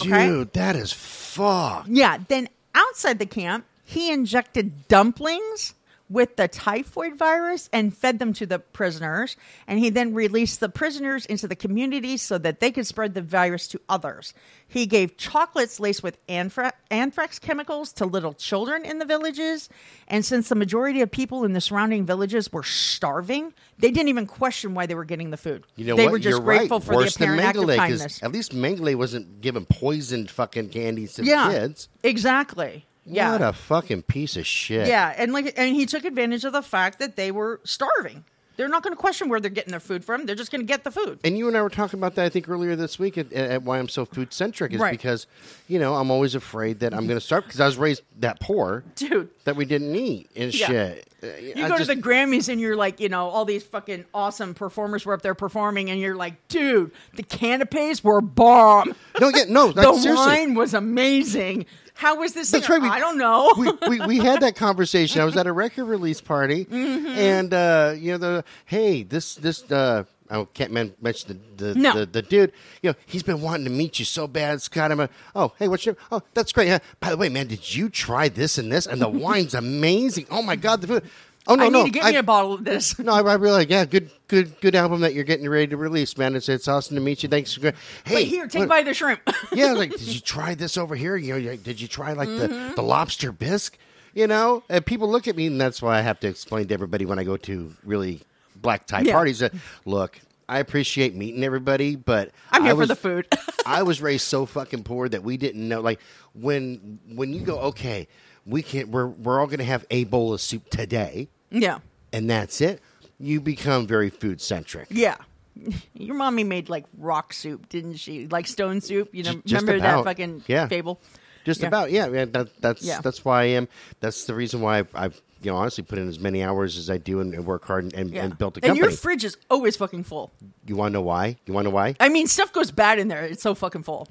okay. 0.00 0.26
Dude, 0.26 0.52
that 0.52 0.76
is 0.76 0.92
fucked. 0.92 1.88
Yeah, 1.88 2.18
then 2.28 2.48
outside 2.74 3.18
the 3.18 3.26
camp, 3.26 3.64
he 3.84 4.12
injected 4.12 4.88
dumplings 4.88 5.74
with 6.10 6.36
the 6.36 6.48
typhoid 6.48 7.16
virus 7.16 7.70
and 7.72 7.96
fed 7.96 8.18
them 8.18 8.32
to 8.34 8.44
the 8.44 8.58
prisoners. 8.58 9.36
And 9.68 9.78
he 9.78 9.88
then 9.90 10.12
released 10.12 10.58
the 10.60 10.68
prisoners 10.68 11.24
into 11.24 11.46
the 11.48 11.54
community 11.56 12.16
so 12.16 12.36
that 12.38 12.58
they 12.60 12.72
could 12.72 12.86
spread 12.86 13.14
the 13.14 13.22
virus 13.22 13.68
to 13.68 13.80
others. 13.88 14.34
He 14.66 14.86
gave 14.86 15.16
chocolates 15.16 15.78
laced 15.80 16.02
with 16.02 16.18
anthra- 16.26 16.72
anthrax 16.90 17.38
chemicals 17.38 17.92
to 17.94 18.06
little 18.06 18.34
children 18.34 18.84
in 18.84 18.98
the 18.98 19.04
villages. 19.04 19.68
And 20.08 20.24
since 20.24 20.48
the 20.48 20.54
majority 20.56 21.00
of 21.00 21.10
people 21.10 21.44
in 21.44 21.52
the 21.52 21.60
surrounding 21.60 22.04
villages 22.06 22.52
were 22.52 22.64
starving, 22.64 23.54
they 23.78 23.90
didn't 23.92 24.08
even 24.08 24.26
question 24.26 24.74
why 24.74 24.86
they 24.86 24.94
were 24.96 25.04
getting 25.04 25.30
the 25.30 25.36
food. 25.36 25.64
You 25.76 25.86
know 25.86 25.96
they 25.96 26.04
what? 26.06 26.12
were 26.12 26.18
just 26.18 26.38
You're 26.38 26.44
grateful 26.44 26.78
right. 26.80 26.86
for 26.86 26.94
Worse 26.96 27.16
the 27.16 27.24
apparent 27.24 27.40
than 27.42 27.46
act 27.48 27.58
of 27.70 27.76
kindness. 27.76 28.22
At 28.22 28.32
least 28.32 28.52
Mengele 28.52 28.96
wasn't 28.96 29.40
giving 29.40 29.64
poisoned 29.64 30.28
fucking 30.30 30.70
candies 30.70 31.14
to 31.14 31.24
Yeah, 31.24 31.48
the 31.52 31.58
kids. 31.58 31.88
exactly. 32.02 32.84
Yeah, 33.04 33.32
What 33.32 33.42
a 33.42 33.52
fucking 33.52 34.02
piece 34.02 34.36
of 34.36 34.46
shit. 34.46 34.86
Yeah, 34.86 35.14
and 35.16 35.32
like, 35.32 35.54
and 35.56 35.74
he 35.74 35.86
took 35.86 36.04
advantage 36.04 36.44
of 36.44 36.52
the 36.52 36.62
fact 36.62 36.98
that 36.98 37.16
they 37.16 37.30
were 37.30 37.60
starving. 37.64 38.24
They're 38.56 38.68
not 38.68 38.82
going 38.82 38.92
to 38.92 39.00
question 39.00 39.30
where 39.30 39.40
they're 39.40 39.50
getting 39.50 39.70
their 39.70 39.80
food 39.80 40.04
from. 40.04 40.26
They're 40.26 40.34
just 40.36 40.50
going 40.52 40.60
to 40.60 40.66
get 40.66 40.84
the 40.84 40.90
food. 40.90 41.18
And 41.24 41.38
you 41.38 41.48
and 41.48 41.56
I 41.56 41.62
were 41.62 41.70
talking 41.70 41.98
about 41.98 42.14
that, 42.16 42.26
I 42.26 42.28
think, 42.28 42.46
earlier 42.46 42.76
this 42.76 42.98
week 42.98 43.16
at, 43.16 43.32
at 43.32 43.62
why 43.62 43.78
I'm 43.78 43.88
so 43.88 44.04
food 44.04 44.34
centric 44.34 44.74
is 44.74 44.80
Right. 44.80 44.90
because, 44.90 45.26
you 45.66 45.78
know, 45.78 45.94
I'm 45.94 46.10
always 46.10 46.34
afraid 46.34 46.80
that 46.80 46.92
I'm 46.92 47.06
going 47.06 47.16
to 47.18 47.24
starve 47.24 47.44
because 47.44 47.58
I 47.60 47.64
was 47.64 47.78
raised 47.78 48.02
that 48.18 48.38
poor 48.38 48.84
Dude, 48.96 49.30
that 49.44 49.56
we 49.56 49.64
didn't 49.64 49.96
eat 49.96 50.28
and 50.36 50.52
Yeah. 50.52 50.66
shit. 50.66 51.08
Uh, 51.22 51.26
you 51.40 51.52
I 51.64 51.68
go 51.68 51.78
just- 51.78 51.88
to 51.88 51.96
the 51.96 52.02
Grammys 52.02 52.50
and 52.50 52.60
you're 52.60 52.76
like, 52.76 53.00
you 53.00 53.08
know, 53.08 53.28
all 53.30 53.46
these 53.46 53.62
fucking 53.62 54.04
awesome 54.12 54.52
performers 54.52 55.06
were 55.06 55.14
up 55.14 55.22
there 55.22 55.34
performing, 55.34 55.88
and 55.88 55.98
you're 55.98 56.16
like, 56.16 56.34
dude, 56.48 56.90
the 57.14 57.22
canapes 57.22 58.04
were 58.04 58.20
bomb. 58.20 58.94
No, 59.18 59.30
yeah, 59.30 59.44
no, 59.48 59.72
the 59.72 59.82
seriously. 59.94 60.12
wine 60.14 60.52
was 60.54 60.74
amazing. 60.74 61.64
How 62.00 62.16
was 62.16 62.32
this? 62.32 62.50
That's 62.50 62.66
singer? 62.66 62.80
right, 62.80 62.90
we- 62.90 62.96
I 62.96 62.98
don't 62.98 63.18
know. 63.18 63.52
we, 63.58 63.98
we, 63.98 64.06
we 64.06 64.16
had 64.18 64.40
that 64.40 64.56
conversation. 64.56 65.20
I 65.20 65.24
was 65.26 65.36
at 65.36 65.46
a 65.46 65.52
record 65.52 65.84
release 65.84 66.20
party, 66.20 66.64
Mm-hmm. 66.70 67.06
and 67.08 67.52
uh, 67.54 67.94
you 67.96 68.12
know 68.12 68.18
the 68.18 68.44
hey 68.64 69.02
this 69.02 69.34
this 69.34 69.70
uh, 69.70 70.04
I 70.30 70.44
can't 70.54 70.72
men- 70.72 70.94
mention 71.02 71.40
the 71.56 71.64
the, 71.64 71.74
No. 71.78 71.92
the 71.92 72.06
the 72.06 72.22
dude. 72.22 72.52
You 72.82 72.90
know 72.90 72.96
he's 73.04 73.22
been 73.22 73.42
wanting 73.42 73.64
to 73.64 73.70
meet 73.70 73.98
you 73.98 74.06
so 74.06 74.26
bad, 74.26 74.62
Scott. 74.62 74.90
I'm 74.92 75.00
a 75.00 75.10
oh 75.34 75.52
hey 75.58 75.68
what's 75.68 75.84
your 75.84 75.96
oh 76.10 76.22
that's 76.32 76.52
great. 76.52 76.68
Yeah. 76.68 76.78
By 77.00 77.10
the 77.10 77.18
way, 77.18 77.28
man, 77.28 77.48
did 77.48 77.74
you 77.74 77.90
try 77.90 78.28
this 78.30 78.56
and 78.56 78.72
this? 78.72 78.86
And 78.86 78.98
the 79.00 79.08
wine's 79.26 79.52
amazing. 79.54 80.26
Oh 80.30 80.40
my 80.42 80.56
god, 80.56 80.80
the 80.80 80.86
food. 80.86 81.04
Oh 81.50 81.54
no 81.56 81.64
I 81.64 81.66
need 81.66 81.72
no, 81.72 81.84
to 81.84 81.90
get 81.90 82.04
I- 82.04 82.10
me 82.12 82.16
a 82.18 82.22
bottle 82.22 82.54
of 82.54 82.64
this. 82.64 82.98
no, 82.98 83.12
I, 83.12 83.20
I 83.22 83.34
really 83.34 83.66
yeah, 83.68 83.84
good, 83.84 84.10
good, 84.28 84.58
good 84.60 84.74
album 84.74 85.00
that 85.00 85.14
you're 85.14 85.24
getting 85.24 85.48
ready 85.48 85.66
to 85.68 85.76
release, 85.76 86.16
man. 86.16 86.36
It's 86.36 86.48
it's 86.48 86.68
awesome 86.68 86.94
to 86.96 87.00
meet 87.02 87.22
you. 87.22 87.28
Thanks 87.28 87.54
for 87.54 87.72
hey, 88.04 88.14
But 88.14 88.22
here, 88.24 88.46
take 88.46 88.60
what- 88.60 88.68
by 88.68 88.82
the 88.82 88.94
shrimp. 88.94 89.20
yeah, 89.52 89.72
like, 89.72 89.90
did 89.98 90.00
you 90.02 90.20
try 90.20 90.54
this 90.54 90.76
over 90.78 90.94
here? 90.94 91.16
You 91.16 91.40
know, 91.40 91.56
did 91.56 91.80
you 91.80 91.88
try 91.88 92.12
like 92.12 92.28
Mm-hmm. 92.28 92.68
the, 92.70 92.74
the 92.76 92.82
lobster 92.82 93.32
bisque? 93.32 93.76
You 94.14 94.26
know, 94.26 94.62
and 94.68 94.84
people 94.84 95.08
look 95.08 95.28
at 95.28 95.36
me, 95.36 95.46
and 95.46 95.60
that's 95.60 95.80
why 95.80 95.96
I 95.98 96.00
have 96.00 96.18
to 96.20 96.28
explain 96.28 96.66
to 96.68 96.74
everybody 96.74 97.04
when 97.06 97.18
I 97.20 97.24
go 97.24 97.36
to 97.36 97.72
really 97.84 98.20
black 98.56 98.86
tie 98.86 99.02
Yeah. 99.02 99.12
parties 99.12 99.38
that 99.38 99.52
look, 99.84 100.18
I 100.48 100.58
appreciate 100.58 101.14
meeting 101.14 101.44
everybody, 101.44 101.94
but 101.94 102.32
I'm 102.50 102.64
here 102.64 102.74
for 102.74 102.86
the 102.86 102.96
food. 102.96 103.26
I 103.66 103.84
was 103.84 104.02
raised 104.02 104.26
so 104.26 104.46
fucking 104.46 104.82
poor 104.82 105.08
that 105.08 105.22
we 105.22 105.36
didn't 105.36 105.68
know. 105.68 105.80
Like 105.80 106.00
when 106.34 106.98
when 107.14 107.32
you 107.32 107.40
go, 107.40 107.58
okay, 107.60 108.08
we 108.46 108.62
can't. 108.62 108.88
we're 108.88 109.06
we're 109.06 109.38
all 109.38 109.46
gonna 109.46 109.62
have 109.62 109.86
a 109.92 110.02
bowl 110.04 110.34
of 110.34 110.40
soup 110.40 110.68
today, 110.70 111.28
yeah, 111.50 111.78
and 112.12 112.28
that's 112.30 112.60
it. 112.60 112.80
You 113.18 113.40
become 113.40 113.86
very 113.86 114.10
food 114.10 114.40
centric. 114.40 114.88
yeah. 114.90 115.16
Your 115.94 116.14
mommy 116.14 116.44
made 116.44 116.68
like 116.70 116.86
rock 116.96 117.32
soup, 117.34 117.68
didn't 117.68 117.96
she? 117.96 118.26
Like 118.28 118.46
stone 118.46 118.80
soup. 118.80 119.10
You 119.12 119.24
know, 119.24 119.42
remember 119.46 119.76
about. 119.76 120.04
that 120.04 120.10
fucking 120.10 120.44
Yeah. 120.46 120.68
fable? 120.68 121.00
Just 121.44 121.60
Yeah. 121.60 121.66
about, 121.68 121.90
yeah. 121.90 122.08
yeah 122.08 122.24
that, 122.26 122.60
that's 122.62 122.82
Yeah. 122.82 123.00
that's 123.02 123.24
why 123.24 123.42
I 123.42 123.44
am. 123.46 123.68
That's 124.00 124.24
the 124.24 124.34
reason 124.34 124.60
why 124.62 124.78
I've, 124.78 124.88
I've 124.94 125.20
you 125.42 125.50
know 125.50 125.56
honestly 125.58 125.84
put 125.84 125.98
in 125.98 126.08
as 126.08 126.18
many 126.18 126.42
hours 126.42 126.78
as 126.78 126.88
I 126.88 126.96
do 126.98 127.20
and, 127.20 127.34
and 127.34 127.44
work 127.44 127.64
hard 127.66 127.84
and, 127.84 127.92
and, 127.94 128.10
Yeah. 128.10 128.24
and 128.24 128.38
built 128.38 128.56
a 128.58 128.64
and 128.64 128.76
your 128.76 128.90
fridge 128.90 129.24
is 129.24 129.36
always 129.50 129.76
fucking 129.76 130.04
full. 130.04 130.30
you 130.66 130.76
want 130.76 130.92
to 130.92 130.94
know 130.94 131.02
why? 131.02 131.36
You 131.46 131.52
want 131.52 131.66
to 131.66 131.70
know 131.70 131.74
why? 131.74 131.94
I 132.00 132.08
mean, 132.08 132.26
stuff 132.26 132.52
goes 132.52 132.70
bad 132.70 132.98
in 132.98 133.08
there. 133.08 133.24
It's 133.24 133.42
so 133.42 133.54
fucking 133.54 133.82
full. 133.82 134.08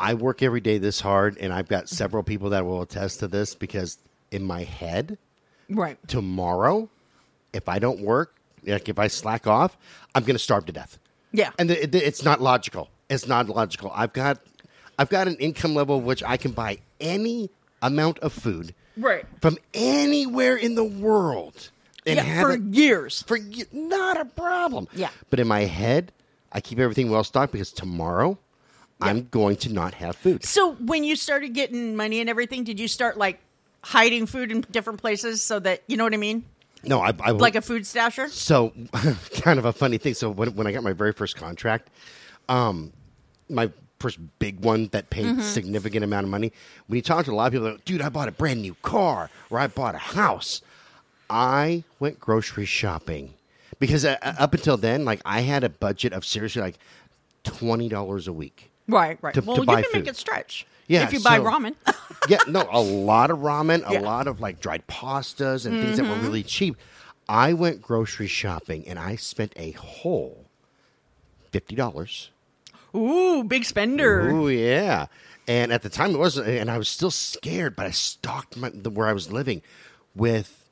I 0.00 0.14
work 0.14 0.42
every 0.42 0.60
day 0.62 0.78
this 0.78 1.00
hard, 1.00 1.36
and 1.38 1.52
I've 1.52 1.68
got 1.68 1.88
several 1.88 2.22
people 2.22 2.50
that 2.50 2.64
will 2.64 2.80
attest 2.82 3.20
to 3.20 3.28
this 3.28 3.54
because 3.54 3.98
in 4.32 4.42
my 4.42 4.64
head, 4.64 5.18
Right. 5.70 5.96
tomorrow, 6.08 6.88
if 7.52 7.68
I 7.68 7.78
don't 7.78 8.00
work, 8.00 8.34
like 8.66 8.88
if 8.88 8.98
I 8.98 9.06
slack 9.06 9.46
off, 9.46 9.76
I'm 10.14 10.22
going 10.24 10.34
to 10.34 10.38
starve 10.42 10.66
to 10.66 10.72
death. 10.72 10.98
Yeah. 11.32 11.50
and 11.58 11.70
it, 11.70 11.94
it's 11.94 12.24
not 12.24 12.40
logical. 12.40 12.90
It's 13.08 13.26
not 13.28 13.48
logical. 13.48 13.92
I've 13.94 14.12
got, 14.12 14.40
I've 14.98 15.08
got 15.08 15.28
an 15.28 15.36
income 15.36 15.74
level 15.74 16.00
which 16.00 16.22
I 16.24 16.36
can 16.36 16.50
buy 16.52 16.78
any 17.00 17.50
amount 17.82 18.18
of 18.18 18.32
food 18.32 18.74
Right. 18.96 19.24
from 19.40 19.56
anywhere 19.72 20.56
in 20.56 20.74
the 20.74 20.84
world 20.84 21.70
and 22.04 22.16
yeah, 22.16 22.40
for 22.40 22.52
it 22.52 22.62
years. 22.62 23.22
for 23.22 23.38
not 23.72 24.20
a 24.20 24.24
problem. 24.24 24.88
Yeah. 24.94 25.10
But 25.30 25.38
in 25.40 25.46
my 25.48 25.60
head, 25.60 26.12
I 26.52 26.60
keep 26.60 26.78
everything 26.78 27.10
well 27.10 27.24
stocked 27.24 27.52
because 27.52 27.72
tomorrow 27.72 28.38
I'm 29.00 29.28
going 29.30 29.56
to 29.58 29.72
not 29.72 29.94
have 29.94 30.16
food. 30.16 30.44
So 30.44 30.72
when 30.74 31.04
you 31.04 31.16
started 31.16 31.54
getting 31.54 31.96
money 31.96 32.20
and 32.20 32.28
everything, 32.28 32.64
did 32.64 32.78
you 32.80 32.88
start 32.88 33.16
like 33.16 33.38
hiding 33.82 34.26
food 34.26 34.50
in 34.52 34.62
different 34.70 35.00
places 35.00 35.42
so 35.42 35.58
that 35.60 35.82
you 35.86 35.96
know 35.96 36.04
what 36.04 36.14
I 36.14 36.18
mean? 36.18 36.44
No, 36.82 37.00
I, 37.00 37.12
I 37.20 37.30
Like 37.32 37.56
a 37.56 37.60
food 37.62 37.82
stasher? 37.82 38.28
so 38.28 38.72
kind 39.42 39.58
of 39.58 39.64
a 39.66 39.72
funny 39.72 39.98
thing. 39.98 40.14
So 40.14 40.30
when, 40.30 40.54
when 40.54 40.66
I 40.66 40.72
got 40.72 40.82
my 40.82 40.92
very 40.94 41.12
first 41.12 41.36
contract, 41.36 41.90
um, 42.48 42.92
my 43.50 43.70
first 43.98 44.18
big 44.38 44.60
one 44.64 44.88
that 44.92 45.10
paid 45.10 45.26
Mm-hmm. 45.26 45.40
significant 45.42 46.04
amount 46.04 46.24
of 46.24 46.30
money. 46.30 46.52
When 46.86 46.96
you 46.96 47.02
talk 47.02 47.26
to 47.26 47.32
a 47.32 47.34
lot 47.34 47.48
of 47.48 47.52
people, 47.52 47.70
like, 47.72 47.84
dude, 47.84 48.00
I 48.00 48.08
bought 48.08 48.28
a 48.28 48.32
brand 48.32 48.62
new 48.62 48.74
car 48.82 49.28
or 49.50 49.58
I 49.58 49.66
bought 49.66 49.94
a 49.94 49.98
house. 49.98 50.62
I 51.28 51.84
went 51.98 52.18
grocery 52.18 52.64
shopping 52.64 53.34
because 53.78 54.04
uh, 54.04 54.16
up 54.22 54.54
until 54.54 54.76
then, 54.76 55.04
like 55.04 55.20
I 55.24 55.42
had 55.42 55.64
a 55.64 55.68
budget 55.68 56.12
of 56.12 56.24
seriously 56.24 56.62
like 56.62 56.78
twenty 57.44 57.88
dollars 57.88 58.26
a 58.26 58.32
week. 58.32 58.70
Right, 58.88 59.18
right. 59.22 59.34
To- 59.34 59.42
well, 59.42 59.56
to 59.56 59.62
you 59.62 59.66
can 59.66 59.76
make 59.76 59.92
food. 59.92 60.08
it 60.08 60.16
stretch. 60.16 60.66
Yeah, 60.90 61.04
If 61.04 61.12
you 61.12 61.20
buy 61.20 61.36
so- 61.36 61.44
ramen. 61.44 61.76
yeah, 62.28 62.38
no, 62.48 62.68
a 62.68 62.80
lot 62.80 63.30
of 63.30 63.38
ramen, 63.38 63.88
a 63.88 63.92
Yeah. 63.92 64.00
lot 64.00 64.26
of 64.26 64.40
like 64.40 64.60
dried 64.60 64.88
pastas 64.88 65.64
and 65.64 65.80
things 65.80 65.98
that 65.98 66.04
were 66.04 66.20
really 66.20 66.40
mm-hmm. 66.40 66.48
cheap. 66.48 66.76
I 67.28 67.52
went 67.52 67.80
grocery 67.80 68.26
shopping 68.26 68.88
and 68.88 68.98
I 68.98 69.14
spent 69.14 69.52
a 69.54 69.70
whole 69.72 70.46
fifty 71.52 71.76
dollars. 71.76 72.30
Ooh, 72.92 73.44
big 73.44 73.64
spender. 73.64 74.32
Oh 74.32 74.48
yeah, 74.48 75.06
And 75.46 75.72
at 75.72 75.82
the 75.82 75.88
time, 75.88 76.12
it 76.12 76.18
wasn't, 76.18 76.48
and 76.48 76.68
I 76.68 76.76
was 76.76 76.88
still 76.88 77.12
scared, 77.12 77.76
but 77.76 77.86
I 77.86 77.92
stocked 77.92 78.56
my, 78.56 78.70
the, 78.74 78.90
where 78.90 79.06
I 79.06 79.12
was 79.12 79.30
living 79.30 79.62
with 80.16 80.64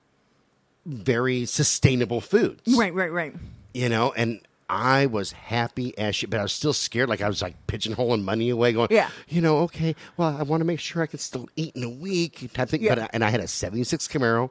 very 0.85 1.47
sustainable 1.47 2.21
foods. 2.21 2.77
Right, 2.77 2.93
right, 2.93 3.13
right. 3.13 3.35
You 3.73 3.89
know, 3.89 4.13
and 4.17 4.41
I 4.71 5.07
was 5.07 5.33
happy 5.33 5.97
as 5.97 6.17
shit, 6.17 6.29
but 6.31 6.41
I 6.41 6.43
was 6.43 6.53
still 6.53 6.73
scared. 6.73 7.09
Like 7.09 7.23
I 7.23 7.29
was 7.29 7.41
like 7.41 7.55
pigeonholing 7.67 8.23
money 8.23 8.51
away, 8.51 8.73
going, 8.73 8.89
Yeah. 8.91 9.09
you 9.29 9.41
know, 9.41 9.59
okay, 9.61 9.95
well, 10.17 10.37
I 10.39 10.43
want 10.43 10.61
to 10.61 10.65
make 10.67 10.81
sure 10.81 11.03
I 11.03 11.07
can 11.07 11.19
still 11.19 11.49
eat 11.57 11.75
in 11.75 11.83
a 11.85 11.89
week 11.89 12.53
type 12.53 12.69
thing. 12.69 12.83
Yeah. 12.83 12.95
But 12.95 13.03
I, 13.05 13.09
and 13.13 13.25
I 13.25 13.31
had 13.31 13.41
a 13.41 13.49
'76 13.49 14.09
Camaro 14.09 14.51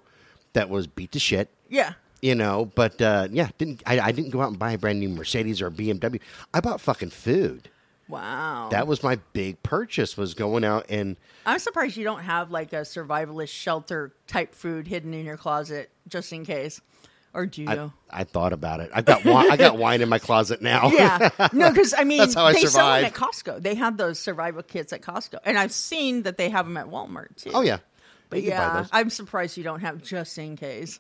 that 0.54 0.70
was 0.70 0.88
beat 0.88 1.12
to 1.12 1.20
shit. 1.20 1.50
Yeah. 1.70 1.94
You 2.22 2.34
know, 2.34 2.72
but 2.74 3.00
uh, 3.00 3.28
yeah, 3.32 3.50
didn't 3.60 3.84
I, 3.86 4.00
I 4.00 4.12
didn't 4.12 4.32
go 4.32 4.42
out 4.42 4.50
and 4.50 4.58
buy 4.58 4.72
a 4.72 4.78
brand 4.78 5.00
new 5.00 5.10
Mercedes 5.10 5.62
or 5.62 5.68
a 5.68 5.72
BMW. 5.72 6.20
I 6.54 6.62
bought 6.62 6.82
fucking 6.82 7.12
food. 7.12 7.70
Wow. 8.08 8.70
That 8.72 8.88
was 8.88 9.04
my 9.04 9.18
big 9.34 9.62
purchase 9.64 10.16
was 10.18 10.34
going 10.34 10.64
out 10.64 10.86
and 10.90 11.18
I'm 11.46 11.60
surprised 11.60 11.98
you 11.98 12.06
don't 12.06 12.22
have 12.22 12.52
like 12.52 12.72
a 12.72 12.78
survivalist 12.78 13.50
shelter 13.50 14.14
type 14.28 14.56
food 14.56 14.88
hidden 14.88 15.14
in 15.14 15.26
your 15.26 15.36
closet 15.38 15.92
just 16.08 16.32
in 16.32 16.46
case. 16.46 16.80
Or 17.38 17.46
do 17.46 17.62
you? 17.62 17.70
I, 17.70 17.90
I 18.10 18.24
thought 18.24 18.52
about 18.52 18.80
it. 18.80 18.90
I've 18.94 19.06
got 19.06 19.24
wine, 19.24 19.52
I 19.52 19.58
got 19.58 19.78
wine 19.78 20.02
in 20.02 20.10
my 20.10 20.18
closet 20.20 20.62
now. 20.62 20.90
yeah. 20.92 21.30
No, 21.54 21.70
because 21.70 21.94
I 21.98 22.04
mean, 22.06 22.18
That's 22.18 22.34
how 22.34 22.46
I 22.46 22.54
they 22.54 22.62
sell 22.62 22.88
them 22.88 23.04
survive. 23.04 23.04
at 23.06 23.14
Costco. 23.14 23.62
They 23.62 23.76
have 23.76 23.96
those 23.98 24.18
survival 24.20 24.64
kits 24.64 24.92
at 24.92 25.02
Costco. 25.02 25.38
And 25.46 25.58
I've 25.58 25.72
seen 25.72 26.24
that 26.24 26.38
they 26.38 26.50
have 26.50 26.66
them 26.66 26.78
at 26.78 26.88
Walmart 26.88 27.36
too. 27.38 27.52
oh 27.54 27.62
yeah. 27.62 27.78
But 28.30 28.42
You 28.42 28.50
yeah. 28.50 28.86
I'm 28.92 29.10
surprised 29.10 29.56
you 29.56 29.64
don't 29.64 29.82
have 29.82 30.02
just 30.04 30.38
in 30.38 30.58
case. 30.58 31.00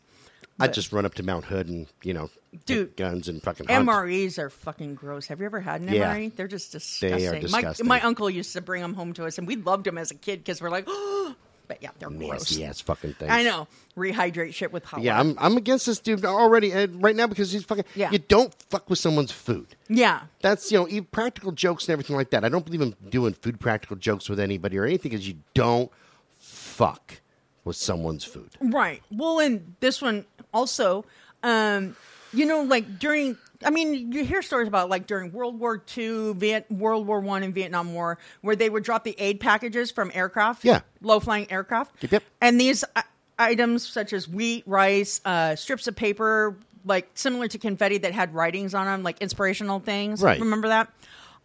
I'd 0.59 0.73
just 0.73 0.91
run 0.91 1.05
up 1.05 1.13
to 1.15 1.23
Mount 1.23 1.45
Hood 1.45 1.67
and 1.67 1.87
you 2.03 2.13
know, 2.13 2.29
Dude, 2.65 2.95
guns 2.97 3.27
and 3.27 3.41
fucking 3.43 3.67
hunt. 3.67 3.87
MREs 3.87 4.39
are 4.39 4.49
fucking 4.49 4.95
gross. 4.95 5.27
Have 5.27 5.39
you 5.39 5.45
ever 5.45 5.59
had 5.59 5.81
an 5.81 5.93
Yeah. 5.93 6.15
MRE? 6.15 6.35
They're 6.35 6.47
just 6.47 6.71
They 6.71 6.79
disgusting. 7.09 7.31
My, 7.33 7.39
disgusting. 7.39 7.87
my 7.87 8.01
uncle 8.01 8.29
used 8.29 8.53
to 8.53 8.61
bring 8.61 8.81
them 8.81 8.93
home 8.95 9.13
to 9.13 9.25
us, 9.25 9.37
and 9.37 9.45
we 9.47 9.55
loved 9.55 9.85
them 9.85 9.97
as 9.97 10.09
a 10.11 10.15
kid 10.15 10.39
because 10.39 10.61
we're 10.61 10.69
like, 10.71 10.85
oh, 10.87 11.35
but 11.67 11.81
yeah, 11.81 11.89
they're 11.99 12.09
gross. 12.09 12.31
nasty 12.51 12.65
ass 12.65 12.81
fucking 12.81 13.13
things. 13.13 13.31
I 13.31 13.43
know. 13.43 13.67
Rehydrate 13.95 14.53
shit 14.53 14.71
with 14.71 14.85
hot 14.85 15.01
Yeah, 15.01 15.17
water. 15.17 15.29
I'm 15.39 15.51
I'm 15.53 15.57
against 15.57 15.85
this 15.85 15.99
dude 15.99 16.23
already 16.25 16.73
uh, 16.73 16.87
right 16.93 17.15
now 17.15 17.27
because 17.27 17.51
he's 17.51 17.63
fucking. 17.63 17.85
Yeah. 17.95 18.11
You 18.11 18.19
don't 18.19 18.53
fuck 18.69 18.89
with 18.89 18.99
someone's 18.99 19.31
food. 19.31 19.75
Yeah. 19.89 20.21
That's 20.41 20.71
you 20.71 20.77
know 20.79 20.87
even 20.87 21.05
practical 21.05 21.51
jokes 21.51 21.85
and 21.85 21.93
everything 21.93 22.15
like 22.15 22.29
that. 22.31 22.45
I 22.45 22.49
don't 22.49 22.63
believe 22.65 22.81
in 22.81 22.95
doing 23.09 23.33
food 23.33 23.59
practical 23.59 23.95
jokes 23.97 24.29
with 24.29 24.39
anybody 24.39 24.77
or 24.77 24.85
anything 24.85 25.11
because 25.11 25.27
you 25.27 25.35
don't 25.53 25.91
fuck 26.37 27.21
with 27.63 27.75
someone's 27.75 28.23
food. 28.23 28.49
Right. 28.61 29.01
Well, 29.11 29.39
and 29.39 29.75
this 29.79 30.01
one 30.01 30.25
also, 30.53 31.05
um, 31.43 31.95
you 32.33 32.45
know, 32.45 32.61
like 32.61 32.99
during, 32.99 33.37
I 33.65 33.69
mean, 33.71 34.11
you 34.11 34.23
hear 34.23 34.41
stories 34.41 34.67
about 34.67 34.89
like 34.89 35.07
during 35.07 35.31
World 35.31 35.59
War 35.59 35.81
II, 35.97 36.33
Viet, 36.33 36.69
World 36.71 37.07
War 37.07 37.19
One, 37.19 37.43
and 37.43 37.53
Vietnam 37.53 37.93
War, 37.93 38.17
where 38.41 38.55
they 38.55 38.69
would 38.69 38.83
drop 38.83 39.03
the 39.03 39.15
aid 39.19 39.39
packages 39.39 39.91
from 39.91 40.11
aircraft, 40.13 40.63
Yeah. 40.63 40.81
low 41.01 41.19
flying 41.19 41.51
aircraft, 41.51 41.91
Yep, 42.01 42.11
yep. 42.11 42.23
and 42.41 42.59
these 42.59 42.83
uh, 42.95 43.01
items 43.39 43.87
such 43.87 44.13
as 44.13 44.27
wheat, 44.27 44.63
rice, 44.67 45.21
uh, 45.25 45.55
strips 45.55 45.87
of 45.87 45.95
paper, 45.95 46.55
like 46.85 47.09
similar 47.15 47.47
to 47.47 47.57
confetti 47.57 47.97
that 47.99 48.13
had 48.13 48.33
writings 48.33 48.73
on 48.73 48.85
them, 48.85 49.03
like 49.03 49.21
inspirational 49.21 49.79
things. 49.79 50.21
Right. 50.21 50.39
Remember 50.39 50.67
that? 50.69 50.89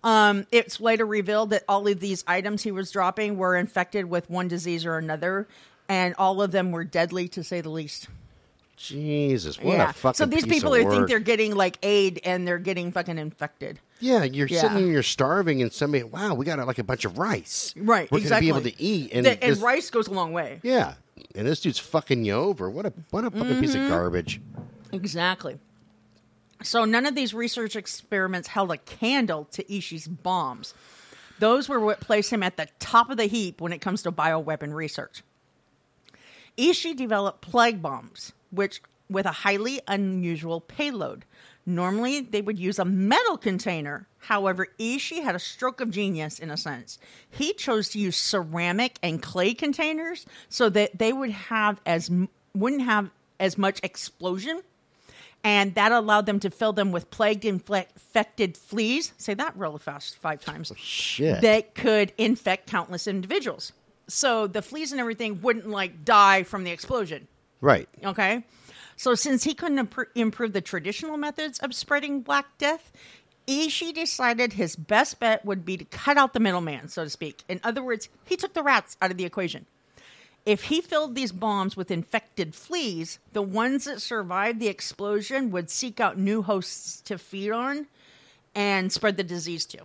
Um, 0.05 0.47
it's 0.51 0.81
later 0.81 1.07
revealed 1.07 1.51
that 1.51 1.65
all 1.69 1.87
of 1.87 2.01
these 2.01 2.25
items 2.27 2.63
he 2.63 2.73
was 2.73 2.91
dropping 2.91 3.37
were 3.37 3.57
infected 3.57 4.05
with 4.07 4.29
one 4.29 4.49
disease 4.49 4.85
or 4.85 4.99
another, 4.99 5.47
and 5.89 6.15
all 6.19 6.43
of 6.43 6.51
them 6.51 6.73
were 6.73 6.85
deadly 6.85 7.29
to 7.29 7.45
say 7.45 7.61
the 7.61 7.71
least. 7.71 8.09
Jesus, 8.77 9.61
what 9.61 9.79
a 9.81 9.93
fucking. 9.93 10.15
so 10.17 10.27
these 10.27 10.45
piece 10.45 10.55
people 10.55 10.75
are 10.75 10.89
think 10.91 11.07
they're 11.09 11.21
getting 11.21 11.55
like 11.55 11.79
aid 11.83 12.21
and 12.25 12.47
they're 12.49 12.59
getting 12.59 12.91
fucking 12.91 13.19
infected. 13.19 13.79
Yeah, 14.01 14.25
you're 14.25 14.49
Yeah. 14.49 14.63
sitting 14.63 14.79
there, 14.79 14.87
you're 14.87 15.03
starving, 15.05 15.63
and 15.63 15.73
somebody, 15.73 16.03
wow, 16.03 16.35
we 16.35 16.45
got 16.45 16.59
like 16.67 16.79
a 16.79 16.85
bunch 16.85 17.05
of 17.05 17.17
rice. 17.19 17.73
Right. 17.77 18.11
We're 18.11 18.19
exactly. 18.19 18.49
gonna 18.49 18.61
be 18.61 18.67
able 18.69 18.77
to 18.77 18.83
eat, 18.83 19.11
and, 19.13 19.25
The- 19.27 19.43
and 19.43 19.53
this- 19.53 19.61
rice 19.61 19.91
goes 19.91 20.09
a 20.09 20.13
long 20.13 20.33
way. 20.33 20.59
Yeah, 20.65 20.95
and 21.37 21.47
this 21.47 21.61
dude's 21.61 21.79
fucking 21.79 22.25
you 22.25 22.33
over. 22.35 22.69
What 22.69 22.87
a 22.87 22.93
what 23.11 23.25
a 23.25 23.31
fucking 23.31 23.61
piece 23.61 23.75
Mm-hmm. 23.75 23.85
of 23.85 23.91
garbage. 23.91 24.41
Exactly. 24.91 25.59
So 26.65 26.85
none 26.85 27.07
of 27.07 27.15
these 27.15 27.35
research 27.35 27.77
experiments 27.77 28.49
held 28.49 28.71
a 28.73 28.79
candle 28.79 29.45
to 29.53 29.63
Ishii's 29.65 30.09
bombs. 30.09 30.75
Those 31.39 31.69
were 31.69 31.81
what 31.81 32.01
placed 32.01 32.31
him 32.33 32.43
at 32.43 32.57
the 32.57 32.69
top 32.79 33.11
of 33.11 33.17
the 33.17 33.27
heap 33.27 33.61
when 33.61 33.73
it 33.73 33.81
comes 33.81 34.03
to 34.03 34.13
bioweapon 34.13 34.73
research. 34.73 35.23
Ishii 36.57 36.97
developed 36.97 37.41
plague 37.41 37.81
bombs, 37.83 38.33
which 38.53 38.83
with 39.11 39.27
a 39.27 39.33
highly 39.33 39.81
unusual 39.89 40.61
payload. 40.61 41.25
Normally, 41.67 42.21
they 42.21 42.43
would 42.43 42.59
use 42.59 42.79
a 42.79 42.85
metal 42.85 43.37
container. 43.37 44.09
However, 44.19 44.69
Ishii 44.79 45.23
had 45.23 45.35
a 45.35 45.41
stroke 45.41 45.81
of 45.81 45.91
genius 45.91 46.39
in 46.39 46.51
a 46.51 46.57
sense. 46.57 46.99
He 47.31 47.53
chose 47.53 47.89
to 47.91 47.99
use 47.99 48.17
ceramic 48.17 48.99
and 49.03 49.23
clay 49.23 49.55
containers 49.55 50.27
so 50.49 50.69
that 50.71 50.99
they 50.99 51.13
would 51.13 51.31
have 51.31 51.81
as 51.87 52.11
wouldn't 52.55 52.83
have 52.83 53.11
as 53.39 53.57
much 53.57 53.81
explosion 53.83 54.63
and 55.45 55.75
that 55.75 55.93
allowed 55.93 56.27
them 56.27 56.41
to 56.41 56.51
fill 56.51 56.73
them 56.73 56.93
with 56.93 57.11
plagued 57.11 57.45
infected 57.45 58.57
fleas. 58.57 59.13
Say 59.19 59.35
that 59.35 59.57
really 59.57 59.79
fast 59.79 60.17
five 60.17 60.41
times. 60.41 60.71
Oh, 60.71 60.77
shit. 60.79 61.41
That 61.43 61.75
could 61.75 62.13
infect 62.17 62.71
countless 62.71 63.07
individuals. 63.07 63.73
So 64.07 64.47
the 64.47 64.63
fleas 64.63 64.93
and 64.93 65.01
everything 65.01 65.41
wouldn't 65.43 65.69
like 65.69 66.05
die 66.05 66.43
from 66.45 66.65
the 66.65 66.71
explosion. 66.71 67.27
Right. 67.63 67.89
Okay. 68.05 68.45
So 68.97 69.15
since 69.15 69.43
he 69.45 69.55
couldn't 69.55 69.89
impr- 69.89 70.07
improve 70.15 70.53
the 70.53 70.61
traditional 70.61 71.17
methods 71.17 71.59
of 71.61 71.75
spreading 71.75 72.21
Black 72.21 72.47
Death, 72.59 72.93
Ishii 73.49 73.95
decided 73.95 74.53
his 74.53 74.77
best 74.77 75.19
bet 75.19 75.45
would 75.45 75.65
be 75.65 75.77
to 75.79 75.85
cut 75.87 76.17
out 76.19 76.35
the 76.35 76.41
middleman, 76.41 76.89
so 76.89 77.03
to 77.05 77.11
speak. 77.11 77.43
In 77.49 77.59
other 77.65 77.83
words, 77.83 78.09
he 78.27 78.37
took 78.37 78.53
the 78.53 78.63
rats 78.63 78.97
out 79.01 79.11
of 79.11 79.17
the 79.17 79.25
equation. 79.25 79.67
If 80.45 80.65
he 80.65 80.81
filled 80.81 81.15
these 81.15 81.33
bombs 81.33 81.77
with 81.77 81.91
infected 81.91 82.55
fleas, 82.55 83.19
the 83.33 83.43
ones 83.43 83.85
that 83.85 84.03
survived 84.03 84.61
the 84.61 84.69
explosion 84.69 85.51
would 85.53 85.71
seek 85.71 85.99
out 86.01 86.19
new 86.19 86.43
hosts 86.43 87.01
to 87.03 87.17
feed 87.17 87.51
on 87.53 87.87
and 88.55 88.93
spread 88.93 89.17
the 89.17 89.23
disease 89.25 89.65
to. 89.67 89.79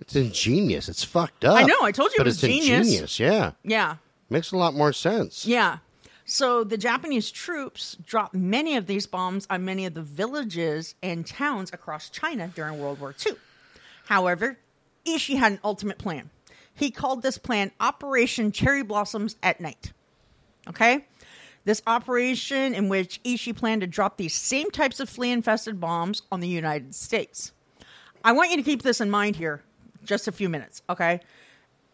It's 0.00 0.14
ingenious. 0.16 0.88
It's 0.88 1.02
fucked 1.04 1.44
up. 1.44 1.56
I 1.56 1.62
know, 1.62 1.76
I 1.82 1.90
told 1.92 2.10
you 2.12 2.20
it 2.20 2.24
was 2.26 2.42
it's 2.42 2.66
genius. 2.68 3.18
Yeah, 3.20 3.52
Yeah. 3.64 3.96
makes 4.30 4.52
a 4.52 4.56
lot 4.56 4.74
more 4.74 4.92
sense. 4.92 5.44
Yeah. 5.46 5.78
So 6.28 6.64
the 6.64 6.76
Japanese 6.76 7.30
troops 7.30 7.96
dropped 8.04 8.34
many 8.34 8.76
of 8.76 8.88
these 8.88 9.06
bombs 9.06 9.46
on 9.48 9.64
many 9.64 9.86
of 9.86 9.94
the 9.94 10.02
villages 10.02 10.96
and 11.00 11.24
towns 11.24 11.70
across 11.72 12.10
China 12.10 12.50
during 12.52 12.80
World 12.80 12.98
War 12.98 13.14
II. 13.24 13.34
However, 14.06 14.58
Ishii 15.06 15.38
had 15.38 15.52
an 15.52 15.60
ultimate 15.62 15.98
plan. 15.98 16.30
He 16.74 16.90
called 16.90 17.22
this 17.22 17.38
plan 17.38 17.70
Operation 17.78 18.50
Cherry 18.50 18.82
Blossoms 18.82 19.36
at 19.40 19.60
Night. 19.60 19.92
Okay? 20.68 21.06
This 21.64 21.80
operation 21.86 22.74
in 22.74 22.88
which 22.88 23.22
Ishii 23.22 23.56
planned 23.56 23.82
to 23.82 23.86
drop 23.86 24.16
these 24.16 24.34
same 24.34 24.72
types 24.72 24.98
of 24.98 25.08
flea 25.08 25.30
infested 25.30 25.78
bombs 25.78 26.22
on 26.32 26.40
the 26.40 26.48
United 26.48 26.92
States. 26.92 27.52
I 28.24 28.32
want 28.32 28.50
you 28.50 28.56
to 28.56 28.64
keep 28.64 28.82
this 28.82 29.00
in 29.00 29.10
mind 29.10 29.36
here 29.36 29.62
just 30.02 30.26
a 30.26 30.32
few 30.32 30.48
minutes, 30.48 30.82
okay? 30.90 31.20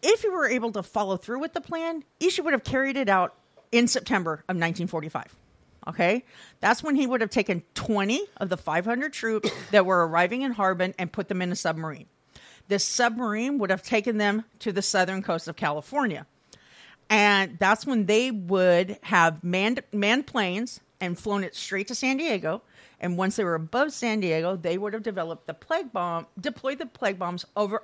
If 0.01 0.23
he 0.23 0.29
were 0.29 0.47
able 0.47 0.71
to 0.71 0.81
follow 0.81 1.17
through 1.17 1.39
with 1.39 1.53
the 1.53 1.61
plan, 1.61 2.03
Ishii 2.19 2.43
would 2.43 2.53
have 2.53 2.63
carried 2.63 2.97
it 2.97 3.09
out 3.09 3.35
in 3.73 3.87
September 3.87 4.33
of 4.33 4.55
1945. 4.55 5.35
Okay? 5.87 6.23
That's 6.61 6.81
when 6.81 6.95
he 6.95 7.05
would 7.05 7.19
have 7.19 7.29
taken 7.29 7.63
20 7.73 8.21
of 8.37 8.47
the 8.47 8.55
500 8.55 9.11
troops 9.11 9.49
that 9.71 9.85
were 9.85 10.07
arriving 10.07 10.43
in 10.43 10.51
Harbin 10.51 10.93
and 10.97 11.11
put 11.11 11.27
them 11.27 11.41
in 11.41 11.51
a 11.51 11.55
submarine. 11.55 12.05
This 12.69 12.85
submarine 12.85 13.57
would 13.57 13.71
have 13.71 13.83
taken 13.83 14.17
them 14.17 14.45
to 14.59 14.71
the 14.71 14.81
southern 14.81 15.21
coast 15.21 15.49
of 15.49 15.57
California. 15.57 16.25
And 17.09 17.59
that's 17.59 17.85
when 17.85 18.05
they 18.05 18.31
would 18.31 18.97
have 19.01 19.43
manned, 19.43 19.81
manned 19.91 20.25
planes 20.25 20.79
and 21.01 21.19
flown 21.19 21.43
it 21.43 21.53
straight 21.53 21.89
to 21.89 21.95
San 21.95 22.15
Diego. 22.15 22.61
And 23.01 23.17
once 23.17 23.35
they 23.35 23.43
were 23.43 23.55
above 23.55 23.91
San 23.91 24.21
Diego, 24.21 24.55
they 24.55 24.77
would 24.77 24.93
have 24.93 25.03
developed 25.03 25.45
the 25.45 25.53
plague 25.53 25.91
bomb, 25.91 26.27
deployed 26.39 26.77
the 26.77 26.85
plague 26.85 27.19
bombs 27.19 27.43
over 27.57 27.83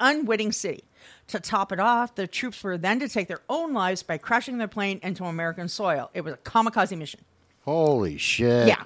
Unwitting 0.00 0.52
City. 0.52 0.84
To 1.28 1.40
top 1.40 1.72
it 1.72 1.80
off, 1.80 2.14
the 2.14 2.26
troops 2.26 2.62
were 2.62 2.78
then 2.78 3.00
to 3.00 3.08
take 3.08 3.28
their 3.28 3.42
own 3.48 3.72
lives 3.72 4.02
by 4.02 4.18
crashing 4.18 4.58
their 4.58 4.68
plane 4.68 5.00
into 5.02 5.24
American 5.24 5.68
soil. 5.68 6.10
It 6.14 6.22
was 6.22 6.34
a 6.34 6.38
kamikaze 6.38 6.96
mission. 6.96 7.20
Holy 7.64 8.16
shit. 8.16 8.66
Yeah. 8.66 8.82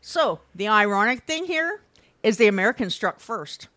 So 0.00 0.40
the 0.54 0.68
ironic 0.68 1.24
thing 1.24 1.44
here 1.44 1.80
is 2.22 2.36
the 2.36 2.48
Americans 2.48 2.94
struck 2.94 3.20
first. 3.20 3.68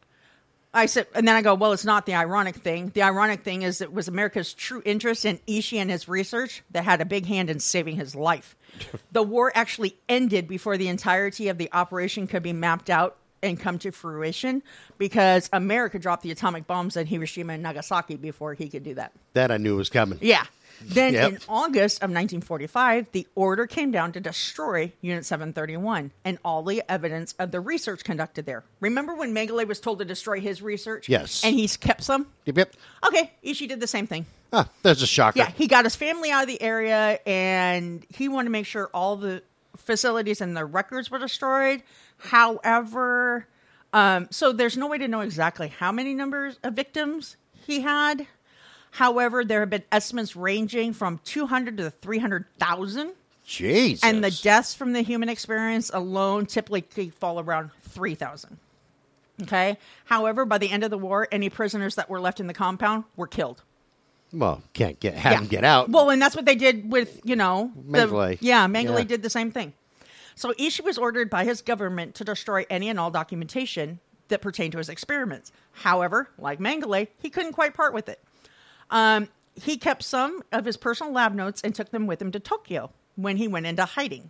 I 0.74 0.86
said, 0.86 1.08
and 1.16 1.28
then 1.28 1.36
I 1.36 1.42
go, 1.42 1.56
well, 1.56 1.74
it's 1.74 1.86
not 1.86 2.06
the 2.06 2.16
ironic 2.16 2.58
thing. 2.58 2.92
The 2.94 3.02
ironic 3.02 3.44
thing 3.44 3.62
is 3.62 3.82
it 3.82 3.94
was 3.94 4.08
America's 4.08 4.54
true 4.54 4.82
interest 4.86 5.26
in 5.26 5.40
Ishii 5.48 5.78
and 5.78 5.90
his 5.90 6.08
research 6.08 6.64
that 6.72 6.84
had 6.84 7.02
a 7.02 7.06
big 7.06 7.26
hand 7.26 7.50
in 7.50 7.60
saving 7.60 7.96
his 7.96 8.16
life. 8.16 8.56
the 9.12 9.24
war 9.24 9.52
actually 9.56 9.98
ended 10.10 10.48
before 10.48 10.78
the 10.78 10.88
entirety 10.88 11.48
of 11.48 11.58
the 11.58 11.70
operation 11.72 12.28
could 12.28 12.44
be 12.44 12.54
mapped 12.54 12.90
out 12.90 13.18
and 13.48 13.60
come 13.60 13.80
to 13.80 13.92
fruition 13.92 14.62
because 14.98 15.50
America 15.54 16.00
dropped 16.00 16.24
the 16.24 16.32
atomic 16.32 16.68
bombs 16.68 16.96
at 16.98 17.08
Hiroshima 17.08 17.54
and 17.54 17.64
Nagasaki 17.64 18.16
before 18.16 18.54
he 18.54 18.70
could 18.70 18.84
do 18.84 18.94
that. 18.96 19.12
That 19.34 19.52
I 19.52 19.58
knew 19.58 19.76
was 19.78 19.90
coming. 19.90 20.20
Yeah. 20.22 20.46
Then 20.80 21.14
Yep. 21.14 21.30
in 21.32 21.38
August 21.50 21.98
of 22.04 22.12
1945, 22.12 23.08
the 23.12 23.26
order 23.34 23.66
came 23.66 23.90
down 23.90 24.12
to 24.12 24.20
destroy 24.20 24.92
Unit 25.02 25.26
731 25.26 26.12
and 26.24 26.38
all 26.46 26.62
the 26.62 26.84
evidence 26.88 27.34
of 27.40 27.50
the 27.52 27.60
research 27.60 28.04
conducted 28.04 28.46
there. 28.46 28.64
Remember 28.80 29.16
when 29.16 29.34
Mengele 29.34 29.66
was 29.68 29.80
told 29.80 29.98
to 30.00 30.06
destroy 30.06 30.40
his 30.40 30.62
research? 30.62 31.10
Yes. 31.10 31.44
And 31.44 31.56
he's 31.56 31.78
kept 31.78 32.04
some? 32.04 32.28
Yep. 32.46 32.58
yep. 32.58 32.74
Okay, 33.08 33.32
Ishii 33.44 33.68
did 33.68 33.80
the 33.80 33.88
same 33.88 34.06
thing. 34.06 34.28
Ah, 34.54 34.70
that's 34.84 35.02
a 35.02 35.08
shocker. 35.08 35.40
Yeah, 35.40 35.50
he 35.50 35.68
got 35.68 35.84
his 35.84 35.96
family 35.96 36.30
out 36.30 36.44
of 36.44 36.48
the 36.48 36.62
area 36.62 37.20
and 37.26 38.06
he 38.10 38.30
wanted 38.30 38.46
to 38.46 38.52
make 38.52 38.68
sure 38.68 38.90
all 38.94 39.16
the 39.18 39.42
facilities 39.78 40.42
and 40.42 40.56
the 40.56 40.64
records 40.66 41.10
were 41.10 41.20
destroyed. 41.20 41.82
However, 42.18 43.48
um, 43.94 44.28
so 44.32 44.52
there's 44.52 44.78
no 44.78 44.88
way 44.88 44.98
to 44.98 45.08
know 45.08 45.22
exactly 45.22 45.68
how 45.70 45.92
many 45.92 46.14
numbers 46.14 46.60
of 46.64 46.74
victims 46.74 47.38
he 47.66 47.82
had. 47.82 48.28
However, 48.92 49.44
there 49.46 49.60
have 49.62 49.70
been 49.70 49.84
estimates 49.92 50.36
ranging 50.36 50.94
from 50.94 51.20
200 51.24 51.78
to 51.78 51.90
300,000. 51.92 53.14
Jesus. 53.46 54.04
And 54.04 54.24
the 54.24 54.32
deaths 54.32 54.74
from 54.74 54.94
the 54.94 55.02
human 55.02 55.30
experience 55.30 55.90
alone 55.94 56.46
typically 56.48 57.10
fall 57.12 57.40
around 57.40 57.70
3,000. 57.84 58.58
Okay. 59.44 59.78
However, 60.06 60.46
by 60.46 60.58
the 60.58 60.70
end 60.70 60.84
of 60.84 60.90
the 60.90 60.98
war, 60.98 61.28
any 61.32 61.50
prisoners 61.50 61.96
that 61.96 62.10
were 62.10 62.20
left 62.20 62.40
in 62.40 62.48
the 62.48 62.54
compound 62.54 63.04
were 63.16 63.28
killed. 63.28 63.62
well, 64.34 64.62
can't 64.74 65.00
get 65.00 65.14
have 65.14 65.36
them 65.40 65.48
get 65.48 65.64
out. 65.64 65.90
Well, 65.90 66.10
and 66.10 66.22
that's 66.22 66.36
what 66.36 66.44
they 66.44 66.56
did 66.56 66.92
with, 66.92 67.22
you 67.24 67.38
know, 67.38 67.72
the- 67.90 68.38
yeah, 68.42 68.68
Mengele 68.68 68.98
Yeah. 68.98 69.04
did 69.06 69.22
the 69.22 69.30
same 69.30 69.52
thing. 69.52 69.72
So 70.38 70.54
Ishii 70.54 70.84
was 70.84 71.00
ordered 71.00 71.32
by 71.32 71.46
his 71.46 71.64
government 71.64 72.14
to 72.16 72.24
destroy 72.24 72.64
any 72.70 72.90
and 72.90 73.00
all 73.00 73.10
documentation 73.10 74.00
that 74.28 74.40
pertained 74.40 74.74
to 74.74 74.78
his 74.78 74.88
experiments. 74.88 75.52
However, 75.72 76.30
like 76.38 76.60
Mengele, 76.60 77.08
he 77.18 77.32
couldn't 77.32 77.54
quite 77.54 77.74
part 77.74 77.92
with 77.92 78.08
it. 78.08 78.22
Um, 78.92 79.30
he 79.56 79.78
kept 79.78 80.04
some 80.04 80.44
of 80.52 80.64
his 80.64 80.78
personal 80.78 81.12
lab 81.12 81.34
notes 81.34 81.62
and 81.64 81.74
took 81.74 81.90
them 81.90 82.06
with 82.06 82.22
him 82.22 82.32
to 82.34 82.40
Tokyo 82.40 82.92
when 83.16 83.38
he 83.38 83.48
went 83.48 83.66
into 83.66 83.84
hiding. 83.84 84.30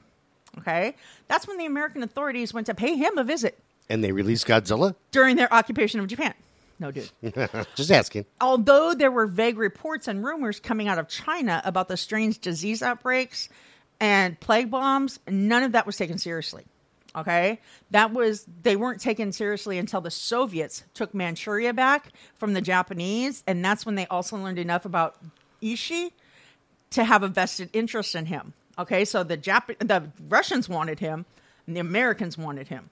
Okay, 0.59 0.95
that's 1.27 1.45
when 1.45 1.57
the 1.57 1.65
American 1.65 2.01
authorities 2.01 2.53
went 2.53 2.67
to 2.67 2.73
pay 2.73 2.95
him 2.95 3.17
a 3.17 3.23
visit 3.25 3.59
and 3.89 4.01
they 4.01 4.13
released 4.13 4.47
Godzilla. 4.47 4.95
during 5.11 5.35
their 5.35 5.53
occupation 5.53 5.99
of 5.99 6.07
Japan. 6.07 6.33
No, 6.79 6.89
dude. 6.91 7.09
Just 7.75 7.91
asking. 7.91 8.25
although 8.39 8.93
there 8.93 9.11
were 9.11 9.27
vague 9.27 9.57
reports 9.57 10.07
and 10.07 10.23
rumors 10.23 10.59
coming 10.61 10.87
out 10.87 10.99
of 10.99 11.09
China 11.09 11.61
about 11.65 11.89
the 11.89 11.97
strange 11.97 12.39
disease 12.39 12.81
outbreaks 12.81 13.49
and 13.99 14.39
plague 14.39 14.69
bombs, 14.69 15.19
none 15.27 15.63
of 15.63 15.71
that 15.73 15.85
was 15.85 15.97
taken 15.97 16.17
seriously. 16.17 16.65
Okay? 17.15 17.59
That 17.91 18.13
was, 18.13 18.45
they 18.61 18.75
weren't 18.75 19.01
taken 19.01 19.31
seriously 19.31 19.77
until 19.79 20.01
the 20.01 20.11
Soviets 20.11 20.83
took 20.93 21.13
Manchuria 21.15 21.73
back 21.73 22.11
from 22.35 22.53
the 22.53 22.61
Japanese. 22.61 23.43
And 23.47 23.65
that's 23.65 23.85
when 23.85 23.95
they 23.95 24.05
also 24.07 24.37
learned 24.37 24.59
enough 24.59 24.85
about 24.85 25.17
Ishii 25.63 26.11
to 26.91 27.03
have 27.03 27.23
a 27.23 27.27
vested 27.27 27.69
interest 27.73 28.13
in 28.13 28.27
him. 28.27 28.53
Okay? 28.77 29.03
So 29.03 29.23
the 29.23 29.37
Jap- 29.37 29.79
the 29.79 30.09
Russians 30.29 30.69
wanted 30.69 30.99
him 30.99 31.25
and 31.65 31.75
the 31.75 31.79
Americans 31.79 32.37
wanted 32.37 32.67
him. 32.67 32.89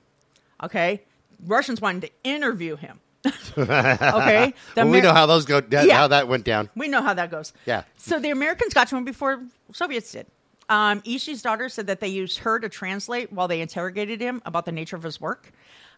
Okay? 0.63 1.03
Russians 1.45 1.79
wanted 1.79 2.01
to 2.03 2.09
interview 2.23 2.77
him. 2.77 2.99
okay? 3.57 4.53
Well, 4.75 4.89
we 4.89 5.01
know 5.01 5.13
how 5.13 5.25
those 5.25 5.45
go. 5.45 5.59
That, 5.61 5.87
Yeah. 5.87 5.97
How 5.97 6.07
that 6.07 6.27
went 6.27 6.45
down. 6.45 6.69
we 6.75 6.87
know 6.87 7.01
how 7.01 7.13
that 7.13 7.31
goes. 7.31 7.53
Yeah. 7.65 7.83
So 7.97 8.19
the 8.19 8.29
Americans 8.29 8.73
got 8.73 8.87
to 8.89 8.97
him 8.97 9.03
before 9.03 9.43
Soviets 9.73 10.11
did. 10.11 10.27
Um, 10.69 11.01
Ishii's 11.01 11.41
daughter 11.41 11.69
said 11.69 11.87
that 11.87 11.99
they 11.99 12.07
used 12.07 12.39
her 12.39 12.59
to 12.59 12.69
translate 12.69 13.31
while 13.31 13.47
they 13.47 13.61
interrogated 13.61 14.19
him 14.19 14.41
about 14.45 14.65
the 14.65 14.71
nature 14.71 14.95
of 14.95 15.03
his 15.03 15.21
work. 15.21 15.51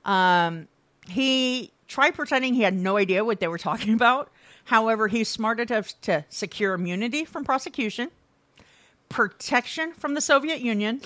Um, 0.04 0.68
he 1.08 1.72
tried 1.88 2.16
pretending 2.16 2.54
he 2.54 2.64
had 2.64 2.76
no 2.76 2.98
idea 2.98 3.24
what 3.24 3.40
they 3.40 3.48
were 3.48 3.58
talking 3.58 3.94
about. 3.94 4.32
However, 4.66 5.08
he's 5.08 5.30
smart 5.30 5.60
enough 5.60 6.00
to 6.02 6.26
secure 6.30 6.74
immunity 6.74 7.24
from 7.24 7.46
prosecution, 7.46 8.12
protection 9.08 9.94
from 9.94 10.14
the 10.14 10.22
Soviet 10.22 10.60
Union, 10.60 11.02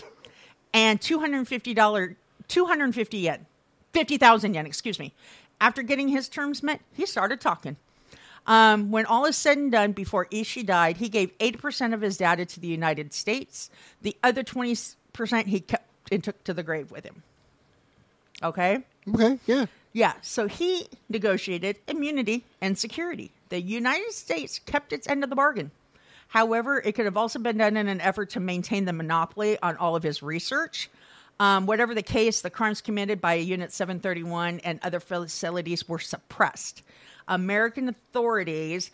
and 0.74 1.00
$250, 1.00 2.16
250 2.48 3.18
yen, 3.18 3.46
50,000 3.94 4.54
yen, 4.56 4.66
excuse 4.66 4.98
me. 4.98 5.14
After 5.60 5.84
getting 5.84 6.08
his 6.08 6.28
terms 6.28 6.64
met, 6.64 6.82
he 6.92 7.06
started 7.06 7.40
talking. 7.40 7.78
Um, 8.48 8.92
when 8.92 9.06
all 9.06 9.26
is 9.26 9.38
said 9.38 9.58
and 9.58 9.72
done, 9.72 9.92
before 9.92 10.26
Ishii 10.26 10.66
died, 10.66 10.98
he 10.98 11.10
gave 11.10 11.38
80% 11.38 11.94
of 11.94 12.02
his 12.02 12.18
data 12.18 12.46
to 12.46 12.60
the 12.60 12.68
United 12.68 13.14
States. 13.14 13.70
The 14.02 14.16
other 14.24 14.44
20% 14.44 15.46
he 15.46 15.60
kept 15.60 15.88
and 16.12 16.24
took 16.24 16.44
to 16.44 16.54
the 16.54 16.64
grave 16.64 16.92
with 16.92 17.06
him. 17.06 17.24
Okay? 18.44 18.80
Okay. 19.14 19.40
Yeah. 19.46 19.66
Yeah, 19.94 20.14
so 20.22 20.48
he 20.48 20.88
negotiated 21.10 21.78
immunity 21.88 22.46
and 22.62 22.78
security. 22.78 23.32
The 23.50 23.62
United 23.62 24.14
States 24.14 24.60
kept 24.66 24.94
its 24.94 25.08
end 25.08 25.24
of 25.24 25.30
the 25.30 25.36
bargain. 25.36 25.72
However, 26.30 26.80
it 26.80 26.94
could 26.94 27.06
have 27.06 27.18
also 27.18 27.40
been 27.40 27.58
done 27.58 27.76
in 27.76 27.90
an 27.90 28.00
effort 28.00 28.30
to 28.32 28.40
maintain 28.40 28.86
the 28.86 28.94
monopoly 28.94 29.58
on 29.62 29.76
all 29.76 29.98
of 29.98 30.04
his 30.04 30.24
research. 30.24 30.90
Um, 31.42 31.66
whatever 31.66 31.94
the 31.94 32.04
case, 32.04 32.40
the 32.40 32.50
crimes 32.50 32.80
committed 32.80 33.20
by 33.20 33.34
Unit 33.34 33.74
731 33.74 34.62
and 34.64 34.80
other 34.82 35.02
facilities 35.02 35.90
were 35.90 36.00
suppressed. 36.00 36.84
American 37.28 37.90
authorities 37.90 38.92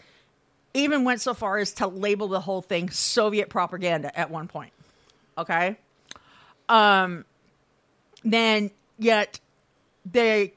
even 0.74 1.04
went 1.04 1.22
so 1.22 1.34
far 1.34 1.58
as 1.58 1.74
to 1.74 1.88
label 1.88 2.28
the 2.28 2.40
whole 2.40 2.62
thing 2.62 2.90
Soviet 2.90 3.50
propaganda 3.50 4.18
at 4.18 4.30
one 4.30 4.48
point. 4.48 4.74
Okay? 5.38 5.78
Um, 6.70 7.26
then, 8.24 8.72
yet, 9.00 9.40
the 10.06 10.52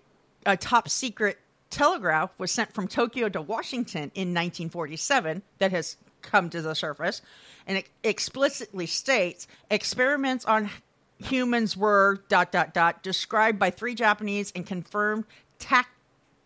a 0.47 0.57
top 0.57 0.89
secret 0.89 1.39
telegraph 1.69 2.31
was 2.39 2.51
sent 2.51 2.73
from 2.73 2.89
Tokyo 2.89 3.29
to 3.29 3.41
Washington 3.41 4.11
in 4.15 4.29
1947 4.29 5.43
that 5.59 5.71
has 5.71 5.97
come 6.23 6.51
to 6.51 6.61
the 6.61 6.75
surface, 6.75 7.23
and 7.67 7.79
it 7.79 7.89
explicitly 8.03 8.87
states 8.87 9.47
experiments 9.71 10.45
on 10.45 10.71
humans 11.19 11.77
were 11.77 12.23
dot 12.29 12.51
dot 12.53 12.75
dot 12.75 13.03
described 13.03 13.59
by 13.59 13.71
three 13.71 13.95
Japanese 13.95 14.53
and 14.55 14.67
confirmed 14.67 15.25
ta- 15.59 15.87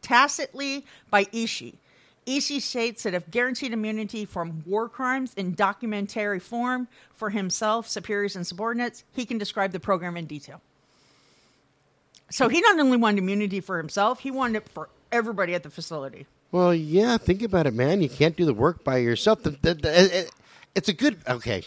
tacitly 0.05 0.85
by 1.10 1.24
Ishii. 1.26 1.74
Ishii 2.26 2.60
states 2.62 3.02
that 3.02 3.12
if 3.14 3.31
guaranteed 3.31 3.72
immunity 3.72 4.24
from 4.24 4.62
war 4.64 4.89
crimes 4.89 5.35
in 5.35 5.55
documentary 5.55 6.39
form 6.40 6.89
for 7.14 7.31
himself, 7.31 7.89
superiors, 7.89 8.36
and 8.36 8.47
subordinates, 8.47 9.05
he 9.12 9.26
can 9.26 9.36
describe 9.39 9.72
the 9.72 9.81
program 9.81 10.16
in 10.16 10.26
detail. 10.26 10.60
So 12.31 12.48
he 12.48 12.60
not 12.60 12.78
only 12.78 12.97
wanted 12.97 13.18
immunity 13.18 13.60
for 13.60 13.76
himself, 13.78 14.20
he 14.20 14.31
wanted 14.31 14.59
it 14.62 14.68
for 14.70 14.89
everybody 15.12 15.55
at 15.55 15.62
the 15.62 15.70
facility. 15.70 16.26
Well, 16.52 16.74
yeah. 16.74 17.18
Think 17.18 17.43
about 17.43 17.66
it, 17.66 17.74
man. 17.74 18.01
You 18.01 18.09
can't 18.09 18.36
do 18.36 18.44
the 18.47 18.55
work 18.55 18.82
by 18.85 18.98
yourself. 18.98 19.43
The, 19.43 19.51
the, 19.51 19.74
the, 19.74 20.18
it- 20.20 20.31
it's 20.74 20.89
a 20.89 20.93
good. 20.93 21.18
Okay. 21.28 21.62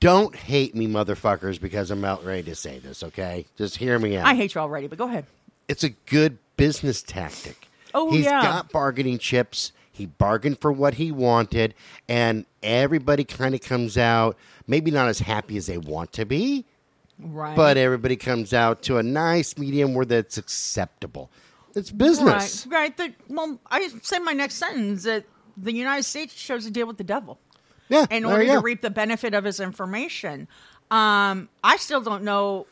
Don't 0.00 0.34
hate 0.34 0.74
me, 0.74 0.86
motherfuckers, 0.88 1.60
because 1.60 1.90
I'm 1.90 2.04
out 2.04 2.24
ready 2.24 2.42
to 2.44 2.54
say 2.54 2.78
this. 2.78 3.02
Okay, 3.04 3.46
just 3.56 3.76
hear 3.76 3.98
me 3.98 4.16
out. 4.16 4.26
I 4.26 4.34
hate 4.34 4.54
you 4.54 4.60
already, 4.60 4.86
but 4.86 4.98
go 4.98 5.04
ahead. 5.06 5.24
It's 5.68 5.84
a 5.84 5.90
good 5.90 6.38
business 6.56 7.02
tactic. 7.02 7.68
Oh, 7.94 8.10
He's 8.10 8.24
yeah. 8.24 8.42
got 8.42 8.72
bargaining 8.72 9.18
chips. 9.18 9.72
He 9.92 10.06
bargained 10.06 10.60
for 10.60 10.72
what 10.72 10.94
he 10.94 11.12
wanted, 11.12 11.72
and 12.08 12.46
everybody 12.64 13.22
kind 13.24 13.54
of 13.54 13.60
comes 13.60 13.96
out 13.96 14.36
maybe 14.66 14.90
not 14.90 15.06
as 15.08 15.20
happy 15.20 15.56
as 15.56 15.66
they 15.66 15.78
want 15.78 16.12
to 16.14 16.24
be, 16.24 16.64
Right. 17.20 17.54
but 17.54 17.76
everybody 17.76 18.16
comes 18.16 18.52
out 18.52 18.82
to 18.84 18.96
a 18.98 19.02
nice 19.04 19.56
medium 19.56 19.94
where 19.94 20.04
that's 20.04 20.36
acceptable. 20.36 21.30
It's 21.76 21.90
business. 21.92 22.66
Right. 22.66 22.96
Right. 22.96 22.96
The, 22.96 23.14
well, 23.28 23.60
I 23.70 23.88
said 24.02 24.20
my 24.20 24.32
next 24.32 24.54
sentence 24.54 25.04
that 25.04 25.24
the 25.56 25.72
United 25.72 26.02
States 26.02 26.34
chose 26.34 26.64
to 26.64 26.72
deal 26.72 26.86
with 26.88 26.98
the 26.98 27.04
devil 27.04 27.38
Yeah, 27.88 28.06
in 28.10 28.24
order 28.24 28.46
to 28.46 28.58
reap 28.58 28.80
the 28.82 28.90
benefit 28.90 29.32
of 29.34 29.44
his 29.44 29.60
information. 29.60 30.48
Um, 30.90 31.48
I 31.62 31.76
still 31.76 32.00
don't 32.00 32.24
know 32.24 32.66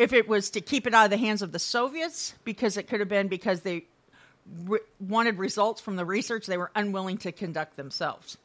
if 0.00 0.14
it 0.14 0.26
was 0.26 0.48
to 0.50 0.62
keep 0.62 0.86
it 0.86 0.94
out 0.94 1.04
of 1.04 1.10
the 1.10 1.18
hands 1.18 1.42
of 1.42 1.52
the 1.52 1.58
Soviets 1.58 2.34
because 2.44 2.78
it 2.78 2.88
could 2.88 3.00
have 3.00 3.08
been 3.08 3.28
because 3.28 3.60
they 3.60 3.84
re- 4.64 4.80
wanted 4.98 5.38
results 5.38 5.80
from 5.80 5.96
the 5.96 6.06
research 6.06 6.46
they 6.46 6.56
were 6.56 6.70
unwilling 6.74 7.18
to 7.18 7.32
conduct 7.32 7.76
themselves. 7.76 8.38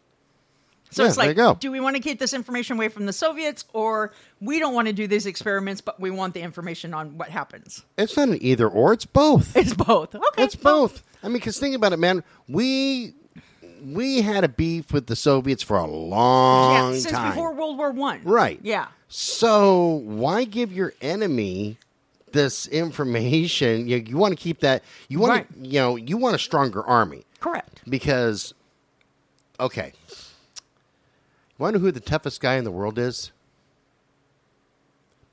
So 0.92 1.04
Yeah, 1.04 1.10
it's 1.10 1.18
like, 1.18 1.60
do 1.60 1.72
we 1.72 1.80
want 1.80 1.96
to 1.96 2.02
keep 2.02 2.20
this 2.20 2.34
information 2.34 2.76
away 2.76 2.90
from 2.90 3.06
the 3.06 3.14
Soviets, 3.14 3.66
or 3.74 4.14
we 4.40 4.60
don't 4.60 4.74
want 4.74 4.88
to 4.88 4.94
do 4.94 5.08
these 5.08 5.26
experiments, 5.26 5.82
but 5.82 6.00
we 6.00 6.12
want 6.12 6.34
the 6.34 6.42
information 6.42 6.94
on 6.94 7.18
what 7.18 7.30
happens? 7.30 7.84
It's 7.98 8.16
not 8.16 8.28
an 8.30 8.38
either 8.42 8.68
or. 8.68 8.94
It's 8.94 9.06
both. 9.06 9.56
It's 9.56 9.74
both. 9.74 10.14
Okay, 10.14 10.44
It's 10.44 10.62
well, 10.62 10.88
both. 10.88 11.04
I 11.24 11.28
mean, 11.28 11.38
because 11.38 11.58
think 11.58 11.76
about 11.76 11.94
it, 11.94 11.98
man. 11.98 12.24
We 12.48 13.14
we 13.84 14.22
had 14.22 14.44
a 14.44 14.48
beef 14.50 14.92
with 14.94 15.08
the 15.08 15.16
Soviets 15.16 15.64
for 15.64 15.78
a 15.78 15.88
long 15.88 16.76
time. 16.76 16.94
Yeah, 16.94 17.00
since 17.00 17.12
time. 17.14 17.30
before 17.30 17.54
World 17.54 17.78
War 17.78 17.92
One. 17.92 18.22
Right. 18.24 18.60
Yeah. 18.62 18.88
So 19.18 20.02
why 20.04 20.44
give 20.44 20.74
your 20.74 20.94
enemy 21.02 21.78
this 22.34 22.68
information? 22.68 23.88
You, 23.88 23.96
you 24.06 24.18
want 24.18 24.38
to 24.38 24.44
keep 24.44 24.60
that. 24.60 24.84
You 25.08 25.20
want 25.20 25.32
Right. 25.32 25.54
to, 25.64 25.70
you 25.70 25.80
know, 25.80 25.96
you 25.96 26.18
want 26.18 26.36
a 26.36 26.40
stronger 26.40 26.84
army 26.86 27.24
Correct. 27.40 27.82
because, 27.88 28.54
okay, 29.58 29.94
you 30.10 30.16
want 31.60 31.76
to 31.76 31.80
know 31.80 31.86
who 31.86 31.94
the 31.94 32.02
toughest 32.02 32.42
guy 32.42 32.56
in 32.56 32.66
the 32.66 32.72
world 32.72 33.00
is? 33.00 33.32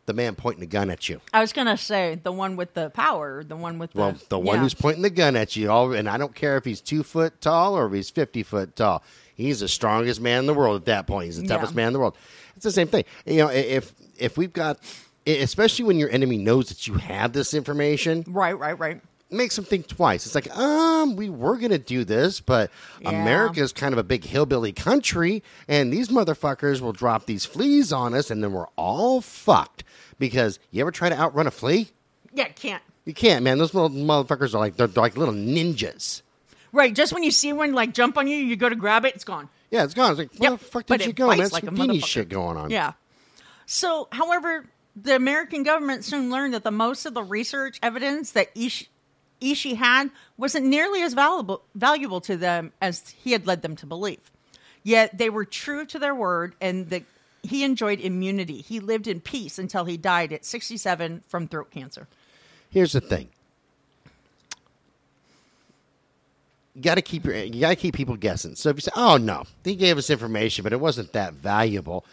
the 0.06 0.12
man 0.12 0.34
pointing 0.34 0.64
a 0.64 0.66
gun 0.66 0.90
at 0.90 1.09
you. 1.09 1.20
I 1.32 1.40
was 1.40 1.52
gonna 1.52 1.76
say 1.76 2.18
the 2.20 2.32
one 2.32 2.56
with 2.56 2.74
the 2.74 2.90
power, 2.90 3.44
the 3.44 3.54
one 3.54 3.78
with 3.78 3.92
the 3.92 3.98
Well, 4.00 4.16
the 4.30 4.38
one 4.38 4.56
yeah. 4.56 4.62
who's 4.62 4.74
pointing 4.74 5.02
the 5.02 5.10
gun 5.10 5.36
at 5.36 5.54
you, 5.54 5.70
all, 5.70 5.92
and 5.92 6.09
I 6.09 6.18
don't 6.18 6.34
care 6.34 6.56
if 6.56 6.64
he's 6.64 6.80
two 6.80 7.04
foot 7.04 7.40
tall 7.40 7.78
or 7.78 7.86
if 7.86 7.92
he's 7.92 8.10
fifty 8.10 8.42
foot 8.42 8.74
tall. 8.74 9.04
He's 9.36 9.60
the 9.60 9.68
strongest 9.68 10.20
man 10.20 10.40
in 10.40 10.46
the 10.46 10.54
world 10.54 10.74
at 10.76 10.86
that 10.86 11.06
point. 11.06 11.26
He's 11.26 11.36
the 11.36 11.44
Yeah. 11.44 11.50
toughest 11.54 11.76
man 11.76 11.86
in 11.86 11.92
the 11.92 12.00
world. 12.00 12.16
It's 12.62 12.76
the 12.76 12.80
same 12.80 12.86
thing. 12.86 13.05
You 13.26 13.39
know, 13.39 13.48
if 13.48 13.93
if 14.18 14.39
we've 14.39 14.52
got, 14.52 14.78
especially 15.26 15.84
when 15.84 15.98
your 15.98 16.09
enemy 16.10 16.39
knows 16.39 16.68
that 16.68 16.86
you 16.86 16.94
have 16.94 17.32
this 17.32 17.55
information, 17.55 18.22
right, 18.28 18.56
right, 18.56 18.78
right. 18.78 19.01
makes 19.32 19.56
them 19.56 19.64
think 19.64 19.89
twice. 19.89 20.26
It's 20.26 20.36
like, 20.36 20.56
um, 20.56 21.16
we 21.16 21.28
were 21.28 21.56
gonna 21.56 21.78
do 21.78 22.05
this, 22.05 22.39
but 22.39 22.70
Yeah. 23.01 23.51
is 23.56 23.72
kind 23.72 23.93
of 23.93 23.98
a 23.98 24.05
big 24.05 24.22
hillbilly 24.24 24.70
country, 24.72 25.43
and 25.66 25.93
these 25.93 26.09
motherfuckers 26.09 26.80
will 26.80 26.93
drop 26.93 27.26
these 27.26 27.44
fleas 27.44 27.93
on 27.93 28.14
us, 28.14 28.30
and 28.30 28.44
then 28.44 28.52
we're 28.52 28.68
all 28.76 29.20
fucked. 29.20 29.82
Because 30.20 30.60
you 30.70 30.82
ever 30.82 30.93
try 30.93 31.09
to 31.09 31.18
outrun 31.18 31.48
a 31.48 31.51
flea? 31.51 31.89
Yeah, 32.32 32.47
can't. 32.51 32.82
You 33.05 33.12
can't, 33.12 33.43
man. 33.43 33.59
Those 33.59 33.74
little 33.74 33.90
motherfuckers 33.90 34.55
are 34.55 34.59
like 34.59 34.76
they're, 34.76 34.86
they're 34.86 35.02
like 35.02 35.16
little 35.16 35.34
ninjas. 35.34 36.22
Right, 36.73 36.94
just 36.94 37.12
when 37.12 37.23
you 37.23 37.31
see 37.31 37.53
one 37.53 37.73
like 37.73 37.93
jump 37.93 38.16
on 38.16 38.27
you, 38.27 38.36
you 38.36 38.57
go 38.57 38.69
to 38.69 38.74
grab 38.74 39.05
it, 39.05 39.15
it's 39.15 39.24
gone. 39.24 39.49
Yeah, 39.70 39.85
it's 39.85 39.94
gone. 39.94 40.11
It's 40.12 40.19
like, 40.19 40.35
where 40.39 40.51
Yep, 40.53 40.61
the 40.61 40.65
fuck 40.66 40.86
but 40.86 40.99
did 40.99 41.07
you 41.07 41.11
it 41.11 41.16
go, 41.16 41.28
man? 41.28 41.39
like 41.39 41.65
some 41.65 41.77
Houdini 41.77 42.01
shit 42.01 42.28
going 42.28 42.57
on. 42.57 42.70
Yeah. 42.70 42.93
So, 43.66 44.09
however, 44.11 44.66
the 44.97 45.15
American 45.16 45.62
government 45.62 46.05
soon 46.05 46.31
learned 46.31 46.55
that 46.55 46.65
the 46.65 46.70
most 46.70 47.07
of 47.07 47.15
the 47.15 47.23
research 47.23 47.78
evidence 47.82 48.32
that 48.32 48.51
Ishi, 48.55 48.89
Ishi 49.40 49.74
had 49.74 50.11
wasn't 50.36 50.66
nearly 50.66 51.03
as 51.03 51.15
valuable 51.15 51.62
valuable 51.74 52.20
to 52.23 52.36
them 52.36 52.73
as 52.81 53.11
he 53.23 53.32
had 53.32 53.47
led 53.47 53.62
them 53.62 53.77
to 53.77 53.86
believe. 53.86 54.31
Yet 54.82 55.16
they 55.16 55.31
were 55.31 55.44
true 55.44 55.86
to 55.86 55.99
their 55.99 56.15
word, 56.15 56.55
and 56.61 56.90
that 56.90 57.05
he 57.43 57.65
enjoyed 57.65 58.01
immunity. 58.01 58.61
He 58.61 58.81
lived 58.81 59.07
in 59.07 59.20
peace 59.20 59.59
until 59.59 59.85
he 59.85 59.97
died 59.97 60.32
at 60.32 60.44
67 60.44 61.23
from 61.28 61.49
throat 61.49 61.70
cancer. 61.70 62.09
Here's 62.70 62.93
the 62.93 63.01
thing. 63.01 63.28
You 66.74 66.82
got 66.82 66.94
to 66.94 67.03
keep 67.03 67.24
your 67.27 67.35
you 67.36 67.61
got 67.61 67.70
to 67.70 67.77
keep 67.77 67.94
people 67.94 68.16
guessing. 68.16 68.55
So 68.55 68.70
if 68.70 68.77
you 68.77 68.81
say, 68.81 68.93
"Oh 68.97 69.19
no, 69.19 69.44
they 69.62 69.74
gave 69.74 69.99
us 69.99 70.09
information, 70.09 70.62
but 70.62 70.73
it 70.73 70.81
wasn't 70.81 71.12
that 71.12 71.35
valuable," 71.35 72.07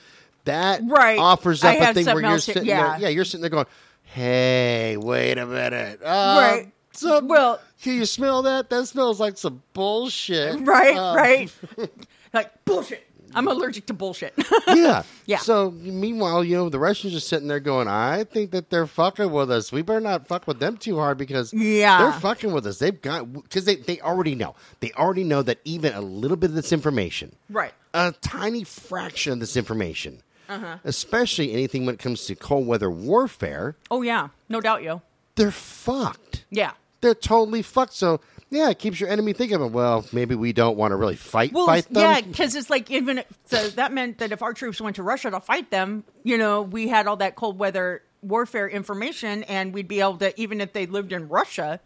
that 0.46 0.82
Right. 0.86 1.18
offers 1.18 1.64
up 1.64 1.78
a 1.80 1.94
thing 1.94 2.06
where 2.06 2.22
you're 2.22 2.40
sitting 2.40 2.66
yeah. 2.66 2.92
there. 2.92 3.02
Yeah, 3.04 3.08
you're 3.10 3.24
sitting 3.26 3.42
there 3.42 3.50
going, 3.50 3.68
"Hey, 4.04 4.98
wait 4.98 5.38
a 5.38 5.46
minute, 5.46 6.02
uh, 6.04 6.06
Right. 6.06 6.72
Some, 6.92 7.28
Well- 7.30 7.62
can 7.82 7.94
you 7.94 8.06
smell 8.06 8.42
that? 8.42 8.70
That 8.70 8.86
smells 8.88 9.20
like 9.22 9.38
some 9.38 9.64
bullshit, 9.74 10.60
Right, 10.68 10.98
Uh, 10.98 11.16
right. 11.16 11.52
like, 12.34 12.66
bullshit. 12.66 13.09
I'm 13.36 13.48
allergic 13.48 13.86
to 13.88 13.94
bullshit. 13.94 14.34
yeah. 14.68 15.04
Yeah. 15.26 15.38
So 15.38 15.72
meanwhile, 15.72 16.44
you 16.44 16.56
know, 16.56 16.70
the 16.70 16.80
Russians 16.80 17.16
are 17.16 17.20
sitting 17.20 17.48
there 17.48 17.60
going, 17.60 17.88
I 17.88 18.24
think 18.24 18.52
that 18.52 18.70
they're 18.70 18.88
fucking 18.88 19.32
with 19.32 19.52
us. 19.52 19.72
We 19.72 19.82
better 19.82 20.00
not 20.00 20.28
fuck 20.28 20.48
with 20.48 20.60
them 20.60 20.78
too 20.78 20.98
hard 20.98 21.18
because 21.18 21.54
Yeah. 21.54 22.02
they're 22.02 22.20
fucking 22.20 22.52
with 22.52 22.66
us. 22.66 22.80
They've 22.80 23.00
got 23.02 23.32
because 23.32 23.66
they, 23.66 23.76
they 23.76 24.00
already 24.02 24.36
know. 24.36 24.56
They 24.80 24.92
already 24.94 25.24
know 25.24 25.42
that 25.44 25.60
even 25.66 25.94
a 25.94 26.02
little 26.02 26.38
bit 26.38 26.50
of 26.50 26.56
this 26.56 26.72
information, 26.74 27.36
right. 27.50 27.74
a 27.94 28.14
tiny 28.22 28.64
fraction 28.64 29.34
of 29.34 29.40
this 29.40 29.56
information, 29.58 30.22
Uh-huh. 30.50 30.78
especially 30.84 31.54
anything 31.54 31.86
when 31.86 31.96
it 31.96 32.00
comes 32.00 32.26
to 32.26 32.36
cold 32.36 32.66
weather 32.68 32.90
warfare, 32.90 33.76
Oh, 33.92 34.02
yeah. 34.02 34.30
No 34.50 34.62
doubt, 34.62 34.82
yo. 34.84 35.02
they're 35.36 35.52
fucked. 35.52 36.46
Yeah. 36.50 36.72
They're 37.02 37.16
totally 37.16 37.62
fucked. 37.62 37.94
So 37.94 38.20
yeah, 38.50 38.70
it 38.70 38.80
keeps 38.80 39.00
your 39.00 39.10
enemy 39.10 39.34
thinking, 39.34 39.72
well, 39.72 40.06
maybe 40.12 40.36
we 40.36 40.54
don't 40.54 40.76
want 40.78 40.92
to 40.92 40.96
really 40.96 41.16
fight 41.16 41.54
Well, 41.54 41.66
fight 41.68 41.86
them. 41.92 42.02
yeah, 42.02 42.22
because 42.22 42.56
it's 42.56 42.70
like 42.70 42.90
even 42.92 43.24
so 43.46 43.68
that 43.70 43.94
meant 43.94 44.18
that 44.18 44.32
if 44.32 44.42
our 44.42 44.54
troops 44.54 44.82
went 44.82 44.96
to 44.98 45.04
Russia 45.04 45.30
to 45.32 45.40
fight 45.40 45.70
them, 45.72 46.04
you 46.24 46.38
know, 46.38 46.62
we 46.64 46.88
had 46.88 47.08
all 47.08 47.18
that 47.18 47.36
cold 47.36 47.60
weather 47.60 48.02
warfare 48.22 48.68
information, 48.68 49.44
and 49.44 49.74
we'd 49.74 49.88
be 49.88 50.02
able 50.02 50.18
to 50.18 50.40
even 50.42 50.60
if 50.62 50.74
they 50.74 50.86
lived 50.88 51.14
in 51.14 51.30
Russia, 51.30 51.80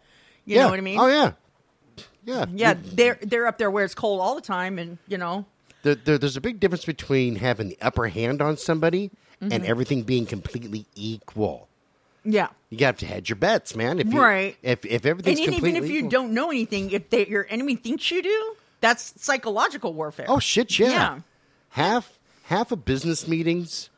you 0.44 0.56
yeah. 0.56 0.64
know 0.64 0.70
what 0.70 0.78
I 0.78 0.82
mean? 0.82 0.98
Oh 0.98 1.06
yeah. 1.06 1.32
Yeah. 2.24 2.46
Yeah, 2.52 2.74
they're 2.82 3.18
they're 3.22 3.46
up 3.46 3.58
there 3.58 3.70
where 3.70 3.84
it's 3.84 3.94
cold 3.94 4.20
all 4.20 4.34
the 4.34 4.40
time, 4.40 4.78
and 4.78 4.98
you 5.06 5.18
know, 5.18 5.44
there, 5.82 5.94
there, 5.94 6.16
there's 6.18 6.36
a 6.36 6.40
big 6.40 6.58
difference 6.58 6.84
between 6.86 7.36
having 7.36 7.68
the 7.68 7.78
upper 7.80 8.08
hand 8.08 8.40
on 8.42 8.56
somebody 8.56 9.10
Mm-hmm. 9.42 9.52
and 9.52 9.66
everything 9.66 10.02
being 10.04 10.26
completely 10.26 10.86
equal. 10.94 11.68
Yeah. 12.24 12.48
You 12.70 12.78
got 12.78 12.98
to 12.98 13.06
hedge 13.06 13.28
your 13.28 13.36
bets, 13.36 13.76
man. 13.76 14.00
If 14.00 14.12
you, 14.12 14.20
Right. 14.20 14.56
If 14.62 14.84
if 14.84 15.04
And 15.04 15.10
everything's 15.10 15.40
even 15.40 15.76
if 15.76 15.88
you 15.88 15.98
equal- 15.98 16.10
don't 16.10 16.32
know 16.34 16.50
anything, 16.50 16.90
if 16.90 17.08
they, 17.10 17.26
your 17.26 17.46
enemy 17.48 17.76
thinks 17.76 18.10
you 18.10 18.22
do, 18.22 18.56
that's 18.80 19.14
psychological 19.22 19.92
warfare. 19.94 20.26
oh 20.28 20.38
shit, 20.40 20.78
yeah. 20.78 20.88
Yeah. 20.88 21.18
Half 21.70 22.18
half 22.44 22.72
of 22.72 22.84
business 22.84 23.26
meetings 23.28 23.90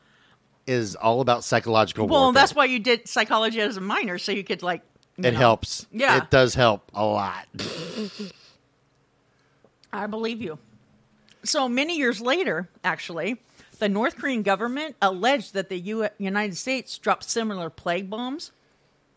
is 0.65 0.95
all 0.95 1.21
about 1.21 1.43
psychological 1.43 2.03
warfare. 2.05 2.13
well, 2.13 2.23
warfare. 2.25 2.41
that's 2.41 2.53
why 2.55 2.65
you 2.65 2.79
did 2.79 3.07
psychology 3.07 3.59
as 3.61 3.77
a 3.77 3.81
minor, 3.81 4.17
so 4.17 4.31
you 4.31 4.43
could 4.43 4.61
like. 4.63 4.81
you 5.17 5.23
it 5.25 5.31
know. 5.31 5.37
helps. 5.39 5.85
Yeah. 5.91 6.17
it 6.17 6.29
does 6.29 6.53
help 6.55 6.91
a 6.93 7.05
lot. 7.05 7.45
I 9.93 10.07
believe 10.07 10.41
you. 10.41 10.59
So 11.43 11.69
many 11.69 11.97
years 11.97 12.19
later, 12.19 12.67
actually, 12.83 13.37
the 13.79 13.89
North 13.89 14.17
Korean 14.17 14.43
government 14.43 14.95
alleged 15.01 15.53
that 15.53 15.69
the 15.69 15.79
U- 15.79 16.09
United 16.17 16.57
States 16.57 16.97
dropped 16.97 17.23
similar 17.23 17.69
plague 17.69 18.09
bombs 18.09 18.51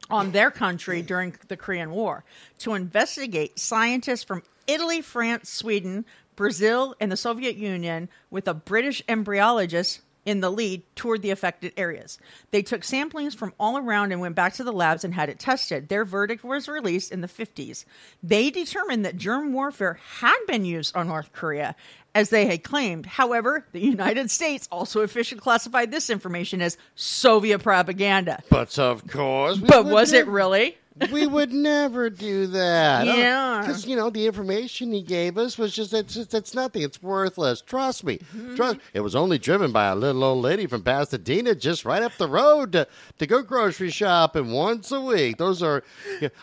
on 0.08 0.32
their 0.32 0.50
country 0.50 1.02
during 1.02 1.34
the 1.48 1.56
Korean 1.56 1.90
War. 1.90 2.24
To 2.58 2.74
investigate, 2.74 3.58
scientists 3.58 4.24
from 4.24 4.42
Italy, 4.66 5.00
France, 5.00 5.50
Sweden, 5.50 6.04
Brazil, 6.36 6.94
and 7.00 7.12
the 7.12 7.16
Soviet 7.16 7.56
Union, 7.56 8.08
with 8.30 8.48
a 8.48 8.54
British 8.54 9.04
embryologist 9.06 10.00
in 10.30 10.40
the 10.40 10.50
lead, 10.50 10.82
toward 10.96 11.20
the 11.22 11.30
affected 11.30 11.72
areas. 11.76 12.18
They 12.52 12.62
took 12.62 12.82
samplings 12.82 13.34
from 13.34 13.52
all 13.58 13.76
around 13.76 14.12
and 14.12 14.20
went 14.20 14.34
back 14.36 14.54
to 14.54 14.64
the 14.64 14.72
labs 14.72 15.04
and 15.04 15.12
had 15.12 15.28
it 15.28 15.38
tested. 15.38 15.88
Their 15.88 16.04
verdict 16.04 16.44
was 16.44 16.68
released 16.68 17.12
in 17.12 17.20
the 17.20 17.26
50s. 17.26 17.84
They 18.22 18.50
determined 18.50 19.04
that 19.04 19.16
germ 19.16 19.52
warfare 19.52 19.98
had 20.20 20.38
been 20.46 20.64
used 20.64 20.96
on 20.96 21.08
North 21.08 21.32
Korea, 21.32 21.74
as 22.14 22.30
they 22.30 22.46
had 22.46 22.62
claimed. 22.64 23.06
However, 23.06 23.66
the 23.72 23.80
United 23.80 24.30
States 24.30 24.68
also 24.70 25.00
officially 25.00 25.40
classified 25.40 25.90
this 25.90 26.10
information 26.10 26.62
as 26.62 26.78
Soviet 26.94 27.58
propaganda. 27.58 28.42
But 28.48 28.78
of 28.78 29.06
course, 29.06 29.58
But 29.58 29.84
was 29.86 30.12
it 30.12 30.26
really? 30.26 30.76
We 31.12 31.26
would 31.26 31.52
never 31.52 32.10
do 32.10 32.46
that. 32.48 33.06
Yeah. 33.06 33.60
because 33.60 33.86
you 33.86 33.96
know 33.96 34.10
the 34.10 34.26
information 34.26 34.92
he 34.92 35.02
gave 35.02 35.38
us 35.38 35.56
was 35.58 35.74
just 35.74 35.92
it's 35.92 36.14
just 36.14 36.34
it's 36.34 36.54
nothing. 36.54 36.82
It's 36.82 37.02
worthless. 37.02 37.60
Trust 37.62 38.04
me. 38.04 38.18
Mm-hmm. 38.18 38.56
Trust. 38.56 38.78
It 38.94 39.00
was 39.00 39.14
only 39.16 39.38
driven 39.38 39.72
by 39.72 39.86
a 39.86 39.94
little 39.94 40.22
old 40.24 40.42
lady 40.42 40.66
from 40.66 40.82
Pasadena, 40.82 41.54
just 41.54 41.84
right 41.84 42.02
up 42.02 42.12
the 42.18 42.28
road 42.28 42.72
to, 42.72 42.86
to 43.18 43.26
go 43.26 43.42
grocery 43.42 43.90
shopping 43.90 44.52
once 44.52 44.90
a 44.92 45.00
week. 45.00 45.36
Those 45.38 45.62
are. 45.62 45.82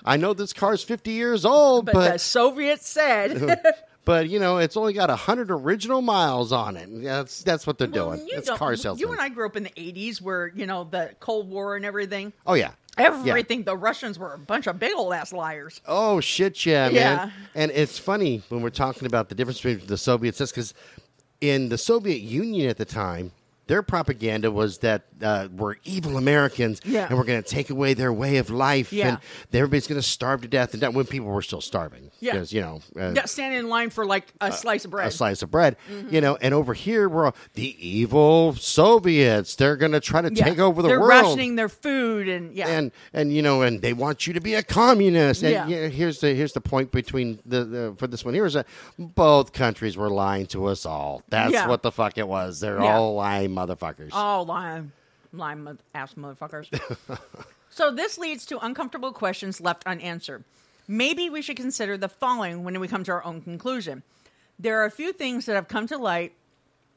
I 0.05 0.17
know 0.17 0.33
this 0.33 0.53
car's 0.53 0.83
fifty 0.83 1.11
years 1.11 1.45
old, 1.45 1.85
But, 1.85 1.93
the 1.93 1.99
but 2.11 2.21
Soviets 2.21 2.87
said. 2.87 3.59
but 4.05 4.29
you 4.29 4.39
know 4.39 4.57
it's 4.57 4.77
only 4.77 4.93
got 4.93 5.09
hundred 5.09 5.51
original 5.51 6.01
miles 6.01 6.51
on 6.51 6.77
it. 6.77 6.87
That's 7.03 7.43
that's 7.43 7.67
what 7.67 7.77
they're 7.77 7.87
doing. 7.87 8.25
you 8.27 8.37
It's 8.37 8.47
don't- 8.47 8.99
You 8.99 9.11
and 9.11 9.19
I 9.21 9.29
grew 9.29 9.45
up 9.45 9.55
in 9.57 9.63
the 9.63 9.69
80s 9.71 10.21
where, 10.21 10.47
you 10.55 10.65
know, 10.65 10.83
the 10.85 11.11
Cold 11.19 11.49
War 11.49 11.75
and 11.75 11.83
everything. 11.85 12.33
oh 12.45 12.53
yeah. 12.53 12.71
Everything, 12.97 13.63
the 13.63 13.77
Russians 13.77 14.17
were 14.19 14.33
a 14.33 14.37
bunch 14.37 14.67
of 14.67 14.79
big 14.79 14.93
old 14.95 15.13
ass 15.13 15.31
liars. 15.31 15.81
Oh 15.87 16.19
shit, 16.19 16.65
yeah, 16.65 16.89
man. 16.89 16.93
Yeah. 16.93 17.29
And 17.55 17.71
it's 17.71 17.99
funny 17.99 18.43
when 18.49 18.61
we're 18.61 18.69
talking 18.69 19.05
about 19.05 19.29
the 19.29 19.35
difference 19.35 19.61
between 19.61 19.87
the 19.87 19.97
Soviets, 19.97 20.39
because 20.39 20.73
in 21.41 21.69
the 21.69 21.77
Soviet 21.77 22.21
Union 22.21 22.69
at 22.69 22.77
the 22.77 22.85
time, 22.85 23.31
their 23.67 23.81
propaganda 23.83 24.49
was 24.51 24.79
that 24.79 25.03
uh, 25.21 25.47
we're 25.55 25.75
evil 25.83 26.17
Americans 26.17 26.79
Yeah. 26.85 27.07
and 27.09 27.17
we're 27.17 27.23
going 27.25 27.41
to 27.41 27.47
take 27.49 27.69
away 27.69 27.93
their 27.93 28.13
way 28.13 28.37
of 28.37 28.49
life 28.49 28.91
Yeah. 28.93 29.07
and 29.09 29.17
everybody's 29.53 29.87
going 29.87 29.99
to 30.01 30.07
starve 30.07 30.41
to 30.41 30.47
death. 30.47 30.73
And 30.73 30.81
that 30.83 30.93
when 30.93 31.05
people 31.05 31.27
were 31.27 31.41
still 31.41 31.61
starving, 31.61 32.11
Yeah. 32.19 32.33
because 32.33 32.53
you 32.53 32.61
know, 32.61 32.81
uh, 32.99 33.11
Yeah, 33.15 33.25
standing 33.25 33.59
in 33.59 33.69
line 33.69 33.89
for 33.89 34.05
like 34.05 34.27
a 34.41 34.51
slice 34.51 34.85
of 34.85 34.91
bread. 34.91 35.07
a 35.07 35.11
slice 35.11 35.41
of 35.41 35.51
bread, 35.51 35.75
Mm-hmm. 35.91 36.13
you 36.13 36.21
know. 36.21 36.37
And 36.39 36.53
over 36.53 36.73
here, 36.73 37.09
we're 37.09 37.25
all, 37.27 37.35
the 37.53 37.75
evil 37.85 38.53
Soviets. 38.53 39.55
They're 39.55 39.75
going 39.75 39.91
to 39.93 39.99
try 39.99 40.21
to 40.21 40.33
Yeah. 40.33 40.43
take 40.45 40.59
over 40.59 40.81
the 40.81 40.87
They're 40.89 40.99
world 40.99 41.09
rationing 41.25 41.55
their 41.55 41.69
food 41.69 42.27
and 42.29 42.53
yeah. 42.55 42.67
and 42.67 42.91
and 43.13 43.33
you 43.33 43.41
know 43.41 43.61
and 43.63 43.81
they 43.81 43.93
want 43.93 44.27
you 44.27 44.33
to 44.33 44.39
be 44.41 44.53
a 44.53 44.63
communist 44.63 45.41
and 45.43 45.51
Yeah. 45.51 45.67
you 45.67 45.81
know, 45.81 45.89
here's 45.89 46.19
the 46.19 46.33
here's 46.33 46.53
the 46.53 46.61
point 46.61 46.91
between 46.91 47.39
the, 47.45 47.65
the 47.65 47.95
for 47.97 48.07
this 48.07 48.23
one 48.23 48.33
here 48.33 48.45
is 48.45 48.53
that 48.53 48.67
both 48.99 49.51
countries 49.53 49.97
were 49.97 50.09
lying 50.09 50.45
to 50.47 50.65
us 50.65 50.85
all 50.85 51.23
that's 51.29 51.67
what 51.67 51.81
the 51.83 51.91
fuck 51.91 52.17
it 52.17 52.27
was 52.27 52.59
they're 52.59 52.79
all 52.79 53.15
lying 53.15 53.53
motherfuckers 53.57 54.09
Oh, 54.13 54.43
lying, 54.43 54.91
lying 55.33 55.77
ass 55.95 56.13
motherfuckers. 56.13 56.67
so 57.69 57.91
this 57.91 58.17
leads 58.17 58.45
to 58.47 58.63
uncomfortable 58.63 59.11
questions 59.11 59.59
left 59.59 59.85
unanswered. 59.85 60.43
Maybe 60.87 61.29
we 61.29 61.41
should 61.41 61.57
consider 61.57 61.97
the 61.97 62.07
following 62.07 62.63
when 62.63 62.79
we 62.79 62.87
come 62.87 63.03
to 63.03 63.11
our 63.11 63.25
own 63.25 63.41
conclusion. 63.41 64.03
There 64.59 64.81
are 64.81 64.85
a 64.85 64.91
few 64.91 65.11
things 65.11 65.45
that 65.45 65.55
have 65.55 65.67
come 65.67 65.87
to 65.87 65.97
light 65.97 66.33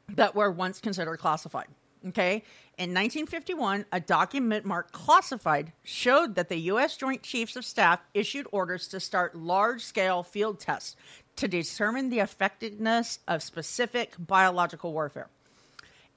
that 0.08 0.34
were 0.34 0.50
once 0.50 0.80
considered 0.80 1.18
classified. 1.18 1.66
Okay. 2.08 2.42
In 2.78 2.90
1951, 2.94 3.84
a 3.92 4.00
document 4.00 4.64
marked 4.64 4.92
classified 4.92 5.72
showed 5.82 6.34
that 6.36 6.48
the 6.48 6.56
U.S. 6.56 6.96
Joint 6.96 7.22
Chiefs 7.22 7.56
of 7.56 7.64
Staff 7.64 8.00
issued 8.14 8.46
orders 8.52 8.88
to 8.88 9.00
start 9.00 9.36
large 9.36 9.82
scale 9.82 10.22
field 10.22 10.60
tests 10.60 10.96
to 11.36 11.46
determine 11.46 12.08
the 12.08 12.20
effectiveness 12.20 13.18
of 13.28 13.42
specific 13.42 14.14
biological 14.18 14.94
warfare 14.94 15.28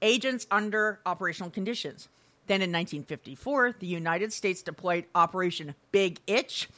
agents 0.04 0.46
under 0.52 1.00
operational 1.04 1.50
conditions. 1.50 2.08
Then 2.46 2.56
in 2.56 2.70
1954, 2.70 3.76
the 3.80 3.86
United 3.86 4.32
States 4.32 4.62
deployed 4.62 5.06
Operation 5.14 5.74
Big 5.90 6.20
Itch, 6.26 6.68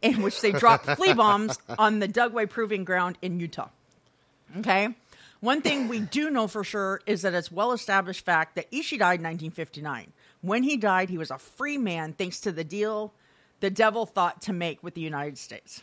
in 0.00 0.22
which 0.22 0.40
they 0.40 0.52
dropped 0.52 0.86
flea 0.96 1.12
bombs 1.12 1.58
on 1.78 1.98
the 1.98 2.08
Dugway 2.08 2.48
Proving 2.48 2.84
Ground 2.84 3.18
in 3.20 3.40
Utah. 3.40 3.68
Okay. 4.58 4.94
One 5.40 5.60
thing 5.60 5.88
we 5.88 6.00
do 6.00 6.30
know 6.30 6.46
for 6.46 6.64
sure 6.64 7.00
is 7.06 7.22
that 7.22 7.34
it's 7.34 7.52
well 7.52 7.72
established 7.72 8.24
fact 8.24 8.54
that 8.54 8.70
Ishii 8.70 8.98
died 9.00 9.20
in 9.20 9.24
1959. 9.24 10.12
When 10.40 10.62
he 10.62 10.76
died, 10.76 11.10
he 11.10 11.18
was 11.18 11.30
a 11.30 11.38
free 11.38 11.76
man 11.76 12.12
thanks 12.12 12.40
to 12.40 12.52
the 12.52 12.64
deal 12.64 13.12
the 13.60 13.70
devil 13.70 14.06
thought 14.06 14.42
to 14.42 14.52
make 14.52 14.82
with 14.82 14.94
the 14.94 15.00
United 15.00 15.38
States. 15.38 15.82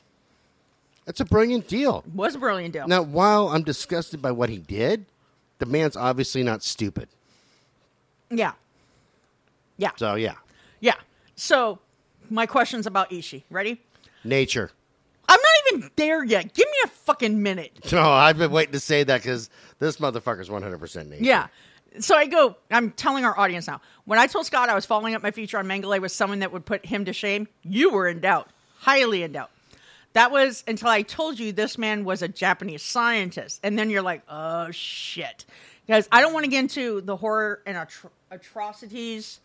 That's 1.06 1.20
a 1.20 1.26
brilliant 1.26 1.68
deal. 1.68 2.04
Was 2.14 2.36
a 2.36 2.40
brilliant 2.40 2.74
deal. 2.74 2.88
Now, 2.88 3.02
while 3.02 3.50
I'm 3.50 3.64
disgusted 3.64 4.22
by 4.22 4.32
what 4.32 4.50
he 4.50 4.60
did, 4.60 5.06
the 5.64 5.72
man's 5.72 5.96
obviously 5.96 6.44
not 6.44 6.64
stupid. 6.64 7.08
Yeah. 8.30 8.54
Yeah. 9.78 9.92
So 9.98 10.16
yeah, 10.16 10.36
Yeah. 10.80 10.96
So, 11.36 11.80
my 12.30 12.46
question's 12.46 12.86
about 12.86 13.10
Ishii. 13.10 13.44
Ready? 13.50 13.82
nature. 14.24 14.72
I'm 15.28 15.40
not 15.40 15.74
even 15.74 15.92
there 15.96 16.24
yet. 16.24 16.54
Give 16.54 16.68
me 16.68 16.78
a 16.86 16.88
fucking 16.88 17.42
minute. 17.42 17.72
No, 17.92 18.12
I've 18.12 18.38
been 18.38 18.52
waiting 18.52 18.74
to 18.74 18.80
say 18.80 19.04
that 19.04 19.22
because 19.22 19.50
this 19.80 19.98
motherfucker's 19.98 20.50
100 20.50 20.80
percent 20.80 21.10
nature. 21.10 21.24
Yeah. 21.24 21.48
So 22.00 22.16
I 22.16 22.26
go, 22.26 22.56
I'm 22.72 22.92
telling 22.92 23.24
our 23.24 23.38
audience 23.38 23.68
now. 23.68 23.82
When 24.06 24.18
I 24.20 24.28
told 24.28 24.46
Scott 24.46 24.68
I 24.70 24.76
was 24.76 24.86
following 24.86 25.14
up 25.16 25.22
my 25.22 25.32
feature 25.32 25.58
on 25.60 25.66
Mengele 25.68 26.02
with 26.02 26.12
someone 26.12 26.40
that 26.40 26.52
would 26.52 26.66
put 26.66 26.86
him 26.86 27.06
to 27.06 27.14
shame, 27.14 27.48
you 27.64 27.92
were 27.92 28.08
in 28.08 28.20
doubt, 28.20 28.50
highly 28.80 29.22
in 29.24 29.32
doubt. 29.34 29.52
That 30.14 30.32
was 30.32 30.64
until 30.68 30.90
I 30.90 31.02
told 31.02 31.40
you 31.40 31.52
this 31.52 31.78
man 31.78 32.06
was 32.06 32.22
a 32.22 32.28
Japanese 32.28 32.84
scientist. 32.84 33.60
And 33.64 33.78
then 33.78 33.90
you're 33.90 34.02
like, 34.04 34.22
oh 34.30 34.70
shit. 34.72 35.46
Because 35.86 36.08
I 36.12 36.22
don't 36.22 36.34
want 36.34 36.46
to 36.46 36.52
get 36.52 36.60
into 36.60 37.02
the 37.02 37.16
horror 37.16 37.62
and 37.66 37.76
atro- 37.76 38.10
atrocities 38.32 39.40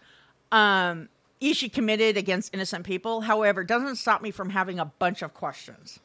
um, 0.53 1.09
Ishii 1.40 1.73
committed 1.73 2.16
against 2.16 2.55
innocent 2.55 2.85
people. 2.85 3.20
However, 3.20 3.62
it 3.62 3.69
doesn't 3.69 3.97
stop 3.97 4.23
me 4.23 4.31
from 4.31 4.51
having 4.51 4.78
a 4.78 4.85
bunch 4.85 5.23
of 5.23 5.35
questions. 5.35 5.99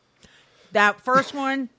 That 0.72 1.00
first 1.02 1.34
one, 1.36 1.70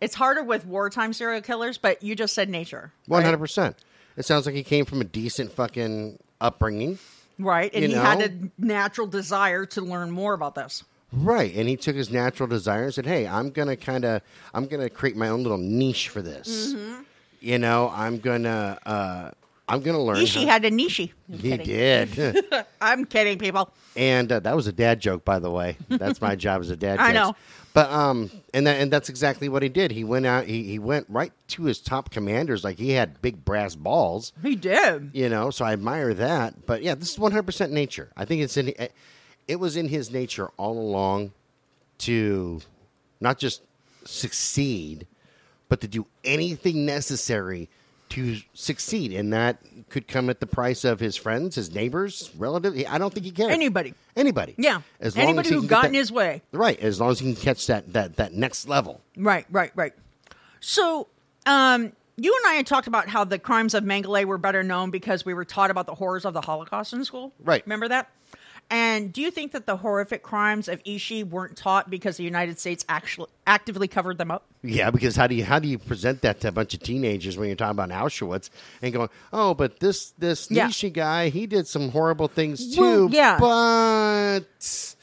it's 0.00 0.14
harder 0.14 0.42
with 0.42 0.66
wartime 0.66 1.12
serial 1.12 1.40
killers, 1.40 1.78
but 1.78 2.02
you 2.02 2.14
just 2.14 2.34
said 2.34 2.48
nature. 2.48 2.92
right? 3.08 3.18
100. 3.18 3.38
percent 3.38 3.76
It 4.16 4.24
sounds 4.24 4.46
like 4.46 4.54
he 4.54 4.62
came 4.62 4.84
from 4.84 5.00
a 5.00 5.04
decent 5.04 5.52
fucking 5.52 6.18
upbringing. 6.40 6.98
Right. 7.38 7.70
And 7.72 7.82
You 7.84 7.88
he 7.90 7.94
had 7.94 8.20
a 8.20 8.50
natural 8.58 9.06
desire 9.06 9.64
to 9.66 9.80
learn 9.80 10.10
more 10.10 10.34
about 10.34 10.54
this. 10.54 10.84
Right, 11.12 11.54
and 11.54 11.68
he 11.68 11.76
took 11.76 11.94
his 11.94 12.10
natural 12.10 12.48
desire 12.48 12.84
and 12.84 12.94
said, 12.94 13.06
"Hey, 13.06 13.26
I'm 13.26 13.50
gonna 13.50 13.76
kind 13.76 14.04
of, 14.04 14.22
I'm 14.54 14.66
gonna 14.66 14.88
create 14.88 15.16
my 15.16 15.28
own 15.28 15.42
little 15.42 15.58
niche 15.58 16.08
for 16.08 16.22
this. 16.22 16.72
Mm-hmm. 16.74 17.02
You 17.40 17.58
know, 17.58 17.90
I'm 17.94 18.18
gonna, 18.18 18.78
uh, 18.86 19.30
I'm 19.68 19.80
gonna 19.82 20.00
learn." 20.02 20.16
Ishii 20.16 20.44
how- 20.46 20.52
had 20.52 20.64
a 20.64 20.70
nishi. 20.70 21.12
I'm 21.30 21.38
he 21.38 21.50
kidding. 21.58 21.66
did, 22.14 22.44
I'm 22.80 23.04
kidding, 23.04 23.38
people. 23.38 23.70
and 23.94 24.32
uh, 24.32 24.40
that 24.40 24.56
was 24.56 24.66
a 24.66 24.72
dad 24.72 25.00
joke, 25.00 25.24
by 25.24 25.38
the 25.38 25.50
way. 25.50 25.76
That's 25.88 26.20
my 26.22 26.34
job 26.34 26.62
as 26.62 26.70
a 26.70 26.76
dad. 26.76 26.98
I 27.00 27.12
jokes. 27.12 27.14
know. 27.14 27.36
but 27.74 27.90
um, 27.90 28.30
and 28.54 28.66
that, 28.66 28.80
and 28.80 28.90
that's 28.90 29.10
exactly 29.10 29.50
what 29.50 29.62
he 29.62 29.68
did. 29.68 29.90
He 29.90 30.04
went 30.04 30.24
out, 30.24 30.46
he 30.46 30.62
he 30.62 30.78
went 30.78 31.06
right 31.10 31.32
to 31.48 31.64
his 31.64 31.78
top 31.80 32.08
commanders, 32.10 32.64
like 32.64 32.78
he 32.78 32.92
had 32.92 33.20
big 33.20 33.44
brass 33.44 33.74
balls. 33.74 34.32
He 34.42 34.56
did. 34.56 35.10
you 35.12 35.28
know 35.28 35.50
so 35.50 35.64
i 35.66 35.72
admire 35.74 36.14
that 36.14 36.64
but 36.64 36.82
yeah 36.82 36.94
this 36.94 37.12
is 37.12 37.18
100% 37.18 37.70
nature 37.70 38.10
i 38.16 38.24
think 38.24 38.40
it's 38.40 38.56
in 38.56 38.72
it 39.48 39.56
was 39.56 39.76
in 39.76 39.88
his 39.88 40.10
nature 40.10 40.48
all 40.56 40.78
along 40.78 41.32
to 41.98 42.60
not 43.20 43.38
just 43.38 43.62
succeed 44.04 45.06
but 45.68 45.80
to 45.80 45.88
do 45.88 46.06
anything 46.24 46.84
necessary 46.84 47.68
to 48.08 48.36
succeed 48.52 49.12
and 49.12 49.32
that 49.32 49.56
could 49.88 50.06
come 50.06 50.28
at 50.28 50.38
the 50.40 50.46
price 50.46 50.84
of 50.84 51.00
his 51.00 51.16
friends 51.16 51.54
his 51.54 51.74
neighbors 51.74 52.30
relatives 52.36 52.84
i 52.88 52.98
don't 52.98 53.12
think 53.14 53.24
he 53.24 53.32
cared 53.32 53.50
Anybody. 53.50 53.94
anybody 54.16 54.54
Yeah. 54.58 54.82
as 55.00 55.16
long 55.16 55.26
Anybody 55.28 55.46
as 55.48 55.54
he 55.54 55.60
who 55.60 55.66
got 55.66 55.86
in 55.86 55.94
his 55.94 56.12
way. 56.12 56.42
right 56.52 56.78
as 56.80 57.00
long 57.00 57.10
as 57.10 57.20
he 57.20 57.32
can 57.32 57.40
catch 57.42 57.66
that 57.68 57.92
that 57.92 58.16
that 58.16 58.32
next 58.34 58.68
level 58.68 59.00
Right, 59.16 59.46
right, 59.50 59.70
right. 59.74 59.92
So, 60.60 61.08
um, 61.44 61.92
you 62.16 62.34
and 62.44 62.50
I 62.52 62.54
had 62.54 62.66
talked 62.66 62.86
about 62.86 63.08
how 63.08 63.24
the 63.24 63.38
crimes 63.38 63.74
of 63.74 63.82
Mengele 63.84 64.24
were 64.24 64.38
better 64.38 64.62
known 64.62 64.90
because 64.90 65.24
we 65.24 65.34
were 65.34 65.44
taught 65.44 65.70
about 65.70 65.86
the 65.86 65.94
horrors 65.94 66.24
of 66.24 66.32
the 66.34 66.40
Holocaust 66.40 66.92
in 66.92 67.04
school. 67.04 67.32
Right. 67.42 67.62
Remember 67.66 67.88
that? 67.88 68.10
And 68.72 69.12
do 69.12 69.20
you 69.20 69.30
think 69.30 69.52
that 69.52 69.66
the 69.66 69.76
horrific 69.76 70.22
crimes 70.22 70.66
of 70.66 70.82
Ishii 70.84 71.28
weren't 71.28 71.58
taught 71.58 71.90
because 71.90 72.16
the 72.16 72.24
United 72.24 72.58
States 72.58 72.86
actually 72.88 73.28
actively 73.46 73.86
covered 73.86 74.16
them 74.16 74.30
up? 74.30 74.46
Yeah, 74.62 74.90
because 74.90 75.14
how 75.14 75.26
do 75.26 75.34
you 75.34 75.44
how 75.44 75.58
do 75.58 75.68
you 75.68 75.78
present 75.78 76.22
that 76.22 76.40
to 76.40 76.48
a 76.48 76.52
bunch 76.52 76.72
of 76.72 76.80
teenagers 76.80 77.36
when 77.36 77.48
you're 77.48 77.56
talking 77.56 77.78
about 77.78 77.90
Auschwitz 77.90 78.48
and 78.80 78.90
going, 78.94 79.10
oh, 79.30 79.52
but 79.52 79.78
this 79.80 80.12
this 80.12 80.50
Yeah. 80.50 80.68
Nishi 80.68 80.90
guy, 80.90 81.28
he 81.28 81.46
did 81.46 81.66
some 81.66 81.90
horrible 81.90 82.28
things 82.28 82.74
Well, 82.78 83.08
too. 83.10 83.14
yeah. 83.14 83.38
but 83.38 84.94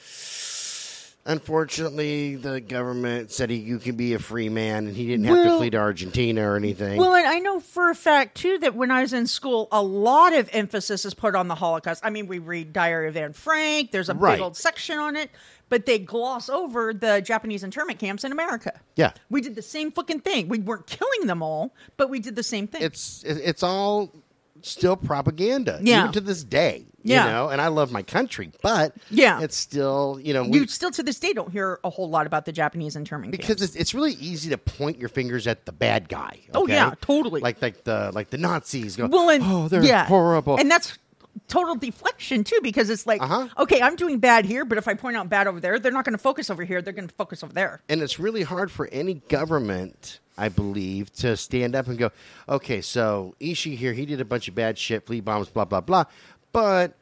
unfortunately, 1.29 2.35
the 2.35 2.59
government 2.59 3.31
said 3.31 3.49
he, 3.49 3.57
you 3.57 3.79
can 3.79 3.95
be 3.95 4.13
a 4.13 4.19
free 4.19 4.49
man, 4.49 4.87
and 4.87 4.95
he 4.95 5.07
didn't 5.07 5.25
have 5.25 5.43
to 5.43 5.57
flee 5.57 5.69
to 5.69 5.77
Argentina 5.77 6.49
or 6.49 6.55
anything. 6.55 6.97
Well, 6.97 7.13
and 7.15 7.25
I 7.27 7.39
know 7.39 7.59
for 7.59 7.89
a 7.89 7.95
fact 7.95 8.35
too 8.37 8.57
that 8.59 8.75
when 8.75 8.91
I 8.91 9.01
was 9.01 9.13
in 9.13 9.27
school, 9.27 9.67
a 9.71 9.81
lot 9.81 10.33
of 10.33 10.49
emphasis 10.53 11.05
is 11.05 11.13
put 11.13 11.35
on 11.35 11.47
the 11.47 11.55
Holocaust. 11.55 12.01
I 12.05 12.09
mean, 12.09 12.27
we 12.27 12.39
read 12.39 12.73
Diary 12.73 13.07
of 13.07 13.15
Anne 13.17 13.33
Frank. 13.33 13.91
There's 13.91 14.09
a 14.09 14.13
Right. 14.13 14.35
big 14.35 14.41
old 14.41 14.57
section 14.57 14.99
on 14.99 15.15
it, 15.15 15.29
but 15.69 15.85
they 15.85 15.99
gloss 15.99 16.49
over 16.49 16.93
the 16.93 17.21
Japanese 17.21 17.63
internment 17.63 17.99
camps 17.99 18.23
in 18.23 18.31
America. 18.31 18.79
Yeah. 18.95 19.11
we 19.29 19.41
did 19.41 19.55
the 19.55 19.61
same 19.61 19.91
fucking 19.91 20.19
thing. 20.21 20.49
We 20.49 20.59
weren't 20.59 20.87
killing 20.87 21.27
them 21.27 21.41
all, 21.41 21.73
but 21.97 22.09
we 22.09 22.19
did 22.19 22.35
the 22.35 22.43
same 22.43 22.67
thing. 22.67 22.81
it's 22.81 23.23
it's 23.25 23.63
all 23.63 24.11
still 24.61 24.97
propaganda, 24.97 25.79
Yeah. 25.81 26.01
even 26.01 26.11
to 26.13 26.21
this 26.21 26.43
day. 26.43 26.85
Yeah. 27.03 27.25
you 27.25 27.31
know, 27.31 27.49
and 27.49 27.61
I 27.61 27.67
love 27.67 27.91
my 27.91 28.03
country, 28.03 28.51
but 28.61 28.93
Yeah. 29.09 29.41
it's 29.41 29.55
still 29.55 30.19
you 30.21 30.33
know 30.33 30.43
we, 30.43 30.59
you 30.59 30.67
still 30.67 30.91
to 30.91 31.03
this 31.03 31.19
day 31.19 31.33
don't 31.33 31.51
hear 31.51 31.79
a 31.83 31.89
whole 31.89 32.09
lot 32.09 32.27
about 32.27 32.45
the 32.45 32.51
Japanese 32.51 32.95
internment 32.95 33.31
because 33.31 33.61
it's, 33.61 33.75
it's 33.75 33.93
really 33.93 34.13
easy 34.13 34.49
to 34.49 34.57
point 34.57 34.97
your 34.99 35.09
fingers 35.09 35.47
at 35.47 35.65
the 35.65 35.71
bad 35.71 36.09
guy. 36.09 36.39
Oh, 36.53 36.67
yeah, 36.67 36.93
totally. 37.01 37.41
Like 37.41 37.61
like 37.61 37.83
the 37.83 38.11
like 38.13 38.29
the 38.29 38.37
Nazis. 38.37 38.95
Go, 38.95 39.07
well, 39.07 39.29
and 39.29 39.43
oh, 39.45 39.67
they're 39.67 39.83
yeah, 39.83 40.05
horrible. 40.05 40.57
and 40.57 40.69
that's 40.69 40.97
total 41.47 41.75
deflection 41.75 42.43
too, 42.43 42.59
because 42.61 42.89
it's 42.89 43.07
like, 43.07 43.21
Uh-huh. 43.21 43.47
okay, 43.59 43.81
I'm 43.81 43.95
doing 43.95 44.19
bad 44.19 44.45
here, 44.45 44.65
but 44.65 44.77
if 44.77 44.87
I 44.87 44.93
point 44.93 45.15
out 45.15 45.29
bad 45.29 45.47
over 45.47 45.59
there, 45.59 45.79
they're 45.79 45.91
not 45.91 46.03
going 46.05 46.13
to 46.13 46.21
focus 46.21 46.49
over 46.49 46.63
here. 46.63 46.81
They're 46.81 46.93
going 46.93 47.07
to 47.07 47.15
focus 47.15 47.43
over 47.43 47.53
there. 47.53 47.81
and 47.89 48.01
it's 48.01 48.19
really 48.19 48.43
hard 48.43 48.69
for 48.71 48.87
any 48.91 49.15
government, 49.29 50.19
I 50.37 50.49
believe, 50.49 51.11
to 51.17 51.35
stand 51.37 51.75
up 51.75 51.87
and 51.87 51.97
go, 51.97 52.11
okay, 52.47 52.81
so 52.81 53.35
Ishii 53.41 53.77
here, 53.77 53.93
he 53.93 54.05
did 54.05 54.21
a 54.21 54.25
bunch 54.25 54.47
of 54.47 54.55
bad 54.55 54.77
shit, 54.77 55.05
flea 55.05 55.21
bombs, 55.21 55.49
blah 55.49 55.65
blah 55.65 55.81
blah, 55.81 56.05
but 56.51 56.93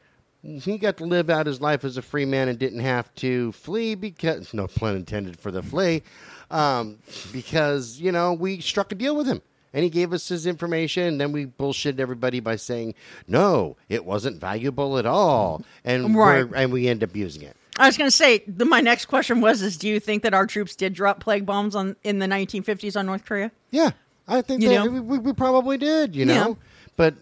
he 0.42 0.78
got 0.78 0.98
to 0.98 1.06
live 1.06 1.30
out 1.30 1.46
his 1.46 1.60
life 1.60 1.84
as 1.84 1.98
a 1.98 2.02
free 2.02 2.26
man 2.26 2.48
and 2.48 2.58
didn't 2.58 2.80
have 2.80 3.14
to 3.16 3.52
flee 3.52 3.96
because 3.96 4.54
no 4.54 4.68
pun 4.68 4.96
intended 4.96 5.40
for 5.40 5.52
the 5.52 5.62
flee, 5.64 6.04
um, 6.52 6.98
because 7.32 8.00
you 8.00 8.12
know 8.12 8.34
we 8.34 8.60
struck 8.62 8.92
a 8.92 8.96
deal 8.96 9.16
with 9.16 9.28
him. 9.28 9.42
And 9.74 9.84
he 9.84 9.90
gave 9.90 10.14
us 10.14 10.28
his 10.30 10.48
information, 10.48 11.04
and 11.04 11.22
then 11.22 11.34
we 11.34 11.46
bullshitted 11.46 12.00
everybody 12.00 12.40
by 12.40 12.56
saying, 12.56 12.96
"No, 13.28 13.76
it 13.90 14.06
wasn't 14.06 14.40
valuable 14.40 14.98
at 14.98 15.06
all," 15.06 15.62
and 15.84 16.16
Right. 16.16 16.50
we're, 16.50 16.56
and 16.56 16.72
we 16.72 16.88
end 16.88 17.04
up 17.04 17.16
using 17.16 17.42
it. 17.44 17.56
I 17.78 17.86
was 17.86 17.96
going 17.98 18.08
to 18.10 18.16
say 18.16 18.44
the, 18.48 18.66
my 18.66 18.80
next 18.80 19.06
question 19.06 19.40
was: 19.42 19.62
Is 19.62 19.78
do 19.78 19.88
you 19.88 20.00
think 20.00 20.24
that 20.24 20.34
our 20.34 20.48
troops 20.48 20.76
did 20.76 20.94
drop 20.94 21.20
plague 21.20 21.46
bombs 21.46 21.76
on 21.76 21.96
in 22.04 22.18
the 22.20 22.26
1950s 22.26 22.98
on 22.98 23.06
North 23.06 23.26
Korea? 23.26 23.52
Yeah, 23.70 23.92
I 24.28 24.42
think 24.42 24.64
You 24.64 24.70
that 24.70 24.90
we, 24.92 25.00
we, 25.02 25.20
we 25.20 25.34
probably 25.34 25.78
did, 25.78 26.16
you 26.16 26.26
know. 26.26 26.34
Yeah. 26.34 26.54
But 26.96 27.16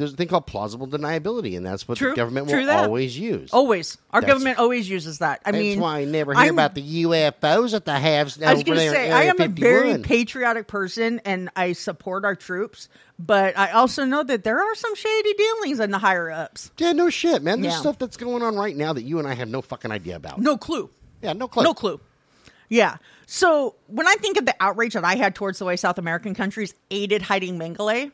there's 0.00 0.14
a 0.14 0.16
thing 0.16 0.26
called 0.28 0.46
plausible 0.46 0.88
deniability, 0.88 1.56
and 1.56 1.64
that's 1.64 1.86
what 1.86 1.98
True, 1.98 2.10
the 2.10 2.16
government 2.16 2.46
will 2.48 2.66
that. 2.66 2.84
always 2.84 3.16
use. 3.16 3.50
Always, 3.52 3.96
our 4.10 4.20
That's- 4.20 4.34
government 4.34 4.58
always 4.58 4.90
uses 4.90 5.18
that. 5.18 5.40
I 5.44 5.52
that's 5.52 5.62
mean, 5.62 5.78
why 5.78 6.00
I 6.00 6.04
never 6.06 6.32
hear 6.34 6.42
I'm- 6.44 6.54
about 6.54 6.74
the 6.74 6.82
UFOs 7.04 7.70
that 7.72 7.84
they 7.84 8.00
have. 8.00 8.36
I 8.42 8.54
was 8.54 8.64
going 8.64 8.78
to 8.78 8.90
say 8.90 9.10
I 9.12 9.24
am 9.24 9.40
a 9.40 9.46
very 9.48 9.98
patriotic 9.98 10.66
person, 10.66 11.20
and 11.24 11.50
I 11.54 11.74
support 11.74 12.24
our 12.24 12.34
troops. 12.34 12.88
But 13.18 13.56
I 13.58 13.72
also 13.72 14.04
know 14.06 14.22
that 14.22 14.44
there 14.44 14.58
are 14.58 14.74
some 14.74 14.94
shady 14.94 15.34
dealings 15.34 15.78
in 15.78 15.90
the 15.90 15.98
higher 15.98 16.30
ups. 16.30 16.70
yeah, 16.78 16.92
no 16.92 17.10
shit, 17.10 17.42
man. 17.42 17.60
There's 17.60 17.74
Yeah. 17.74 17.80
stuff 17.80 17.98
that's 17.98 18.16
going 18.16 18.42
on 18.42 18.56
right 18.56 18.74
now 18.76 18.94
that 18.94 19.02
you 19.02 19.18
and 19.18 19.28
I 19.28 19.34
have 19.34 19.48
no 19.48 19.60
fucking 19.60 19.92
idea 19.92 20.16
about. 20.16 20.40
No 20.40 20.56
clue. 20.56 20.88
yeah, 21.22 21.34
no 21.34 21.46
clue. 21.46 21.62
No 21.64 21.74
clue. 21.74 22.00
Yeah. 22.70 22.96
So 23.26 23.74
when 23.88 24.06
I 24.08 24.14
think 24.14 24.38
of 24.38 24.46
the 24.46 24.54
outrage 24.60 24.94
that 24.94 25.04
I 25.04 25.16
had 25.16 25.34
towards 25.34 25.58
the 25.58 25.64
way 25.66 25.76
South 25.76 25.98
American 25.98 26.34
countries 26.34 26.72
aided 26.90 27.20
hiding 27.22 27.58
Mengele, 27.58 28.10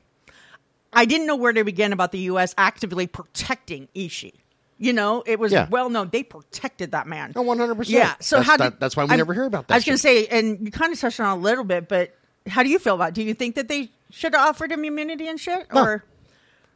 I 0.97 1.05
didn't 1.05 1.27
know 1.29 1.37
where 1.37 1.53
to 1.53 1.63
begin 1.63 1.93
about 1.93 2.11
the 2.11 2.19
U.S. 2.31 2.55
actively 2.59 3.07
protecting 3.07 3.89
Ishii. 3.95 4.33
You 4.79 4.93
know, 4.93 5.23
it 5.27 5.39
was 5.39 5.53
Yeah. 5.53 5.69
well 5.71 5.89
known 5.91 6.09
they 6.11 6.23
protected 6.23 6.91
that 6.93 7.07
man. 7.07 7.33
No, 7.37 7.43
100%. 7.43 7.89
Yeah. 7.89 8.15
So 8.21 8.37
That's- 8.37 8.47
how 8.51 8.57
that- 8.57 8.71
did, 8.73 8.81
that's 8.81 8.97
why 8.97 9.05
we 9.05 9.11
I'm- 9.11 9.19
never 9.19 9.33
hear 9.35 9.45
about 9.45 9.69
that 9.69 9.75
I 9.75 9.77
was 9.79 9.85
going 9.85 9.95
to 9.97 10.03
say, 10.03 10.27
and 10.27 10.59
you 10.61 10.71
kind 10.71 10.93
of 10.93 10.99
touched 11.01 11.21
on 11.21 11.37
it 11.37 11.41
a 11.41 11.43
little 11.43 11.65
bit, 11.65 11.89
but 11.89 12.15
how 12.47 12.63
do 12.63 12.69
you 12.69 12.79
feel 12.79 12.95
about? 12.97 13.09
it? 13.11 13.15
Do 13.15 13.23
you 13.23 13.35
think 13.35 13.55
that 13.55 13.69
they 13.69 13.91
should 14.11 14.35
have 14.35 14.49
offered 14.49 14.73
him 14.73 14.85
immunity 14.85 15.29
and 15.29 15.39
shit, 15.41 15.67
No. 15.73 15.83
or 15.83 16.05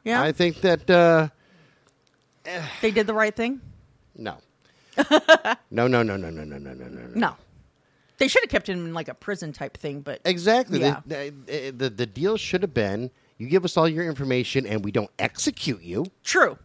yeah, 0.05 0.23
I 0.23 0.33
think 0.33 0.61
that 0.63 0.89
uh, 0.91 1.29
they 2.81 2.91
did 2.91 3.07
the 3.07 3.15
right 3.15 3.35
thing? 3.35 3.61
no, 4.17 4.37
no, 5.71 5.87
no, 5.87 6.03
no, 6.03 6.03
no, 6.03 6.17
no, 6.17 6.31
no, 6.31 6.45
no, 6.45 6.59
no, 6.59 6.73
no, 6.75 6.87
no. 6.89 7.07
No, 7.15 7.37
they 8.19 8.29
should 8.29 8.43
have 8.43 8.51
kept 8.51 8.69
him 8.69 8.87
in 8.87 8.95
like 8.95 9.09
a 9.09 9.15
prison 9.15 9.53
type 9.53 9.77
thing, 9.77 10.01
but 10.01 10.21
Exactly. 10.25 10.81
Yeah. 10.81 11.01
The, 11.07 11.33
the, 11.47 11.71
the, 11.71 11.91
the 11.91 12.07
deal 12.07 12.37
should 12.37 12.63
have 12.63 12.75
been 12.75 13.11
you 13.41 13.49
give 13.49 13.65
us 13.65 13.77
all 13.77 13.89
your 13.89 14.05
information 14.05 14.67
and 14.67 14.85
we 14.85 14.93
don't 14.93 15.11
execute 15.19 15.83
you, 15.83 16.07
True. 16.23 16.59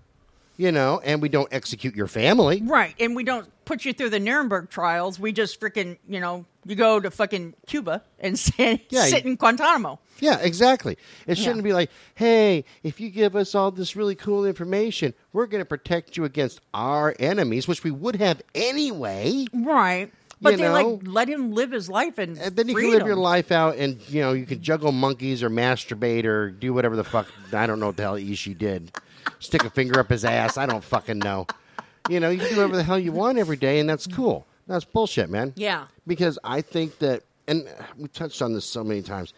you 0.57 0.71
know, 0.71 1.01
and 1.03 1.21
we 1.21 1.29
don't 1.29 1.47
execute 1.51 1.95
your 1.95 2.07
family. 2.07 2.61
Right. 2.63 2.93
And 2.99 3.15
we 3.15 3.23
don't 3.23 3.47
put 3.65 3.85
you 3.85 3.93
through 3.93 4.09
the 4.11 4.19
Nuremberg 4.19 4.69
trials. 4.69 5.19
We 5.19 5.31
just 5.31 5.59
freaking, 5.59 5.97
you 6.07 6.19
know, 6.19 6.45
you 6.65 6.75
go 6.75 6.99
to 6.99 7.09
fucking 7.09 7.55
Cuba 7.65 8.03
and 8.19 8.37
sit, 8.47 8.81
Yeah, 8.89 9.05
sit 9.05 9.25
in 9.25 9.35
Guantanamo. 9.37 9.99
Yeah, 10.19 10.39
exactly. 10.39 10.97
It 11.27 11.37
shouldn't 11.37 11.57
Yeah. 11.57 11.61
be 11.63 11.73
like, 11.73 11.89
hey, 12.15 12.63
if 12.83 12.99
you 12.99 13.09
give 13.09 13.35
us 13.35 13.55
all 13.55 13.71
this 13.71 13.95
really 13.95 14.15
cool 14.15 14.45
information, 14.45 15.13
we're 15.33 15.47
going 15.47 15.61
to 15.61 15.65
protect 15.65 16.15
you 16.17 16.25
against 16.25 16.61
our 16.73 17.15
enemies, 17.19 17.67
which 17.67 17.83
we 17.83 17.91
would 17.91 18.15
have 18.17 18.41
anyway. 18.53 19.45
Right. 19.53 20.11
But 20.41 20.51
You 20.51 20.57
they 20.57 20.63
know? 20.63 20.73
like 20.73 21.01
let 21.05 21.27
him 21.29 21.53
live 21.53 21.71
his 21.71 21.89
life 21.89 22.17
and, 22.17 22.37
And 22.37 22.55
then 22.55 22.67
you 22.67 22.73
freedom. 22.73 22.91
can 22.91 22.99
live 22.99 23.07
your 23.07 23.15
life 23.15 23.51
out 23.51 23.77
and, 23.77 23.99
you 24.09 24.21
know, 24.21 24.33
you 24.33 24.45
can 24.45 24.61
juggle 24.61 24.91
monkeys 24.91 25.41
or 25.41 25.49
masturbate 25.49 26.25
or 26.25 26.51
do 26.51 26.73
whatever 26.73 26.95
the 26.95 27.03
fuck. 27.03 27.27
I 27.53 27.65
don't 27.65 27.79
know 27.79 27.87
what 27.87 27.97
the 27.97 28.03
hell 28.03 28.15
Ishii 28.15 28.57
did. 28.57 28.91
Stick 29.39 29.63
a 29.63 29.69
finger 29.69 29.99
up 29.99 30.09
his 30.09 30.25
ass. 30.25 30.57
I 30.57 30.65
don't 30.65 30.83
fucking 30.83 31.19
know. 31.19 31.47
You 32.09 32.19
know, 32.19 32.29
you 32.29 32.39
can 32.39 32.49
do 32.49 32.55
whatever 32.57 32.75
the 32.75 32.83
hell 32.83 32.99
you 32.99 33.11
want 33.11 33.37
every 33.39 33.57
day, 33.57 33.79
and 33.79 33.89
that's 33.89 34.05
cool. 34.07 34.45
That's 34.67 34.85
bullshit, 34.85 35.29
man. 35.29 35.53
Yeah. 35.55 35.85
Because 36.05 36.37
I 36.43 36.61
think 36.61 36.99
that, 36.99 37.23
and 37.47 37.67
we 37.97 38.07
touched 38.09 38.41
on 38.41 38.53
this 38.53 38.65
so 38.65 38.83
many 38.83 39.01
times, 39.01 39.33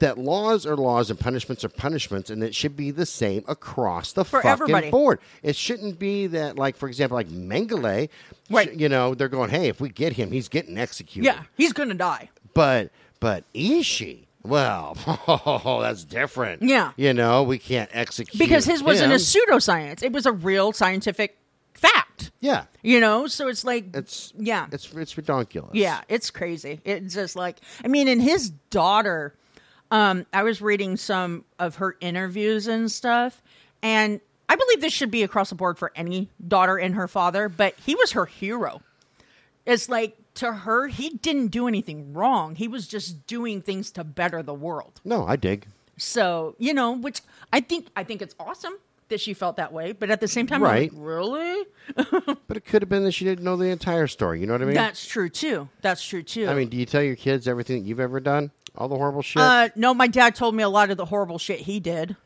that 0.00 0.18
laws 0.18 0.66
are 0.66 0.76
laws 0.76 1.10
and 1.10 1.18
punishments 1.20 1.64
are 1.64 1.68
punishments, 1.68 2.28
and 2.30 2.42
it 2.42 2.54
should 2.54 2.76
be 2.76 2.90
the 2.90 3.06
same 3.06 3.44
across 3.48 4.12
the 4.12 4.24
For 4.24 4.42
fucking 4.42 4.50
everybody. 4.50 4.90
board. 4.90 5.20
It 5.42 5.56
shouldn't 5.56 5.98
be 5.98 6.26
that, 6.28 6.56
like, 6.56 6.76
for 6.76 6.88
example, 6.88 7.16
like 7.16 7.28
Mengele, 7.28 8.08
Right. 8.50 8.68
sh- 8.72 8.76
you 8.80 8.88
know, 8.88 9.14
they're 9.14 9.28
going, 9.28 9.50
hey, 9.50 9.68
if 9.68 9.80
we 9.80 9.88
get 9.90 10.14
him, 10.14 10.32
he's 10.32 10.48
getting 10.48 10.76
executed. 10.78 11.24
Yeah. 11.26 11.42
He's 11.56 11.72
going 11.72 11.88
to 11.90 11.94
die. 11.94 12.30
But 12.54 12.90
but 13.20 13.44
Ishii, 13.54 14.24
well, 14.42 14.96
oh, 15.28 15.80
that's 15.82 16.04
different. 16.04 16.62
Yeah. 16.62 16.92
You 16.96 17.12
know, 17.14 17.42
we 17.42 17.58
can't 17.58 17.90
execute 17.92 18.38
Because 18.38 18.64
his 18.64 18.82
wasn't 18.82 19.12
him. 19.12 19.16
a 19.16 19.20
pseudoscience, 19.20 20.02
it 20.02 20.12
was 20.12 20.26
a 20.26 20.32
real 20.32 20.72
scientific 20.72 21.36
fact. 21.74 22.30
Yeah. 22.40 22.64
You 22.82 23.00
know, 23.00 23.26
so 23.26 23.48
it's 23.48 23.64
like 23.64 23.94
It's 23.94 24.32
yeah. 24.36 24.66
It's 24.72 24.90
it's 24.92 25.16
ridiculous. 25.16 25.70
Yeah, 25.74 26.00
it's 26.08 26.30
crazy. 26.30 26.80
It's 26.84 27.14
just 27.14 27.36
like 27.36 27.58
I 27.84 27.88
mean, 27.88 28.08
and 28.08 28.22
his 28.22 28.50
daughter. 28.70 29.34
Um, 29.90 30.26
I 30.32 30.42
was 30.42 30.62
reading 30.62 30.96
some 30.96 31.44
of 31.58 31.76
her 31.76 31.96
interviews 32.00 32.66
and 32.68 32.90
stuff, 32.90 33.42
and 33.82 34.20
I 34.48 34.56
believe 34.56 34.80
this 34.80 34.92
should 34.92 35.10
be 35.10 35.22
across 35.22 35.48
the 35.50 35.56
board 35.56 35.78
for 35.78 35.90
any 35.96 36.28
daughter 36.46 36.76
and 36.76 36.94
her 36.94 37.08
father. 37.08 37.48
But 37.48 37.74
he 37.84 37.94
was 37.94 38.12
her 38.12 38.26
hero. 38.26 38.82
It's 39.66 39.88
like 39.88 40.16
to 40.34 40.52
her, 40.52 40.86
he 40.88 41.10
didn't 41.10 41.48
do 41.48 41.66
anything 41.68 42.12
wrong. 42.14 42.54
He 42.54 42.68
was 42.68 42.86
just 42.88 43.26
doing 43.26 43.62
things 43.62 43.90
to 43.92 44.04
better 44.04 44.42
the 44.42 44.54
world. 44.54 45.00
No, 45.04 45.26
I 45.26 45.36
dig. 45.36 45.66
So 45.96 46.54
you 46.58 46.72
know, 46.72 46.92
which 46.92 47.20
I 47.52 47.60
think 47.60 47.88
I 47.96 48.04
think 48.04 48.22
it's 48.22 48.34
awesome 48.40 48.74
that 49.08 49.20
she 49.20 49.34
felt 49.34 49.56
that 49.56 49.72
way. 49.72 49.90
But 49.92 50.10
at 50.10 50.20
the 50.20 50.28
same 50.28 50.46
time, 50.46 50.62
I'm 50.62 50.70
Right. 50.70 50.92
like, 50.92 51.00
really? 51.04 51.64
But 52.46 52.56
it 52.56 52.64
could 52.64 52.82
have 52.82 52.88
been 52.88 53.04
that 53.04 53.12
she 53.12 53.24
didn't 53.24 53.44
know 53.44 53.56
the 53.56 53.66
entire 53.66 54.06
story. 54.06 54.40
You 54.40 54.46
know 54.46 54.54
what 54.54 54.62
I 54.62 54.66
mean? 54.66 54.74
That's 54.74 55.04
true 55.06 55.28
too. 55.28 55.68
That's 55.82 56.04
true 56.04 56.22
too. 56.22 56.48
I 56.48 56.54
mean, 56.54 56.68
do 56.68 56.76
you 56.76 56.86
tell 56.86 57.02
your 57.02 57.16
kids 57.16 57.46
everything 57.48 57.82
that 57.82 57.88
you've 57.88 58.00
ever 58.00 58.18
done? 58.20 58.50
All 58.76 58.88
the 58.88 58.96
horrible 58.96 59.22
shit? 59.22 59.42
Uh, 59.42 59.68
no, 59.74 59.94
my 59.94 60.06
dad 60.06 60.34
told 60.34 60.54
me 60.54 60.62
a 60.62 60.68
lot 60.68 60.90
of 60.90 60.96
the 60.96 61.06
horrible 61.06 61.38
shit 61.38 61.60
he 61.60 61.80
did. 61.80 62.16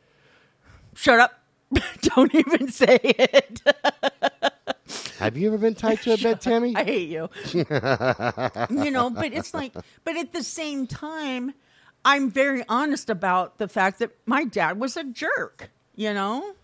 Shut 0.95 1.19
up. 1.19 1.41
Don't 2.03 2.35
even 2.35 2.71
say 2.71 2.99
it. 3.03 3.63
have 5.19 5.37
you 5.37 5.49
ever 5.49 5.59
been 5.59 5.75
tied 5.75 6.03
to 6.03 6.15
a 6.15 6.19
bed, 6.19 6.41
Tammy? 6.41 6.77
I 6.77 6.85
hate 6.85 7.09
you. 7.09 7.29
you 7.55 8.91
know, 8.91 9.11
but 9.11 9.33
it's 9.33 9.55
like, 9.55 9.75
but 10.05 10.17
at 10.17 10.33
the 10.33 10.43
same 10.43 10.87
time, 10.87 11.55
I'm 12.05 12.31
very 12.31 12.63
honest 12.69 13.09
about 13.11 13.59
the 13.59 13.69
fact 13.69 13.99
that 14.01 14.11
my 14.27 14.45
dad 14.45 14.79
was 14.79 14.97
a 14.97 15.05
jerk, 15.05 15.71
you 15.97 16.13
know? 16.13 16.55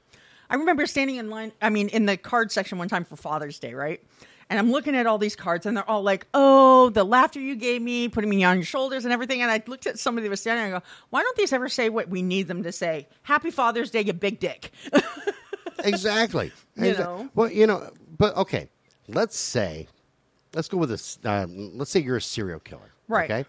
I 0.50 0.56
remember 0.56 0.86
standing 0.86 1.16
in 1.16 1.30
line, 1.30 1.52
I 1.62 1.70
mean, 1.70 1.88
in 1.88 2.06
the 2.06 2.16
card 2.16 2.52
section 2.52 2.76
one 2.76 2.88
time 2.88 3.04
for 3.04 3.16
Father's 3.16 3.58
Day, 3.58 3.72
right? 3.72 4.02
And 4.50 4.58
I'm 4.58 4.70
looking 4.72 4.94
at 4.96 5.06
all 5.06 5.16
these 5.16 5.36
cards, 5.36 5.64
and 5.64 5.76
they're 5.76 5.88
all 5.88 6.02
like, 6.02 6.26
"Oh, 6.34 6.90
the 6.90 7.04
laughter 7.04 7.38
you 7.40 7.54
gave 7.54 7.80
me, 7.80 8.08
putting 8.08 8.28
me 8.28 8.42
on 8.44 8.56
your 8.56 8.64
shoulders, 8.64 9.04
and 9.04 9.12
everything." 9.12 9.40
And 9.42 9.50
I 9.50 9.62
looked 9.66 9.86
at 9.86 9.98
somebody 9.98 10.26
that 10.26 10.30
was 10.30 10.40
standing, 10.40 10.58
there 10.64 10.66
and 10.74 10.76
I 10.76 10.78
go, 10.80 10.84
"Why 11.10 11.22
don't 11.22 11.36
these 11.36 11.52
ever 11.52 11.68
say 11.68 11.88
what 11.88 12.08
we 12.08 12.20
need 12.20 12.48
them 12.48 12.64
to 12.64 12.72
say? 12.72 13.06
Happy 13.22 13.52
Father's 13.52 13.90
Day, 13.92 14.02
you 14.02 14.12
big 14.12 14.40
dick." 14.40 14.72
exactly. 15.84 16.52
You 16.76 16.82
Exa- 16.94 16.98
know? 16.98 17.28
Well, 17.34 17.50
you 17.50 17.66
know, 17.66 17.90
but 18.18 18.36
okay. 18.36 18.68
Let's 19.08 19.36
say, 19.38 19.88
let's 20.54 20.68
go 20.68 20.78
with 20.78 20.90
this. 20.90 21.18
Um, 21.24 21.76
let's 21.78 21.90
say 21.90 22.00
you're 22.00 22.16
a 22.16 22.22
serial 22.22 22.60
killer, 22.60 22.92
Right. 23.08 23.30
Okay. 23.30 23.48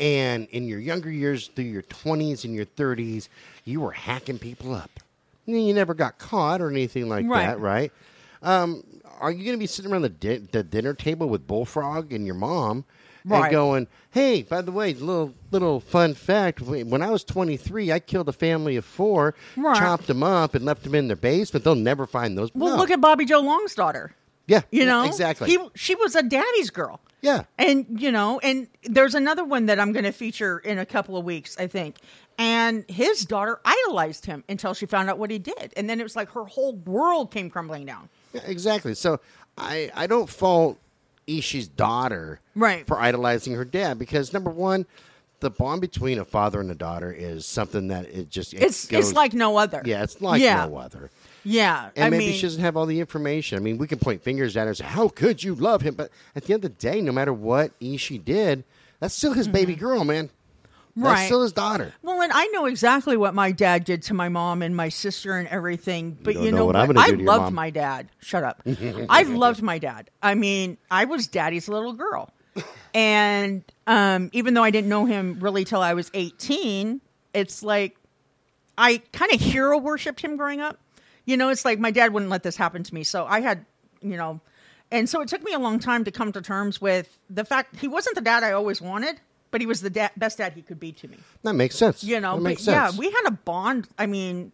And 0.00 0.48
in 0.48 0.66
your 0.66 0.80
younger 0.80 1.10
years, 1.10 1.48
through 1.54 1.66
your 1.66 1.82
20s 1.82 2.44
and 2.44 2.52
your 2.54 2.66
30s, 2.66 3.28
you 3.64 3.80
were 3.80 3.92
hacking 3.92 4.38
people 4.40 4.74
up. 4.74 4.90
And 5.46 5.64
You 5.66 5.72
never 5.74 5.94
got 5.94 6.18
caught 6.18 6.60
or 6.60 6.68
anything 6.70 7.08
like 7.08 7.26
Right. 7.26 7.46
that, 7.46 7.60
right? 7.60 7.92
Um, 8.42 8.82
are 9.20 9.30
you 9.30 9.44
going 9.44 9.56
to 9.56 9.58
be 9.58 9.66
sitting 9.66 9.90
around 9.92 10.02
the, 10.02 10.08
di- 10.08 10.38
the 10.38 10.62
dinner 10.62 10.94
table 10.94 11.28
with 11.28 11.46
Bullfrog 11.46 12.12
and 12.12 12.26
your 12.26 12.34
mom 12.36 12.84
and 13.30 13.50
going, 13.50 13.86
"Hey, 14.10 14.42
by 14.42 14.60
the 14.60 14.70
way, 14.70 14.92
little 14.94 15.32
little 15.50 15.80
fun 15.80 16.12
fact: 16.14 16.60
when 16.60 17.00
I 17.02 17.08
was 17.10 17.24
23, 17.24 17.90
I 17.92 17.98
killed 17.98 18.28
a 18.28 18.32
family 18.32 18.76
of 18.76 18.84
four, 18.84 19.34
Right. 19.56 19.78
chopped 19.78 20.06
them 20.08 20.22
up, 20.22 20.54
and 20.54 20.64
left 20.64 20.82
them 20.82 20.94
in 20.94 21.08
their 21.08 21.16
basement. 21.16 21.64
They'll 21.64 21.74
never 21.74 22.06
find 22.06 22.36
those." 22.36 22.50
well, 22.54 22.72
No. 22.74 22.76
look 22.76 22.90
at 22.90 23.00
Bobby 23.00 23.24
Joe 23.24 23.40
Long's 23.40 23.74
daughter. 23.74 24.14
yeah, 24.46 24.60
You 24.70 24.84
know, 24.84 25.04
exactly. 25.04 25.48
He 25.48 25.58
she 25.74 25.94
was 25.94 26.14
a 26.14 26.22
daddy's 26.22 26.68
girl. 26.68 27.00
yeah, 27.22 27.44
And 27.58 27.86
you 27.98 28.12
know, 28.12 28.40
and 28.40 28.68
there's 28.82 29.14
another 29.14 29.42
one 29.44 29.64
that 29.66 29.80
I'm 29.80 29.92
going 29.92 30.04
to 30.04 30.12
feature 30.12 30.58
in 30.58 30.78
a 30.78 30.84
couple 30.84 31.16
of 31.16 31.24
weeks, 31.24 31.56
I 31.58 31.66
think. 31.66 31.96
And 32.36 32.84
his 32.90 33.24
daughter 33.24 33.58
idolized 33.64 34.26
him 34.26 34.44
until 34.50 34.74
she 34.74 34.84
found 34.84 35.08
out 35.08 35.16
what 35.18 35.30
he 35.30 35.38
did, 35.38 35.72
and 35.78 35.88
then 35.88 35.98
it 35.98 36.02
was 36.02 36.14
like 36.16 36.28
her 36.32 36.44
whole 36.44 36.74
world 36.74 37.30
came 37.30 37.48
crumbling 37.48 37.86
down. 37.86 38.10
Yeah, 38.34 38.42
exactly. 38.46 38.94
So 38.94 39.20
I 39.56 39.90
I 39.94 40.06
don't 40.06 40.28
fault 40.28 40.78
Ishi's 41.26 41.68
daughter 41.68 42.40
Right. 42.54 42.86
for 42.86 43.00
idolizing 43.00 43.54
her 43.54 43.64
dad 43.64 43.98
because 43.98 44.32
number 44.32 44.50
one, 44.50 44.86
the 45.40 45.50
bond 45.50 45.80
between 45.80 46.18
a 46.18 46.24
father 46.24 46.60
and 46.60 46.70
a 46.70 46.74
daughter 46.74 47.12
is 47.12 47.46
something 47.46 47.88
that 47.88 48.06
it 48.06 48.28
just 48.30 48.52
it 48.54 48.62
It's 48.62 48.86
goes- 48.86 49.08
it's 49.08 49.16
like 49.16 49.32
no 49.32 49.56
other. 49.56 49.82
yeah, 49.84 50.02
it's 50.02 50.20
like 50.20 50.40
yeah, 50.42 50.66
no 50.66 50.76
other. 50.76 51.10
yeah. 51.44 51.90
And 51.96 52.06
I 52.06 52.10
maybe 52.10 52.26
mean, 52.26 52.34
she 52.34 52.42
doesn't 52.42 52.62
have 52.62 52.76
all 52.76 52.86
the 52.86 53.00
information. 53.00 53.56
I 53.58 53.60
mean, 53.60 53.78
we 53.78 53.86
can 53.86 53.98
point 53.98 54.22
fingers 54.22 54.56
at 54.56 54.62
her 54.62 54.68
and 54.68 54.76
say, 54.76 54.84
"How 54.84 55.08
could 55.08 55.42
you 55.42 55.54
love 55.54 55.82
him?" 55.82 55.94
But 55.94 56.10
at 56.34 56.44
the 56.44 56.54
end 56.54 56.64
of 56.64 56.70
the 56.72 56.76
day, 56.78 57.00
no 57.00 57.12
matter 57.12 57.32
what 57.32 57.72
Ishi 57.80 58.18
did, 58.18 58.64
that's 59.00 59.14
still 59.14 59.32
his 59.32 59.46
mm-hmm. 59.46 59.52
baby 59.54 59.74
girl, 59.76 60.04
man. 60.04 60.30
That's. 60.96 61.12
Right. 61.12 61.26
still 61.26 61.42
his 61.42 61.52
daughter. 61.52 61.92
well, 62.02 62.20
and 62.22 62.32
I 62.32 62.46
know 62.48 62.66
exactly 62.66 63.16
what 63.16 63.34
my 63.34 63.50
dad 63.52 63.84
did 63.84 64.02
to 64.04 64.14
my 64.14 64.28
mom 64.28 64.62
and 64.62 64.76
my 64.76 64.88
sister 64.88 65.36
and 65.36 65.48
everything. 65.48 66.16
But 66.22 66.34
don't 66.34 66.44
you 66.44 66.50
know 66.52 66.58
know 66.58 66.66
what 66.66 66.76
what? 66.76 66.82
I'm 66.82 66.86
gonna 66.88 67.00
I 67.00 67.10
do 67.10 67.16
to 67.16 67.22
your 67.22 67.26
loved 67.32 67.52
my 67.52 67.70
dad. 67.70 68.08
Shut 68.20 68.44
up. 68.44 68.62
I 69.08 69.22
loved 69.24 69.60
my 69.62 69.78
dad. 69.78 70.10
I 70.22 70.34
mean, 70.34 70.78
I 70.90 71.06
was 71.06 71.26
daddy's 71.26 71.68
little 71.68 71.92
girl. 71.92 72.30
And 72.96 73.64
um, 73.88 74.30
even 74.32 74.54
though 74.54 74.62
I 74.62 74.70
didn't 74.70 74.88
know 74.88 75.04
him 75.04 75.38
really 75.40 75.64
till 75.64 75.80
I 75.80 75.94
was 75.94 76.12
18, 76.14 77.00
it's 77.32 77.64
like 77.64 77.96
I 78.78 79.02
kind 79.12 79.32
of 79.32 79.40
hero 79.40 79.78
worshipped 79.78 80.20
him 80.20 80.36
growing 80.36 80.60
up. 80.60 80.78
You 81.24 81.36
know, 81.36 81.48
it's 81.48 81.64
like 81.64 81.80
my 81.80 81.90
dad 81.90 82.12
wouldn't 82.12 82.30
let 82.30 82.44
this 82.44 82.54
happen 82.56 82.84
to 82.84 82.94
me. 82.94 83.02
So 83.02 83.26
I 83.26 83.40
had, 83.40 83.66
you 84.00 84.16
know, 84.16 84.40
and 84.92 85.08
so 85.08 85.20
it 85.22 85.28
took 85.28 85.42
me 85.42 85.52
a 85.52 85.58
long 85.58 85.80
time 85.80 86.04
to 86.04 86.12
come 86.12 86.30
to 86.32 86.40
terms 86.40 86.80
with 86.80 87.18
the 87.28 87.44
fact 87.44 87.74
he 87.76 87.88
wasn't 87.88 88.14
the 88.14 88.20
dad 88.20 88.44
I 88.44 88.52
always 88.52 88.80
wanted, 88.80 89.20
but 89.54 89.60
he 89.60 89.68
was 89.68 89.82
the 89.82 89.88
da- 89.90 90.08
best 90.16 90.38
dad 90.38 90.52
he 90.54 90.62
could 90.62 90.80
be 90.80 90.90
to 90.90 91.06
me. 91.06 91.16
That 91.44 91.52
makes 91.52 91.76
sense. 91.76 92.02
You 92.02 92.18
know, 92.18 92.32
that 92.32 92.42
but 92.42 92.48
makes 92.48 92.66
yeah, 92.66 92.90
we 92.98 93.08
had 93.08 93.22
a 93.26 93.30
bond. 93.30 93.86
I 93.96 94.06
mean, 94.06 94.50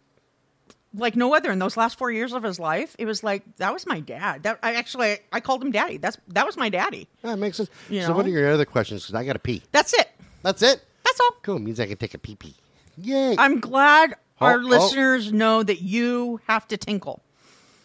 like 0.93 1.15
no 1.15 1.33
other 1.33 1.51
in 1.51 1.57
those 1.57 1.75
last 1.75 1.97
four 1.97 2.11
years 2.11 2.33
of 2.33 2.43
his 2.43 2.59
life. 2.59 2.95
It 2.99 3.05
was 3.05 3.23
like 3.23 3.41
that 3.57 3.73
was 3.73 3.87
my 3.87 3.99
dad. 3.99 4.43
That 4.43 4.59
I 4.61 4.75
actually 4.75 5.17
I 5.31 5.39
called 5.39 5.63
him 5.63 5.71
daddy. 5.71 5.97
That's 5.97 6.17
that 6.27 6.45
was 6.45 6.55
my 6.55 6.69
daddy. 6.69 7.07
that 7.23 7.39
makes 7.39 7.57
sense. 7.57 7.71
You 7.89 8.03
so, 8.03 8.13
what 8.13 8.27
are 8.27 8.29
your 8.29 8.47
other 8.51 8.63
questions? 8.63 9.01
Because 9.01 9.15
I 9.15 9.25
got 9.25 9.33
to 9.33 9.39
pee. 9.39 9.63
That's 9.71 9.91
it. 9.95 10.11
That's 10.43 10.61
it. 10.61 10.85
That's 11.03 11.19
all. 11.19 11.31
Cool. 11.41 11.57
Means 11.57 11.79
I 11.79 11.87
can 11.87 11.97
take 11.97 12.13
a 12.13 12.19
pee 12.19 12.35
pee. 12.35 12.53
Yay. 12.97 13.35
I'm 13.39 13.59
glad 13.59 14.13
oh, 14.39 14.45
our 14.45 14.57
Oh, 14.59 14.63
oh. 14.63 14.67
listeners 14.67 15.33
know 15.33 15.63
that 15.63 15.81
you 15.81 16.41
have 16.47 16.67
to 16.67 16.77
tinkle. 16.77 17.23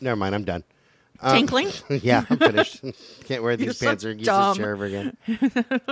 Never 0.02 0.16
mind. 0.16 0.34
I'm 0.34 0.44
done. 0.44 0.64
Tinkling? 1.22 1.70
yeah, 2.02 2.24
I'm 2.28 2.38
finished. 2.38 2.84
Can't 3.24 3.42
wear 3.42 3.56
these 3.56 3.64
You're 3.66 3.74
so 3.74 3.86
pants 3.86 4.04
or 4.04 4.12
use 4.12 4.26
dumb. 4.26 4.50
this 4.50 4.58
chair 4.58 4.72
ever 4.72 4.84
again. 4.84 5.16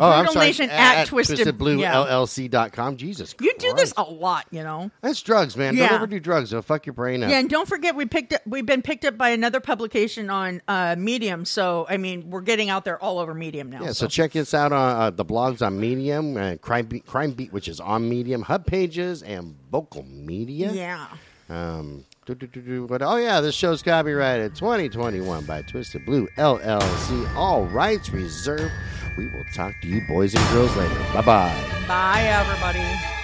Oh, 0.00 0.10
I'm 0.10 0.26
sorry. 0.28 0.46
Nation 0.46 0.70
at, 0.70 1.06
Twisted, 1.06 1.56
Blue 1.58 1.80
yeah. 1.80 1.94
LLC.com. 1.94 2.96
Jesus 2.96 3.34
You 3.40 3.52
do 3.58 3.72
this 3.74 3.92
a 3.96 4.02
lot, 4.02 4.46
you 4.50 4.62
know. 4.62 4.90
That's 5.00 5.20
drugs, 5.22 5.56
man. 5.56 5.74
Don't 5.74 5.92
ever 5.92 6.06
do 6.06 6.20
drugs. 6.20 6.52
It'll 6.52 6.62
fuck 6.62 6.86
your 6.86 6.92
brain 6.92 7.22
up. 7.22 7.30
Yeah, 7.30 7.38
and 7.38 7.48
don't 7.48 7.68
forget 7.68 7.94
we 7.94 8.06
picked 8.06 8.32
up. 8.32 8.42
We've 8.46 8.66
been 8.66 8.82
picked 8.82 9.04
up 9.04 9.16
by 9.16 9.30
another 9.30 9.60
publication 9.60 10.30
on 10.30 10.62
uh, 10.68 10.96
Medium. 10.98 11.44
So 11.44 11.86
I 11.88 11.96
mean, 11.96 12.30
we're 12.30 12.40
getting 12.40 12.70
out 12.70 12.84
there 12.84 13.02
all 13.02 13.18
over 13.18 13.34
Medium 13.34 13.70
now. 13.70 13.82
Yeah, 13.82 13.92
so 13.92 14.06
check 14.06 14.36
us 14.36 14.54
out 14.54 14.72
on 14.72 15.00
uh, 15.00 15.10
the 15.10 15.24
blogs 15.24 15.64
on 15.64 15.78
Medium, 15.78 16.36
uh, 16.36 16.56
Crime 16.56 16.86
Beat, 16.86 17.06
Crime 17.06 17.32
Beat, 17.32 17.52
which 17.52 17.68
is 17.68 17.80
on 17.80 18.08
Medium, 18.08 18.42
Hub 18.42 18.66
Pages, 18.66 19.22
and 19.22 19.56
Vocal 19.70 20.04
Media. 20.04 20.72
yeah. 20.72 21.08
Um, 21.48 22.06
do, 22.24 22.34
do, 22.36 22.46
do, 22.46 22.88
oh 23.00 23.16
yeah, 23.16 23.40
this 23.40 23.54
show's 23.54 23.82
copyrighted 23.82 24.54
2021 24.54 25.44
by 25.44 25.62
Twisted 25.62 26.06
Blue 26.06 26.28
LLC. 26.38 27.34
All 27.34 27.64
rights 27.64 28.10
reserved. 28.10 28.72
We 29.16 29.26
will 29.26 29.44
talk 29.52 29.80
to 29.82 29.88
you 29.88 30.00
boys 30.02 30.34
and 30.34 30.48
girls 30.50 30.74
later. 30.76 30.98
Bye 31.12 31.22
bye. 31.22 31.84
Bye, 31.86 32.22
everybody. 32.22 33.21